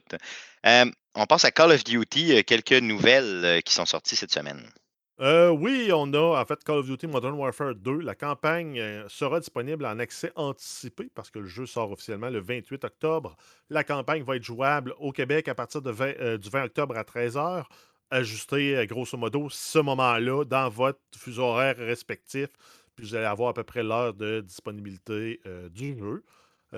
Euh, 0.66 0.84
on 1.14 1.26
passe 1.26 1.44
à 1.44 1.50
Call 1.50 1.72
of 1.72 1.84
Duty, 1.84 2.38
euh, 2.38 2.42
quelques 2.42 2.72
nouvelles 2.72 3.44
euh, 3.44 3.60
qui 3.60 3.74
sont 3.74 3.84
sorties 3.84 4.16
cette 4.16 4.32
semaine. 4.32 4.62
Euh, 5.20 5.50
oui, 5.50 5.90
on 5.94 6.12
a 6.14 6.40
en 6.40 6.44
fait 6.44 6.64
Call 6.64 6.78
of 6.78 6.86
Duty 6.86 7.06
Modern 7.06 7.34
Warfare 7.34 7.74
2. 7.74 8.00
La 8.00 8.14
campagne 8.14 8.78
euh, 8.80 9.08
sera 9.08 9.40
disponible 9.40 9.84
en 9.84 9.98
accès 9.98 10.32
anticipé 10.36 11.10
parce 11.14 11.30
que 11.30 11.38
le 11.38 11.46
jeu 11.46 11.66
sort 11.66 11.92
officiellement 11.92 12.30
le 12.30 12.40
28 12.40 12.84
octobre. 12.84 13.36
La 13.68 13.84
campagne 13.84 14.22
va 14.24 14.36
être 14.36 14.42
jouable 14.42 14.94
au 14.98 15.12
Québec 15.12 15.48
à 15.48 15.54
partir 15.54 15.82
euh, 15.84 16.38
du 16.38 16.48
20 16.48 16.64
octobre 16.64 16.96
à 16.96 17.02
13h. 17.02 17.64
Ajustez 18.10 18.86
grosso 18.86 19.16
modo 19.16 19.48
ce 19.50 19.78
moment-là 19.78 20.44
dans 20.44 20.68
votre 20.68 21.00
fuseau 21.16 21.44
horaire 21.44 21.76
respectif. 21.76 22.48
Puis 22.94 23.06
vous 23.06 23.14
allez 23.14 23.26
avoir 23.26 23.50
à 23.50 23.54
peu 23.54 23.64
près 23.64 23.82
l'heure 23.82 24.12
de 24.12 24.40
disponibilité 24.40 25.40
du 25.70 25.96
jeu. 25.96 26.22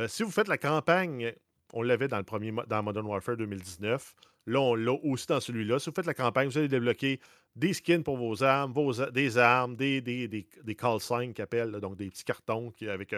si 0.06 0.22
vous 0.22 0.30
faites 0.30 0.46
la 0.46 0.58
campagne, 0.58 1.34
on 1.72 1.82
l'avait 1.82 2.06
dans 2.06 2.18
le 2.18 2.22
premier 2.24 2.52
dans 2.68 2.82
Modern 2.84 3.04
Warfare 3.04 3.36
2019. 3.36 4.14
Là, 4.46 4.60
on 4.60 4.74
l'a 4.74 4.92
aussi 4.92 5.26
dans 5.26 5.40
celui-là. 5.40 5.78
Si 5.78 5.90
vous 5.90 5.94
faites 5.96 6.06
la 6.06 6.14
campagne, 6.14 6.48
vous 6.48 6.58
allez 6.58 6.68
débloquer 6.68 7.18
des 7.56 7.72
skins 7.72 8.02
pour 8.02 8.16
vos 8.16 8.42
armes, 8.42 8.74
des 9.12 9.38
armes, 9.38 9.76
des, 9.76 10.00
des, 10.00 10.28
des, 10.28 10.46
des 10.62 10.74
call 10.74 11.00
signs 11.00 11.32
qu'ils 11.32 11.42
appellent, 11.42 11.72
donc 11.72 11.96
des 11.96 12.10
petits 12.10 12.24
cartons 12.24 12.70
qui, 12.70 12.88
avec 12.88 13.14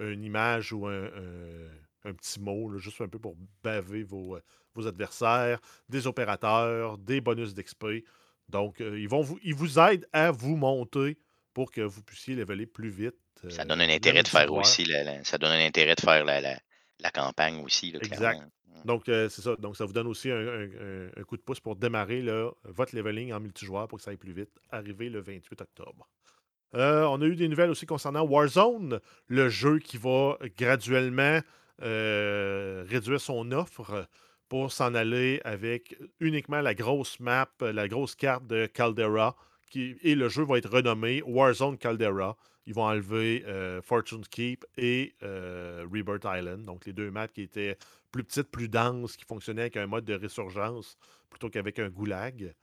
une 0.00 0.24
image 0.24 0.72
ou 0.72 0.86
un, 0.86 2.12
petit 2.14 2.40
mot, 2.40 2.76
juste 2.78 3.00
un 3.00 3.08
peu 3.08 3.18
pour 3.18 3.36
baver 3.62 4.02
vos, 4.02 4.38
vos, 4.74 4.86
adversaires, 4.86 5.60
des 5.88 6.06
opérateurs, 6.06 6.98
des 6.98 7.20
bonus 7.20 7.54
d'XP. 7.54 8.04
Donc, 8.48 8.80
euh, 8.80 8.98
ils, 8.98 9.08
vont 9.08 9.22
vous, 9.22 9.38
ils 9.42 9.54
vous 9.54 9.78
aident 9.78 10.06
à 10.12 10.30
vous 10.30 10.56
monter 10.56 11.18
pour 11.52 11.72
que 11.72 11.80
vous 11.80 12.02
puissiez 12.02 12.34
leveler 12.36 12.66
plus 12.66 12.90
vite. 12.90 13.16
ça 13.48 13.64
donne 13.64 13.80
un 13.80 13.88
intérêt 13.88 14.22
de 14.22 14.28
faire 14.28 14.52
aussi, 14.52 14.86
ça 15.24 15.38
donne 15.38 15.52
un 15.52 15.66
intérêt 15.66 15.94
de 15.94 16.00
faire 16.00 16.24
la, 16.24 16.40
la, 16.40 17.10
campagne 17.10 17.60
aussi. 17.64 17.94
exact. 18.00 18.42
Donc, 18.84 19.08
euh, 19.08 19.28
c'est 19.28 19.42
ça. 19.42 19.56
Donc, 19.56 19.76
ça 19.76 19.84
vous 19.84 19.92
donne 19.92 20.06
aussi 20.06 20.30
un, 20.30 21.22
coup 21.26 21.36
de 21.36 21.42
pouce 21.42 21.60
pour 21.60 21.76
démarrer 21.76 22.24
votre 22.64 22.94
leveling 22.94 23.32
en 23.32 23.40
multijoueur 23.40 23.88
pour 23.88 23.98
que 23.98 24.04
ça 24.04 24.10
aille 24.10 24.16
plus 24.16 24.32
vite. 24.32 24.50
Arrivé 24.70 25.08
le 25.08 25.20
28 25.20 25.60
octobre. 25.60 26.08
Euh, 26.74 27.04
on 27.04 27.20
a 27.20 27.24
eu 27.24 27.36
des 27.36 27.48
nouvelles 27.48 27.70
aussi 27.70 27.86
concernant 27.86 28.24
Warzone, 28.24 29.00
le 29.28 29.48
jeu 29.48 29.78
qui 29.78 29.96
va 29.96 30.36
graduellement 30.58 31.40
euh, 31.82 32.84
réduire 32.88 33.20
son 33.20 33.50
offre 33.52 34.08
pour 34.48 34.72
s'en 34.72 34.94
aller 34.94 35.40
avec 35.44 35.96
uniquement 36.20 36.60
la 36.60 36.74
grosse 36.74 37.18
map, 37.20 37.48
la 37.60 37.88
grosse 37.88 38.14
carte 38.14 38.46
de 38.46 38.66
Caldera. 38.66 39.36
Et 39.74 40.14
le 40.14 40.28
jeu 40.28 40.44
va 40.44 40.58
être 40.58 40.70
renommé 40.70 41.22
Warzone 41.22 41.76
Caldera. 41.76 42.36
Ils 42.66 42.74
vont 42.74 42.84
enlever 42.84 43.44
Fortune's 43.82 44.28
Keep 44.28 44.64
et 44.76 45.14
Rebirth 45.22 46.24
Island, 46.24 46.64
donc 46.64 46.86
les 46.86 46.92
deux 46.92 47.10
maps 47.10 47.28
qui 47.28 47.42
étaient 47.42 47.76
plus 48.16 48.24
petite, 48.24 48.50
plus 48.50 48.68
dense, 48.68 49.16
qui 49.16 49.24
fonctionnait 49.26 49.62
avec 49.62 49.76
un 49.76 49.86
mode 49.86 50.06
de 50.06 50.14
résurgence 50.14 50.96
plutôt 51.28 51.50
qu'avec 51.50 51.78
un 51.78 51.90
goulag. 51.90 52.54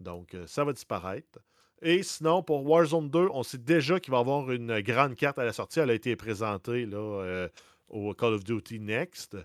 Donc, 0.00 0.34
euh, 0.34 0.46
ça 0.46 0.64
va 0.64 0.72
disparaître. 0.72 1.38
Et 1.82 2.02
sinon, 2.02 2.42
pour 2.42 2.64
Warzone 2.66 3.10
2, 3.10 3.28
on 3.32 3.42
sait 3.42 3.58
déjà 3.58 4.00
qu'il 4.00 4.10
va 4.10 4.18
y 4.18 4.20
avoir 4.20 4.50
une 4.50 4.80
grande 4.80 5.14
carte 5.14 5.38
à 5.38 5.44
la 5.44 5.52
sortie. 5.52 5.80
Elle 5.80 5.90
a 5.90 5.94
été 5.94 6.16
présentée 6.16 6.86
là, 6.86 6.96
euh, 6.96 7.48
au 7.88 8.14
Call 8.14 8.32
of 8.32 8.44
Duty 8.44 8.80
Next. 8.80 9.36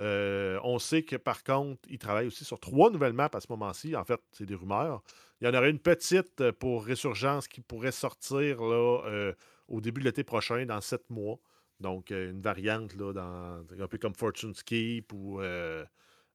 Euh, 0.00 0.58
on 0.64 0.80
sait 0.80 1.04
que 1.04 1.16
par 1.16 1.44
contre, 1.44 1.82
il 1.88 1.98
travaille 1.98 2.26
aussi 2.26 2.44
sur 2.44 2.58
trois 2.58 2.90
nouvelles 2.90 3.12
maps 3.12 3.30
à 3.32 3.40
ce 3.40 3.46
moment-ci. 3.50 3.94
En 3.94 4.04
fait, 4.04 4.20
c'est 4.32 4.46
des 4.46 4.56
rumeurs. 4.56 5.04
Il 5.40 5.46
y 5.46 5.50
en 5.50 5.54
aurait 5.54 5.70
une 5.70 5.78
petite 5.78 6.50
pour 6.52 6.84
Résurgence 6.84 7.46
qui 7.46 7.60
pourrait 7.60 7.92
sortir 7.92 8.60
là, 8.62 9.32
au 9.68 9.80
début 9.80 10.00
de 10.00 10.06
l'été 10.06 10.24
prochain, 10.24 10.64
dans 10.66 10.80
sept 10.80 11.08
mois. 11.10 11.38
Donc, 11.82 12.10
euh, 12.10 12.30
une 12.30 12.40
variante, 12.40 12.94
là, 12.94 13.12
dans, 13.12 13.82
un 13.82 13.88
peu 13.88 13.98
comme 13.98 14.14
Fortune's 14.14 14.62
Keep 14.62 15.12
ou 15.12 15.40
euh, 15.40 15.84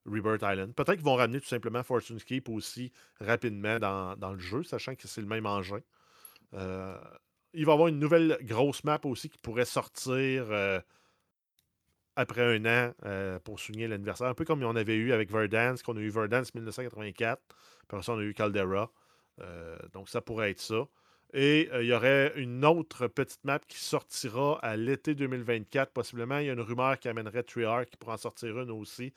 Rebirth 0.06 0.42
Island. 0.42 0.74
Peut-être 0.74 0.96
qu'ils 0.96 1.04
vont 1.04 1.16
ramener 1.16 1.40
tout 1.40 1.48
simplement 1.48 1.82
Fortune's 1.82 2.22
Keep 2.22 2.48
aussi 2.50 2.92
rapidement 3.18 3.78
dans, 3.78 4.32
le 4.32 4.38
jeu, 4.38 4.62
sachant 4.62 4.94
que 4.94 5.08
c'est 5.08 5.22
le 5.22 5.26
même 5.26 5.46
engin. 5.46 5.80
Euh, 6.54 6.96
il 7.54 7.64
va 7.64 7.72
y 7.72 7.74
avoir 7.74 7.88
une 7.88 7.98
nouvelle 7.98 8.38
grosse 8.42 8.84
map 8.84 9.00
aussi 9.04 9.28
qui 9.30 9.38
pourrait 9.38 9.64
sortir 9.64 10.52
après 12.14 12.42
un 12.42 12.64
an 12.66 13.38
pour 13.42 13.58
souligner 13.58 13.88
l'anniversaire. 13.88 14.28
Un 14.28 14.34
peu 14.34 14.44
comme 14.44 14.62
on 14.62 14.76
avait 14.76 14.96
eu 14.96 15.12
avec 15.12 15.32
Verdance, 15.32 15.82
qu'on 15.82 15.96
a 15.96 16.00
eu 16.00 16.10
Verdance 16.10 16.54
1984, 16.54 17.42
puis 17.88 18.02
ça, 18.02 18.12
on 18.12 18.18
a 18.18 18.22
eu 18.22 18.34
Caldera. 18.34 18.92
donc, 19.94 20.10
ça 20.10 20.20
pourrait 20.20 20.50
être 20.50 20.60
ça. 20.60 20.86
Et 21.34 21.68
il 21.74 21.86
y 21.86 21.92
aurait 21.92 22.32
une 22.36 22.64
autre 22.64 23.06
petite 23.06 23.44
map 23.44 23.58
qui 23.68 23.78
sortira 23.78 24.58
à 24.62 24.76
l'été 24.76 25.14
2024, 25.14 25.92
possiblement. 25.92 26.38
Il 26.38 26.46
y 26.46 26.50
a 26.50 26.54
une 26.54 26.60
rumeur 26.60 26.98
qui 26.98 27.08
amènerait 27.08 27.42
Treyarch 27.42 27.96
pour 27.98 28.08
en 28.10 28.16
sortir 28.16 28.58
une 28.58 28.70
aussi, 28.70 29.12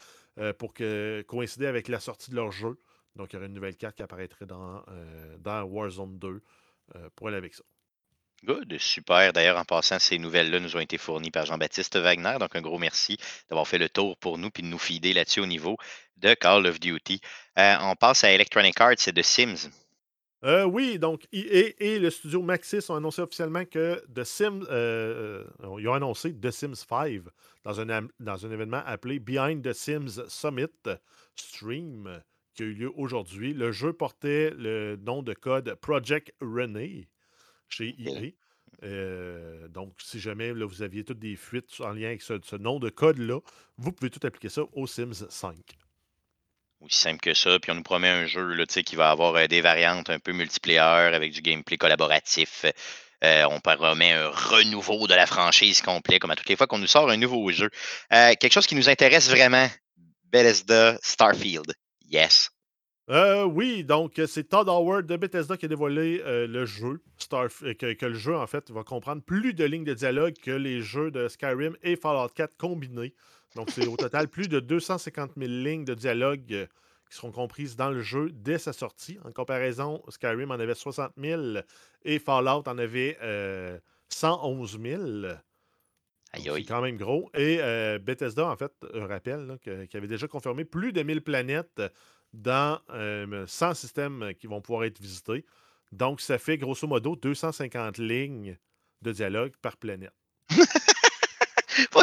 pour 0.57 0.73
que, 0.73 1.23
coïncider 1.25 1.67
avec 1.67 1.87
la 1.87 2.01
sortie 2.01 2.31
de 2.31 2.35
leur 2.35 2.51
jeu. 2.51 2.77
Donc, 3.15 3.31
il 3.31 3.35
y 3.35 3.37
aurait 3.37 3.47
une 3.47 3.53
nouvelle 3.53 3.77
carte 3.77 3.95
qui 3.95 4.03
apparaîtrait 4.03 4.45
dans, 4.45 4.83
dans 5.39 5.63
Warzone 5.63 6.19
2 6.19 6.41
pour 7.15 7.29
aller 7.29 7.37
avec 7.37 7.53
ça. 7.53 7.63
Good, 8.43 8.79
super. 8.79 9.33
D'ailleurs, 9.33 9.57
en 9.57 9.65
passant, 9.65 9.99
ces 9.99 10.17
nouvelles-là 10.17 10.59
nous 10.59 10.75
ont 10.75 10.79
été 10.79 10.97
fournies 10.97 11.29
par 11.29 11.45
Jean-Baptiste 11.45 11.95
Wagner. 11.97 12.37
Donc, 12.39 12.55
un 12.55 12.61
gros 12.61 12.79
merci 12.79 13.17
d'avoir 13.49 13.67
fait 13.67 13.77
le 13.77 13.87
tour 13.87 14.17
pour 14.17 14.39
nous 14.39 14.49
et 14.55 14.61
de 14.63 14.67
nous 14.67 14.79
fider 14.79 15.13
là-dessus 15.13 15.41
au 15.41 15.45
niveau 15.45 15.77
de 16.17 16.33
Call 16.33 16.65
of 16.65 16.79
Duty. 16.79 17.21
Euh, 17.59 17.75
on 17.81 17.95
passe 17.95 18.23
à 18.23 18.31
Electronic 18.31 18.81
Arts 18.81 18.93
et 18.93 19.13
The 19.13 19.21
Sims. 19.21 19.69
Euh, 20.43 20.65
oui, 20.65 20.97
donc 20.97 21.27
EA 21.31 21.73
et 21.79 21.99
le 21.99 22.09
studio 22.09 22.41
Maxis 22.41 22.89
ont 22.89 22.95
annoncé 22.95 23.21
officiellement 23.21 23.63
que 23.65 24.03
The 24.11 24.23
Sims, 24.23 24.65
euh, 24.71 25.43
ils 25.77 25.87
ont 25.87 25.93
annoncé 25.93 26.33
The 26.33 26.49
Sims 26.49 26.75
5 26.75 27.21
dans 27.63 27.79
un, 27.79 28.07
dans 28.19 28.45
un 28.45 28.51
événement 28.51 28.81
appelé 28.85 29.19
Behind 29.19 29.63
the 29.63 29.73
Sims 29.73 30.27
Summit 30.27 30.65
Stream 31.35 32.21
qui 32.55 32.63
a 32.63 32.65
eu 32.65 32.73
lieu 32.73 32.91
aujourd'hui. 32.95 33.53
Le 33.53 33.71
jeu 33.71 33.93
portait 33.93 34.51
le 34.51 34.95
nom 34.95 35.21
de 35.21 35.33
code 35.33 35.75
Project 35.75 36.33
René 36.41 37.07
chez 37.69 37.95
EA. 37.99 38.33
Euh, 38.83 39.67
donc, 39.67 39.93
si 40.01 40.19
jamais 40.19 40.53
là, 40.53 40.65
vous 40.65 40.81
aviez 40.81 41.03
toutes 41.03 41.19
des 41.19 41.35
fuites 41.35 41.79
en 41.81 41.91
lien 41.91 42.07
avec 42.07 42.21
ce, 42.21 42.55
nom 42.55 42.79
de 42.79 42.89
code-là, 42.89 43.39
vous 43.77 43.91
pouvez 43.91 44.09
tout 44.09 44.25
appliquer 44.25 44.49
ça 44.49 44.63
au 44.73 44.87
Sims 44.87 45.27
5. 45.29 45.55
Aussi 46.81 46.99
simple 46.99 47.19
que 47.19 47.33
ça. 47.33 47.59
Puis 47.59 47.71
on 47.71 47.75
nous 47.75 47.83
promet 47.83 48.09
un 48.09 48.25
jeu 48.25 48.65
qui 48.85 48.95
va 48.95 49.11
avoir 49.11 49.35
euh, 49.35 49.47
des 49.47 49.61
variantes 49.61 50.09
un 50.09 50.19
peu 50.19 50.31
multiplayer 50.31 50.79
avec 50.79 51.31
du 51.31 51.41
gameplay 51.41 51.77
collaboratif. 51.77 52.65
Euh, 53.23 53.45
on 53.49 53.59
promet 53.59 54.13
un 54.13 54.29
renouveau 54.29 55.07
de 55.07 55.13
la 55.13 55.27
franchise 55.27 55.81
complet, 55.81 56.17
comme 56.19 56.31
à 56.31 56.35
toutes 56.35 56.49
les 56.49 56.55
fois 56.55 56.67
qu'on 56.67 56.79
nous 56.79 56.87
sort 56.87 57.09
un 57.09 57.17
nouveau 57.17 57.51
jeu. 57.51 57.69
quelque 58.09 58.51
chose 58.51 58.65
qui 58.65 58.75
nous 58.75 58.89
intéresse 58.89 59.29
vraiment, 59.29 59.69
Bethesda 60.31 60.97
Starfield. 61.03 61.73
Yes. 62.09 62.49
Euh, 63.11 63.43
oui, 63.43 63.83
donc 63.83 64.19
euh, 64.19 64.25
c'est 64.25 64.45
Todd 64.45 64.69
Howard 64.69 65.05
de 65.05 65.17
Bethesda 65.17 65.57
qui 65.57 65.65
a 65.65 65.67
dévoilé 65.67 66.21
euh, 66.25 66.47
le 66.47 66.65
jeu, 66.65 67.01
que, 67.29 68.05
le 68.05 68.13
jeu 68.13 68.37
en 68.37 68.47
fait 68.47 68.71
va 68.71 68.83
comprendre 68.83 69.21
plus 69.21 69.53
de 69.53 69.65
lignes 69.65 69.83
de 69.83 69.93
dialogue 69.93 70.35
que 70.41 70.51
les 70.51 70.81
jeux 70.81 71.11
de 71.11 71.27
Skyrim 71.27 71.75
et 71.83 71.97
Fallout 71.97 72.29
4 72.33 72.55
combinés. 72.57 73.13
Donc 73.55 73.69
c'est 73.71 73.87
au 73.87 73.97
total 73.97 74.27
plus 74.27 74.47
de 74.47 74.59
250 74.59 75.31
000 75.37 75.49
lignes 75.49 75.85
de 75.85 75.93
dialogue 75.93 76.67
qui 77.09 77.17
seront 77.17 77.31
comprises 77.31 77.75
dans 77.75 77.89
le 77.89 78.01
jeu 78.01 78.29
dès 78.31 78.57
sa 78.57 78.73
sortie. 78.73 79.19
En 79.25 79.31
comparaison, 79.31 80.01
Skyrim 80.09 80.51
en 80.51 80.55
avait 80.55 80.75
60 80.75 81.11
000 81.17 81.41
et 82.05 82.19
Fallout 82.19 82.63
en 82.67 82.77
avait 82.77 83.17
111 84.09 84.79
000. 84.81 85.03
C'est 86.33 86.63
quand 86.63 86.81
même 86.81 86.95
gros. 86.95 87.29
Et 87.33 87.57
Bethesda, 87.99 88.47
en 88.47 88.55
fait, 88.55 88.71
un 88.93 89.05
rappel, 89.05 89.57
qui 89.61 89.97
avait 89.97 90.07
déjà 90.07 90.29
confirmé 90.29 90.63
plus 90.63 90.93
de 90.93 91.03
1000 91.03 91.21
planètes 91.21 91.81
dans 92.33 92.79
100 92.87 92.95
euh, 92.95 93.73
systèmes 93.73 94.33
qui 94.39 94.47
vont 94.47 94.61
pouvoir 94.61 94.85
être 94.85 94.99
visités. 94.99 95.45
Donc, 95.91 96.21
ça 96.21 96.37
fait 96.37 96.57
grosso 96.57 96.87
modo 96.87 97.15
250 97.15 97.97
lignes 97.97 98.57
de 99.01 99.11
dialogue 99.11 99.51
par 99.61 99.77
planète. 99.77 100.13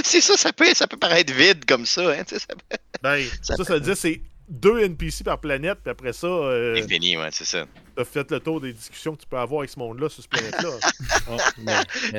c'est 0.04 0.20
ça, 0.20 0.36
ça 0.36 0.52
peut, 0.52 0.72
ça 0.74 0.86
peut 0.86 0.96
paraître 0.96 1.32
vide 1.32 1.64
comme 1.64 1.86
ça. 1.86 2.10
Hein, 2.10 2.22
ça, 2.26 2.36
ben, 3.02 3.24
ça, 3.42 3.56
ça, 3.56 3.74
veut 3.74 3.80
dire 3.80 3.96
c'est 3.96 4.20
deux 4.49 4.82
NPC 4.82 5.24
par 5.24 5.38
planète, 5.38 5.78
puis 5.82 5.90
après 5.90 6.12
ça. 6.12 6.26
Euh, 6.26 6.74
c'est 6.76 6.88
fini, 6.88 7.16
ouais, 7.16 7.28
c'est 7.30 7.44
ça. 7.44 7.64
Tu 7.96 8.03
as 8.03 8.05
fait 8.05 8.30
le 8.30 8.40
tour 8.40 8.61
des 8.61 8.72
discussions 8.72 9.14
que 9.14 9.20
tu 9.20 9.26
peux 9.26 9.38
avoir 9.38 9.61
avec 9.61 9.70
ce 9.70 9.78
monde-là 9.78 10.09
sur 10.09 10.22
ce 10.22 10.28
planète-là. 10.28 10.70
Oh, 11.30 11.36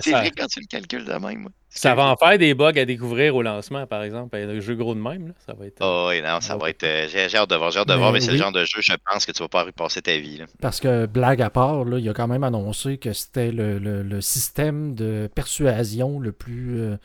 c'est 0.01 0.11
vrai 0.11 0.31
quand 0.37 0.45
tu 0.45 0.59
le 0.59 0.67
calcules 0.67 1.05
de 1.05 1.13
même. 1.13 1.49
Ça 1.69 1.95
va 1.95 2.05
en 2.05 2.15
faire 2.15 2.37
des 2.37 2.53
bugs 2.53 2.77
à 2.77 2.85
découvrir 2.85 3.35
au 3.35 3.41
lancement, 3.41 3.87
par 3.87 4.03
exemple. 4.03 4.37
Le 4.37 4.59
jeu 4.59 4.75
gros 4.75 4.93
de 4.93 4.99
même, 4.99 5.29
là, 5.29 5.33
ça 5.45 5.53
va 5.53 5.65
être. 5.65 5.77
Oh, 5.81 6.07
oui, 6.09 6.21
non, 6.21 6.41
ça 6.41 6.57
va 6.57 6.69
être. 6.69 6.83
Euh, 6.83 7.07
j'ai 7.09 7.35
hâte 7.35 7.49
de 7.49 7.55
voir, 7.55 7.71
j'ai 7.71 7.79
hâte 7.79 7.87
de 7.87 7.93
voir, 7.93 8.11
mais 8.11 8.19
c'est 8.19 8.31
le 8.31 8.37
genre 8.37 8.51
de 8.51 8.65
jeu, 8.65 8.81
je 8.81 8.93
pense, 9.11 9.25
que 9.25 9.31
tu 9.31 9.41
vas 9.41 9.47
pas 9.47 9.63
repasser 9.63 10.01
ta 10.01 10.17
vie. 10.17 10.37
Là. 10.37 10.45
Parce 10.61 10.79
que, 10.79 11.07
blague 11.07 11.41
à 11.41 11.49
part, 11.49 11.85
là, 11.85 11.97
il 11.97 12.07
a 12.07 12.13
quand 12.13 12.27
même 12.27 12.43
annoncé 12.43 12.97
que 12.97 13.13
c'était 13.13 13.51
le, 13.51 13.79
le, 13.79 14.21
système 14.21 14.93
de 14.93 15.29
persuasion 15.33 16.19
le 16.19 16.31
plus 16.31 16.81
euh, 16.81 16.97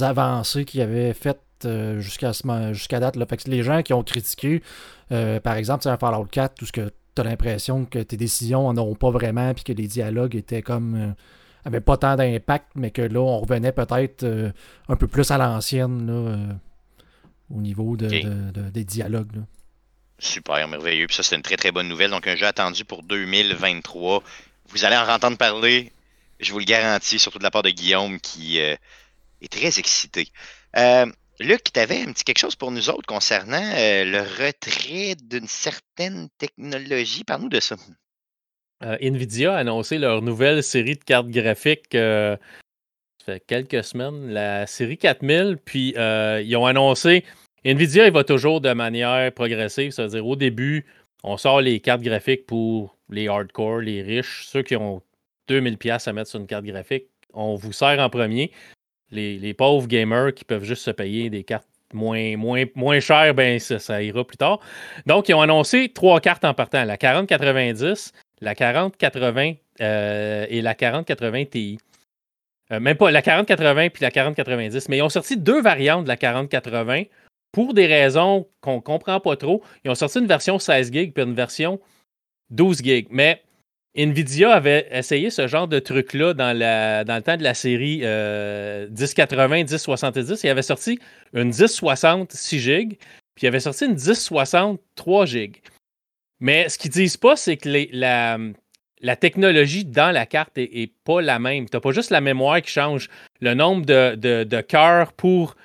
avancé 0.00 0.64
qu'il 0.64 0.80
avait 0.80 1.14
fait 1.14 1.38
euh, 1.64 2.00
jusqu'à 2.00 2.32
jusqu'à 2.72 3.00
date. 3.00 3.16
Là. 3.16 3.26
Fait 3.26 3.36
que 3.36 3.50
les 3.50 3.62
gens 3.62 3.82
qui 3.82 3.92
ont 3.92 4.02
critiqué, 4.02 4.62
euh, 5.12 5.40
par 5.40 5.56
exemple, 5.56 5.88
un 5.88 5.96
Fallout 5.96 6.26
4, 6.26 6.54
tout 6.54 6.66
ce 6.66 6.72
que 6.72 6.92
tu 7.14 7.20
as 7.20 7.24
l'impression 7.24 7.84
que 7.84 7.98
tes 7.98 8.16
décisions 8.16 8.72
n'en 8.72 8.82
ont 8.82 8.94
pas 8.94 9.10
vraiment, 9.10 9.54
puis 9.54 9.64
que 9.64 9.72
les 9.72 9.86
dialogues 9.86 10.36
étaient 10.36 10.62
comme. 10.62 10.94
Euh, 10.94 11.12
avaient 11.64 11.80
pas 11.80 11.96
tant 11.98 12.16
d'impact, 12.16 12.66
mais 12.76 12.90
que 12.90 13.02
là, 13.02 13.20
on 13.20 13.40
revenait 13.40 13.72
peut-être 13.72 14.24
un 14.88 14.96
peu 14.96 15.06
plus 15.06 15.30
à 15.30 15.36
l'ancienne 15.36 16.58
au 17.54 17.60
niveau 17.60 17.94
de, 17.94 18.08
des 18.70 18.84
dialogues. 18.84 19.42
Super, 20.18 20.66
merveilleux. 20.66 21.06
Puis 21.08 21.16
ça, 21.16 21.22
c'est 21.22 21.36
une 21.36 21.42
très 21.42 21.56
très 21.56 21.70
bonne 21.70 21.88
nouvelle. 21.88 22.10
Donc, 22.10 22.26
un 22.26 22.36
jeu 22.36 22.46
attendu 22.46 22.86
pour 22.86 23.02
2023. 23.02 24.22
Vous 24.70 24.84
allez 24.86 24.96
en 24.96 25.06
entendre 25.12 25.36
parler, 25.36 25.92
je 26.40 26.52
vous 26.52 26.58
le 26.58 26.64
garantis, 26.64 27.18
surtout 27.18 27.38
de 27.38 27.44
la 27.44 27.50
part 27.50 27.62
de 27.62 27.70
Guillaume 27.70 28.18
qui 28.18 28.58
est 28.58 28.78
très 29.50 29.78
excité. 29.78 30.28
Luc, 31.40 31.72
tu 31.72 31.78
avais 31.78 32.02
un 32.02 32.12
petit 32.12 32.24
quelque 32.24 32.38
chose 32.38 32.56
pour 32.56 32.72
nous 32.72 32.90
autres 32.90 33.06
concernant 33.06 33.62
euh, 33.62 34.04
le 34.04 34.18
retrait 34.18 35.14
d'une 35.22 35.46
certaine 35.46 36.28
technologie. 36.38 37.22
Parle-nous 37.22 37.48
de 37.48 37.60
ça. 37.60 37.76
Euh, 38.82 38.96
Nvidia 39.00 39.54
a 39.54 39.58
annoncé 39.58 39.98
leur 39.98 40.20
nouvelle 40.20 40.64
série 40.64 40.96
de 40.96 41.04
cartes 41.04 41.28
graphiques 41.28 41.94
euh, 41.94 42.36
ça 43.20 43.34
fait 43.34 43.44
quelques 43.46 43.84
semaines, 43.84 44.30
la 44.30 44.66
série 44.66 44.98
4000. 44.98 45.58
Puis 45.64 45.94
ils 45.96 46.56
ont 46.56 46.66
annoncé 46.66 47.24
Nvidia, 47.64 48.06
il 48.06 48.12
va 48.12 48.24
toujours 48.24 48.60
de 48.60 48.72
manière 48.72 49.32
progressive. 49.32 49.92
C'est-à-dire, 49.92 50.26
au 50.26 50.34
début, 50.34 50.86
on 51.22 51.36
sort 51.36 51.60
les 51.60 51.78
cartes 51.80 52.02
graphiques 52.02 52.46
pour 52.46 52.96
les 53.10 53.28
hardcore, 53.28 53.80
les 53.80 54.02
riches, 54.02 54.44
ceux 54.46 54.62
qui 54.62 54.76
ont 54.76 55.02
2000$ 55.48 56.08
à 56.08 56.12
mettre 56.12 56.30
sur 56.30 56.40
une 56.40 56.46
carte 56.46 56.64
graphique. 56.64 57.06
On 57.32 57.54
vous 57.54 57.72
sert 57.72 57.98
en 57.98 58.08
premier 58.10 58.50
les, 59.10 59.54
pauvres 59.54 59.86
gamers 59.86 60.34
qui 60.34 60.44
peuvent 60.44 60.64
juste 60.64 60.82
se 60.82 60.90
payer 60.90 61.30
des 61.30 61.44
cartes 61.44 61.68
moins, 61.92 62.36
moins, 62.36 62.64
moins 62.74 63.00
chères, 63.00 63.34
ben 63.34 63.58
ça, 63.58 64.02
ira 64.02 64.24
plus 64.24 64.36
tard. 64.36 64.60
Donc, 65.06 65.28
ils 65.28 65.34
ont 65.34 65.40
annoncé 65.40 65.88
trois 65.88 66.20
cartes 66.20 66.44
en 66.44 66.54
partant 66.54 66.84
la 66.84 66.96
4090, 66.96 68.12
la 68.40 68.54
4080 68.54 69.54
euh, 69.80 70.46
et 70.48 70.60
la 70.60 70.74
4080 70.74 71.44
Ti. 71.46 71.78
Euh, 72.70 72.80
même 72.80 72.96
pas 72.96 73.10
la 73.10 73.22
4080 73.22 73.88
puis 73.88 74.02
la 74.02 74.10
4090, 74.10 74.88
mais 74.88 74.98
ils 74.98 75.02
ont 75.02 75.08
sorti 75.08 75.36
deux 75.36 75.62
variantes 75.62 76.04
de 76.04 76.08
la 76.08 76.16
4080 76.16 77.04
pour 77.52 77.72
des 77.72 77.86
raisons 77.86 78.46
qu'on 78.60 78.76
ne 78.76 78.80
comprend 78.80 79.20
pas 79.20 79.36
trop. 79.36 79.62
Ils 79.84 79.90
ont 79.90 79.94
sorti 79.94 80.18
une 80.18 80.26
version 80.26 80.58
16 80.58 80.92
GB 80.92 81.12
puis 81.12 81.24
une 81.24 81.34
version 81.34 81.80
12 82.50 82.82
GB. 82.82 83.08
Mais 83.10 83.42
Nvidia 83.98 84.52
avait 84.52 84.86
essayé 84.92 85.28
ce 85.30 85.48
genre 85.48 85.66
de 85.66 85.80
truc-là 85.80 86.32
dans, 86.32 86.56
dans 86.56 87.16
le 87.16 87.22
temps 87.22 87.36
de 87.36 87.42
la 87.42 87.54
série 87.54 87.98
1080, 87.98 89.64
1070. 89.64 90.40
Il 90.44 90.48
avait 90.48 90.62
sorti 90.62 91.00
une 91.34 91.48
1060 91.48 92.32
6 92.32 92.60
GB, 92.60 92.98
puis 93.34 93.42
il 93.42 93.46
avait 93.48 93.60
sorti 93.60 93.86
une 93.86 93.94
1060 93.94 94.80
3 94.94 95.26
GB. 95.26 95.60
Mais 96.40 96.68
ce 96.68 96.78
qu'ils 96.78 96.92
disent 96.92 97.16
pas, 97.16 97.34
c'est 97.34 97.56
que 97.56 97.68
la, 97.92 98.38
la, 99.00 99.16
technologie 99.16 99.84
dans 99.84 100.12
la 100.12 100.26
carte 100.26 100.56
n'est 100.56 100.92
pas 101.04 101.20
la 101.20 101.40
même. 101.40 101.68
Tu 101.68 101.76
n'as 101.76 101.80
pas 101.80 101.90
juste 101.90 102.10
la 102.10 102.20
mémoire 102.20 102.62
qui 102.62 102.70
change. 102.70 103.08
Le 103.40 103.54
nombre 103.54 103.84
de, 103.84 104.14
de, 104.14 104.44
de 104.44 104.60
cœurs 104.60 105.12
pour 105.12 105.56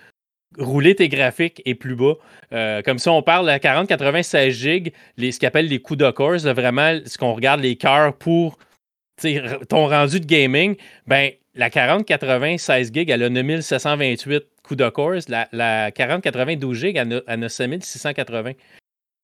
rouler 0.57 0.95
tes 0.95 1.09
graphiques 1.09 1.61
est 1.65 1.75
plus 1.75 1.95
bas. 1.95 2.13
Euh, 2.53 2.81
comme 2.81 2.99
ça, 2.99 3.11
on 3.11 3.21
parle 3.21 3.51
de 3.51 3.57
40, 3.57 3.87
80, 3.87 4.23
16 4.23 4.55
gigs, 4.55 4.93
les, 5.17 5.31
ce 5.31 5.39
qu'on 5.39 5.47
appelle 5.47 5.67
les 5.67 5.79
coups 5.79 5.99
de 5.99 6.09
course, 6.11 6.45
vraiment 6.45 6.99
ce 7.05 7.17
qu'on 7.17 7.33
regarde 7.33 7.61
les 7.61 7.75
cœurs 7.75 8.15
pour 8.17 8.57
ton 9.69 9.87
rendu 9.87 10.19
de 10.19 10.25
gaming, 10.25 10.75
ben 11.07 11.31
la 11.55 11.69
40, 11.69 12.05
80, 12.05 12.57
16 12.57 12.91
gigs, 12.93 13.09
elle 13.09 13.23
a 13.23 13.29
9728 13.29 14.43
coups 14.63 14.77
de 14.77 14.89
course. 14.89 15.29
La, 15.29 15.47
la 15.51 15.91
40, 15.91 16.23
80, 16.23 16.55
12 16.55 16.77
gigs, 16.77 16.95
elle 16.95 17.13
a, 17.13 17.21
elle 17.27 17.43
a 17.43 17.49
5680. 17.49 18.53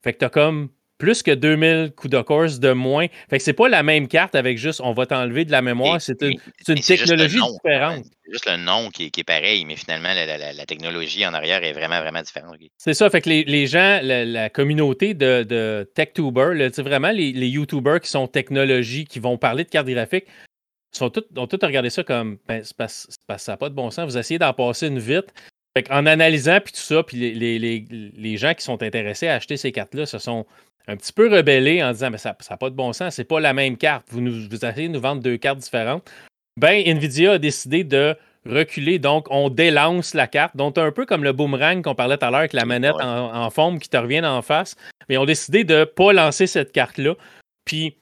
Fait 0.04 0.14
que 0.14 0.20
t'as 0.20 0.30
comme 0.30 0.70
plus 1.00 1.24
que 1.24 1.32
2000 1.32 1.94
coups 1.96 2.12
de 2.12 2.22
course 2.22 2.60
de 2.60 2.72
moins. 2.74 3.08
Fait 3.30 3.40
que 3.40 3.44
c'est 3.44 3.54
pas 3.54 3.70
la 3.70 3.82
même 3.82 4.08
carte 4.08 4.36
avec 4.36 4.60
juste 4.60 4.82
on 4.84 4.92
va 4.92 5.08
t'enlever 5.08 5.46
de 5.46 5.52
la 5.52 5.64
mémoire, 5.64 6.00
c'est 6.00 6.22
une, 6.22 6.38
technologie 6.82 7.40
différente. 7.40 8.06
C'est 8.26 8.32
juste 8.34 8.46
le 8.46 8.58
nom 8.58 8.90
qui 8.92 9.06
est, 9.06 9.24
pareil, 9.24 9.66
mais 9.66 9.76
finalement, 9.76 10.10
la, 10.14 10.66
technologie 10.68 11.26
en 11.26 11.34
arrière 11.34 11.64
est 11.64 11.74
vraiment, 11.74 12.00
vraiment 12.00 12.22
différente. 12.22 12.58
C'est 12.78 12.94
ça, 12.94 13.10
fait 13.10 13.22
que 13.22 13.30
les, 13.30 13.66
gens, 13.66 14.00
la, 14.04 14.50
communauté 14.52 15.16
de, 15.16 15.42
de 15.42 15.90
TechTuber, 15.96 16.70
vraiment 16.78 17.10
les, 17.10 17.32
les 17.32 17.48
YouTubers 17.48 18.02
qui 18.02 18.10
sont 18.10 18.28
technologie, 18.28 19.06
qui 19.06 19.20
vont 19.20 19.38
parler 19.38 19.64
de 19.64 19.70
cartes 19.70 19.88
graphiques, 19.88 20.28
sont 20.92 21.10
tout, 21.10 21.24
ont 21.36 21.48
tous 21.48 21.64
regardé 21.64 21.90
ça 21.90 22.04
comme 22.04 22.38
ben, 22.48 22.64
ça 22.64 23.52
n'a 23.52 23.58
pas 23.58 23.70
de 23.70 23.76
bon 23.76 23.92
sens. 23.92 24.12
Vous 24.12 24.18
essayez 24.18 24.40
d'en 24.40 24.54
passer 24.54 24.88
une 24.88 25.00
vite. 25.00 25.34
Fait 25.78 25.90
en 25.92 26.08
analysant 26.08 26.60
puis 26.62 26.74
tout 26.74 26.80
ça, 26.80 27.04
puis 27.04 27.18
les, 27.18 27.60
les, 27.60 28.38
gens 28.38 28.56
qui 28.56 28.64
sont 28.64 28.82
intéressés 28.82 29.28
à 29.28 29.36
acheter 29.36 29.56
ces 29.56 29.72
cartes-là 29.72 30.08
se 30.08 30.18
sont 30.18 30.48
un 30.88 30.96
petit 30.98 31.14
peu 31.14 31.34
rebellé 31.34 31.84
en 31.84 31.92
disant 31.92 32.10
mais 32.10 32.18
ça 32.18 32.36
n'a 32.50 32.58
pas 32.58 32.70
de 32.70 32.76
bon 32.76 32.94
sens, 32.94 33.16
c'est 33.16 33.24
pas 33.24 33.40
la 33.40 33.54
même 33.54 33.78
carte. 33.78 34.08
Vous, 34.10 34.22
nous, 34.22 34.48
vous 34.50 34.56
essayez 34.56 34.88
de 34.88 34.94
nous 34.94 35.02
vendre 35.02 35.22
deux 35.22 35.38
cartes 35.38 35.60
différentes. 35.60 36.10
Ben, 36.58 36.84
Nvidia 36.86 37.34
a 37.34 37.38
décidé 37.38 37.84
de 37.84 38.16
reculer, 38.46 39.00
donc 39.00 39.28
on 39.30 39.50
délance 39.50 40.14
la 40.14 40.28
carte. 40.28 40.56
Donc, 40.56 40.78
un 40.78 40.92
peu 40.92 41.06
comme 41.06 41.24
le 41.24 41.32
boomerang 41.32 41.82
qu'on 41.82 41.96
parlait 41.96 42.18
tout 42.18 42.26
à 42.26 42.32
l'heure 42.32 42.40
avec 42.40 42.54
la 42.54 42.66
manette 42.66 42.96
en, 43.00 43.50
forme 43.50 43.80
qui 43.80 43.90
te 43.90 43.98
revient 43.98 44.26
en 44.26 44.42
face. 44.42 44.76
Mais 45.08 45.16
ils 45.16 45.18
ont 45.18 45.26
décidé 45.26 45.64
de 45.64 45.80
ne 45.80 45.84
pas 45.86 46.14
lancer 46.14 46.48
cette 46.48 46.72
carte-là. 46.72 47.16
Puis, 47.66 47.98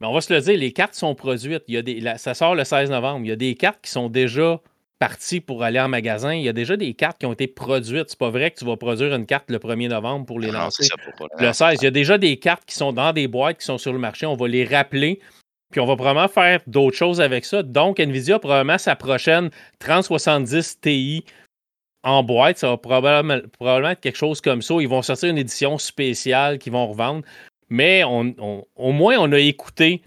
ben, 0.00 0.08
on 0.08 0.12
va 0.12 0.20
se 0.20 0.32
le 0.32 0.40
dire, 0.40 0.58
les 0.58 0.72
cartes 0.72 0.94
sont 0.94 1.14
produites. 1.14 1.62
Il 1.68 1.74
y 1.74 1.76
a 1.76 1.82
des, 1.82 2.02
ça 2.18 2.34
sort 2.34 2.54
le 2.54 2.64
16 2.64 2.90
novembre. 2.90 3.24
Il 3.24 3.28
y 3.28 3.32
a 3.32 3.36
des 3.36 3.54
cartes 3.54 3.80
qui 3.82 3.90
sont 3.90 4.08
déjà 4.08 4.60
parties 5.02 5.40
pour 5.40 5.64
aller 5.64 5.80
en 5.80 5.88
magasin. 5.88 6.32
Il 6.32 6.42
y 6.42 6.48
a 6.48 6.52
déjà 6.52 6.76
des 6.76 6.94
cartes 6.94 7.18
qui 7.18 7.26
ont 7.26 7.32
été 7.32 7.48
produites. 7.48 8.10
C'est 8.10 8.18
pas 8.20 8.30
vrai 8.30 8.52
que 8.52 8.60
tu 8.60 8.64
vas 8.64 8.76
produire 8.76 9.12
une 9.12 9.26
carte 9.26 9.50
le 9.50 9.58
1er 9.58 9.88
novembre 9.88 10.26
pour 10.26 10.38
les 10.38 10.52
lancer. 10.52 10.86
le 11.40 11.52
16. 11.52 11.78
Il 11.80 11.84
y 11.84 11.88
a 11.88 11.90
déjà 11.90 12.18
des 12.18 12.36
cartes 12.36 12.64
qui 12.64 12.76
sont 12.76 12.92
dans 12.92 13.12
des 13.12 13.26
boîtes, 13.26 13.58
qui 13.58 13.64
sont 13.64 13.78
sur 13.78 13.92
le 13.92 13.98
marché. 13.98 14.26
On 14.26 14.36
va 14.36 14.46
les 14.46 14.64
rappeler. 14.64 15.18
Puis 15.72 15.80
on 15.80 15.86
va 15.86 15.96
probablement 15.96 16.28
faire 16.28 16.60
d'autres 16.68 16.96
choses 16.96 17.20
avec 17.20 17.44
ça. 17.44 17.64
Donc, 17.64 17.98
Nvidia, 17.98 18.38
probablement 18.38 18.78
sa 18.78 18.94
prochaine 18.94 19.50
3070 19.80 20.80
Ti 20.80 21.24
en 22.04 22.22
boîte, 22.22 22.58
ça 22.58 22.68
va 22.68 22.76
probablement, 22.76 23.40
être 23.90 24.00
quelque 24.00 24.16
chose 24.16 24.40
comme 24.40 24.62
ça. 24.62 24.74
Ils 24.78 24.88
vont 24.88 25.02
sortir 25.02 25.30
une 25.30 25.38
édition 25.38 25.78
spéciale 25.78 26.60
qu'ils 26.60 26.72
vont 26.72 26.86
revendre. 26.86 27.24
Mais 27.70 28.04
au 28.04 28.92
moins, 28.92 29.16
on 29.18 29.32
a 29.32 29.38
écouté 29.40 30.02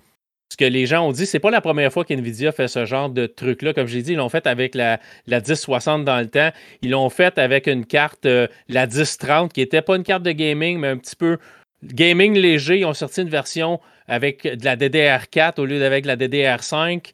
ce 0.56 0.58
que 0.58 0.72
les 0.72 0.86
gens 0.86 1.06
ont 1.06 1.12
dit. 1.12 1.26
C'est 1.26 1.40
pas 1.40 1.52
la 1.52 1.60
première 1.60 1.92
fois 1.92 2.06
qu'NVIDIA 2.06 2.54
fait 2.54 2.70
ce 2.70 2.86
genre 2.86 3.10
de 3.10 3.26
truc-là. 3.26 3.74
Comme 3.74 3.88
je 3.88 3.98
l'ai 3.98 4.04
dit, 4.04 4.14
ils 4.14 4.18
l'ont 4.18 4.30
fait 4.30 4.48
avec 4.48 4.74
la, 4.74 5.02
la 5.28 5.42
1060 5.42 6.06
dans 6.06 6.18
le 6.20 6.30
temps. 6.30 6.50
Ils 6.82 6.92
l'ont 6.92 7.10
fait 7.10 7.38
avec 7.38 7.68
une 7.68 7.86
carte, 7.86 8.26
euh, 8.26 8.48
la 8.70 8.88
1030, 8.88 9.52
qui 9.52 9.60
n'était 9.60 9.82
pas 9.82 9.98
une 9.98 10.04
carte 10.04 10.24
de 10.24 10.32
gaming, 10.32 10.80
mais 10.80 10.88
un 10.88 10.98
petit 10.98 11.18
peu 11.18 11.40
gaming 11.84 12.36
léger. 12.38 12.80
Ils 12.80 12.86
ont 12.86 12.94
sorti 12.94 13.22
une 13.22 13.30
version 13.30 13.82
avec 14.08 14.44
de 14.44 14.64
la 14.64 14.78
DDR4 14.78 15.60
au 15.60 15.66
lieu 15.66 15.78
d'avec 15.78 16.06
la 16.06 16.16
DDR5. 16.16 17.12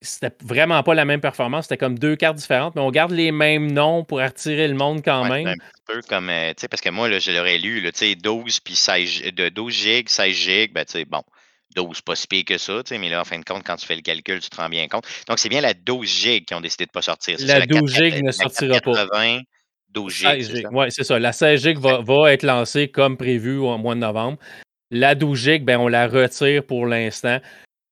C'était 0.00 0.34
vraiment 0.42 0.82
pas 0.82 0.94
la 0.94 1.04
même 1.04 1.20
performance. 1.20 1.64
C'était 1.64 1.76
comme 1.76 1.98
deux 1.98 2.16
cartes 2.16 2.38
différentes, 2.38 2.74
mais 2.76 2.80
on 2.80 2.90
garde 2.90 3.10
les 3.10 3.30
mêmes 3.30 3.70
noms 3.70 4.04
pour 4.04 4.20
attirer 4.20 4.68
le 4.68 4.74
monde 4.74 5.02
quand 5.04 5.28
même. 5.28 5.48
Un 5.48 5.54
peu 5.84 6.00
comme, 6.08 6.30
euh, 6.30 6.54
tu 6.54 6.62
sais, 6.62 6.68
parce 6.68 6.80
que 6.80 6.88
moi, 6.88 7.10
là, 7.10 7.18
je 7.18 7.30
l'aurais 7.30 7.58
lu, 7.58 7.82
tu 7.82 7.90
sais, 7.92 8.14
12 8.14 8.60
puis 8.60 8.74
16, 8.74 9.34
de 9.36 9.50
12 9.50 9.74
gigs, 9.74 10.08
16 10.08 10.34
gigs, 10.34 10.72
ben, 10.72 10.86
tu 10.86 10.92
sais, 10.92 11.04
bon. 11.04 11.22
12, 11.76 12.00
pas 12.02 12.16
si 12.16 12.26
pire 12.26 12.44
que 12.44 12.58
ça, 12.58 12.82
mais 12.90 13.08
là, 13.08 13.20
en 13.20 13.24
fin 13.24 13.38
de 13.38 13.44
compte, 13.44 13.62
quand 13.64 13.76
tu 13.76 13.86
fais 13.86 13.96
le 13.96 14.02
calcul, 14.02 14.40
tu 14.40 14.50
te 14.50 14.56
rends 14.56 14.68
bien 14.68 14.88
compte. 14.88 15.06
Donc, 15.28 15.38
c'est 15.38 15.48
bien 15.48 15.60
la 15.60 15.74
12 15.74 16.08
gigs 16.08 16.44
qui 16.44 16.54
ont 16.54 16.60
décidé 16.60 16.84
de 16.84 16.90
ne 16.90 16.92
pas 16.92 17.02
sortir. 17.02 17.36
La, 17.40 17.64
12 17.66 17.94
gigs 17.94 18.24
ne 18.24 18.32
sortira 18.32 18.80
pas. 18.80 19.06
12 19.92 20.12
gigs. 20.12 20.66
Oui, 20.72 20.86
c'est 20.90 21.04
ça? 21.04 21.18
La 21.18 21.32
16 21.32 21.62
gigs 21.62 21.78
va, 21.78 22.00
va, 22.00 22.32
être 22.32 22.42
lancée 22.42 22.88
comme 22.88 23.16
prévu 23.16 23.58
au 23.58 23.76
mois 23.78 23.94
de 23.94 24.00
novembre. 24.00 24.38
La 24.90 25.14
12 25.14 25.38
gigs, 25.38 25.64
ben, 25.64 25.78
on 25.78 25.88
la 25.88 26.08
retire 26.08 26.64
pour 26.64 26.86
l'instant, 26.86 27.38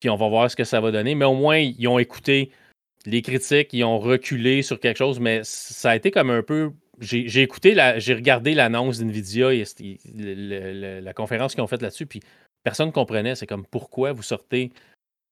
puis 0.00 0.10
on 0.10 0.16
va 0.16 0.28
voir 0.28 0.50
ce 0.50 0.56
que 0.56 0.64
ça 0.64 0.80
va 0.80 0.90
donner. 0.90 1.14
Mais 1.14 1.24
au 1.24 1.34
moins, 1.34 1.58
ils 1.58 1.86
ont 1.88 1.98
écouté 1.98 2.50
les 3.06 3.22
critiques, 3.22 3.72
ils 3.72 3.84
ont 3.84 3.98
reculé 3.98 4.62
sur 4.62 4.80
quelque 4.80 4.98
chose, 4.98 5.20
mais 5.20 5.40
ça 5.44 5.90
a 5.90 5.96
été 5.96 6.10
comme 6.10 6.30
un 6.30 6.42
peu. 6.42 6.72
J'ai 7.00 7.42
écouté, 7.42 7.76
j'ai 7.98 8.14
regardé 8.14 8.54
l'annonce 8.54 8.98
d'NVIDIA 8.98 9.52
et 9.52 9.64
la 11.00 11.12
conférence 11.12 11.54
qu'ils 11.54 11.62
ont 11.62 11.68
faite 11.68 11.82
là-dessus, 11.82 12.06
puis 12.06 12.20
personne 12.68 12.88
ne 12.88 12.92
comprenait. 12.92 13.34
C'est 13.34 13.46
comme 13.46 13.64
pourquoi 13.64 14.12
vous 14.12 14.22
sortez 14.22 14.72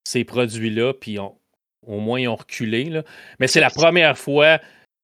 ces 0.05 0.25
produits-là, 0.25 0.95
puis 0.95 1.19
au 1.19 2.01
moins 2.01 2.19
ils 2.19 2.29
ont 2.29 2.37
reculé. 2.37 2.85
Là. 2.85 3.03
Mais 3.39 3.47
c'est 3.47 3.61
la 3.61 3.69
première 3.69 4.17
fois 4.17 4.59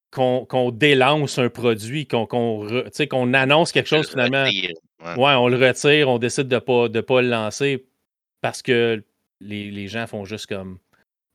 qu'on 0.09 0.71
délance 0.71 1.37
un 1.37 1.49
produit, 1.49 2.07
qu'on 2.07 3.33
annonce 3.33 3.71
quelque 3.71 3.87
chose 3.87 4.09
finalement. 4.09 4.45
Ouais. 4.45 5.15
on 5.35 5.47
le 5.47 5.57
retire, 5.57 6.09
on 6.09 6.17
décide 6.17 6.47
de 6.47 6.55
ne 6.55 6.59
pas, 6.59 6.89
de 6.89 7.01
pas 7.01 7.21
le 7.21 7.27
lancer 7.29 7.85
parce 8.41 8.63
que 8.63 9.03
les, 9.39 9.69
les 9.69 9.87
gens 9.87 10.07
font 10.07 10.25
juste 10.25 10.47
comme. 10.47 10.79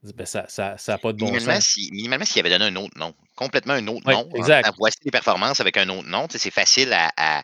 Ben 0.03 0.27
ça 0.27 0.47
n'a 0.59 0.79
ça, 0.79 0.99
pas 0.99 1.13
de 1.13 1.19
bon 1.19 1.27
minimalement, 1.27 1.55
sens. 1.55 1.65
Si, 1.65 1.91
minimalement, 1.93 2.25
s'il 2.25 2.41
avait 2.41 2.57
donné 2.57 2.67
un 2.67 2.77
autre 2.77 2.97
nom, 2.97 3.15
complètement 3.37 3.75
un 3.75 3.87
autre 3.89 4.11
nom, 4.11 4.29
exact. 4.35 4.73
voici 4.79 4.99
les 5.05 5.11
performances 5.11 5.61
avec 5.61 5.77
un 5.77 5.89
autre 5.89 6.09
nom, 6.09 6.27
c'est 6.31 6.53
facile 6.53 6.93
à, 6.93 7.43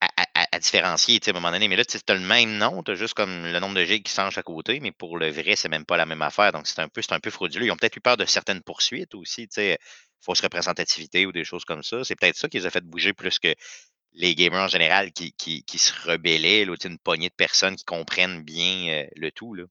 à, 0.00 0.35
à, 0.56 0.58
différencier 0.58 1.20
à 1.26 1.30
un 1.30 1.32
moment 1.32 1.50
donné. 1.50 1.68
Mais 1.68 1.76
là, 1.76 1.84
tu 1.84 1.98
as 2.06 2.14
le 2.14 2.20
même 2.20 2.58
nom, 2.58 2.82
tu 2.82 2.90
as 2.92 2.94
juste 2.94 3.14
comme 3.14 3.44
le 3.44 3.58
nombre 3.60 3.74
de 3.74 3.84
gigs 3.84 4.02
qui 4.04 4.12
change 4.12 4.38
à 4.38 4.42
côté, 4.42 4.80
mais 4.80 4.92
pour 4.92 5.18
le 5.18 5.30
vrai, 5.30 5.56
c'est 5.56 5.68
même 5.68 5.84
pas 5.84 5.96
la 5.96 6.06
même 6.06 6.22
affaire. 6.22 6.52
Donc, 6.52 6.66
c'est 6.66 6.80
un 6.80 6.88
peu, 6.88 7.02
un 7.10 7.20
peu 7.20 7.30
frauduleux. 7.30 7.66
Ils 7.66 7.70
ont 7.70 7.76
peut-être 7.76 7.96
eu 7.96 8.00
peur 8.00 8.16
de 8.16 8.24
certaines 8.24 8.62
poursuites 8.62 9.14
aussi, 9.14 9.48
fausse 10.20 10.40
représentativité 10.40 11.26
ou 11.26 11.32
des 11.32 11.44
choses 11.44 11.64
comme 11.64 11.82
ça. 11.82 12.04
C'est 12.04 12.16
peut-être 12.16 12.36
ça 12.36 12.48
qui 12.48 12.58
les 12.58 12.66
a 12.66 12.70
fait 12.70 12.84
bouger 12.84 13.12
plus 13.12 13.38
que 13.38 13.54
les 14.14 14.34
gamers 14.34 14.62
en 14.62 14.68
général 14.68 15.12
qui, 15.12 15.32
qui, 15.32 15.78
se 15.78 15.92
rebellaient, 16.08 16.64
là, 16.64 16.74
une 16.84 16.98
poignée 16.98 17.28
de 17.28 17.34
personnes 17.34 17.76
qui 17.76 17.84
comprennent 17.84 18.42
bien 18.42 18.88
euh, 18.88 19.06
le 19.16 19.30
tout. 19.30 19.54
Là. 19.54 19.64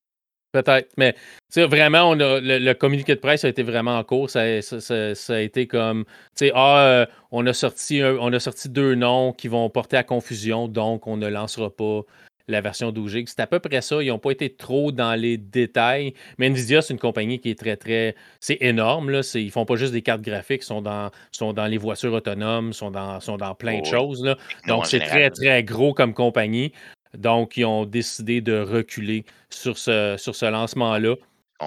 Peut-être, 0.56 0.93
mais 0.95 1.14
vraiment, 1.58 2.12
on 2.12 2.16
le, 2.16 2.74
communiqué 2.74 3.14
de 3.14 3.20
presse 3.20 3.43
a 3.43 3.49
été 3.49 3.62
vraiment 3.62 3.97
en 3.97 4.06
cours. 4.06 4.30
Ça, 4.30 4.43
a 4.43 5.39
été 5.41 5.68
comme, 5.68 6.06
ah, 6.53 6.80
euh, 6.80 7.06
on, 7.32 7.45
a 7.45 7.51
sorti 7.51 8.01
on 8.01 8.32
a 8.32 8.39
sorti 8.39 8.70
deux 8.70 8.95
noms 8.95 9.34
qui 9.34 9.49
vont 9.49 9.70
porter 9.70 9.97
à 9.97 10.03
confusion, 10.03 10.70
donc 10.70 11.08
on 11.08 11.18
ne 11.18 11.28
lancera 11.28 11.70
pas 11.70 12.03
la 12.47 12.62
version 12.62 12.91
12 12.91 13.12
GB. 13.12 13.26
C'est 13.28 13.41
à 13.41 13.47
peu 13.47 13.60
près 13.60 13.82
ça. 13.82 14.01
Ils 14.01 14.08
n'ont 14.08 14.20
pas 14.20 14.32
été 14.32 14.49
trop 14.49 14.91
dans 14.91 15.20
les 15.20 15.38
détails. 15.38 16.14
Mais 16.38 16.47
Nvidia, 16.47 16.82
c'est 16.82 16.93
une 16.93 16.99
compagnie 16.99 17.39
qui 17.39 17.49
est 17.49 17.60
très, 17.60 17.76
très. 17.76 18.16
C'est 18.39 18.58
énorme. 18.62 19.10
Là. 19.10 19.22
Ils 19.34 19.51
font 19.51 19.66
pas 19.66 19.76
juste 19.76 19.93
des 19.93 20.01
cartes 20.01 20.22
graphiques, 20.22 20.62
ils 20.62 20.66
sont 20.66 20.82
dans, 20.82 21.12
sont 21.32 21.53
dans 21.53 21.66
les 21.66 21.78
voitures 21.78 22.14
autonomes, 22.14 22.74
sont 22.74 22.91
dans, 22.91 23.20
sont 23.20 23.38
dans 23.38 23.56
plein 23.56 23.82
de 23.82 23.86
choses. 23.86 24.24
Là. 24.24 24.38
Donc, 24.68 24.86
c'est 24.86 24.99
très, 24.99 25.30
très 25.32 25.64
gros 25.64 25.93
comme 25.93 26.14
compagnie. 26.14 26.72
Donc, 27.18 27.57
ils 27.57 27.66
ont 27.66 27.86
décidé 27.86 28.41
de 28.41 28.59
reculer 28.59 29.26
sur 29.49 29.78
ce, 29.78 30.16
sur 30.18 30.36
ce 30.36 30.45
lancement-là. 30.45 31.16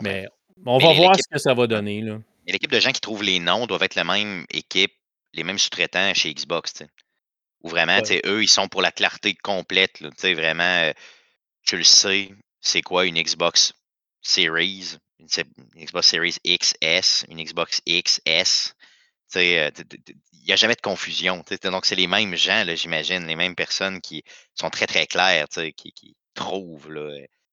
mais 0.03 0.27
ben, 0.57 0.73
on 0.73 0.79
va 0.79 0.93
voir 0.93 1.17
ce 1.17 1.29
que 1.31 1.39
ça 1.39 1.55
va 1.55 1.67
donner. 1.67 2.01
Là. 2.01 2.19
l'équipe 2.47 2.71
de 2.71 2.81
gens 2.81 2.93
qui 2.93 3.01
trouvent 3.01 3.23
les 3.23 3.39
noms 3.39 3.67
doivent 3.67 3.83
être 3.83 3.95
la 3.95 4.05
même 4.05 4.45
équipe, 4.51 4.93
les 5.35 5.45
mêmes 5.45 5.59
sous-traitants 5.59 6.15
chez 6.15 6.33
Xbox. 6.33 6.83
Ou 7.63 7.69
vraiment, 7.69 7.99
eux, 8.25 8.43
ils 8.43 8.49
sont 8.49 8.69
pour 8.69 8.83
la 8.83 8.93
clarté 8.93 9.35
complète. 9.35 10.03
vraiment, 10.23 10.63
euh, 10.63 10.93
tu 11.65 11.77
le 11.77 11.85
sais, 11.85 12.31
c'est 12.61 12.83
quoi 12.83 13.07
une 13.07 13.21
Xbox 13.21 13.75
Series, 14.23 14.97
une, 15.19 15.27
Xbox 15.85 16.09
Series 16.09 16.37
XS, 16.47 17.27
une 17.29 17.43
Xbox 17.43 17.83
XS. 17.89 18.75
Euh, 19.37 19.71
n'y 20.49 20.55
a 20.55 20.57
jamais 20.57 20.75
de 20.75 20.81
confusion. 20.81 21.45
Donc, 21.65 21.87
c'est 21.87 21.97
les 21.97 22.07
mêmes 22.07 22.35
gens, 22.35 22.65
j'imagine, 22.75 23.27
les 23.27 23.37
mêmes 23.37 23.55
personnes 23.55 24.01
qui 24.01 24.23
sont 24.55 24.71
très, 24.71 24.87
très 24.87 25.07
claires, 25.07 25.47
qui, 25.49 25.93
qui 25.93 26.17
trouvent 26.35 26.91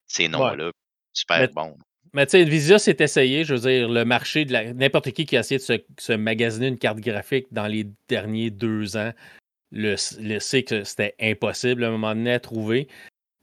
ces 0.07 0.27
noms-là. 0.27 0.71
Super 1.13 1.49
bon. 1.49 1.77
Mais 2.13 2.25
tu 2.25 2.31
sais, 2.31 2.41
Nvidia 2.43 2.79
s'est 2.79 2.97
essayé, 2.99 3.43
je 3.43 3.55
veux 3.55 3.69
dire, 3.69 3.89
le 3.89 4.05
marché 4.05 4.45
de 4.45 4.53
n'importe 4.73 5.11
qui 5.11 5.25
qui 5.25 5.35
a 5.35 5.41
essayé 5.41 5.57
de 5.57 5.63
se, 5.63 5.73
se, 5.99 6.13
magasiner 6.13 6.67
une 6.67 6.77
carte 6.77 6.99
graphique 6.99 7.47
dans 7.51 7.67
les 7.67 7.87
derniers 8.07 8.51
deux 8.51 8.95
ans 8.95 9.11
le, 9.71 9.95
sait 10.39 10.63
que 10.63 10.83
c'était 10.83 11.15
impossible 11.19 11.83
à 11.83 11.87
un 11.87 11.91
moment 11.91 12.15
donné 12.15 12.33
à 12.33 12.39
trouver. 12.39 12.87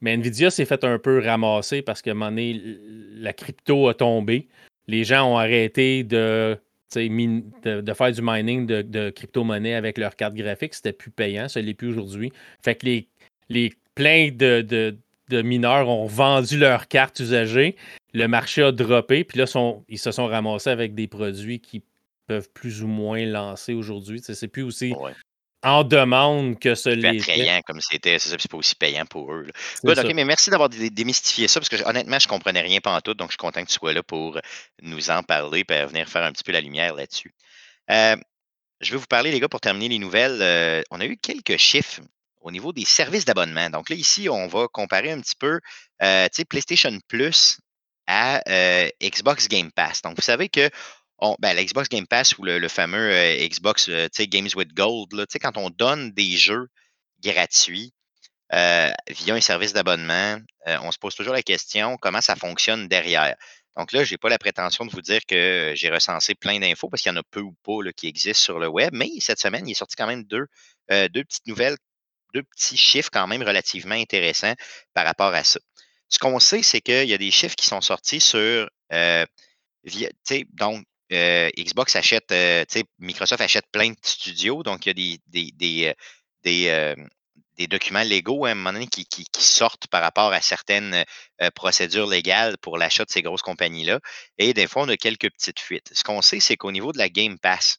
Mais 0.00 0.16
Nvidia 0.16 0.50
s'est 0.50 0.64
fait 0.64 0.84
un 0.84 0.98
peu 0.98 1.20
ramasser 1.20 1.82
parce 1.82 2.03
qu'à 2.03 2.11
un 2.11 2.14
moment 2.14 2.30
donné, 2.30 2.61
la 3.14 3.32
crypto 3.32 3.88
a 3.88 3.94
tombé. 3.94 4.48
Les 4.88 5.05
gens 5.05 5.30
ont 5.30 5.38
arrêté 5.38 6.03
de, 6.03 6.59
de, 6.97 7.95
faire 7.95 8.12
du 8.12 8.20
mining 8.22 8.66
de, 8.66 9.11
crypto-monnaie 9.11 9.74
avec 9.74 9.99
leurs 9.99 10.16
cartes 10.16 10.34
graphiques. 10.34 10.74
C'était 10.74 10.93
plus 10.93 11.11
payant, 11.11 11.49
ça 11.49 11.61
l'est 11.61 11.74
plus 11.74 11.88
aujourd'hui. 11.88 12.32
Fait 12.62 12.74
que 12.74 12.86
les, 12.86 13.09
les 13.49 13.72
plein 13.95 14.30
de, 14.32 14.62
de, 14.62 15.43
mineurs 15.43 15.88
ont 15.88 16.07
vendu 16.07 16.59
leurs 16.59 16.88
cartes 16.88 17.18
usagées. 17.20 17.76
Le 18.12 18.26
marché 18.26 18.62
a 18.62 18.72
droppé, 18.72 19.24
puis 19.24 19.38
là, 19.38 19.45
ils 19.88 19.99
se 19.99 20.11
sont 20.11 20.26
ramassés 20.26 20.70
avec 20.70 20.95
des 20.95 21.09
produits 21.09 21.61
qui 21.61 21.82
peuvent 22.26 22.51
plus 22.53 22.82
ou 22.82 22.86
moins 22.86 23.24
lancer 23.24 23.72
aujourd'hui. 23.72 24.20
C'est 24.22 24.49
plus 24.49 24.62
aussi 24.62 24.95
en 25.62 25.84
demande 25.84 26.58
que 26.58 26.74
ce 26.74 26.88
l'est. 26.88 27.20
attrayant 27.20 27.60
comme 27.62 27.80
c'était, 27.80 28.18
c'est 28.18 28.30
ça, 28.30 28.36
c'est 28.38 28.50
pas 28.50 28.56
aussi 28.56 28.74
payant 28.74 29.06
pour 29.06 29.32
eux. 29.32 29.46
ok, 29.84 30.12
mais 30.14 30.24
merci 30.24 30.50
d'avoir 30.50 30.68
démystifié 30.68 31.48
ça, 31.48 31.60
parce 31.60 31.68
que 31.68 31.88
honnêtement, 31.88 32.18
je 32.18 32.28
comprenais 32.28 32.60
rien 32.60 32.80
pas 32.80 33.00
tout, 33.00 33.14
donc 33.14 33.28
je 33.28 33.32
suis 33.32 33.38
content 33.38 33.62
que 33.62 33.68
tu 33.68 33.74
sois 33.74 33.92
là 33.92 34.02
pour 34.02 34.38
nous 34.82 35.10
en 35.10 35.22
parler 35.22 35.64
et 35.68 35.86
venir 35.86 36.08
faire 36.08 36.24
un 36.24 36.32
petit 36.32 36.44
peu 36.44 36.52
la 36.52 36.60
lumière 36.60 36.94
là-dessus. 36.94 37.32
Euh, 37.90 38.16
je 38.80 38.90
vais 38.90 38.98
vous 38.98 39.06
parler, 39.06 39.30
les 39.30 39.38
gars, 39.38 39.48
pour 39.48 39.60
terminer 39.60 39.88
les 39.88 39.98
nouvelles. 39.98 40.42
Euh, 40.42 40.82
on 40.90 41.00
a 41.00 41.06
eu 41.06 41.16
quelques 41.16 41.56
chiffres 41.56 42.00
au 42.40 42.50
niveau 42.50 42.72
des 42.72 42.84
services 42.84 43.24
d'abonnement. 43.24 43.70
Donc 43.70 43.88
là, 43.88 43.94
ici, 43.94 44.28
on 44.28 44.48
va 44.48 44.66
comparer 44.66 45.12
un 45.12 45.20
petit 45.20 45.36
peu 45.38 45.60
euh, 46.02 46.28
PlayStation 46.48 46.90
Plus 47.06 47.58
à 48.08 48.42
Xbox 49.00 49.46
Game 49.46 49.70
Pass. 49.70 50.02
Donc, 50.02 50.16
vous 50.16 50.22
savez 50.22 50.48
que 50.48 50.68
ben, 51.39 51.55
la 51.55 51.64
Xbox 51.64 51.89
Game 51.89 52.07
Pass 52.07 52.37
ou 52.39 52.45
le, 52.45 52.68
fameux 52.68 53.12
euh, 53.12 53.49
Xbox 53.49 53.89
euh, 53.89 54.09
Games 54.18 54.49
with 54.55 54.75
Gold, 54.75 55.09
quand 55.41 55.57
on 55.57 55.70
donne 55.70 56.11
des 56.12 56.37
jeux 56.37 56.68
gratuits 57.23 57.93
euh, 58.53 58.91
via 59.09 59.35
un 59.35 59.41
service 59.41 59.73
d'abonnement, 59.73 60.39
on 60.66 60.91
se 60.91 60.99
pose 60.99 61.14
toujours 61.14 61.33
la 61.33 61.43
question 61.43 61.97
comment 61.97 62.20
ça 62.20 62.37
fonctionne 62.37 62.89
derrière? 62.89 63.35
Donc 63.77 63.93
là, 63.93 64.05
je 64.05 64.12
n'ai 64.12 64.18
pas 64.18 64.29
la 64.29 64.39
prétention 64.39 64.85
de 64.85 64.91
vous 64.91 65.01
dire 65.01 65.20
que 65.27 65.73
j'ai 65.75 65.89
recensé 65.89 66.35
plein 66.35 66.61
d'infos 66.61 66.89
parce 66.91 67.03
qu'il 67.03 67.11
y 67.11 67.14
en 67.14 67.18
a 67.18 67.23
peu 67.31 67.41
ou 67.41 67.55
pas 67.64 67.91
qui 67.97 68.07
existent 68.07 68.43
sur 68.43 68.59
le 68.59 68.68
web, 68.68 68.91
mais 68.93 69.09
cette 69.20 69.41
semaine, 69.41 69.66
il 69.66 69.73
est 69.73 69.75
sorti 69.75 69.97
quand 69.97 70.07
même 70.07 70.25
deux, 70.25 70.47
deux 70.91 71.25
petites 71.25 71.47
nouvelles 71.47 71.77
deux 72.35 72.43
petits 72.43 72.77
chiffres 72.77 73.11
quand 73.12 73.27
même 73.27 73.43
relativement 73.43 73.95
intéressants 73.95 74.55
par 74.95 75.05
rapport 75.05 75.35
à 75.35 75.45
ça. 75.45 75.61
Ce 76.09 76.18
qu'on 76.18 76.39
sait, 76.41 76.62
c'est 76.62 76.81
qu'il 76.81 77.09
y 77.09 77.14
a 77.14 77.18
des 77.18 77.31
chiffres 77.31 77.57
qui 77.57 77.66
sont 77.66 77.81
sortis 77.81 78.20
sur 78.20 78.68
euh, 78.93 79.27
donc 80.53 80.85
euh, 81.12 81.50
Xbox 81.58 81.96
achète, 81.96 82.32
euh, 82.32 82.64
Microsoft 82.98 83.40
achète 83.40 83.66
plein 83.70 83.90
de 83.90 83.96
studios, 84.02 84.62
donc 84.62 84.86
il 84.86 84.98
y 84.98 85.14
a 85.14 85.18
des, 85.28 85.94
des, 87.56 87.66
documents 87.68 88.02
légaux 88.02 88.46
à 88.46 88.50
un 88.50 88.54
moment 88.54 88.72
donné 88.72 88.86
qui, 88.86 89.04
qui, 89.04 89.24
sortent 89.38 89.86
par 89.86 90.02
rapport 90.02 90.32
à 90.32 90.40
certaines 90.40 91.04
procédures 91.54 92.08
légales 92.08 92.58
pour 92.58 92.76
l'achat 92.76 93.04
de 93.04 93.10
ces 93.10 93.22
grosses 93.22 93.42
compagnies-là. 93.42 94.00
Et 94.38 94.52
des 94.52 94.66
fois, 94.66 94.82
on 94.82 94.88
a 94.88 94.96
quelques 94.96 95.30
petites 95.30 95.60
fuites. 95.60 95.90
Ce 95.92 96.02
qu'on 96.02 96.22
sait, 96.22 96.40
c'est 96.40 96.56
qu'au 96.56 96.72
niveau 96.72 96.92
de 96.92 96.98
la 96.98 97.08
Game 97.08 97.38
Pass, 97.38 97.78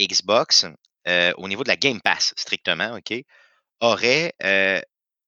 Xbox, 0.00 0.66
au 1.06 1.48
niveau 1.48 1.64
de 1.64 1.68
la 1.68 1.76
Game 1.76 2.00
Pass 2.00 2.32
strictement, 2.36 2.96
OK, 2.96 3.14
aurait 3.80 4.32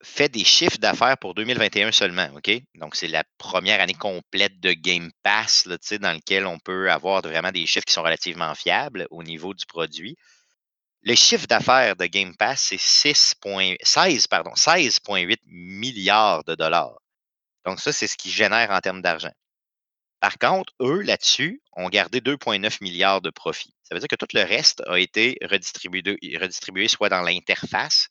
fait 0.04 0.28
des 0.28 0.44
chiffres 0.44 0.78
d'affaires 0.78 1.18
pour 1.18 1.34
2021 1.34 1.90
seulement? 1.92 2.28
Donc, 2.74 2.94
c'est 2.94 3.08
la 3.08 3.24
première 3.38 3.80
année 3.80 3.94
complète 3.94 4.60
de 4.60 4.72
Game 4.72 5.10
Pass, 5.22 5.64
là, 5.66 5.76
dans 5.98 6.12
lequel 6.12 6.46
on 6.46 6.58
peut 6.58 6.90
avoir 6.90 7.22
vraiment 7.22 7.50
des 7.50 7.66
chiffres 7.66 7.86
qui 7.86 7.92
sont 7.92 8.02
relativement 8.02 8.54
fiables 8.54 9.06
au 9.10 9.22
niveau 9.22 9.54
du 9.54 9.66
produit. 9.66 10.16
Le 11.02 11.14
chiffre 11.14 11.46
d'affaires 11.46 11.96
de 11.96 12.06
Game 12.06 12.34
Pass, 12.36 12.68
c'est 12.68 12.76
16,8 12.76 15.38
milliards 15.46 16.44
de 16.44 16.54
dollars. 16.54 16.98
Donc, 17.66 17.80
ça, 17.80 17.92
c'est 17.92 18.06
ce 18.06 18.16
qui 18.16 18.30
génère 18.30 18.70
en 18.70 18.80
termes 18.80 19.02
d'argent. 19.02 19.32
Par 20.20 20.38
contre, 20.38 20.72
eux, 20.80 21.02
là-dessus, 21.02 21.60
ont 21.72 21.90
gardé 21.90 22.20
2,9 22.20 22.82
milliards 22.82 23.20
de 23.20 23.30
profits. 23.30 23.74
Ça 23.82 23.94
veut 23.94 24.00
dire 24.00 24.08
que 24.08 24.16
tout 24.16 24.26
le 24.32 24.42
reste 24.42 24.82
a 24.86 24.98
été 24.98 25.36
redistribué 25.42 26.88
soit 26.88 27.10
dans 27.10 27.20
l'interface, 27.20 28.08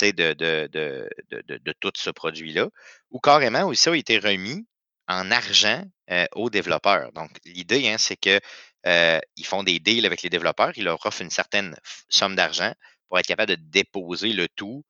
de, 0.00 1.72
tout 1.80 1.92
ce 1.96 2.10
produit-là, 2.10 2.68
ou 3.10 3.20
carrément 3.20 3.64
aussi 3.64 3.88
a 3.88 3.96
été 3.96 4.18
remis 4.18 4.66
en 5.08 5.30
argent 5.30 5.82
euh, 6.10 6.26
aux 6.34 6.50
développeurs. 6.50 7.12
Donc, 7.12 7.30
l'idée, 7.44 7.88
hein, 7.88 7.96
c'est 7.98 8.16
qu'ils 8.16 8.40
euh, 8.86 9.20
font 9.44 9.62
des 9.62 9.80
deals 9.80 10.06
avec 10.06 10.22
les 10.22 10.30
développeurs, 10.30 10.72
ils 10.76 10.84
leur 10.84 11.04
offrent 11.04 11.22
une 11.22 11.30
certaine 11.30 11.76
somme 12.08 12.36
d'argent 12.36 12.72
pour 13.08 13.18
être 13.18 13.26
capable 13.26 13.50
de 13.50 13.60
déposer 13.60 14.32
le 14.32 14.48
tout 14.48 14.84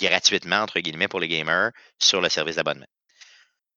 gratuitement, 0.00 0.56
entre 0.56 0.80
guillemets, 0.80 1.08
pour 1.08 1.20
les 1.20 1.28
gamers 1.28 1.70
sur 1.98 2.20
le 2.20 2.28
service 2.28 2.56
d'abonnement. 2.56 2.86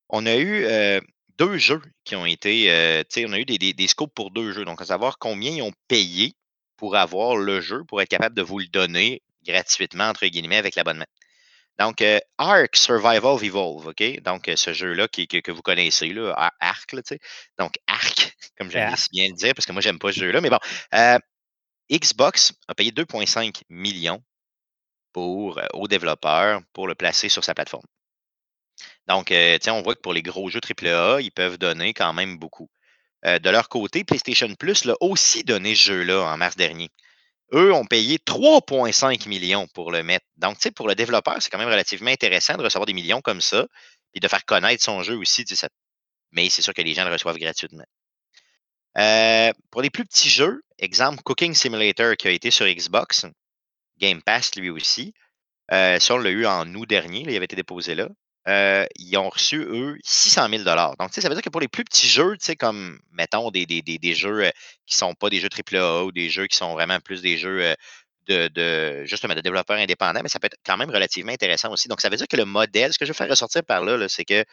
On 0.10 0.26
a 0.26 0.36
eu 0.36 0.64
euh, 0.64 1.01
deux 1.38 1.58
jeux 1.58 1.82
qui 2.06 2.16
ont 2.16 2.26
été, 2.26 3.03
on 3.18 3.34
a 3.34 3.39
eu 3.39 3.45
des, 3.45 3.88
scopes 3.88 4.14
pour 4.14 4.32
deux 4.32 4.53
jeux. 4.53 4.66
Donc, 4.66 4.82
à 4.82 4.86
savoir 4.86 5.18
combien 5.18 5.51
ils 5.51 5.62
ont 5.62 5.74
payé 5.88 6.34
pour 6.78 6.95
avoir 6.95 7.36
le 7.36 7.62
jeu, 7.62 7.84
pour 7.86 8.01
être 8.01 8.10
capable 8.10 8.36
de 8.36 8.41
vous 8.41 8.60
le 8.60 8.68
donner 8.68 9.22
gratuitement, 9.45 10.05
entre 10.05 10.25
guillemets, 10.27 10.57
avec 10.57 10.75
l'abonnement. 10.75 11.05
Donc, 11.79 12.01
euh, 12.01 12.19
Ark 12.37 12.75
Survival 12.75 13.43
Evolve, 13.43 13.87
OK? 13.87 14.21
Donc, 14.21 14.47
euh, 14.47 14.55
ce 14.55 14.73
jeu-là 14.73 15.07
que, 15.09 15.51
vous 15.51 15.61
connaissez, 15.61 16.13
là, 16.13 16.33
Ark, 16.59 16.93
là, 16.93 17.01
tu 17.01 17.15
sais. 17.15 17.19
Donc, 17.59 17.73
Ark, 17.87 18.35
comme 18.57 18.71
j'aime 18.71 18.95
bien 19.11 19.27
le 19.29 19.35
dire, 19.35 19.53
parce 19.53 19.65
que 19.65 19.73
moi, 19.73 19.81
j'aime 19.81 19.99
pas 19.99 20.13
ce 20.13 20.19
jeu-là. 20.19 20.39
Mais 20.41 20.49
bon, 20.49 20.59
euh, 20.93 21.19
Xbox 21.91 22.53
a 22.67 22.75
payé 22.75 22.91
2,5 22.91 23.63
millions 23.69 24.23
pour, 25.13 25.61
aux 25.73 25.87
développeurs 25.87 26.61
pour 26.73 26.87
le 26.87 26.95
placer 26.95 27.29
sur 27.29 27.43
sa 27.43 27.53
plateforme. 27.53 27.85
Donc, 29.07 29.27
sais, 29.29 29.69
on 29.69 29.81
voit 29.81 29.95
que 29.95 30.01
pour 30.01 30.13
les 30.13 30.23
gros 30.23 30.49
jeux 30.49 30.61
AAA, 30.61 31.21
ils 31.21 31.31
peuvent 31.31 31.57
donner 31.57 31.93
quand 31.93 32.13
même 32.13 32.37
beaucoup. 32.37 32.69
de 33.23 33.49
leur 33.49 33.69
côté, 33.69 34.03
PlayStation 34.03 34.53
Plus 34.55 34.85
l'a 34.85 34.95
aussi 34.99 35.43
donné 35.43 35.75
ce 35.75 35.89
jeu-là 35.89 36.21
en 36.23 36.37
mars 36.37 36.55
dernier. 36.55 36.89
Eux 37.53 37.73
ont 37.73 37.85
payé 37.85 38.17
3,5 38.17 39.27
millions 39.27 39.67
pour 39.73 39.91
le 39.91 40.03
mettre. 40.03 40.25
Donc, 40.37 40.55
tu 40.55 40.63
sais, 40.63 40.71
pour 40.71 40.87
le 40.87 40.95
développeur, 40.95 41.41
c'est 41.41 41.49
quand 41.49 41.59
même 41.59 41.69
relativement 41.69 42.09
intéressant 42.09 42.57
de 42.57 42.63
recevoir 42.63 42.85
des 42.85 42.93
millions 42.93 43.21
comme 43.21 43.41
ça, 43.41 43.65
et 44.15 44.19
de 44.19 44.27
faire 44.27 44.45
connaître 44.45 44.83
son 44.83 45.03
jeu 45.03 45.15
aussi. 45.15 45.45
Ça... 45.45 45.69
Mais 46.31 46.49
c'est 46.49 46.61
sûr 46.61 46.73
que 46.73 46.81
les 46.81 46.93
gens 46.93 47.05
le 47.05 47.11
reçoivent 47.11 47.37
gratuitement. 47.37 47.85
Euh, 48.97 49.51
pour 49.71 49.81
les 49.81 49.89
plus 49.89 50.05
petits 50.05 50.29
jeux, 50.29 50.61
exemple 50.79 51.21
Cooking 51.21 51.53
Simulator 51.53 52.15
qui 52.15 52.29
a 52.29 52.31
été 52.31 52.49
sur 52.49 52.65
Xbox, 52.65 53.25
Game 53.97 54.21
Pass 54.23 54.55
lui 54.55 54.69
aussi. 54.69 55.13
Euh, 55.71 55.99
ça, 55.99 56.15
on 56.15 56.17
l'a 56.17 56.29
eu 56.29 56.45
en 56.45 56.73
août 56.73 56.87
dernier, 56.87 57.21
il 57.21 57.35
avait 57.35 57.45
été 57.45 57.57
déposé 57.57 57.93
là. 57.93 58.07
Euh, 58.47 58.85
ils 58.97 59.17
ont 59.17 59.29
reçu, 59.29 59.57
eux, 59.57 59.97
600 60.03 60.49
000 60.49 60.63
Donc, 60.63 61.11
ça 61.11 61.27
veut 61.27 61.33
dire 61.33 61.41
que 61.41 61.49
pour 61.49 61.61
les 61.61 61.67
plus 61.67 61.83
petits 61.83 62.07
jeux, 62.07 62.35
comme, 62.59 62.99
mettons, 63.11 63.49
des, 63.49 63.65
des, 63.65 63.81
des, 63.81 64.13
jeux 64.13 64.45
euh, 64.45 64.51
qui 64.85 64.95
ne 64.95 65.07
sont 65.07 65.13
pas 65.15 65.29
des 65.29 65.39
jeux 65.39 65.49
AAA 65.49 66.03
ou 66.03 66.11
des 66.11 66.29
jeux 66.29 66.45
qui 66.45 66.55
sont 66.55 66.73
vraiment 66.73 66.99
plus 66.99 67.21
des 67.23 67.37
jeux 67.37 67.63
euh, 67.63 67.73
de, 68.27 68.47
de, 68.49 69.05
justement, 69.05 69.33
de 69.33 69.41
développeurs 69.41 69.77
indépendants, 69.77 70.21
mais 70.21 70.29
ça 70.29 70.39
peut 70.39 70.45
être 70.45 70.57
quand 70.63 70.77
même 70.77 70.91
relativement 70.91 71.31
intéressant 71.31 71.71
aussi. 71.71 71.87
Donc, 71.87 72.01
ça 72.01 72.09
veut 72.09 72.17
dire 72.17 72.27
que 72.27 72.37
le 72.37 72.45
modèle, 72.45 72.93
ce 72.93 72.99
que 72.99 73.05
je 73.05 73.11
veux 73.11 73.15
faire 73.15 73.29
ressortir 73.29 73.63
par 73.63 73.83
là, 73.83 74.07
c'est 74.09 74.25
que 74.25 74.43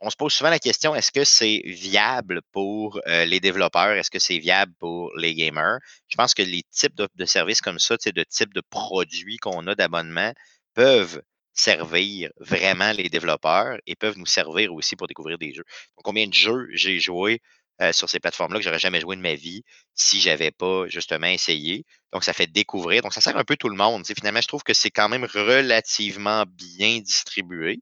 on 0.00 0.10
se 0.10 0.16
pose 0.16 0.32
souvent 0.32 0.50
la 0.50 0.58
question, 0.58 0.94
est-ce 0.94 1.12
que 1.12 1.24
c'est 1.24 1.62
viable 1.64 2.40
pour 2.52 3.00
les 3.06 3.40
développeurs? 3.40 3.92
Est-ce 3.92 4.10
que 4.10 4.18
c'est 4.18 4.38
viable 4.38 4.72
pour 4.78 5.16
les 5.16 5.34
gamers? 5.34 5.78
Je 6.08 6.16
pense 6.16 6.34
que 6.34 6.42
les 6.42 6.62
types 6.70 6.94
de, 6.94 7.08
de 7.14 7.24
services 7.24 7.62
comme 7.62 7.78
ça, 7.78 7.96
de 7.96 8.24
types 8.24 8.52
de 8.52 8.60
produits 8.68 9.38
qu'on 9.38 9.66
a 9.66 9.74
d'abonnement 9.74 10.32
peuvent 10.74 11.22
servir 11.54 12.30
vraiment 12.38 12.92
les 12.92 13.08
développeurs 13.08 13.78
et 13.86 13.94
peuvent 13.96 14.18
nous 14.18 14.26
servir 14.26 14.74
aussi 14.74 14.96
pour 14.96 15.06
découvrir 15.06 15.38
des 15.38 15.52
jeux. 15.54 15.64
Donc, 15.96 16.04
combien 16.04 16.26
de 16.26 16.34
jeux 16.34 16.66
j'ai 16.72 16.98
joué 17.00 17.40
euh, 17.80 17.92
sur 17.92 18.08
ces 18.08 18.20
plateformes-là 18.20 18.58
que 18.58 18.64
j'aurais 18.64 18.78
jamais 18.78 19.00
joué 19.00 19.16
de 19.16 19.20
ma 19.20 19.34
vie 19.34 19.62
si 19.94 20.20
j'avais 20.20 20.50
pas 20.50 20.86
justement 20.88 21.28
essayé? 21.28 21.84
Donc, 22.12 22.24
ça 22.24 22.32
fait 22.32 22.48
découvrir. 22.48 23.02
Donc, 23.02 23.14
ça 23.14 23.20
sert 23.20 23.36
un 23.36 23.44
peu 23.44 23.56
tout 23.56 23.68
le 23.68 23.76
monde. 23.76 24.04
finalement, 24.06 24.40
je 24.40 24.48
trouve 24.48 24.64
que 24.64 24.74
c'est 24.74 24.90
quand 24.90 25.08
même 25.08 25.24
relativement 25.24 26.44
bien 26.46 26.98
distribué. 26.98 27.80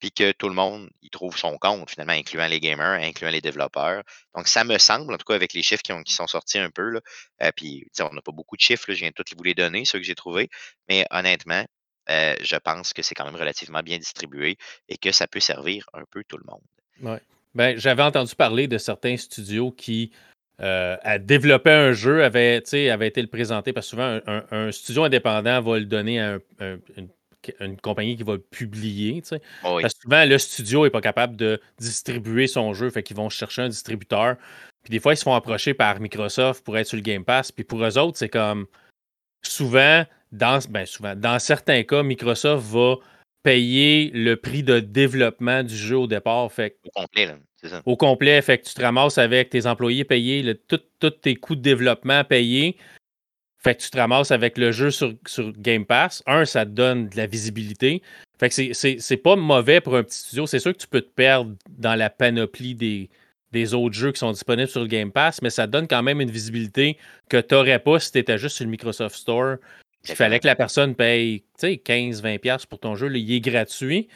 Puis 0.00 0.10
que 0.10 0.32
tout 0.32 0.48
le 0.48 0.54
monde 0.56 0.90
y 1.00 1.10
trouve 1.10 1.36
son 1.38 1.56
compte, 1.58 1.88
finalement, 1.88 2.12
incluant 2.14 2.48
les 2.48 2.58
gamers, 2.58 3.00
incluant 3.00 3.30
les 3.30 3.40
développeurs. 3.40 4.02
Donc, 4.34 4.48
ça 4.48 4.64
me 4.64 4.76
semble, 4.78 5.14
en 5.14 5.16
tout 5.16 5.24
cas, 5.24 5.36
avec 5.36 5.52
les 5.52 5.62
chiffres 5.62 5.82
qui, 5.82 5.92
ont, 5.92 6.02
qui 6.02 6.12
sont 6.12 6.26
sortis 6.26 6.58
un 6.58 6.70
peu, 6.70 6.90
là, 6.90 7.00
euh, 7.44 7.52
puis 7.54 7.86
on 8.00 8.12
n'a 8.12 8.20
pas 8.20 8.32
beaucoup 8.32 8.56
de 8.56 8.60
chiffres, 8.60 8.86
je 8.88 8.94
viens 8.94 9.10
de 9.10 9.14
tous 9.14 9.36
vous 9.36 9.44
les 9.44 9.54
donner, 9.54 9.84
ceux 9.84 10.00
que 10.00 10.04
j'ai 10.04 10.16
trouvés. 10.16 10.50
Mais 10.88 11.06
honnêtement, 11.12 11.64
euh, 12.10 12.34
je 12.40 12.56
pense 12.56 12.92
que 12.92 13.02
c'est 13.02 13.14
quand 13.14 13.24
même 13.24 13.36
relativement 13.36 13.82
bien 13.82 13.98
distribué 13.98 14.56
et 14.88 14.96
que 14.96 15.12
ça 15.12 15.26
peut 15.26 15.40
servir 15.40 15.86
un 15.92 16.04
peu 16.10 16.24
tout 16.26 16.38
le 16.38 16.44
monde. 16.46 16.62
Ouais. 17.02 17.20
Ben, 17.54 17.78
j'avais 17.78 18.02
entendu 18.02 18.34
parler 18.34 18.66
de 18.66 18.78
certains 18.78 19.16
studios 19.16 19.70
qui 19.70 20.10
euh, 20.60 20.96
développaient 21.20 21.70
un 21.70 21.92
jeu, 21.92 22.24
avaient, 22.24 22.62
avait 22.90 23.08
été 23.08 23.20
le 23.20 23.28
présenté, 23.28 23.72
parce 23.72 23.86
que 23.86 23.90
souvent, 23.90 24.20
un, 24.26 24.72
studio 24.72 25.04
indépendant 25.04 25.60
va 25.60 25.78
le 25.78 25.84
donner 25.84 26.20
à 26.20 26.38
une, 26.60 27.76
compagnie 27.82 28.16
qui 28.16 28.22
va 28.22 28.34
le 28.34 28.40
publier. 28.40 29.22
Parce 29.22 29.94
que 29.94 30.00
souvent, 30.02 30.24
le 30.24 30.38
studio 30.38 30.84
n'est 30.84 30.90
pas 30.90 31.00
capable 31.00 31.36
de 31.36 31.60
distribuer 31.78 32.46
son 32.46 32.72
jeu, 32.74 32.90
fait 32.90 33.02
qu'ils 33.02 33.16
vont 33.16 33.28
chercher 33.28 33.62
un 33.62 33.68
distributeur. 33.68 34.36
Puis 34.82 34.90
des 34.90 35.00
fois, 35.00 35.12
ils 35.14 35.16
se 35.16 35.22
font 35.22 35.34
approcher 35.34 35.74
par 35.74 36.00
Microsoft 36.00 36.64
pour 36.64 36.76
être 36.78 36.86
sur 36.86 36.96
le 36.96 37.02
Game 37.02 37.24
Pass. 37.24 37.52
Puis 37.52 37.64
pour 37.64 37.84
eux 37.84 37.98
autres, 37.98 38.18
c'est 38.18 38.28
comme 38.28 38.66
souvent, 39.42 40.04
dans, 40.32 40.58
ben 40.70 40.86
souvent, 40.86 41.14
dans 41.14 41.38
certains 41.38 41.82
cas, 41.82 42.02
Microsoft 42.02 42.66
va 42.66 42.96
payer 43.42 44.10
le 44.14 44.36
prix 44.36 44.62
de 44.62 44.80
développement 44.80 45.62
du 45.62 45.76
jeu 45.76 45.98
au 45.98 46.06
départ. 46.06 46.50
Fait, 46.50 46.78
au 46.84 46.90
complet, 47.00 47.36
c'est 47.56 47.68
ça. 47.68 47.82
Au 47.84 47.96
complet, 47.96 48.40
fait 48.42 48.58
que 48.58 48.66
tu 48.66 48.74
te 48.74 48.82
ramasses 48.82 49.18
avec 49.18 49.50
tes 49.50 49.66
employés 49.66 50.04
payés, 50.04 50.58
tous 50.68 51.10
tes 51.10 51.36
coûts 51.36 51.56
de 51.56 51.60
développement 51.60 52.24
payés. 52.24 52.76
Fait 53.58 53.76
que 53.76 53.82
tu 53.82 53.90
te 53.90 53.96
ramasses 53.96 54.32
avec 54.32 54.58
le 54.58 54.72
jeu 54.72 54.90
sur, 54.90 55.14
sur 55.26 55.52
Game 55.52 55.84
Pass. 55.84 56.22
Un, 56.26 56.44
ça 56.44 56.64
te 56.64 56.70
donne 56.70 57.08
de 57.08 57.16
la 57.16 57.26
visibilité. 57.26 58.02
Fait 58.40 58.48
que 58.48 58.72
c'est 58.72 59.16
pas 59.18 59.36
mauvais 59.36 59.80
pour 59.80 59.96
un 59.96 60.02
petit 60.02 60.18
studio. 60.18 60.46
C'est 60.46 60.58
sûr 60.58 60.72
que 60.72 60.78
tu 60.78 60.88
peux 60.88 61.00
te 61.00 61.14
perdre 61.14 61.54
dans 61.68 61.94
la 61.94 62.10
panoplie 62.10 62.74
des, 62.74 63.08
des 63.52 63.74
autres 63.74 63.94
jeux 63.94 64.10
qui 64.10 64.18
sont 64.18 64.32
disponibles 64.32 64.68
sur 64.68 64.80
le 64.80 64.88
Game 64.88 65.12
Pass, 65.12 65.42
mais 65.42 65.50
ça 65.50 65.68
donne 65.68 65.86
quand 65.86 66.02
même 66.02 66.20
une 66.20 66.30
visibilité 66.30 66.98
que 67.28 67.40
tu 67.40 67.54
n'aurais 67.54 67.78
pas 67.78 68.00
si 68.00 68.10
tu 68.10 68.18
étais 68.18 68.38
juste 68.38 68.56
sur 68.56 68.64
le 68.64 68.70
Microsoft 68.70 69.14
Store. 69.14 69.56
Il 70.08 70.14
fallait 70.14 70.40
que 70.40 70.46
la 70.46 70.56
personne 70.56 70.94
paye 70.94 71.44
15-20$ 71.60 72.66
pour 72.66 72.80
ton 72.80 72.94
jeu. 72.96 73.14
il 73.14 73.32
est 73.32 73.40
gratuit. 73.40 74.08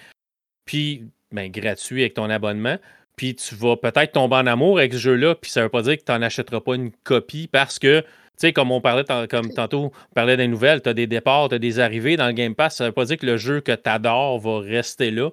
Puis, 0.64 1.04
ben, 1.30 1.50
gratuit 1.50 2.02
avec 2.02 2.14
ton 2.14 2.28
abonnement. 2.28 2.78
Puis 3.16 3.34
tu 3.34 3.54
vas 3.54 3.76
peut-être 3.76 4.12
tomber 4.12 4.36
en 4.36 4.46
amour 4.46 4.78
avec 4.78 4.92
ce 4.92 4.98
jeu-là. 4.98 5.34
Puis 5.34 5.50
ça 5.50 5.60
ne 5.60 5.64
veut 5.64 5.70
pas 5.70 5.82
dire 5.82 5.96
que 5.96 6.02
tu 6.02 6.12
n'en 6.12 6.22
achèteras 6.22 6.60
pas 6.60 6.74
une 6.74 6.90
copie 7.04 7.48
parce 7.48 7.78
que, 7.78 8.00
tu 8.00 8.06
sais, 8.36 8.52
comme 8.52 8.70
on 8.70 8.80
parlait 8.80 9.04
comme 9.28 9.52
tantôt, 9.54 9.92
on 10.10 10.14
parlait 10.14 10.36
des 10.36 10.48
nouvelles, 10.48 10.82
tu 10.82 10.88
as 10.88 10.94
des 10.94 11.06
départs, 11.06 11.48
tu 11.48 11.54
as 11.54 11.58
des 11.58 11.80
arrivées 11.80 12.16
dans 12.16 12.26
le 12.26 12.32
Game 12.32 12.54
Pass. 12.54 12.76
Ça 12.76 12.84
ne 12.84 12.88
veut 12.88 12.94
pas 12.94 13.06
dire 13.06 13.16
que 13.16 13.26
le 13.26 13.36
jeu 13.36 13.60
que 13.60 13.72
tu 13.72 13.88
adores 13.88 14.38
va 14.38 14.60
rester 14.60 15.10
là. 15.10 15.30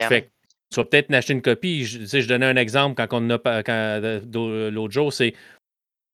Fait 0.00 0.30
tu 0.70 0.76
vas 0.76 0.84
peut-être 0.84 1.12
acheter 1.14 1.32
une 1.32 1.42
copie. 1.42 1.84
Je, 1.84 2.04
je 2.04 2.28
donnais 2.28 2.46
un 2.46 2.56
exemple 2.56 2.94
quand 2.94 3.18
on 3.18 3.30
a 3.30 4.70
l'autre 4.70 4.92
jour, 4.92 5.12
c'est 5.12 5.34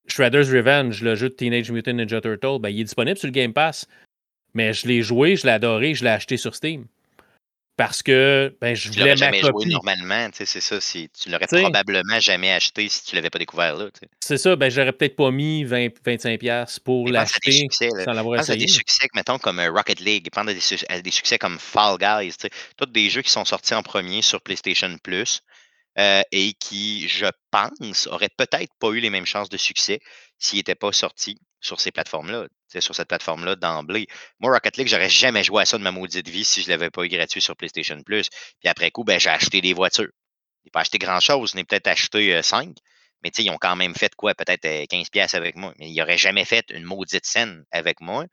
Shredder's 0.07 0.51
Revenge, 0.51 1.03
le 1.03 1.15
jeu 1.15 1.29
de 1.29 1.35
Teenage 1.35 1.71
Mutant 1.71 1.95
Ninja 1.95 2.21
Turtle. 2.21 2.59
Ben, 2.61 2.69
il 2.69 2.81
est 2.81 2.85
disponible 2.85 3.19
sur 3.19 3.29
le 3.29 3.33
Game 3.33 3.53
Pass. 3.53 3.87
Mais 4.55 4.73
je 4.73 4.87
l'ai 4.87 5.03
joué, 5.03 5.37
je 5.37 5.45
l'ai 5.45 5.53
adoré, 5.53 5.95
je 5.95 6.05
l'ai 6.05 6.11
acheté 6.11 6.37
sur 6.37 6.55
Steam. 6.55 6.87
parce 7.77 8.05
que 8.05 8.57
ben, 8.61 8.77
je 8.77 8.89
tu 8.89 9.01
voulais 9.01 9.11
ma 9.11 9.17
jamais 9.17 9.41
joué 9.41 9.67
normalement, 9.67 10.29
c'est 10.33 10.47
ça. 10.47 10.79
Tu 10.81 11.29
l'aurais 11.29 11.49
probablement 11.49 12.21
jamais 12.21 12.53
acheté 12.53 12.89
si 12.89 13.05
tu 13.05 13.17
l'avais 13.17 13.31
pas 13.31 13.41
découvert 13.41 13.77
là. 13.77 13.89
C'est 14.21 14.39
ça, 14.39 14.55
ben 14.55 14.71
j'aurais 14.71 14.93
peut-être 14.93 15.17
pas 15.17 15.33
mis 15.33 15.65
20, 15.65 15.89
25$ 16.07 16.79
pour 16.85 17.09
l'acheter 17.09 17.67
sans 18.05 18.13
l'avoir 18.13 18.39
essayé. 18.39 18.65
des 18.65 18.69
succès, 18.69 19.09
mettons, 19.15 19.39
comme 19.39 19.59
euh, 19.59 19.73
Rocket 19.73 19.99
League, 19.99 20.29
pense 20.31 20.47
à 20.47 20.55
des, 20.55 21.03
des, 21.03 21.11
succès 21.11 21.37
comme 21.37 21.59
Fall 21.59 21.99
Guys, 21.99 22.37
tous 22.77 22.87
des 22.87 23.11
jeux 23.11 23.23
qui 23.23 23.31
sont 23.31 23.45
sortis 23.45 23.75
en 23.75 23.83
premier 23.83 24.23
sur 24.23 24.41
PlayStation 24.41 24.97
Plus. 25.03 25.43
Euh, 25.99 26.23
et 26.33 26.55
qui, 26.55 27.09
je 27.09 27.27
pense, 27.53 28.09
auraient 28.09 28.31
peut-être 28.37 28.73
pas 28.81 28.91
eu 28.91 28.99
les 28.99 29.11
mêmes 29.11 29.27
chances 29.27 29.49
de 29.49 29.57
succès 29.57 30.01
s'ils 30.39 30.59
n'étaient 30.59 30.75
pas 30.75 30.91
sortis 30.91 31.39
sur 31.61 31.81
ces 31.81 31.93
plateformes-là, 31.93 32.49
sur 32.81 32.95
cette 32.97 33.07
plateforme-là 33.09 33.55
d'emblée. 33.55 34.09
Moi, 34.41 34.53
Rocket 34.53 34.77
League, 34.77 34.89
j'aurais 34.89 35.09
jamais 35.09 35.45
joué 35.45 35.63
à 35.63 35.65
ça 35.65 35.79
de 35.79 35.85
ma 35.85 35.93
maudite 35.93 36.29
vie 36.29 36.45
si 36.45 36.63
je 36.63 36.67
ne 36.67 36.71
l'avais 36.73 36.91
pas 36.91 37.05
eu 37.05 37.09
gratuit 37.09 37.41
sur 37.41 37.57
PlayStation 37.57 38.03
Plus. 38.03 38.29
Puis 38.61 38.69
après 38.69 38.91
coup, 38.91 39.05
ben, 39.05 39.21
j'ai 39.21 39.31
acheté 39.31 39.61
des 39.61 39.73
voitures. 39.73 40.11
n'ai 40.65 40.71
pas 40.73 40.81
acheté 40.81 40.99
grand-chose, 40.99 41.53
je 41.53 41.57
n'ai 41.57 41.65
peut-être 41.65 41.87
acheté 41.87 42.43
5, 42.43 42.69
euh, 42.69 42.73
mais 43.23 43.31
ils 43.39 43.51
ont 43.51 43.59
quand 43.59 43.77
même 43.77 43.95
fait 43.95 44.15
quoi? 44.17 44.35
Peut-être 44.35 44.67
15$ 44.67 45.35
euh, 45.35 45.39
avec 45.39 45.55
moi. 45.57 45.75
Mais 45.79 45.91
ils 45.91 45.97
n'auraient 45.97 46.19
jamais 46.19 46.45
fait 46.45 46.67
une 46.71 46.85
maudite 46.85 47.25
scène 47.25 47.65
avec 47.71 48.01
moi. 48.01 48.25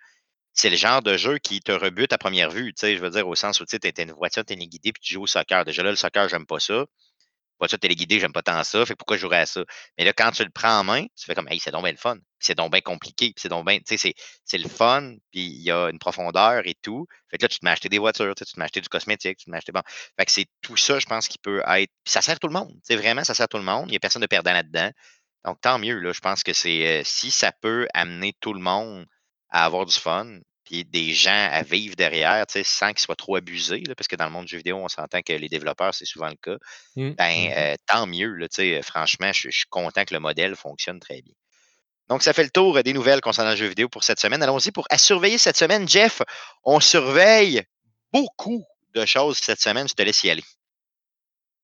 C'est 0.53 0.69
le 0.71 0.77
genre 0.77 1.01
de 1.01 1.15
jeu 1.15 1.37
qui 1.37 1.61
te 1.61 1.71
rebute 1.71 2.11
à 2.11 2.17
première 2.17 2.49
vue. 2.49 2.73
Je 2.81 2.97
veux 2.97 3.11
dire, 3.11 3.27
au 3.27 3.35
sens 3.35 3.61
où 3.61 3.65
tu 3.65 3.77
es 3.81 4.01
une 4.01 4.11
voiture 4.11 4.43
téléguidée 4.43 4.91
puis 4.91 5.01
tu 5.01 5.13
joues 5.13 5.23
au 5.23 5.27
soccer. 5.27 5.63
Déjà 5.63 5.83
là, 5.83 5.91
le 5.91 5.95
soccer, 5.95 6.27
j'aime 6.27 6.45
pas 6.45 6.59
ça 6.59 6.85
voiture 7.61 7.79
téléguidée, 7.79 8.19
j'aime 8.19 8.33
pas 8.33 8.41
tant 8.41 8.63
ça, 8.63 8.85
fait 8.85 8.95
pourquoi 8.95 9.17
je 9.17 9.27
à 9.27 9.45
ça? 9.45 9.63
Mais 9.97 10.03
là, 10.03 10.13
quand 10.13 10.31
tu 10.31 10.43
le 10.43 10.49
prends 10.49 10.79
en 10.79 10.83
main, 10.83 11.05
tu 11.15 11.25
fais 11.25 11.35
comme, 11.35 11.47
hey, 11.49 11.59
c'est 11.59 11.71
donc 11.71 11.83
bien 11.83 11.91
le 11.91 11.97
fun. 11.97 12.17
C'est 12.39 12.55
donc 12.55 12.71
bien 12.71 12.81
compliqué, 12.81 13.33
c'est 13.37 13.49
donc 13.49 13.65
bien, 13.67 13.77
tu 13.79 13.97
sais, 13.97 14.13
c'est 14.43 14.57
le 14.57 14.67
fun, 14.67 15.13
puis 15.31 15.41
il 15.41 15.61
y 15.61 15.71
a 15.71 15.89
une 15.89 15.99
profondeur 15.99 16.65
et 16.65 16.75
tout. 16.81 17.05
Fait 17.29 17.37
que 17.37 17.43
là, 17.43 17.49
tu 17.49 17.59
te 17.59 17.65
mets 17.65 17.71
acheter 17.71 17.89
des 17.89 17.99
voitures, 17.99 18.33
tu 18.35 18.45
te 18.45 18.59
mets 18.59 18.65
acheter 18.65 18.81
du 18.81 18.89
cosmétique, 18.89 19.37
tu 19.37 19.45
te 19.45 19.51
mets 19.51 19.57
acheter, 19.57 19.71
bon. 19.71 19.83
Fait 20.17 20.25
que 20.25 20.31
c'est 20.31 20.47
tout 20.61 20.77
ça, 20.77 20.99
je 20.99 21.05
pense, 21.05 21.27
qui 21.27 21.37
peut 21.37 21.61
être, 21.67 21.91
puis 22.03 22.11
ça 22.11 22.21
sert 22.21 22.39
tout 22.39 22.47
le 22.47 22.53
monde. 22.53 22.73
C'est 22.83 22.95
vraiment, 22.95 23.23
ça 23.23 23.33
sert 23.35 23.47
tout 23.47 23.57
le 23.57 23.63
monde. 23.63 23.85
Il 23.87 23.91
n'y 23.91 23.97
a 23.97 23.99
personne 23.99 24.21
de 24.21 24.27
perdant 24.27 24.53
là-dedans. 24.53 24.91
Donc, 25.45 25.61
tant 25.61 25.79
mieux, 25.79 25.99
là. 25.99 26.13
Je 26.13 26.19
pense 26.19 26.43
que 26.43 26.53
c'est, 26.53 27.01
euh, 27.01 27.03
si 27.05 27.31
ça 27.31 27.51
peut 27.51 27.87
amener 27.93 28.33
tout 28.41 28.53
le 28.53 28.59
monde 28.59 29.05
à 29.49 29.65
avoir 29.65 29.85
du 29.85 29.95
fun, 29.95 30.39
puis 30.71 30.85
des 30.85 31.13
gens 31.13 31.49
à 31.51 31.63
vivre 31.63 31.95
derrière, 31.97 32.45
sans 32.63 32.89
qu'ils 32.89 32.99
soient 32.99 33.15
trop 33.15 33.35
abusés, 33.35 33.83
parce 33.97 34.07
que 34.07 34.15
dans 34.15 34.25
le 34.25 34.31
monde 34.31 34.45
du 34.45 34.51
jeu 34.51 34.57
vidéo, 34.57 34.77
on 34.77 34.87
s'entend 34.87 35.21
que 35.21 35.33
les 35.33 35.49
développeurs, 35.49 35.93
c'est 35.93 36.05
souvent 36.05 36.29
le 36.29 36.37
cas. 36.41 36.57
Mmh, 36.95 37.09
ben, 37.11 37.29
mmh 37.29 37.53
euh, 37.57 37.75
tant 37.87 38.07
mieux. 38.07 38.33
Là, 38.35 38.47
franchement, 38.81 39.33
je, 39.33 39.49
suis 39.49 39.65
content 39.69 40.05
que 40.05 40.13
le 40.13 40.21
modèle 40.21 40.55
fonctionne 40.55 40.99
très 41.01 41.21
bien. 41.21 41.33
Donc, 42.07 42.23
ça 42.23 42.31
fait 42.31 42.43
le 42.43 42.49
tour 42.49 42.81
des 42.83 42.93
nouvelles 42.93 43.19
concernant 43.19 43.51
le 43.51 43.57
jeu 43.57 43.67
vidéo 43.67 43.89
pour 43.89 44.03
cette 44.03 44.19
semaine. 44.19 44.41
Allons-y 44.41 44.71
pour 44.71 44.85
à 44.89 44.97
surveiller 44.97 45.37
cette 45.37 45.57
semaine. 45.57 45.87
Jeff, 45.87 46.21
on 46.63 46.79
surveille 46.79 47.63
beaucoup 48.13 48.63
de 48.93 49.05
choses 49.05 49.39
cette 49.39 49.61
semaine. 49.61 49.89
Je 49.89 49.93
te 49.93 50.01
laisse 50.01 50.23
y 50.23 50.29
aller. 50.29 50.43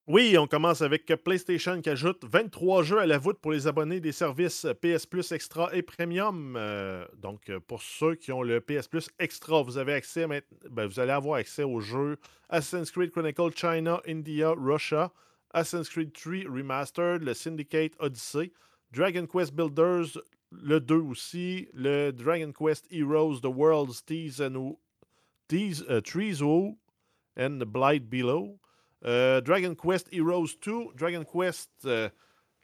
Oui, 0.10 0.38
on 0.38 0.47
commence 0.47 0.82
avec 0.82 1.05
PlayStation 1.22 1.82
qui 1.82 1.89
ajoute 1.89 2.24
23 2.24 2.82
jeux 2.82 2.99
à 2.99 3.05
la 3.05 3.18
voûte 3.18 3.39
pour 3.41 3.51
les 3.51 3.68
abonnés 3.68 3.99
des 3.99 4.14
services 4.14 4.66
PS 4.82 5.05
Plus 5.05 5.34
Extra 5.34 5.70
et 5.76 5.82
Premium. 5.82 6.55
Euh, 6.55 7.05
donc, 7.18 7.51
pour 7.68 7.82
ceux 7.82 8.16
qui 8.16 8.32
ont 8.32 8.41
le 8.41 8.62
PS 8.62 8.88
Plus 8.88 9.10
Extra, 9.20 9.62
vous 9.64 9.78
avez 9.78 9.91
accès 9.91 10.26
ben, 10.26 10.88
vous 10.88 11.01
allez 11.01 11.12
avoir 11.12 11.39
accès 11.39 11.64
aux 11.64 11.82
jeux 11.82 12.16
Assassin's 12.47 12.89
Creed 12.89 13.12
Chronicle 13.12 13.51
China, 13.53 14.01
India, 14.08 14.53
Russia, 14.58 15.12
Assassin's 15.53 15.89
Creed 15.89 16.14
3 16.14 16.49
Remastered, 16.49 17.22
le 17.22 17.34
Syndicate 17.34 17.91
Odyssey, 17.99 18.53
Dragon 18.93 19.26
Quest 19.26 19.53
Builders, 19.53 20.18
le 20.51 20.80
2 20.80 20.95
aussi, 21.01 21.68
le 21.74 22.12
Dragon 22.12 22.53
Quest 22.53 22.88
Heroes, 22.89 23.41
The 23.41 23.53
World's 23.53 24.05
Tease 24.05 24.39
and 24.39 24.78
Tease, 25.49 25.84
uh, 25.89 25.99
Trees 25.99 26.41
and 27.36 27.60
the 27.60 27.66
Blight 27.66 28.10
Below. 28.10 28.58
Euh, 29.06 29.41
Dragon 29.41 29.76
Quest 29.76 30.08
Heroes 30.12 30.58
2, 30.62 30.93
Dragon 30.95 31.24
Quest 31.24 31.88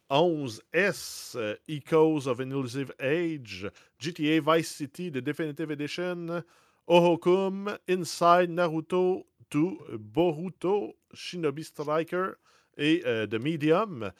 11S, 0.09 1.35
euh, 1.35 1.55
Echoes 1.67 2.27
of 2.27 2.39
an 2.39 2.51
Elusive 2.51 2.93
Age, 2.99 3.67
GTA 3.99 4.39
Vice 4.39 4.69
City, 4.69 5.09
The 5.11 5.21
Definitive 5.21 5.71
Edition, 5.71 6.43
Ohokum, 6.87 7.77
Inside 7.87 8.49
Naruto 8.49 9.25
2, 9.49 9.97
Boruto, 9.97 10.95
Shinobi 11.13 11.63
Striker 11.63 12.33
et 12.77 13.01
euh, 13.05 13.25
The 13.25 13.35
Medium. 13.35 14.11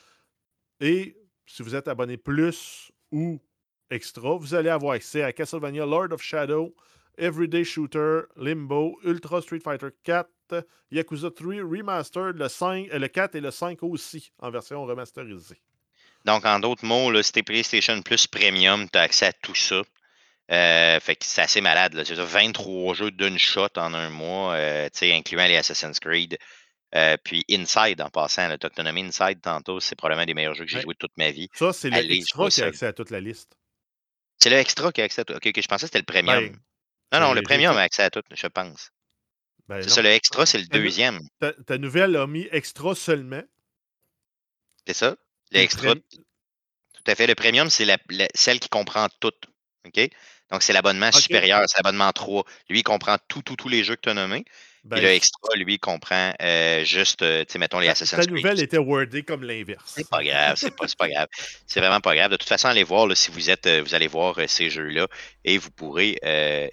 Et 0.80 1.16
si 1.45 1.61
vous 1.61 1.76
êtes 1.76 1.88
abonné 1.88 2.18
plus 2.18 2.91
ou 3.11 3.39
extra, 3.89 4.36
vous 4.36 4.55
allez 4.55 4.70
avoir 4.70 4.93
accès 4.93 5.22
à 5.22 5.34
Castlevania 5.34 5.86
Lord 5.86 6.11
of 6.11 6.22
Shadow, 6.22 6.74
Everyday 7.18 7.64
Shooter, 7.64 8.24
Limbo, 8.38 8.97
Ultra 9.03 9.41
Street 9.41 9.59
Fighter 9.59 9.89
4, 10.03 10.66
Yakuza 10.91 11.32
3 11.32 11.61
Remastered, 11.61 12.38
le, 12.38 12.47
5, 12.47 12.89
euh, 12.91 12.99
le 12.99 13.07
4 13.07 13.36
et 13.36 13.41
le 13.41 13.51
5 13.51 13.84
aussi 13.84 14.32
en 14.39 14.49
version 14.51 14.84
remasterisée. 14.86 15.61
Donc, 16.26 16.45
en 16.45 16.59
d'autres 16.59 16.86
mots, 16.86 17.11
là, 17.11 17.22
si 17.22 17.32
PlayStation 17.43 18.01
Plus 18.01 18.28
Premium, 18.28 18.89
tu 18.89 18.97
as 18.97 19.01
accès 19.01 19.28
à 19.28 19.34
tout 19.34 19.55
ça. 19.55 19.82
Euh, 20.51 20.99
fait 20.99 21.16
que 21.16 21.26
c'est 21.26 21.41
assez 21.41 21.61
malade. 21.61 22.01
C'est 22.05 22.16
23 22.16 22.93
jeux 22.93 23.11
d'une 23.11 23.38
shot 23.38 23.70
en 23.78 23.93
un 23.93 24.09
mois, 24.09 24.53
euh, 24.53 24.89
incluant 25.01 25.45
les 25.45 25.57
Assassin's 25.57 25.99
Creed. 25.99 26.38
puis 27.24 27.43
Inside, 27.49 28.01
en 28.01 28.09
passant, 28.09 28.49
as 28.49 28.84
nommé 28.84 29.01
Inside 29.01 29.41
tantôt, 29.41 29.80
c'est 29.80 29.95
probablement 29.95 30.26
des 30.26 30.34
meilleurs 30.34 30.53
jeux 30.53 30.66
que 30.66 30.72
j'ai 30.72 30.82
joué 30.82 30.95
toute 30.95 31.18
ma 31.18 31.32
vie. 31.32 31.49
Ça, 31.53 31.74
c'est 31.74 31.89
l'extra 31.89 32.49
qui 32.49 32.61
a 32.61 32.68
accès 32.68 32.86
à 32.86 32.93
toute 32.93 33.09
la 33.09 33.20
liste. 33.20 33.57
C'est 34.39 34.49
le 34.49 34.57
extra 34.57 34.91
qui 34.91 35.01
a 35.01 35.05
accès 35.05 35.22
à 35.22 35.26
tout. 35.26 35.34
Ok, 35.34 35.51
je 35.55 35.68
pensais 35.68 35.88
que 35.88 35.93
c'était 35.93 35.99
le 35.99 36.05
premium. 36.05 36.49
Ben, 36.49 36.59
non, 37.14 37.20
non, 37.20 37.34
le 37.34 37.41
premium 37.41 37.78
a 37.78 37.82
accès 37.82 38.03
à 38.03 38.09
tout, 38.09 38.24
je 38.34 38.47
pense. 38.47 38.89
Ben 39.68 39.82
c'est 39.82 39.89
ça, 39.89 40.01
le 40.01 40.09
extra, 40.09 40.45
c'est 40.45 40.57
le 40.57 40.66
deuxième. 40.66 41.22
Ta, 41.39 41.78
nouvelle 41.78 42.16
a 42.18 42.28
mis 42.28 42.47
extra 42.51 42.95
seulement. 42.95 43.41
C'est 44.86 44.93
ça. 44.93 45.16
Le 45.51 45.59
extra. 45.59 45.95
Tout 45.95 47.03
à 47.07 47.16
fait. 47.16 47.28
Le 47.28 47.36
premium, 47.36 47.70
c'est 47.70 47.86
la, 47.86 47.97
celle 48.34 48.59
qui 48.59 48.68
comprend 48.68 49.07
tout. 49.20 49.32
OK? 49.86 50.09
Donc, 50.51 50.64
c'est 50.64 50.74
l'abonnement 50.74 51.11
supérieur, 51.11 51.64
c'est 51.68 51.78
l'abonnement 51.78 52.11
3. 52.11 52.43
Lui, 52.70 52.80
il 52.80 52.84
comprend 52.84 53.18
tout, 53.28 53.41
tous 53.41 53.70
les 53.70 53.84
jeux 53.84 53.95
que 53.95 54.01
tu 54.01 54.09
as 54.09 54.14
nommés. 54.14 54.43
Ben, 54.86 54.99
le 54.99 55.07
extra, 55.07 55.55
lui, 55.55 55.79
comprend 55.79 56.34
euh, 56.41 56.84
juste, 56.84 57.21
euh, 57.21 57.45
tu 57.45 57.53
sais, 57.53 57.59
mettons 57.59 57.79
les 57.79 57.88
Assassin's 57.88 58.19
Creed. 58.19 58.29
Ta 58.29 58.36
nouvelle 58.36 58.61
était 58.61 58.77
wordée 58.77 59.23
comme 59.23 59.43
l'inverse. 59.43 59.93
C'est 59.95 60.09
pas 60.09 60.21
grave, 60.21 60.57
c'est 60.57 60.75
pas, 60.75 60.86
pas 60.97 61.07
grave. 61.07 61.27
C'est 61.65 61.79
vraiment 61.79 62.01
pas 62.01 62.13
grave. 62.15 62.31
De 62.31 62.36
toute 62.36 62.49
façon, 62.49 62.67
allez 62.67 62.84
voir 62.84 63.15
si 63.15 63.31
vous 63.31 63.49
êtes, 63.49 63.65
euh, 63.65 63.81
vous 63.81 63.95
allez 63.95 64.07
voir 64.07 64.36
ces 64.47 64.69
jeux-là 64.69 65.07
et 65.45 65.57
vous 65.57 65.71
pourrez 65.71 66.17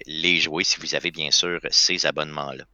les 0.05 0.39
jouer 0.39 0.65
si 0.65 0.79
vous 0.81 0.93
avez 0.93 1.11
bien 1.11 1.31
sûr 1.31 1.59
ces 1.69 2.05
abonnements-là. 2.05 2.65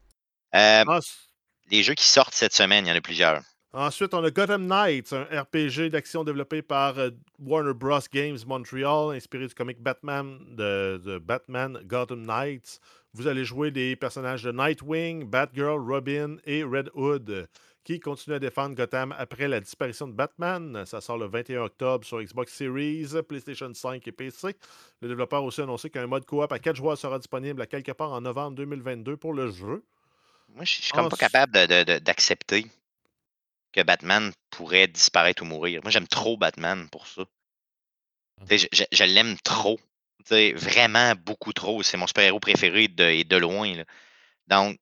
les 1.70 1.84
jeux 1.84 1.94
qui 1.94 2.08
sortent 2.08 2.34
cette 2.34 2.54
semaine, 2.54 2.86
il 2.86 2.90
y 2.90 2.92
en 2.92 2.96
a 2.96 3.02
plusieurs. 3.02 3.42
Ensuite, 3.74 4.16
on 4.16 4.24
a 4.24 4.32
Gotham 4.32 4.66
Knights, 4.66 5.14
un 5.14 5.26
RPG 5.42 5.92
d'action 5.92 6.24
développé 6.24 6.64
par 6.64 6.96
Warner 7.38 7.74
Bros. 7.76 8.00
Games 8.12 8.40
Montreal, 8.48 9.16
inspiré 9.16 9.46
du 9.46 9.54
comic 9.54 9.80
Batman 9.80 10.40
de, 10.56 11.00
de 11.06 11.20
Batman 11.20 11.80
Gotham 11.86 12.26
Knights. 12.26 12.80
Vous 13.18 13.26
allez 13.26 13.46
jouer 13.46 13.72
des 13.72 13.96
personnages 13.96 14.44
de 14.44 14.52
Nightwing, 14.52 15.24
Batgirl, 15.24 15.82
Robin 15.92 16.38
et 16.46 16.62
Red 16.62 16.92
Hood 16.94 17.50
qui 17.84 18.00
continuent 18.00 18.36
à 18.36 18.40
défendre 18.40 18.76
Gotham 18.76 19.12
après 19.18 19.48
la 19.48 19.60
disparition 19.60 20.08
de 20.08 20.14
Batman. 20.14 20.86
Ça 20.86 21.02
sort 21.02 21.18
le 21.18 21.26
21 21.26 21.64
octobre 21.64 22.06
sur 22.06 22.22
Xbox 22.22 22.54
Series, 22.54 23.08
PlayStation 23.28 23.74
5 23.74 24.08
et 24.08 24.12
PC. 24.12 24.56
Le 25.02 25.08
développeur 25.08 25.40
a 25.40 25.42
aussi 25.42 25.62
annoncé 25.62 25.90
qu'un 25.90 26.06
mode 26.06 26.28
coop 26.28 26.52
à 26.52 26.60
4 26.60 26.76
joueurs 26.76 26.96
sera 26.96 27.18
disponible 27.18 27.60
à 27.60 27.66
quelque 27.66 27.92
part 27.92 28.12
en 28.12 28.22
novembre 28.22 28.56
2022 28.58 29.18
pour 29.18 29.34
le 29.34 29.50
jeu. 29.50 29.84
Moi, 30.50 30.64
je 30.64 30.74
suis 30.74 30.92
comme 30.92 31.10
pas 31.10 31.18
capable 31.18 31.54
d'accepter 32.04 32.68
que 33.74 33.82
Batman 33.82 34.32
pourrait 34.52 34.88
disparaître 34.88 35.42
ou 35.42 35.46
mourir. 35.48 35.82
Moi, 35.82 35.90
j'aime 35.90 36.08
trop 36.08 36.38
Batman 36.38 36.88
pour 36.92 37.08
ça. 37.08 37.24
je 38.48 39.04
l'aime 39.06 39.38
trop 39.44 39.80
vraiment 40.56 41.14
beaucoup 41.16 41.54
trop. 41.54 41.84
C'est 41.84 41.98
mon 41.98 42.08
super-héros 42.08 42.40
préféré 42.40 42.88
de, 42.88 43.04
et 43.04 43.24
de 43.24 43.38
loin. 43.38 43.74
Donc, 44.48 44.78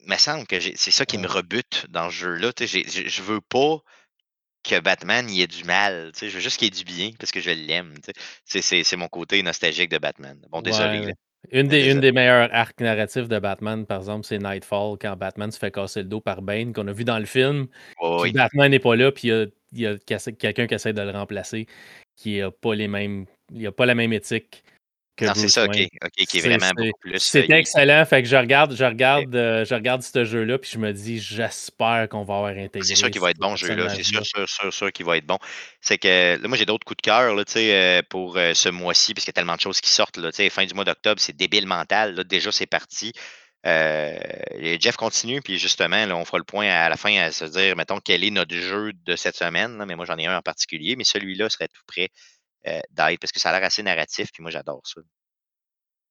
il 0.00 0.10
me 0.10 0.16
semble 0.16 0.46
que 0.46 0.60
c'est 0.60 0.90
ça 0.90 1.04
qui 1.04 1.18
me 1.18 1.26
rebute 1.26 1.86
dans 1.90 2.10
ce 2.10 2.14
jeu-là. 2.14 2.52
Je 2.60 3.22
veux 3.22 3.40
pas 3.40 3.78
que 4.62 4.80
Batman 4.80 5.28
y 5.28 5.42
ait 5.42 5.46
du 5.46 5.64
mal. 5.64 6.12
Je 6.20 6.26
veux 6.26 6.40
juste 6.40 6.58
qu'il 6.58 6.66
y 6.66 6.68
ait 6.68 6.84
du 6.84 6.84
bien 6.84 7.10
parce 7.18 7.32
que 7.32 7.40
je 7.40 7.50
l'aime. 7.50 7.94
C'est 8.44 8.96
mon 8.96 9.08
côté 9.08 9.42
nostalgique 9.42 9.90
de 9.90 9.98
Batman. 9.98 10.38
Bon, 10.50 10.62
désolé. 10.62 11.14
Une 11.52 11.68
des, 11.68 11.90
une 11.90 12.00
des 12.00 12.12
meilleures 12.12 12.52
arcs 12.52 12.80
narratifs 12.80 13.28
de 13.28 13.38
Batman, 13.38 13.86
par 13.86 13.98
exemple, 13.98 14.26
c'est 14.26 14.38
Nightfall, 14.38 14.98
quand 15.00 15.16
Batman 15.16 15.50
se 15.50 15.58
fait 15.58 15.70
casser 15.70 16.02
le 16.02 16.08
dos 16.08 16.20
par 16.20 16.42
Bane, 16.42 16.72
qu'on 16.72 16.86
a 16.88 16.92
vu 16.92 17.04
dans 17.04 17.18
le 17.18 17.26
film. 17.26 17.68
Batman 18.34 18.70
n'est 18.70 18.80
pas 18.80 18.96
là, 18.96 19.12
puis 19.12 19.28
il 19.28 19.80
y 19.80 19.86
a, 19.86 19.96
quelqu'un 20.32 20.66
qui 20.66 20.74
essaie 20.74 20.92
de 20.92 21.00
le 21.00 21.10
remplacer, 21.10 21.66
qui 22.16 22.40
n'a 22.40 22.50
pas 22.50 22.74
les 22.74 22.88
mêmes. 22.88 23.26
Il 23.52 23.66
a 23.66 23.72
pas 23.72 23.86
la 23.86 23.94
même 23.94 24.12
éthique 24.12 24.62
non, 25.26 25.32
c'est 25.34 25.48
ça, 25.48 25.64
ok, 25.64 25.76
ok, 26.04 26.26
qui 26.26 26.38
est, 26.38 26.40
vraiment 26.40 26.70
beaucoup 26.76 27.00
plus. 27.00 27.18
C'est 27.18 27.50
excellent, 27.50 28.04
fait 28.04 28.22
que 28.22 28.28
je 28.28 28.36
regarde, 28.36 28.74
je 28.74 28.84
regarde, 28.84 29.34
euh, 29.34 29.64
je 29.64 29.74
regarde 29.74 30.02
ce 30.02 30.24
jeu-là, 30.24 30.58
puis 30.58 30.70
je 30.72 30.78
me 30.78 30.92
dis, 30.92 31.18
j'espère 31.18 32.08
qu'on 32.08 32.24
va 32.24 32.36
avoir 32.36 32.50
intégré. 32.50 32.82
C'est 32.82 32.94
sûr 32.94 33.10
qu'il 33.10 33.20
va 33.20 33.30
être 33.30 33.38
bon, 33.38 33.56
ce 33.56 33.66
jeu-là. 33.66 33.88
C'est 33.88 34.02
sûr, 34.02 34.24
sûr, 34.24 34.48
sûr, 34.48 34.72
sûr 34.72 34.92
qu'il 34.92 35.06
va 35.06 35.16
être 35.16 35.26
bon. 35.26 35.38
C'est 35.80 35.98
que 35.98 36.38
là, 36.40 36.48
moi, 36.48 36.56
j'ai 36.56 36.66
d'autres 36.66 36.84
coups 36.84 36.98
de 36.98 37.02
cœur 37.02 37.34
là, 37.34 37.44
euh, 37.56 38.02
pour 38.08 38.36
euh, 38.36 38.54
ce 38.54 38.68
mois-ci, 38.68 39.14
parce 39.14 39.24
qu'il 39.24 39.30
y 39.30 39.36
a 39.36 39.38
tellement 39.38 39.56
de 39.56 39.60
choses 39.60 39.80
qui 39.80 39.90
sortent. 39.90 40.16
Là, 40.16 40.30
fin 40.50 40.64
du 40.64 40.74
mois 40.74 40.84
d'octobre, 40.84 41.20
c'est 41.20 41.36
débile 41.36 41.66
mental. 41.66 42.14
Là, 42.14 42.24
déjà, 42.24 42.52
c'est 42.52 42.66
parti. 42.66 43.12
Jeff 43.64 44.96
continue, 44.96 45.42
puis 45.42 45.58
justement, 45.58 46.06
là, 46.06 46.16
on 46.16 46.24
fera 46.24 46.38
le 46.38 46.44
point 46.44 46.68
à 46.68 46.88
la 46.88 46.96
fin 46.96 47.14
à 47.18 47.32
se 47.32 47.44
dire, 47.44 47.76
mettons, 47.76 48.00
quel 48.02 48.24
est 48.24 48.30
notre 48.30 48.54
jeu 48.54 48.92
de 49.04 49.16
cette 49.16 49.36
semaine. 49.36 49.84
mais 49.86 49.94
moi, 49.94 50.06
j'en 50.06 50.16
ai 50.16 50.26
un 50.26 50.38
en 50.38 50.42
particulier, 50.42 50.96
mais 50.96 51.04
celui-là 51.04 51.50
serait 51.50 51.68
tout 51.68 51.82
prêt 51.86 52.08
d'être 52.64 53.20
parce 53.20 53.32
que 53.32 53.40
ça 53.40 53.50
a 53.50 53.58
l'air 53.58 53.66
assez 53.66 53.82
narratif, 53.82 54.30
puis 54.32 54.42
moi, 54.42 54.50
j'adore 54.50 54.82
ça. 54.84 55.00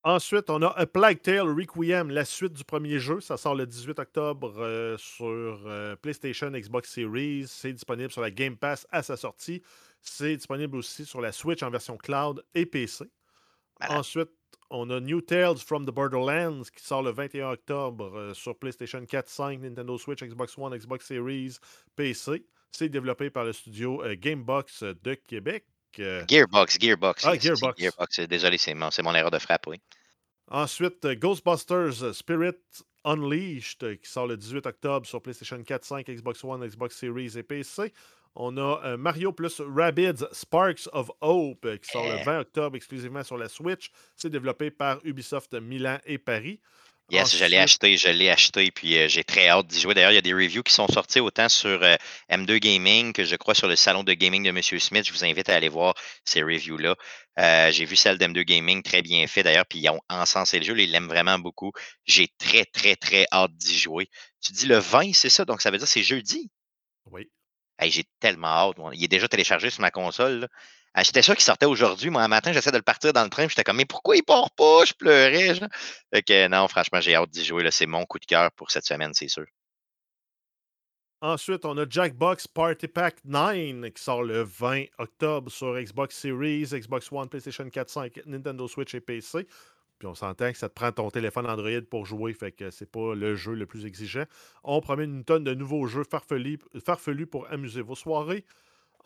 Ensuite, 0.07 0.49
on 0.49 0.61
a 0.61 0.67
A 0.67 0.85
Plague 0.85 1.21
Tale 1.21 1.49
Requiem, 1.49 2.11
la 2.11 2.23
suite 2.23 2.53
du 2.53 2.63
premier 2.63 2.97
jeu. 2.97 3.19
Ça 3.19 3.35
sort 3.35 3.55
le 3.55 3.65
18 3.65 3.99
octobre 3.99 4.53
euh, 4.57 4.95
sur 4.97 5.27
euh, 5.27 5.97
PlayStation, 5.97 6.49
Xbox 6.49 6.93
Series. 6.93 7.45
C'est 7.47 7.73
disponible 7.73 8.09
sur 8.09 8.21
la 8.21 8.31
Game 8.31 8.55
Pass 8.55 8.87
à 8.89 9.03
sa 9.03 9.17
sortie. 9.17 9.61
C'est 9.99 10.37
disponible 10.37 10.77
aussi 10.77 11.05
sur 11.05 11.19
la 11.19 11.33
Switch 11.33 11.61
en 11.61 11.69
version 11.69 11.97
cloud 11.97 12.41
et 12.55 12.65
PC. 12.65 13.03
Ensuite, 13.89 14.29
on 14.69 14.89
a 14.91 15.01
New 15.01 15.19
Tales 15.19 15.57
from 15.57 15.85
the 15.85 15.91
Borderlands 15.91 16.63
qui 16.73 16.83
sort 16.85 17.03
le 17.03 17.11
21 17.11 17.49
octobre 17.49 18.17
euh, 18.17 18.33
sur 18.33 18.57
PlayStation 18.57 19.05
4, 19.05 19.27
5, 19.27 19.59
Nintendo 19.59 19.97
Switch, 19.97 20.23
Xbox 20.23 20.57
One, 20.57 20.73
Xbox 20.73 21.05
Series, 21.05 21.57
PC. 21.97 22.45
C'est 22.71 22.87
développé 22.87 23.29
par 23.29 23.43
le 23.43 23.51
studio 23.51 24.01
Gamebox 24.15 24.83
de 24.83 25.15
Québec. 25.15 25.65
Gearbox, 25.97 26.77
Gearbox. 26.79 27.25
Ah, 27.25 27.37
Gearbox. 27.37 27.79
Gearbox. 27.79 28.19
Désolé, 28.21 28.57
c'est 28.57 28.73
mon, 28.73 28.89
mon, 29.03 29.15
erreur 29.15 29.31
de 29.31 29.39
frappe, 29.39 29.67
oui. 29.67 29.81
Ensuite, 30.49 31.03
euh, 31.03 31.15
Ghostbusters 31.15 32.03
euh, 32.03 32.13
Spirit 32.13 32.55
Unleashed, 33.03 33.83
euh, 33.83 33.95
qui 33.95 34.09
sort 34.09 34.27
le 34.27 34.37
18 34.37 34.65
octobre 34.65 35.05
sur 35.05 35.21
PlayStation 35.21 35.61
4, 35.61 35.83
5, 35.83 36.07
Xbox 36.07 36.43
One, 36.43 36.65
Xbox 36.65 36.95
Series 36.95 37.37
et 37.37 37.43
PC. 37.43 37.93
On 38.39 38.55
a 38.57 38.95
Mario 38.97 39.31
plus 39.31 39.59
Rabbids 39.61 40.23
Sparks 40.31 40.87
of 40.93 41.09
Hope, 41.21 41.67
qui 41.81 41.89
sort 41.89 42.05
le 42.05 42.23
20 42.23 42.41
octobre 42.41 42.75
exclusivement 42.75 43.23
sur 43.23 43.35
la 43.35 43.49
Switch. 43.49 43.89
C'est 44.15 44.29
développé 44.29 44.69
par 44.69 44.99
Ubisoft 45.03 45.55
Milan 45.55 45.97
et 46.05 46.19
Paris. 46.19 46.59
Yes, 47.09 47.37
je 47.37 47.45
l'ai 47.45 47.57
acheté, 47.57 47.95
je 47.95 48.09
l'ai 48.09 48.29
acheté, 48.29 48.69
puis 48.69 48.97
euh, 48.97 49.07
j'ai 49.07 49.23
très 49.23 49.47
hâte 49.47 49.67
d'y 49.67 49.79
jouer. 49.79 49.93
D'ailleurs, 49.93 50.11
il 50.11 50.15
y 50.15 50.17
a 50.17 50.21
des 50.21 50.33
reviews 50.33 50.61
qui 50.61 50.73
sont 50.73 50.89
sorties 50.89 51.21
autant 51.21 51.47
sur 51.47 51.81
euh, 51.81 51.95
M2 52.29 52.59
Gaming 52.59 53.13
que 53.13 53.23
je 53.23 53.37
crois 53.37 53.55
sur 53.55 53.69
le 53.69 53.77
salon 53.77 54.03
de 54.03 54.11
gaming 54.11 54.43
de 54.43 54.49
M. 54.49 54.61
Smith. 54.61 55.07
Je 55.07 55.13
vous 55.13 55.23
invite 55.23 55.47
à 55.47 55.55
aller 55.55 55.69
voir 55.69 55.93
ces 56.25 56.43
reviews-là. 56.43 56.97
Euh, 57.39 57.71
j'ai 57.71 57.85
vu 57.85 57.95
celle 57.95 58.17
d'M2 58.17 58.43
Gaming, 58.43 58.83
très 58.83 59.01
bien 59.01 59.25
fait 59.27 59.41
d'ailleurs, 59.41 59.65
puis 59.65 59.79
ils 59.79 59.89
ont 59.89 60.01
encensé 60.09 60.59
le 60.59 60.65
jeu, 60.65 60.77
ils 60.77 60.91
l'aiment 60.91 61.07
vraiment 61.07 61.39
beaucoup. 61.39 61.71
J'ai 62.03 62.27
très, 62.37 62.65
très, 62.65 62.97
très 62.97 63.25
hâte 63.31 63.55
d'y 63.55 63.77
jouer. 63.77 64.09
Tu 64.41 64.51
dis 64.51 64.65
le 64.65 64.77
20, 64.77 65.13
c'est 65.13 65.29
ça, 65.29 65.45
donc 65.45 65.61
ça 65.61 65.71
veut 65.71 65.77
dire 65.77 65.87
c'est 65.87 66.03
jeudi? 66.03 66.51
Oui. 67.05 67.29
j'ai 67.83 68.03
tellement 68.19 68.47
hâte. 68.47 68.75
Il 68.93 69.03
est 69.03 69.07
déjà 69.07 69.29
téléchargé 69.29 69.69
sur 69.69 69.79
ma 69.79 69.91
console. 69.91 70.49
Ah, 70.51 70.57
j'étais 71.03 71.21
sûr 71.21 71.35
qu'il 71.35 71.43
sortait 71.43 71.65
aujourd'hui. 71.65 72.09
Moi, 72.09 72.23
un 72.23 72.27
matin, 72.27 72.51
j'essaie 72.51 72.71
de 72.71 72.77
le 72.77 72.83
partir 72.83 73.13
dans 73.13 73.23
le 73.23 73.29
train. 73.29 73.47
J'étais 73.47 73.63
comme, 73.63 73.77
mais 73.77 73.85
pourquoi 73.85 74.15
il 74.15 74.23
part 74.23 74.51
pas? 74.51 74.85
Je 74.85 74.93
pleurais. 74.93 75.59
Que 76.25 76.47
non, 76.47 76.67
franchement, 76.67 76.99
j'ai 77.01 77.15
hâte 77.15 77.29
d'y 77.29 77.45
jouer. 77.45 77.69
C'est 77.71 77.85
mon 77.85 78.05
coup 78.05 78.19
de 78.19 78.25
cœur 78.25 78.51
pour 78.53 78.71
cette 78.71 78.85
semaine, 78.85 79.13
c'est 79.13 79.27
sûr. 79.27 79.45
Ensuite, 81.19 81.65
on 81.65 81.75
a 81.77 81.89
Jackbox 81.89 82.47
Party 82.47 82.87
Pack 82.87 83.17
9 83.25 83.91
qui 83.91 84.03
sort 84.03 84.21
le 84.21 84.43
20 84.43 84.85
octobre 84.99 85.51
sur 85.51 85.73
Xbox 85.75 86.15
Series, 86.15 86.67
Xbox 86.71 87.11
One, 87.11 87.27
PlayStation 87.27 87.67
4, 87.67 87.89
5, 87.89 88.19
Nintendo 88.27 88.67
Switch 88.67 88.93
et 88.93 89.01
PC. 89.01 89.47
Puis 89.97 90.07
on 90.07 90.13
s'entend 90.13 90.51
que 90.51 90.57
ça 90.59 90.69
te 90.69 90.75
prend 90.75 90.91
ton 90.91 91.09
téléphone 91.09 91.47
Android 91.47 91.81
pour 91.89 92.05
jouer, 92.05 92.33
fait 92.33 92.51
que 92.51 92.69
c'est 92.69 92.91
pas 92.91 93.15
le 93.15 93.35
jeu 93.35 93.55
le 93.55 93.65
plus 93.65 93.87
exigeant. 93.87 94.25
On 94.63 94.79
promet 94.79 95.05
une 95.05 95.23
tonne 95.23 95.43
de 95.43 95.55
nouveaux 95.55 95.87
jeux 95.87 96.03
farfelus 96.03 97.25
pour 97.25 97.47
amuser 97.51 97.81
vos 97.81 97.95
soirées. 97.95 98.45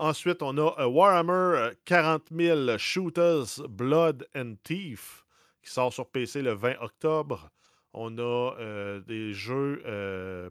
Ensuite, 0.01 0.41
on 0.41 0.57
a 0.57 0.73
euh, 0.79 0.87
Warhammer 0.87 1.73
40 1.85 2.31
euh, 2.31 2.65
000 2.65 2.77
Shooters 2.79 3.67
Blood 3.69 4.27
and 4.35 4.55
Thief 4.63 5.23
qui 5.61 5.69
sort 5.69 5.93
sur 5.93 6.07
PC 6.07 6.41
le 6.41 6.53
20 6.53 6.81
octobre. 6.81 7.51
On 7.93 8.17
a 8.17 8.55
euh, 8.59 8.99
des 9.01 9.31
jeux 9.31 9.83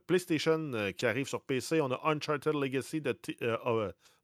PlayStation 0.07 0.93
qui 0.97 1.05
arrivent 1.05 1.27
sur 1.27 1.43
PC. 1.43 1.81
On 1.81 1.91
a 1.91 2.01
Uncharted 2.05 2.55
Legacy, 2.55 3.01
de 3.01 3.19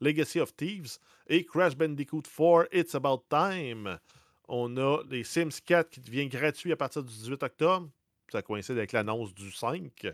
Legacy 0.01 0.39
of 0.39 0.55
Thieves 0.55 0.99
et 1.27 1.45
Crash 1.45 1.77
Bandicoot 1.77 2.23
4 2.23 2.69
It's 2.73 2.95
About 2.95 3.25
Time. 3.29 3.99
On 4.47 4.77
a 4.77 5.03
des 5.03 5.25
Sims 5.25 5.61
4 5.65 5.91
qui 5.91 6.01
devient 6.03 6.29
gratuit 6.29 6.71
à 6.71 6.77
partir 6.77 7.03
du 7.03 7.13
18 7.13 7.43
octobre. 7.43 7.89
Ça 8.31 8.43
coïncide 8.43 8.77
avec 8.77 8.93
l'annonce 8.93 9.35
du 9.35 9.51
5. 9.51 10.07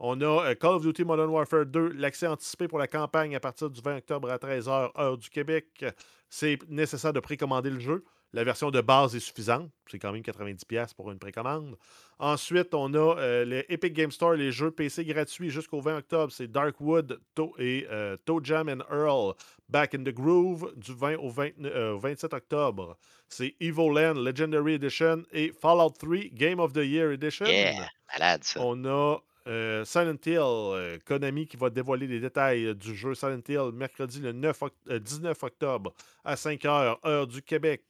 On 0.00 0.20
a 0.20 0.50
euh, 0.50 0.54
Call 0.54 0.74
of 0.74 0.82
Duty 0.82 1.04
Modern 1.04 1.30
Warfare 1.30 1.66
2, 1.66 1.92
l'accès 1.92 2.26
anticipé 2.26 2.68
pour 2.68 2.78
la 2.78 2.88
campagne 2.88 3.34
à 3.36 3.40
partir 3.40 3.70
du 3.70 3.80
20 3.80 3.98
octobre 3.98 4.30
à 4.30 4.36
13h, 4.36 4.90
heure 4.98 5.18
du 5.18 5.30
Québec. 5.30 5.84
C'est 6.28 6.58
nécessaire 6.68 7.12
de 7.12 7.20
précommander 7.20 7.70
le 7.70 7.80
jeu. 7.80 8.04
La 8.34 8.42
version 8.42 8.72
de 8.72 8.80
base 8.80 9.14
est 9.14 9.20
suffisante. 9.20 9.70
C'est 9.88 10.00
quand 10.00 10.10
même 10.10 10.22
90$ 10.22 10.92
pour 10.96 11.12
une 11.12 11.20
précommande. 11.20 11.76
Ensuite, 12.18 12.74
on 12.74 12.92
a 12.94 13.16
euh, 13.16 13.44
les 13.44 13.64
Epic 13.68 13.92
Game 13.92 14.10
Store, 14.10 14.34
les 14.34 14.50
jeux 14.50 14.72
PC 14.72 15.04
gratuits 15.04 15.50
jusqu'au 15.50 15.80
20 15.80 15.98
octobre. 15.98 16.32
C'est 16.32 16.48
Darkwood 16.48 17.20
et 17.60 17.86
euh, 17.88 18.16
Toe 18.24 18.40
Jam 18.42 18.68
and 18.68 18.82
Earl 18.92 19.34
Back 19.68 19.94
in 19.94 20.02
the 20.02 20.12
Groove 20.12 20.72
du 20.76 20.92
20 20.92 21.18
au, 21.18 21.30
27 21.30 22.34
octobre. 22.34 22.96
C'est 23.28 23.54
Evil 23.60 23.94
Land 23.94 24.14
Legendary 24.14 24.74
Edition 24.74 25.22
et 25.30 25.52
Fallout 25.52 25.94
3 26.00 26.30
Game 26.32 26.58
of 26.58 26.72
the 26.72 26.84
Year 26.84 27.12
Edition. 27.12 27.46
Yeah, 27.46 27.88
malade 28.12 28.42
ça. 28.42 28.60
On 28.60 28.84
a 28.84 29.18
euh, 29.46 29.84
Silent 29.84 30.16
Hill, 30.24 30.38
euh, 30.38 30.98
Konami 31.04 31.46
qui 31.46 31.58
va 31.58 31.68
dévoiler 31.68 32.06
les 32.06 32.18
détails 32.18 32.66
euh, 32.66 32.74
du 32.74 32.94
jeu 32.94 33.14
Silent 33.14 33.42
Hill 33.46 33.72
mercredi 33.74 34.20
le 34.20 34.32
19 34.32 35.42
octobre 35.42 35.92
à 36.24 36.34
5h, 36.34 36.98
heure 37.04 37.26
du 37.26 37.42
Québec, 37.42 37.82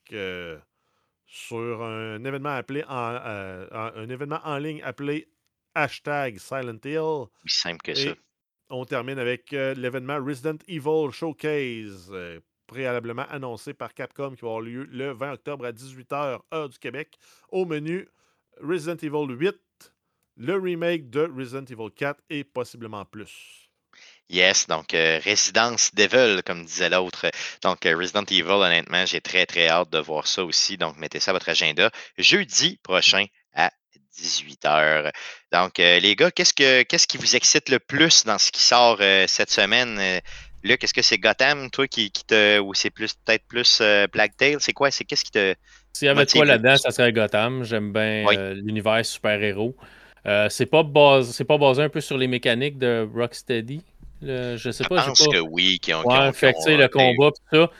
sur 1.26 1.82
un 1.82 2.24
événement 2.24 2.56
appelé 2.56 2.84
un 2.88 4.08
événement 4.08 4.40
en 4.44 4.58
ligne 4.58 4.82
appelé 4.82 5.28
hashtag 5.74 6.38
Silent 6.38 6.80
Hill. 6.84 7.26
Simple 7.46 7.82
que 7.82 7.94
ça. 7.94 8.14
On 8.70 8.84
termine 8.84 9.18
avec 9.18 9.52
l'événement 9.52 10.24
Resident 10.24 10.58
Evil 10.66 11.12
Showcase, 11.12 12.12
préalablement 12.66 13.26
annoncé 13.30 13.74
par 13.74 13.94
Capcom, 13.94 14.34
qui 14.34 14.42
va 14.42 14.48
avoir 14.48 14.60
lieu 14.60 14.84
le 14.90 15.12
20 15.12 15.34
octobre 15.34 15.66
à 15.66 15.72
18h, 15.72 16.40
heure 16.52 16.68
du 16.68 16.78
Québec. 16.78 17.16
Au 17.50 17.64
menu, 17.64 18.08
Resident 18.60 18.96
Evil 18.96 19.32
8, 19.32 19.54
le 20.36 20.58
remake 20.58 21.10
de 21.10 21.30
Resident 21.36 21.64
Evil 21.64 21.90
4 21.94 22.20
et 22.30 22.44
possiblement 22.44 23.04
plus. 23.04 23.64
Yes, 24.30 24.66
donc 24.66 24.94
euh, 24.94 25.20
Residence 25.24 25.94
Devil, 25.94 26.42
comme 26.44 26.64
disait 26.64 26.88
l'autre. 26.88 27.26
Donc 27.62 27.84
euh, 27.84 27.96
Resident 27.96 28.24
Evil, 28.24 28.50
honnêtement, 28.50 29.04
j'ai 29.04 29.20
très 29.20 29.44
très 29.44 29.68
hâte 29.68 29.90
de 29.90 29.98
voir 29.98 30.26
ça 30.26 30.44
aussi. 30.44 30.78
Donc 30.78 30.96
mettez 30.96 31.20
ça 31.20 31.30
à 31.30 31.34
votre 31.34 31.48
agenda. 31.48 31.90
Jeudi 32.16 32.78
prochain 32.82 33.26
à 33.54 33.70
18h. 34.18 35.12
Donc 35.52 35.78
euh, 35.78 36.00
les 36.00 36.16
gars, 36.16 36.30
qu'est-ce, 36.30 36.54
que, 36.54 36.82
qu'est-ce 36.84 37.06
qui 37.06 37.18
vous 37.18 37.36
excite 37.36 37.68
le 37.68 37.78
plus 37.78 38.24
dans 38.24 38.38
ce 38.38 38.50
qui 38.50 38.62
sort 38.62 38.98
cette 39.28 39.50
semaine? 39.50 40.00
Luc, 40.62 40.82
est-ce 40.82 40.94
que 40.94 41.02
c'est 41.02 41.18
Gotham, 41.18 41.70
toi, 41.70 41.86
qui, 41.86 42.10
te. 42.10 42.58
ou 42.58 42.72
c'est 42.72 42.88
plus 42.88 43.12
peut-être 43.12 43.46
plus 43.46 43.82
Black 44.10 44.36
Tail? 44.38 44.56
C'est 44.60 44.72
quoi? 44.72 44.90
C'est 44.90 45.04
qu'est-ce 45.04 45.24
qui 45.24 45.32
te. 45.32 45.54
S'il 45.92 46.06
y 46.06 46.08
avait 46.08 46.24
quoi 46.24 46.46
là-dedans, 46.46 46.78
ça 46.78 46.90
serait 46.90 47.12
Gotham. 47.12 47.62
J'aime 47.64 47.92
bien 47.92 48.54
l'univers 48.54 49.04
super-héros. 49.04 49.76
Euh, 50.26 50.48
c'est 50.48 50.66
pas, 50.66 50.82
basé, 50.82 51.44
pas 51.44 51.58
basé 51.58 51.82
un 51.82 51.88
peu 51.88 52.00
sur 52.00 52.16
les 52.16 52.26
mécaniques 52.26 52.78
de 52.78 53.06
Rocksteady? 53.14 53.82
je 54.22 54.70
sais 54.72 54.84
pas. 54.84 55.02
Je 55.02 55.06
pense 55.08 55.28
que 55.28 55.40
oui. 55.40 55.78
Qui 55.80 55.92
ont, 55.92 56.02
ouais, 56.06 56.32
fait 56.32 56.54
le 56.66 56.88
combat, 56.88 57.30
tout 57.30 57.56
ça. 57.56 57.70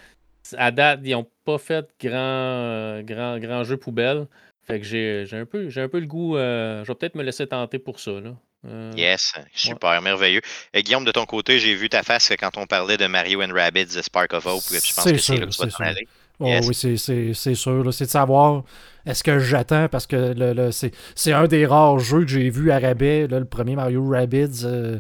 À 0.59 0.71
date, 0.71 1.01
ils 1.05 1.13
n'ont 1.13 1.27
pas 1.45 1.57
fait 1.57 1.89
grand, 1.99 3.01
grand, 3.03 3.39
grand 3.39 3.65
jeu 3.65 3.79
poubelle. 3.79 4.27
Fait 4.67 4.81
que 4.81 4.87
j'ai 4.87 5.27
un, 5.33 5.45
peu, 5.45 5.69
un 5.75 5.89
peu 5.89 6.01
le 6.01 6.07
goût. 6.07 6.37
Euh, 6.37 6.83
je 6.85 6.89
vais 6.89 6.95
peut-être 6.95 7.15
me 7.15 7.23
laisser 7.23 7.47
tenter 7.47 7.79
pour 7.79 8.01
ça. 8.01 8.13
Là. 8.13 8.35
Euh, 8.67 8.93
yes, 8.97 9.35
super, 9.53 10.01
merveilleux. 10.01 10.41
Et 10.73 10.83
Guillaume, 10.83 11.05
de 11.05 11.13
ton 11.13 11.27
côté, 11.27 11.59
j'ai 11.59 11.75
vu 11.75 11.91
ta 11.91 12.03
face 12.03 12.33
quand 12.39 12.57
on 12.57 12.67
parlait 12.67 12.97
de 12.97 13.07
Mario 13.07 13.43
and 13.43 13.53
Rabbids 13.53 14.03
Spark 14.03 14.33
of 14.33 14.47
Hope. 14.47 14.63
Je 14.71 14.95
pense 14.95 15.05
que 15.05 15.19
c'est 15.19 15.37
là 15.37 15.47
que 15.47 15.51
tu 15.51 15.63
vas 15.63 15.71
t'en 15.71 15.85
aller. 15.85 16.09
Oh, 16.41 16.47
Oui, 16.67 16.75
c'est 16.75 16.97
sûr. 16.97 17.35
C'est 17.93 18.05
de 18.05 18.11
savoir 18.11 18.65
est-ce 19.07 19.23
que 19.23 19.39
j'attends? 19.39 19.89
Parce 19.89 20.07
que 20.07 20.35
le, 20.37 20.71
c'est 20.73 21.33
un 21.33 21.47
des 21.47 21.67
rares 21.67 21.99
jeux 21.99 22.23
que 22.23 22.29
j'ai 22.29 22.51
vu 22.51 22.71
à 22.71 22.79
rabais, 22.79 23.27
le 23.27 23.45
premier 23.45 23.77
Mario 23.77 24.07
Rabbids. 24.09 24.65
Euh, 24.65 24.99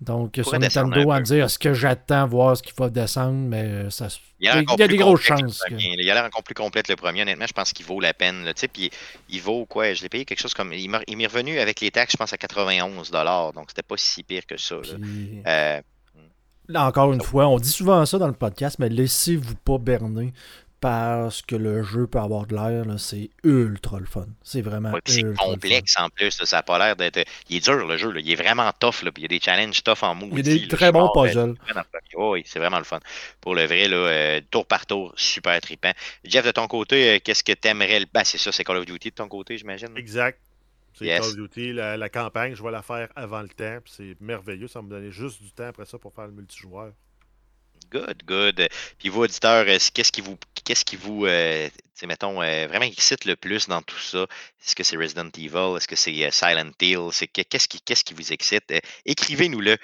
donc, 0.00 0.40
sur 0.42 0.58
Nintendo, 0.58 1.12
à 1.12 1.20
me 1.20 1.24
dire 1.24 1.44
est-ce 1.44 1.58
que 1.58 1.74
j'attends 1.74 2.26
voir 2.26 2.56
ce 2.56 2.62
qu'il 2.62 2.74
va 2.76 2.90
descendre, 2.90 3.34
mais 3.34 3.62
euh, 3.62 3.90
ça, 3.90 4.08
il 4.40 4.46
y 4.46 4.48
a, 4.82 4.88
des 4.88 4.96
grosses 4.96 5.20
chances. 5.20 5.62
Il 5.70 6.10
a 6.10 6.14
l'air 6.14 6.24
encore 6.24 6.42
plus 6.42 6.54
complète 6.54 6.88
le 6.88 6.96
premier. 6.96 7.22
Honnêtement, 7.22 7.46
je 7.46 7.52
pense 7.52 7.72
qu'il 7.72 7.86
vaut 7.86 8.00
la 8.00 8.12
peine. 8.12 8.44
Là, 8.44 8.52
puis 8.72 8.90
il 9.28 9.40
vaut 9.40 9.64
quoi? 9.66 9.94
Je 9.94 10.02
l'ai 10.02 10.08
payé 10.08 10.24
quelque 10.24 10.40
chose 10.40 10.54
comme. 10.54 10.72
Il 10.72 10.88
m'est 10.90 11.26
revenu 11.26 11.60
avec 11.60 11.80
les 11.80 11.92
taxes, 11.92 12.12
je 12.12 12.16
pense, 12.16 12.32
à 12.32 12.36
91 12.36 13.12
Donc, 13.12 13.66
c'était 13.68 13.82
pas 13.82 13.96
si 13.96 14.24
pire 14.24 14.44
que 14.44 14.56
ça. 14.56 14.74
Euh, 15.46 15.80
là, 16.68 16.86
encore 16.86 17.12
une 17.12 17.22
fois, 17.22 17.46
on 17.46 17.58
dit 17.58 17.70
souvent 17.70 18.04
ça 18.04 18.18
dans 18.18 18.26
le 18.26 18.32
podcast, 18.32 18.80
mais 18.80 18.88
laissez-vous 18.88 19.54
pas 19.54 19.78
berner 19.78 20.32
parce 20.82 21.42
que 21.42 21.54
le 21.54 21.84
jeu 21.84 22.08
peut 22.08 22.18
avoir 22.18 22.44
de 22.44 22.56
l'air, 22.56 22.84
c'est 22.98 23.30
ultra 23.44 24.00
le 24.00 24.04
fun. 24.04 24.26
C'est 24.42 24.62
vraiment 24.62 24.90
ouais, 24.90 25.00
C'est 25.06 25.32
complexe 25.36 25.96
en 25.96 26.10
plus, 26.10 26.32
ça 26.32 26.56
n'a 26.56 26.62
pas 26.64 26.76
l'air 26.76 26.96
d'être. 26.96 27.24
Il 27.48 27.58
est 27.58 27.64
dur 27.64 27.86
le 27.86 27.96
jeu, 27.96 28.12
il 28.18 28.28
est 28.28 28.34
vraiment 28.34 28.68
tough, 28.80 29.04
là, 29.04 29.12
puis 29.12 29.22
il 29.22 29.22
y 29.22 29.24
a 29.26 29.28
des 29.28 29.38
challenges 29.38 29.80
tough 29.84 30.02
en 30.02 30.16
mood. 30.16 30.30
Il 30.32 30.38
y 30.38 30.40
a 30.40 30.58
des 30.58 30.66
très 30.66 30.90
bons 30.90 31.08
puzzles. 31.14 31.54
oui, 32.16 32.42
c'est 32.44 32.58
vraiment 32.58 32.78
le 32.78 32.84
fun. 32.84 32.98
Pour 33.40 33.54
le 33.54 33.64
vrai, 33.64 33.86
là, 33.86 33.96
euh, 33.96 34.40
tour 34.50 34.66
par 34.66 34.84
tour, 34.84 35.12
super 35.14 35.60
trippant. 35.60 35.92
Jeff, 36.24 36.44
de 36.44 36.50
ton 36.50 36.66
côté, 36.66 37.14
euh, 37.14 37.18
qu'est-ce 37.22 37.44
que 37.44 37.52
tu 37.52 37.68
aimerais 37.68 38.00
le. 38.00 38.06
Ben, 38.12 38.24
c'est 38.24 38.38
ça, 38.38 38.50
c'est 38.50 38.64
Call 38.64 38.78
of 38.78 38.84
Duty 38.84 39.10
de 39.10 39.14
ton 39.14 39.28
côté, 39.28 39.56
j'imagine. 39.58 39.96
Exact. 39.96 40.40
C'est 40.94 41.06
Call 41.06 41.22
of 41.22 41.36
Duty, 41.36 41.74
la, 41.74 42.08
campagne, 42.08 42.56
je 42.56 42.62
vais 42.62 42.72
la 42.72 42.82
faire 42.82 43.08
avant 43.14 43.42
le 43.42 43.48
temps. 43.50 43.78
C'est 43.86 44.20
merveilleux. 44.20 44.66
Ça 44.66 44.80
va 44.80 44.86
me 44.86 44.90
donner 44.90 45.12
juste 45.12 45.40
du 45.40 45.52
temps 45.52 45.68
après 45.68 45.84
ça 45.84 45.96
pour 45.96 46.12
faire 46.12 46.26
le 46.26 46.32
multijoueur. 46.32 46.90
Good, 47.92 48.22
good. 48.24 48.68
Puis 48.98 49.10
vous, 49.10 49.20
auditeurs, 49.20 49.66
qu'est-ce 49.66 50.10
qui 50.10 50.22
vous, 50.22 50.38
qu'est-ce 50.64 50.82
qui 50.82 50.96
vous, 50.96 51.26
euh, 51.26 51.68
mettons, 52.04 52.40
euh, 52.40 52.66
vraiment 52.66 52.86
excite 52.86 53.26
le 53.26 53.36
plus 53.36 53.68
dans 53.68 53.82
tout 53.82 53.98
ça? 53.98 54.22
Est-ce 54.66 54.74
que 54.74 54.82
c'est 54.82 54.96
Resident 54.96 55.28
Evil? 55.36 55.76
Est-ce 55.76 55.86
que 55.86 55.94
c'est 55.94 56.24
euh, 56.24 56.30
Silent 56.30 56.70
Hill? 56.80 57.10
C'est, 57.12 57.26
qu'est-ce, 57.26 57.68
qui, 57.68 57.82
qu'est-ce 57.82 58.02
qui 58.02 58.14
vous 58.14 58.32
excite? 58.32 58.72
écrivez-nous-le 59.04 59.76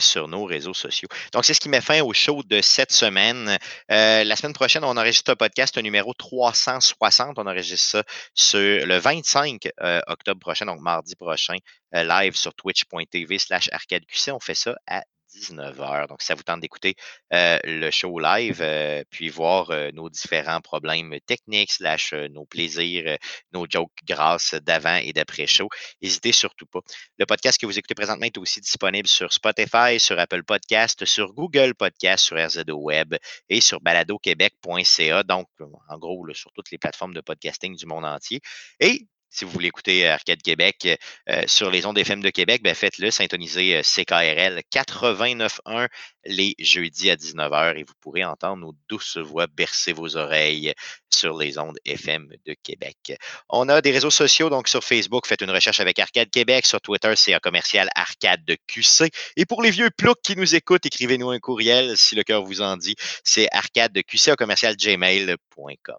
sur 0.00 0.26
nos 0.26 0.44
réseaux 0.44 0.74
sociaux. 0.74 1.08
Donc, 1.32 1.44
c'est 1.44 1.54
ce 1.54 1.60
qui 1.60 1.68
met 1.68 1.80
fin 1.80 2.02
au 2.02 2.12
show 2.12 2.42
de 2.42 2.60
cette 2.60 2.90
semaine. 2.90 3.56
la 3.88 4.36
semaine 4.36 4.54
prochaine, 4.54 4.82
on 4.82 4.96
enregistre 4.96 5.30
un 5.30 5.36
podcast 5.36 5.78
numéro 5.78 6.14
360. 6.14 7.38
On 7.38 7.46
enregistre 7.46 7.90
ça 7.90 8.04
sur 8.34 8.86
le 8.86 8.98
25 8.98 9.68
octobre 10.08 10.40
prochain, 10.40 10.66
donc 10.66 10.80
mardi 10.80 11.14
prochain, 11.14 11.56
live 11.92 12.34
sur 12.34 12.54
twitch.tv 12.54 13.38
slash 13.38 13.68
arcadeqc. 13.70 14.32
On 14.32 14.40
fait 14.40 14.54
ça 14.54 14.74
à 14.88 15.02
19h. 15.34 16.08
Donc, 16.08 16.22
ça 16.22 16.34
vous 16.34 16.42
tente 16.42 16.60
d'écouter 16.60 16.94
euh, 17.32 17.58
le 17.64 17.90
show 17.90 18.18
live, 18.18 18.60
euh, 18.60 19.02
puis 19.10 19.28
voir 19.28 19.70
euh, 19.70 19.90
nos 19.92 20.08
différents 20.08 20.60
problèmes 20.60 21.18
techniques, 21.26 21.72
slash 21.72 22.12
nos 22.12 22.44
plaisirs, 22.44 23.16
nos 23.52 23.66
jokes 23.68 23.90
grâce 24.04 24.54
d'avant 24.54 24.96
et 24.96 25.12
d'après 25.12 25.46
show, 25.46 25.68
n'hésitez 26.00 26.32
surtout 26.32 26.66
pas. 26.66 26.80
Le 27.18 27.26
podcast 27.26 27.60
que 27.60 27.66
vous 27.66 27.78
écoutez 27.78 27.94
présentement 27.94 28.26
est 28.26 28.38
aussi 28.38 28.60
disponible 28.60 29.08
sur 29.08 29.32
Spotify, 29.32 29.98
sur 29.98 30.18
Apple 30.18 30.44
Podcast, 30.44 31.04
sur 31.04 31.32
Google 31.32 31.74
Podcast, 31.74 32.24
sur 32.24 32.36
RZO 32.36 32.74
Web 32.74 33.14
et 33.48 33.60
sur 33.60 33.80
baladoquebec.ca. 33.80 35.22
Donc, 35.22 35.48
en 35.88 35.98
gros, 35.98 36.26
sur 36.34 36.52
toutes 36.52 36.70
les 36.70 36.78
plateformes 36.78 37.14
de 37.14 37.20
podcasting 37.20 37.76
du 37.76 37.86
monde 37.86 38.04
entier. 38.04 38.40
Et 38.80 39.06
si 39.32 39.46
vous 39.46 39.50
voulez 39.50 39.68
écouter 39.68 40.06
euh, 40.06 40.12
Arcade 40.12 40.42
Québec 40.42 40.86
euh, 41.28 41.42
sur 41.46 41.70
les 41.70 41.86
ondes 41.86 41.96
FM 41.96 42.20
de 42.20 42.30
Québec, 42.30 42.62
ben 42.62 42.74
faites-le, 42.74 43.10
syntonisez 43.10 43.76
euh, 43.76 43.82
CKRL 43.82 44.60
89.1 44.72 45.88
les 46.26 46.54
jeudis 46.58 47.10
à 47.10 47.16
19h 47.16 47.76
et 47.78 47.82
vous 47.82 47.94
pourrez 48.00 48.24
entendre 48.24 48.58
nos 48.58 48.74
douces 48.88 49.16
voix 49.16 49.46
bercer 49.46 49.92
vos 49.92 50.16
oreilles 50.16 50.74
sur 51.10 51.36
les 51.36 51.58
ondes 51.58 51.78
FM 51.84 52.28
de 52.46 52.54
Québec. 52.62 53.14
On 53.48 53.68
a 53.68 53.80
des 53.80 53.90
réseaux 53.90 54.10
sociaux, 54.10 54.50
donc 54.50 54.68
sur 54.68 54.84
Facebook, 54.84 55.26
faites 55.26 55.40
une 55.40 55.50
recherche 55.50 55.80
avec 55.80 55.98
Arcade 55.98 56.30
Québec. 56.30 56.66
Sur 56.66 56.80
Twitter, 56.80 57.14
c'est 57.16 57.34
un 57.34 57.38
commercial 57.38 57.88
Arcade 57.94 58.44
de 58.44 58.56
QC. 58.66 59.10
Et 59.36 59.46
pour 59.46 59.62
les 59.62 59.70
vieux 59.70 59.90
ploucs 59.90 60.22
qui 60.22 60.36
nous 60.36 60.54
écoutent, 60.54 60.86
écrivez-nous 60.86 61.30
un 61.30 61.40
courriel 61.40 61.96
si 61.96 62.14
le 62.14 62.22
cœur 62.22 62.44
vous 62.44 62.60
en 62.60 62.76
dit. 62.76 62.94
C'est 63.24 63.48
arcade 63.52 63.92
de 63.92 64.02
QC 64.02 64.36
commercial 64.36 64.76
gmail.com. 64.76 65.96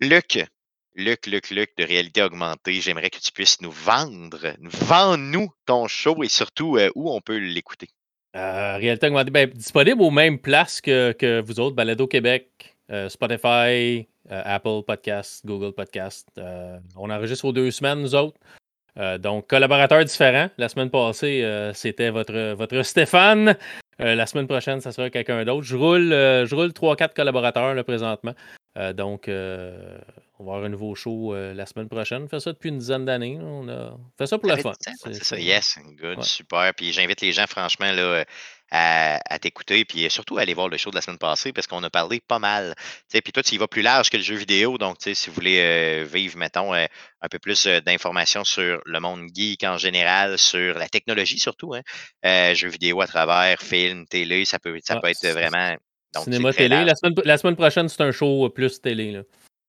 Luc, 0.00 0.44
Luc, 0.96 1.26
Luc, 1.26 1.50
Luc 1.50 1.70
de 1.76 1.84
réalité 1.84 2.22
augmentée, 2.22 2.74
j'aimerais 2.74 3.10
que 3.10 3.18
tu 3.18 3.32
puisses 3.32 3.60
nous 3.60 3.72
vendre, 3.72 4.54
vends-nous 4.60 5.50
ton 5.66 5.88
show 5.88 6.22
et 6.22 6.28
surtout 6.28 6.76
euh, 6.76 6.88
où 6.94 7.10
on 7.10 7.20
peut 7.20 7.36
l'écouter. 7.36 7.88
Euh, 8.36 8.76
réalité 8.76 9.08
augmentée, 9.08 9.32
ben, 9.32 9.50
disponible 9.50 10.00
aux 10.00 10.12
mêmes 10.12 10.38
places 10.38 10.80
que, 10.80 11.40
vous 11.40 11.58
autres, 11.58 11.74
Balado 11.74 12.06
Québec, 12.06 12.76
euh, 12.92 13.08
Spotify, 13.08 14.06
Apple 14.30 14.82
Podcast, 14.86 15.44
Google 15.44 15.72
Podcast. 15.72 16.28
on 16.96 17.10
enregistre 17.10 17.44
aux 17.44 17.52
deux 17.52 17.70
semaines, 17.70 18.00
nous 18.00 18.14
autres. 18.14 18.38
donc, 19.18 19.48
collaborateurs 19.48 20.04
différents. 20.04 20.48
La 20.56 20.68
semaine 20.68 20.90
passée, 20.90 21.44
c'était 21.74 22.08
votre, 22.08 22.54
votre 22.54 22.82
Stéphane. 22.82 23.56
la 23.98 24.26
semaine 24.26 24.46
prochaine, 24.46 24.80
ça 24.80 24.92
sera 24.92 25.10
quelqu'un 25.10 25.44
d'autre. 25.44 25.64
Je 25.64 25.76
roule, 25.76 26.08
je 26.10 26.54
roule 26.54 26.70
3-4 26.70 27.12
collaborateurs 27.14 27.74
là, 27.74 27.84
présentement. 27.84 28.34
Donc, 28.76 29.28
on 30.38 30.44
va 30.44 30.52
avoir 30.54 30.64
un 30.64 30.68
nouveau 30.68 30.94
show 30.96 31.32
euh, 31.32 31.54
la 31.54 31.64
semaine 31.64 31.88
prochaine. 31.88 32.24
On 32.24 32.28
fait 32.28 32.40
ça 32.40 32.52
depuis 32.52 32.70
une 32.70 32.78
dizaine 32.78 33.04
d'années. 33.04 33.38
On 33.40 33.68
a 33.68 33.96
fait 34.18 34.26
ça 34.26 34.36
pour 34.36 34.48
la 34.48 34.56
fun. 34.56 34.72
C'est 34.80 35.14
ça, 35.22 35.38
yes, 35.38 35.78
good, 35.96 36.22
super. 36.24 36.72
Puis 36.74 36.92
j'invite 36.92 37.20
les 37.20 37.32
gens, 37.32 37.46
franchement, 37.46 37.92
là, 37.92 38.24
à, 38.72 39.38
t'écouter, 39.38 39.84
puis 39.84 40.10
surtout 40.10 40.38
à 40.38 40.40
aller 40.40 40.54
voir 40.54 40.68
le 40.68 40.76
show 40.76 40.90
de 40.90 40.96
la 40.96 41.02
semaine 41.02 41.18
passée, 41.18 41.52
parce 41.52 41.68
qu'on 41.68 41.82
a 41.84 41.90
parlé 41.90 42.20
pas 42.20 42.40
mal. 42.40 42.74
Puis 43.12 43.32
toi, 43.32 43.44
tu 43.44 43.54
y 43.54 43.58
vas 43.58 43.68
plus 43.68 43.82
large 43.82 44.10
que 44.10 44.16
le 44.16 44.24
jeu 44.24 44.34
vidéo, 44.34 44.76
donc 44.76 44.96
si 45.00 45.28
vous 45.28 45.34
voulez 45.34 45.60
euh, 45.60 46.04
vivre, 46.04 46.36
mettons, 46.36 46.74
euh, 46.74 46.86
un 47.20 47.28
peu 47.28 47.38
plus 47.38 47.68
d'informations 47.68 48.42
sur 48.42 48.82
le 48.84 49.00
monde 49.00 49.28
geek 49.32 49.62
en 49.62 49.78
général, 49.78 50.36
sur 50.36 50.76
la 50.76 50.88
technologie 50.88 51.38
surtout, 51.38 51.74
hein, 51.74 52.54
jeux 52.54 52.68
vidéo 52.68 53.00
à 53.00 53.06
travers 53.06 53.60
film, 53.60 54.06
télé, 54.06 54.44
ça 54.44 54.58
peut, 54.58 54.76
ça 54.82 54.98
peut 54.98 55.08
être 55.08 55.28
vraiment. 55.28 55.76
Cinéma, 56.22 56.52
télé. 56.52 56.84
La 56.84 56.94
semaine, 56.94 57.14
la 57.24 57.38
semaine 57.38 57.56
prochaine, 57.56 57.88
c'est 57.88 58.02
un 58.02 58.12
show 58.12 58.48
plus 58.50 58.80
télé. 58.80 59.12
Là. 59.12 59.22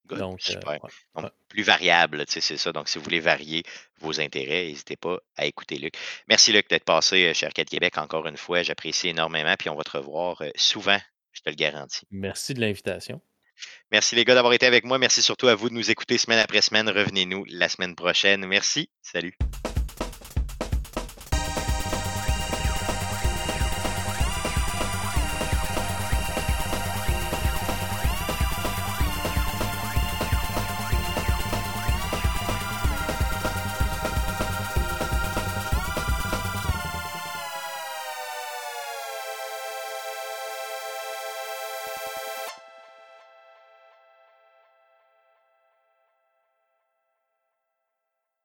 Donc, 0.05 0.39
euh, 0.49 0.53
super. 0.53 0.80
Donc, 1.15 1.31
plus 1.47 1.63
variable, 1.63 2.23
c'est 2.27 2.41
ça. 2.41 2.72
Donc, 2.72 2.88
si 2.88 2.97
vous 2.97 3.03
voulez 3.03 3.19
varier 3.19 3.63
vos 3.99 4.19
intérêts, 4.19 4.65
n'hésitez 4.65 4.95
pas 4.95 5.17
à 5.35 5.45
écouter 5.45 5.77
Luc. 5.77 5.95
Merci 6.27 6.53
Luc 6.53 6.69
d'être 6.69 6.84
passé 6.84 7.26
euh, 7.26 7.34
chez 7.34 7.45
Arcade 7.45 7.67
Québec 7.67 7.97
encore 7.97 8.27
une 8.27 8.38
fois. 8.38 8.61
J'apprécie 8.61 9.09
énormément. 9.09 9.55
Puis 9.57 9.69
on 9.69 9.76
va 9.76 9.84
te 9.84 9.97
revoir 9.97 10.41
euh, 10.41 10.49
souvent, 10.55 10.99
je 11.31 11.41
te 11.41 11.49
le 11.49 11.55
garantis. 11.55 12.05
Merci 12.11 12.53
de 12.53 12.61
l'invitation. 12.61 13.22
Merci 13.91 14.15
les 14.15 14.26
gars 14.26 14.35
d'avoir 14.35 14.53
été 14.53 14.65
avec 14.65 14.84
moi. 14.84 14.97
Merci 14.97 15.22
surtout 15.22 15.47
à 15.47 15.55
vous 15.55 15.69
de 15.69 15.73
nous 15.73 15.89
écouter 15.89 16.17
semaine 16.17 16.39
après 16.39 16.61
semaine. 16.61 16.89
Revenez-nous 16.89 17.45
la 17.47 17.69
semaine 17.69 17.95
prochaine. 17.95 18.45
Merci. 18.45 18.89
Salut. 19.01 19.35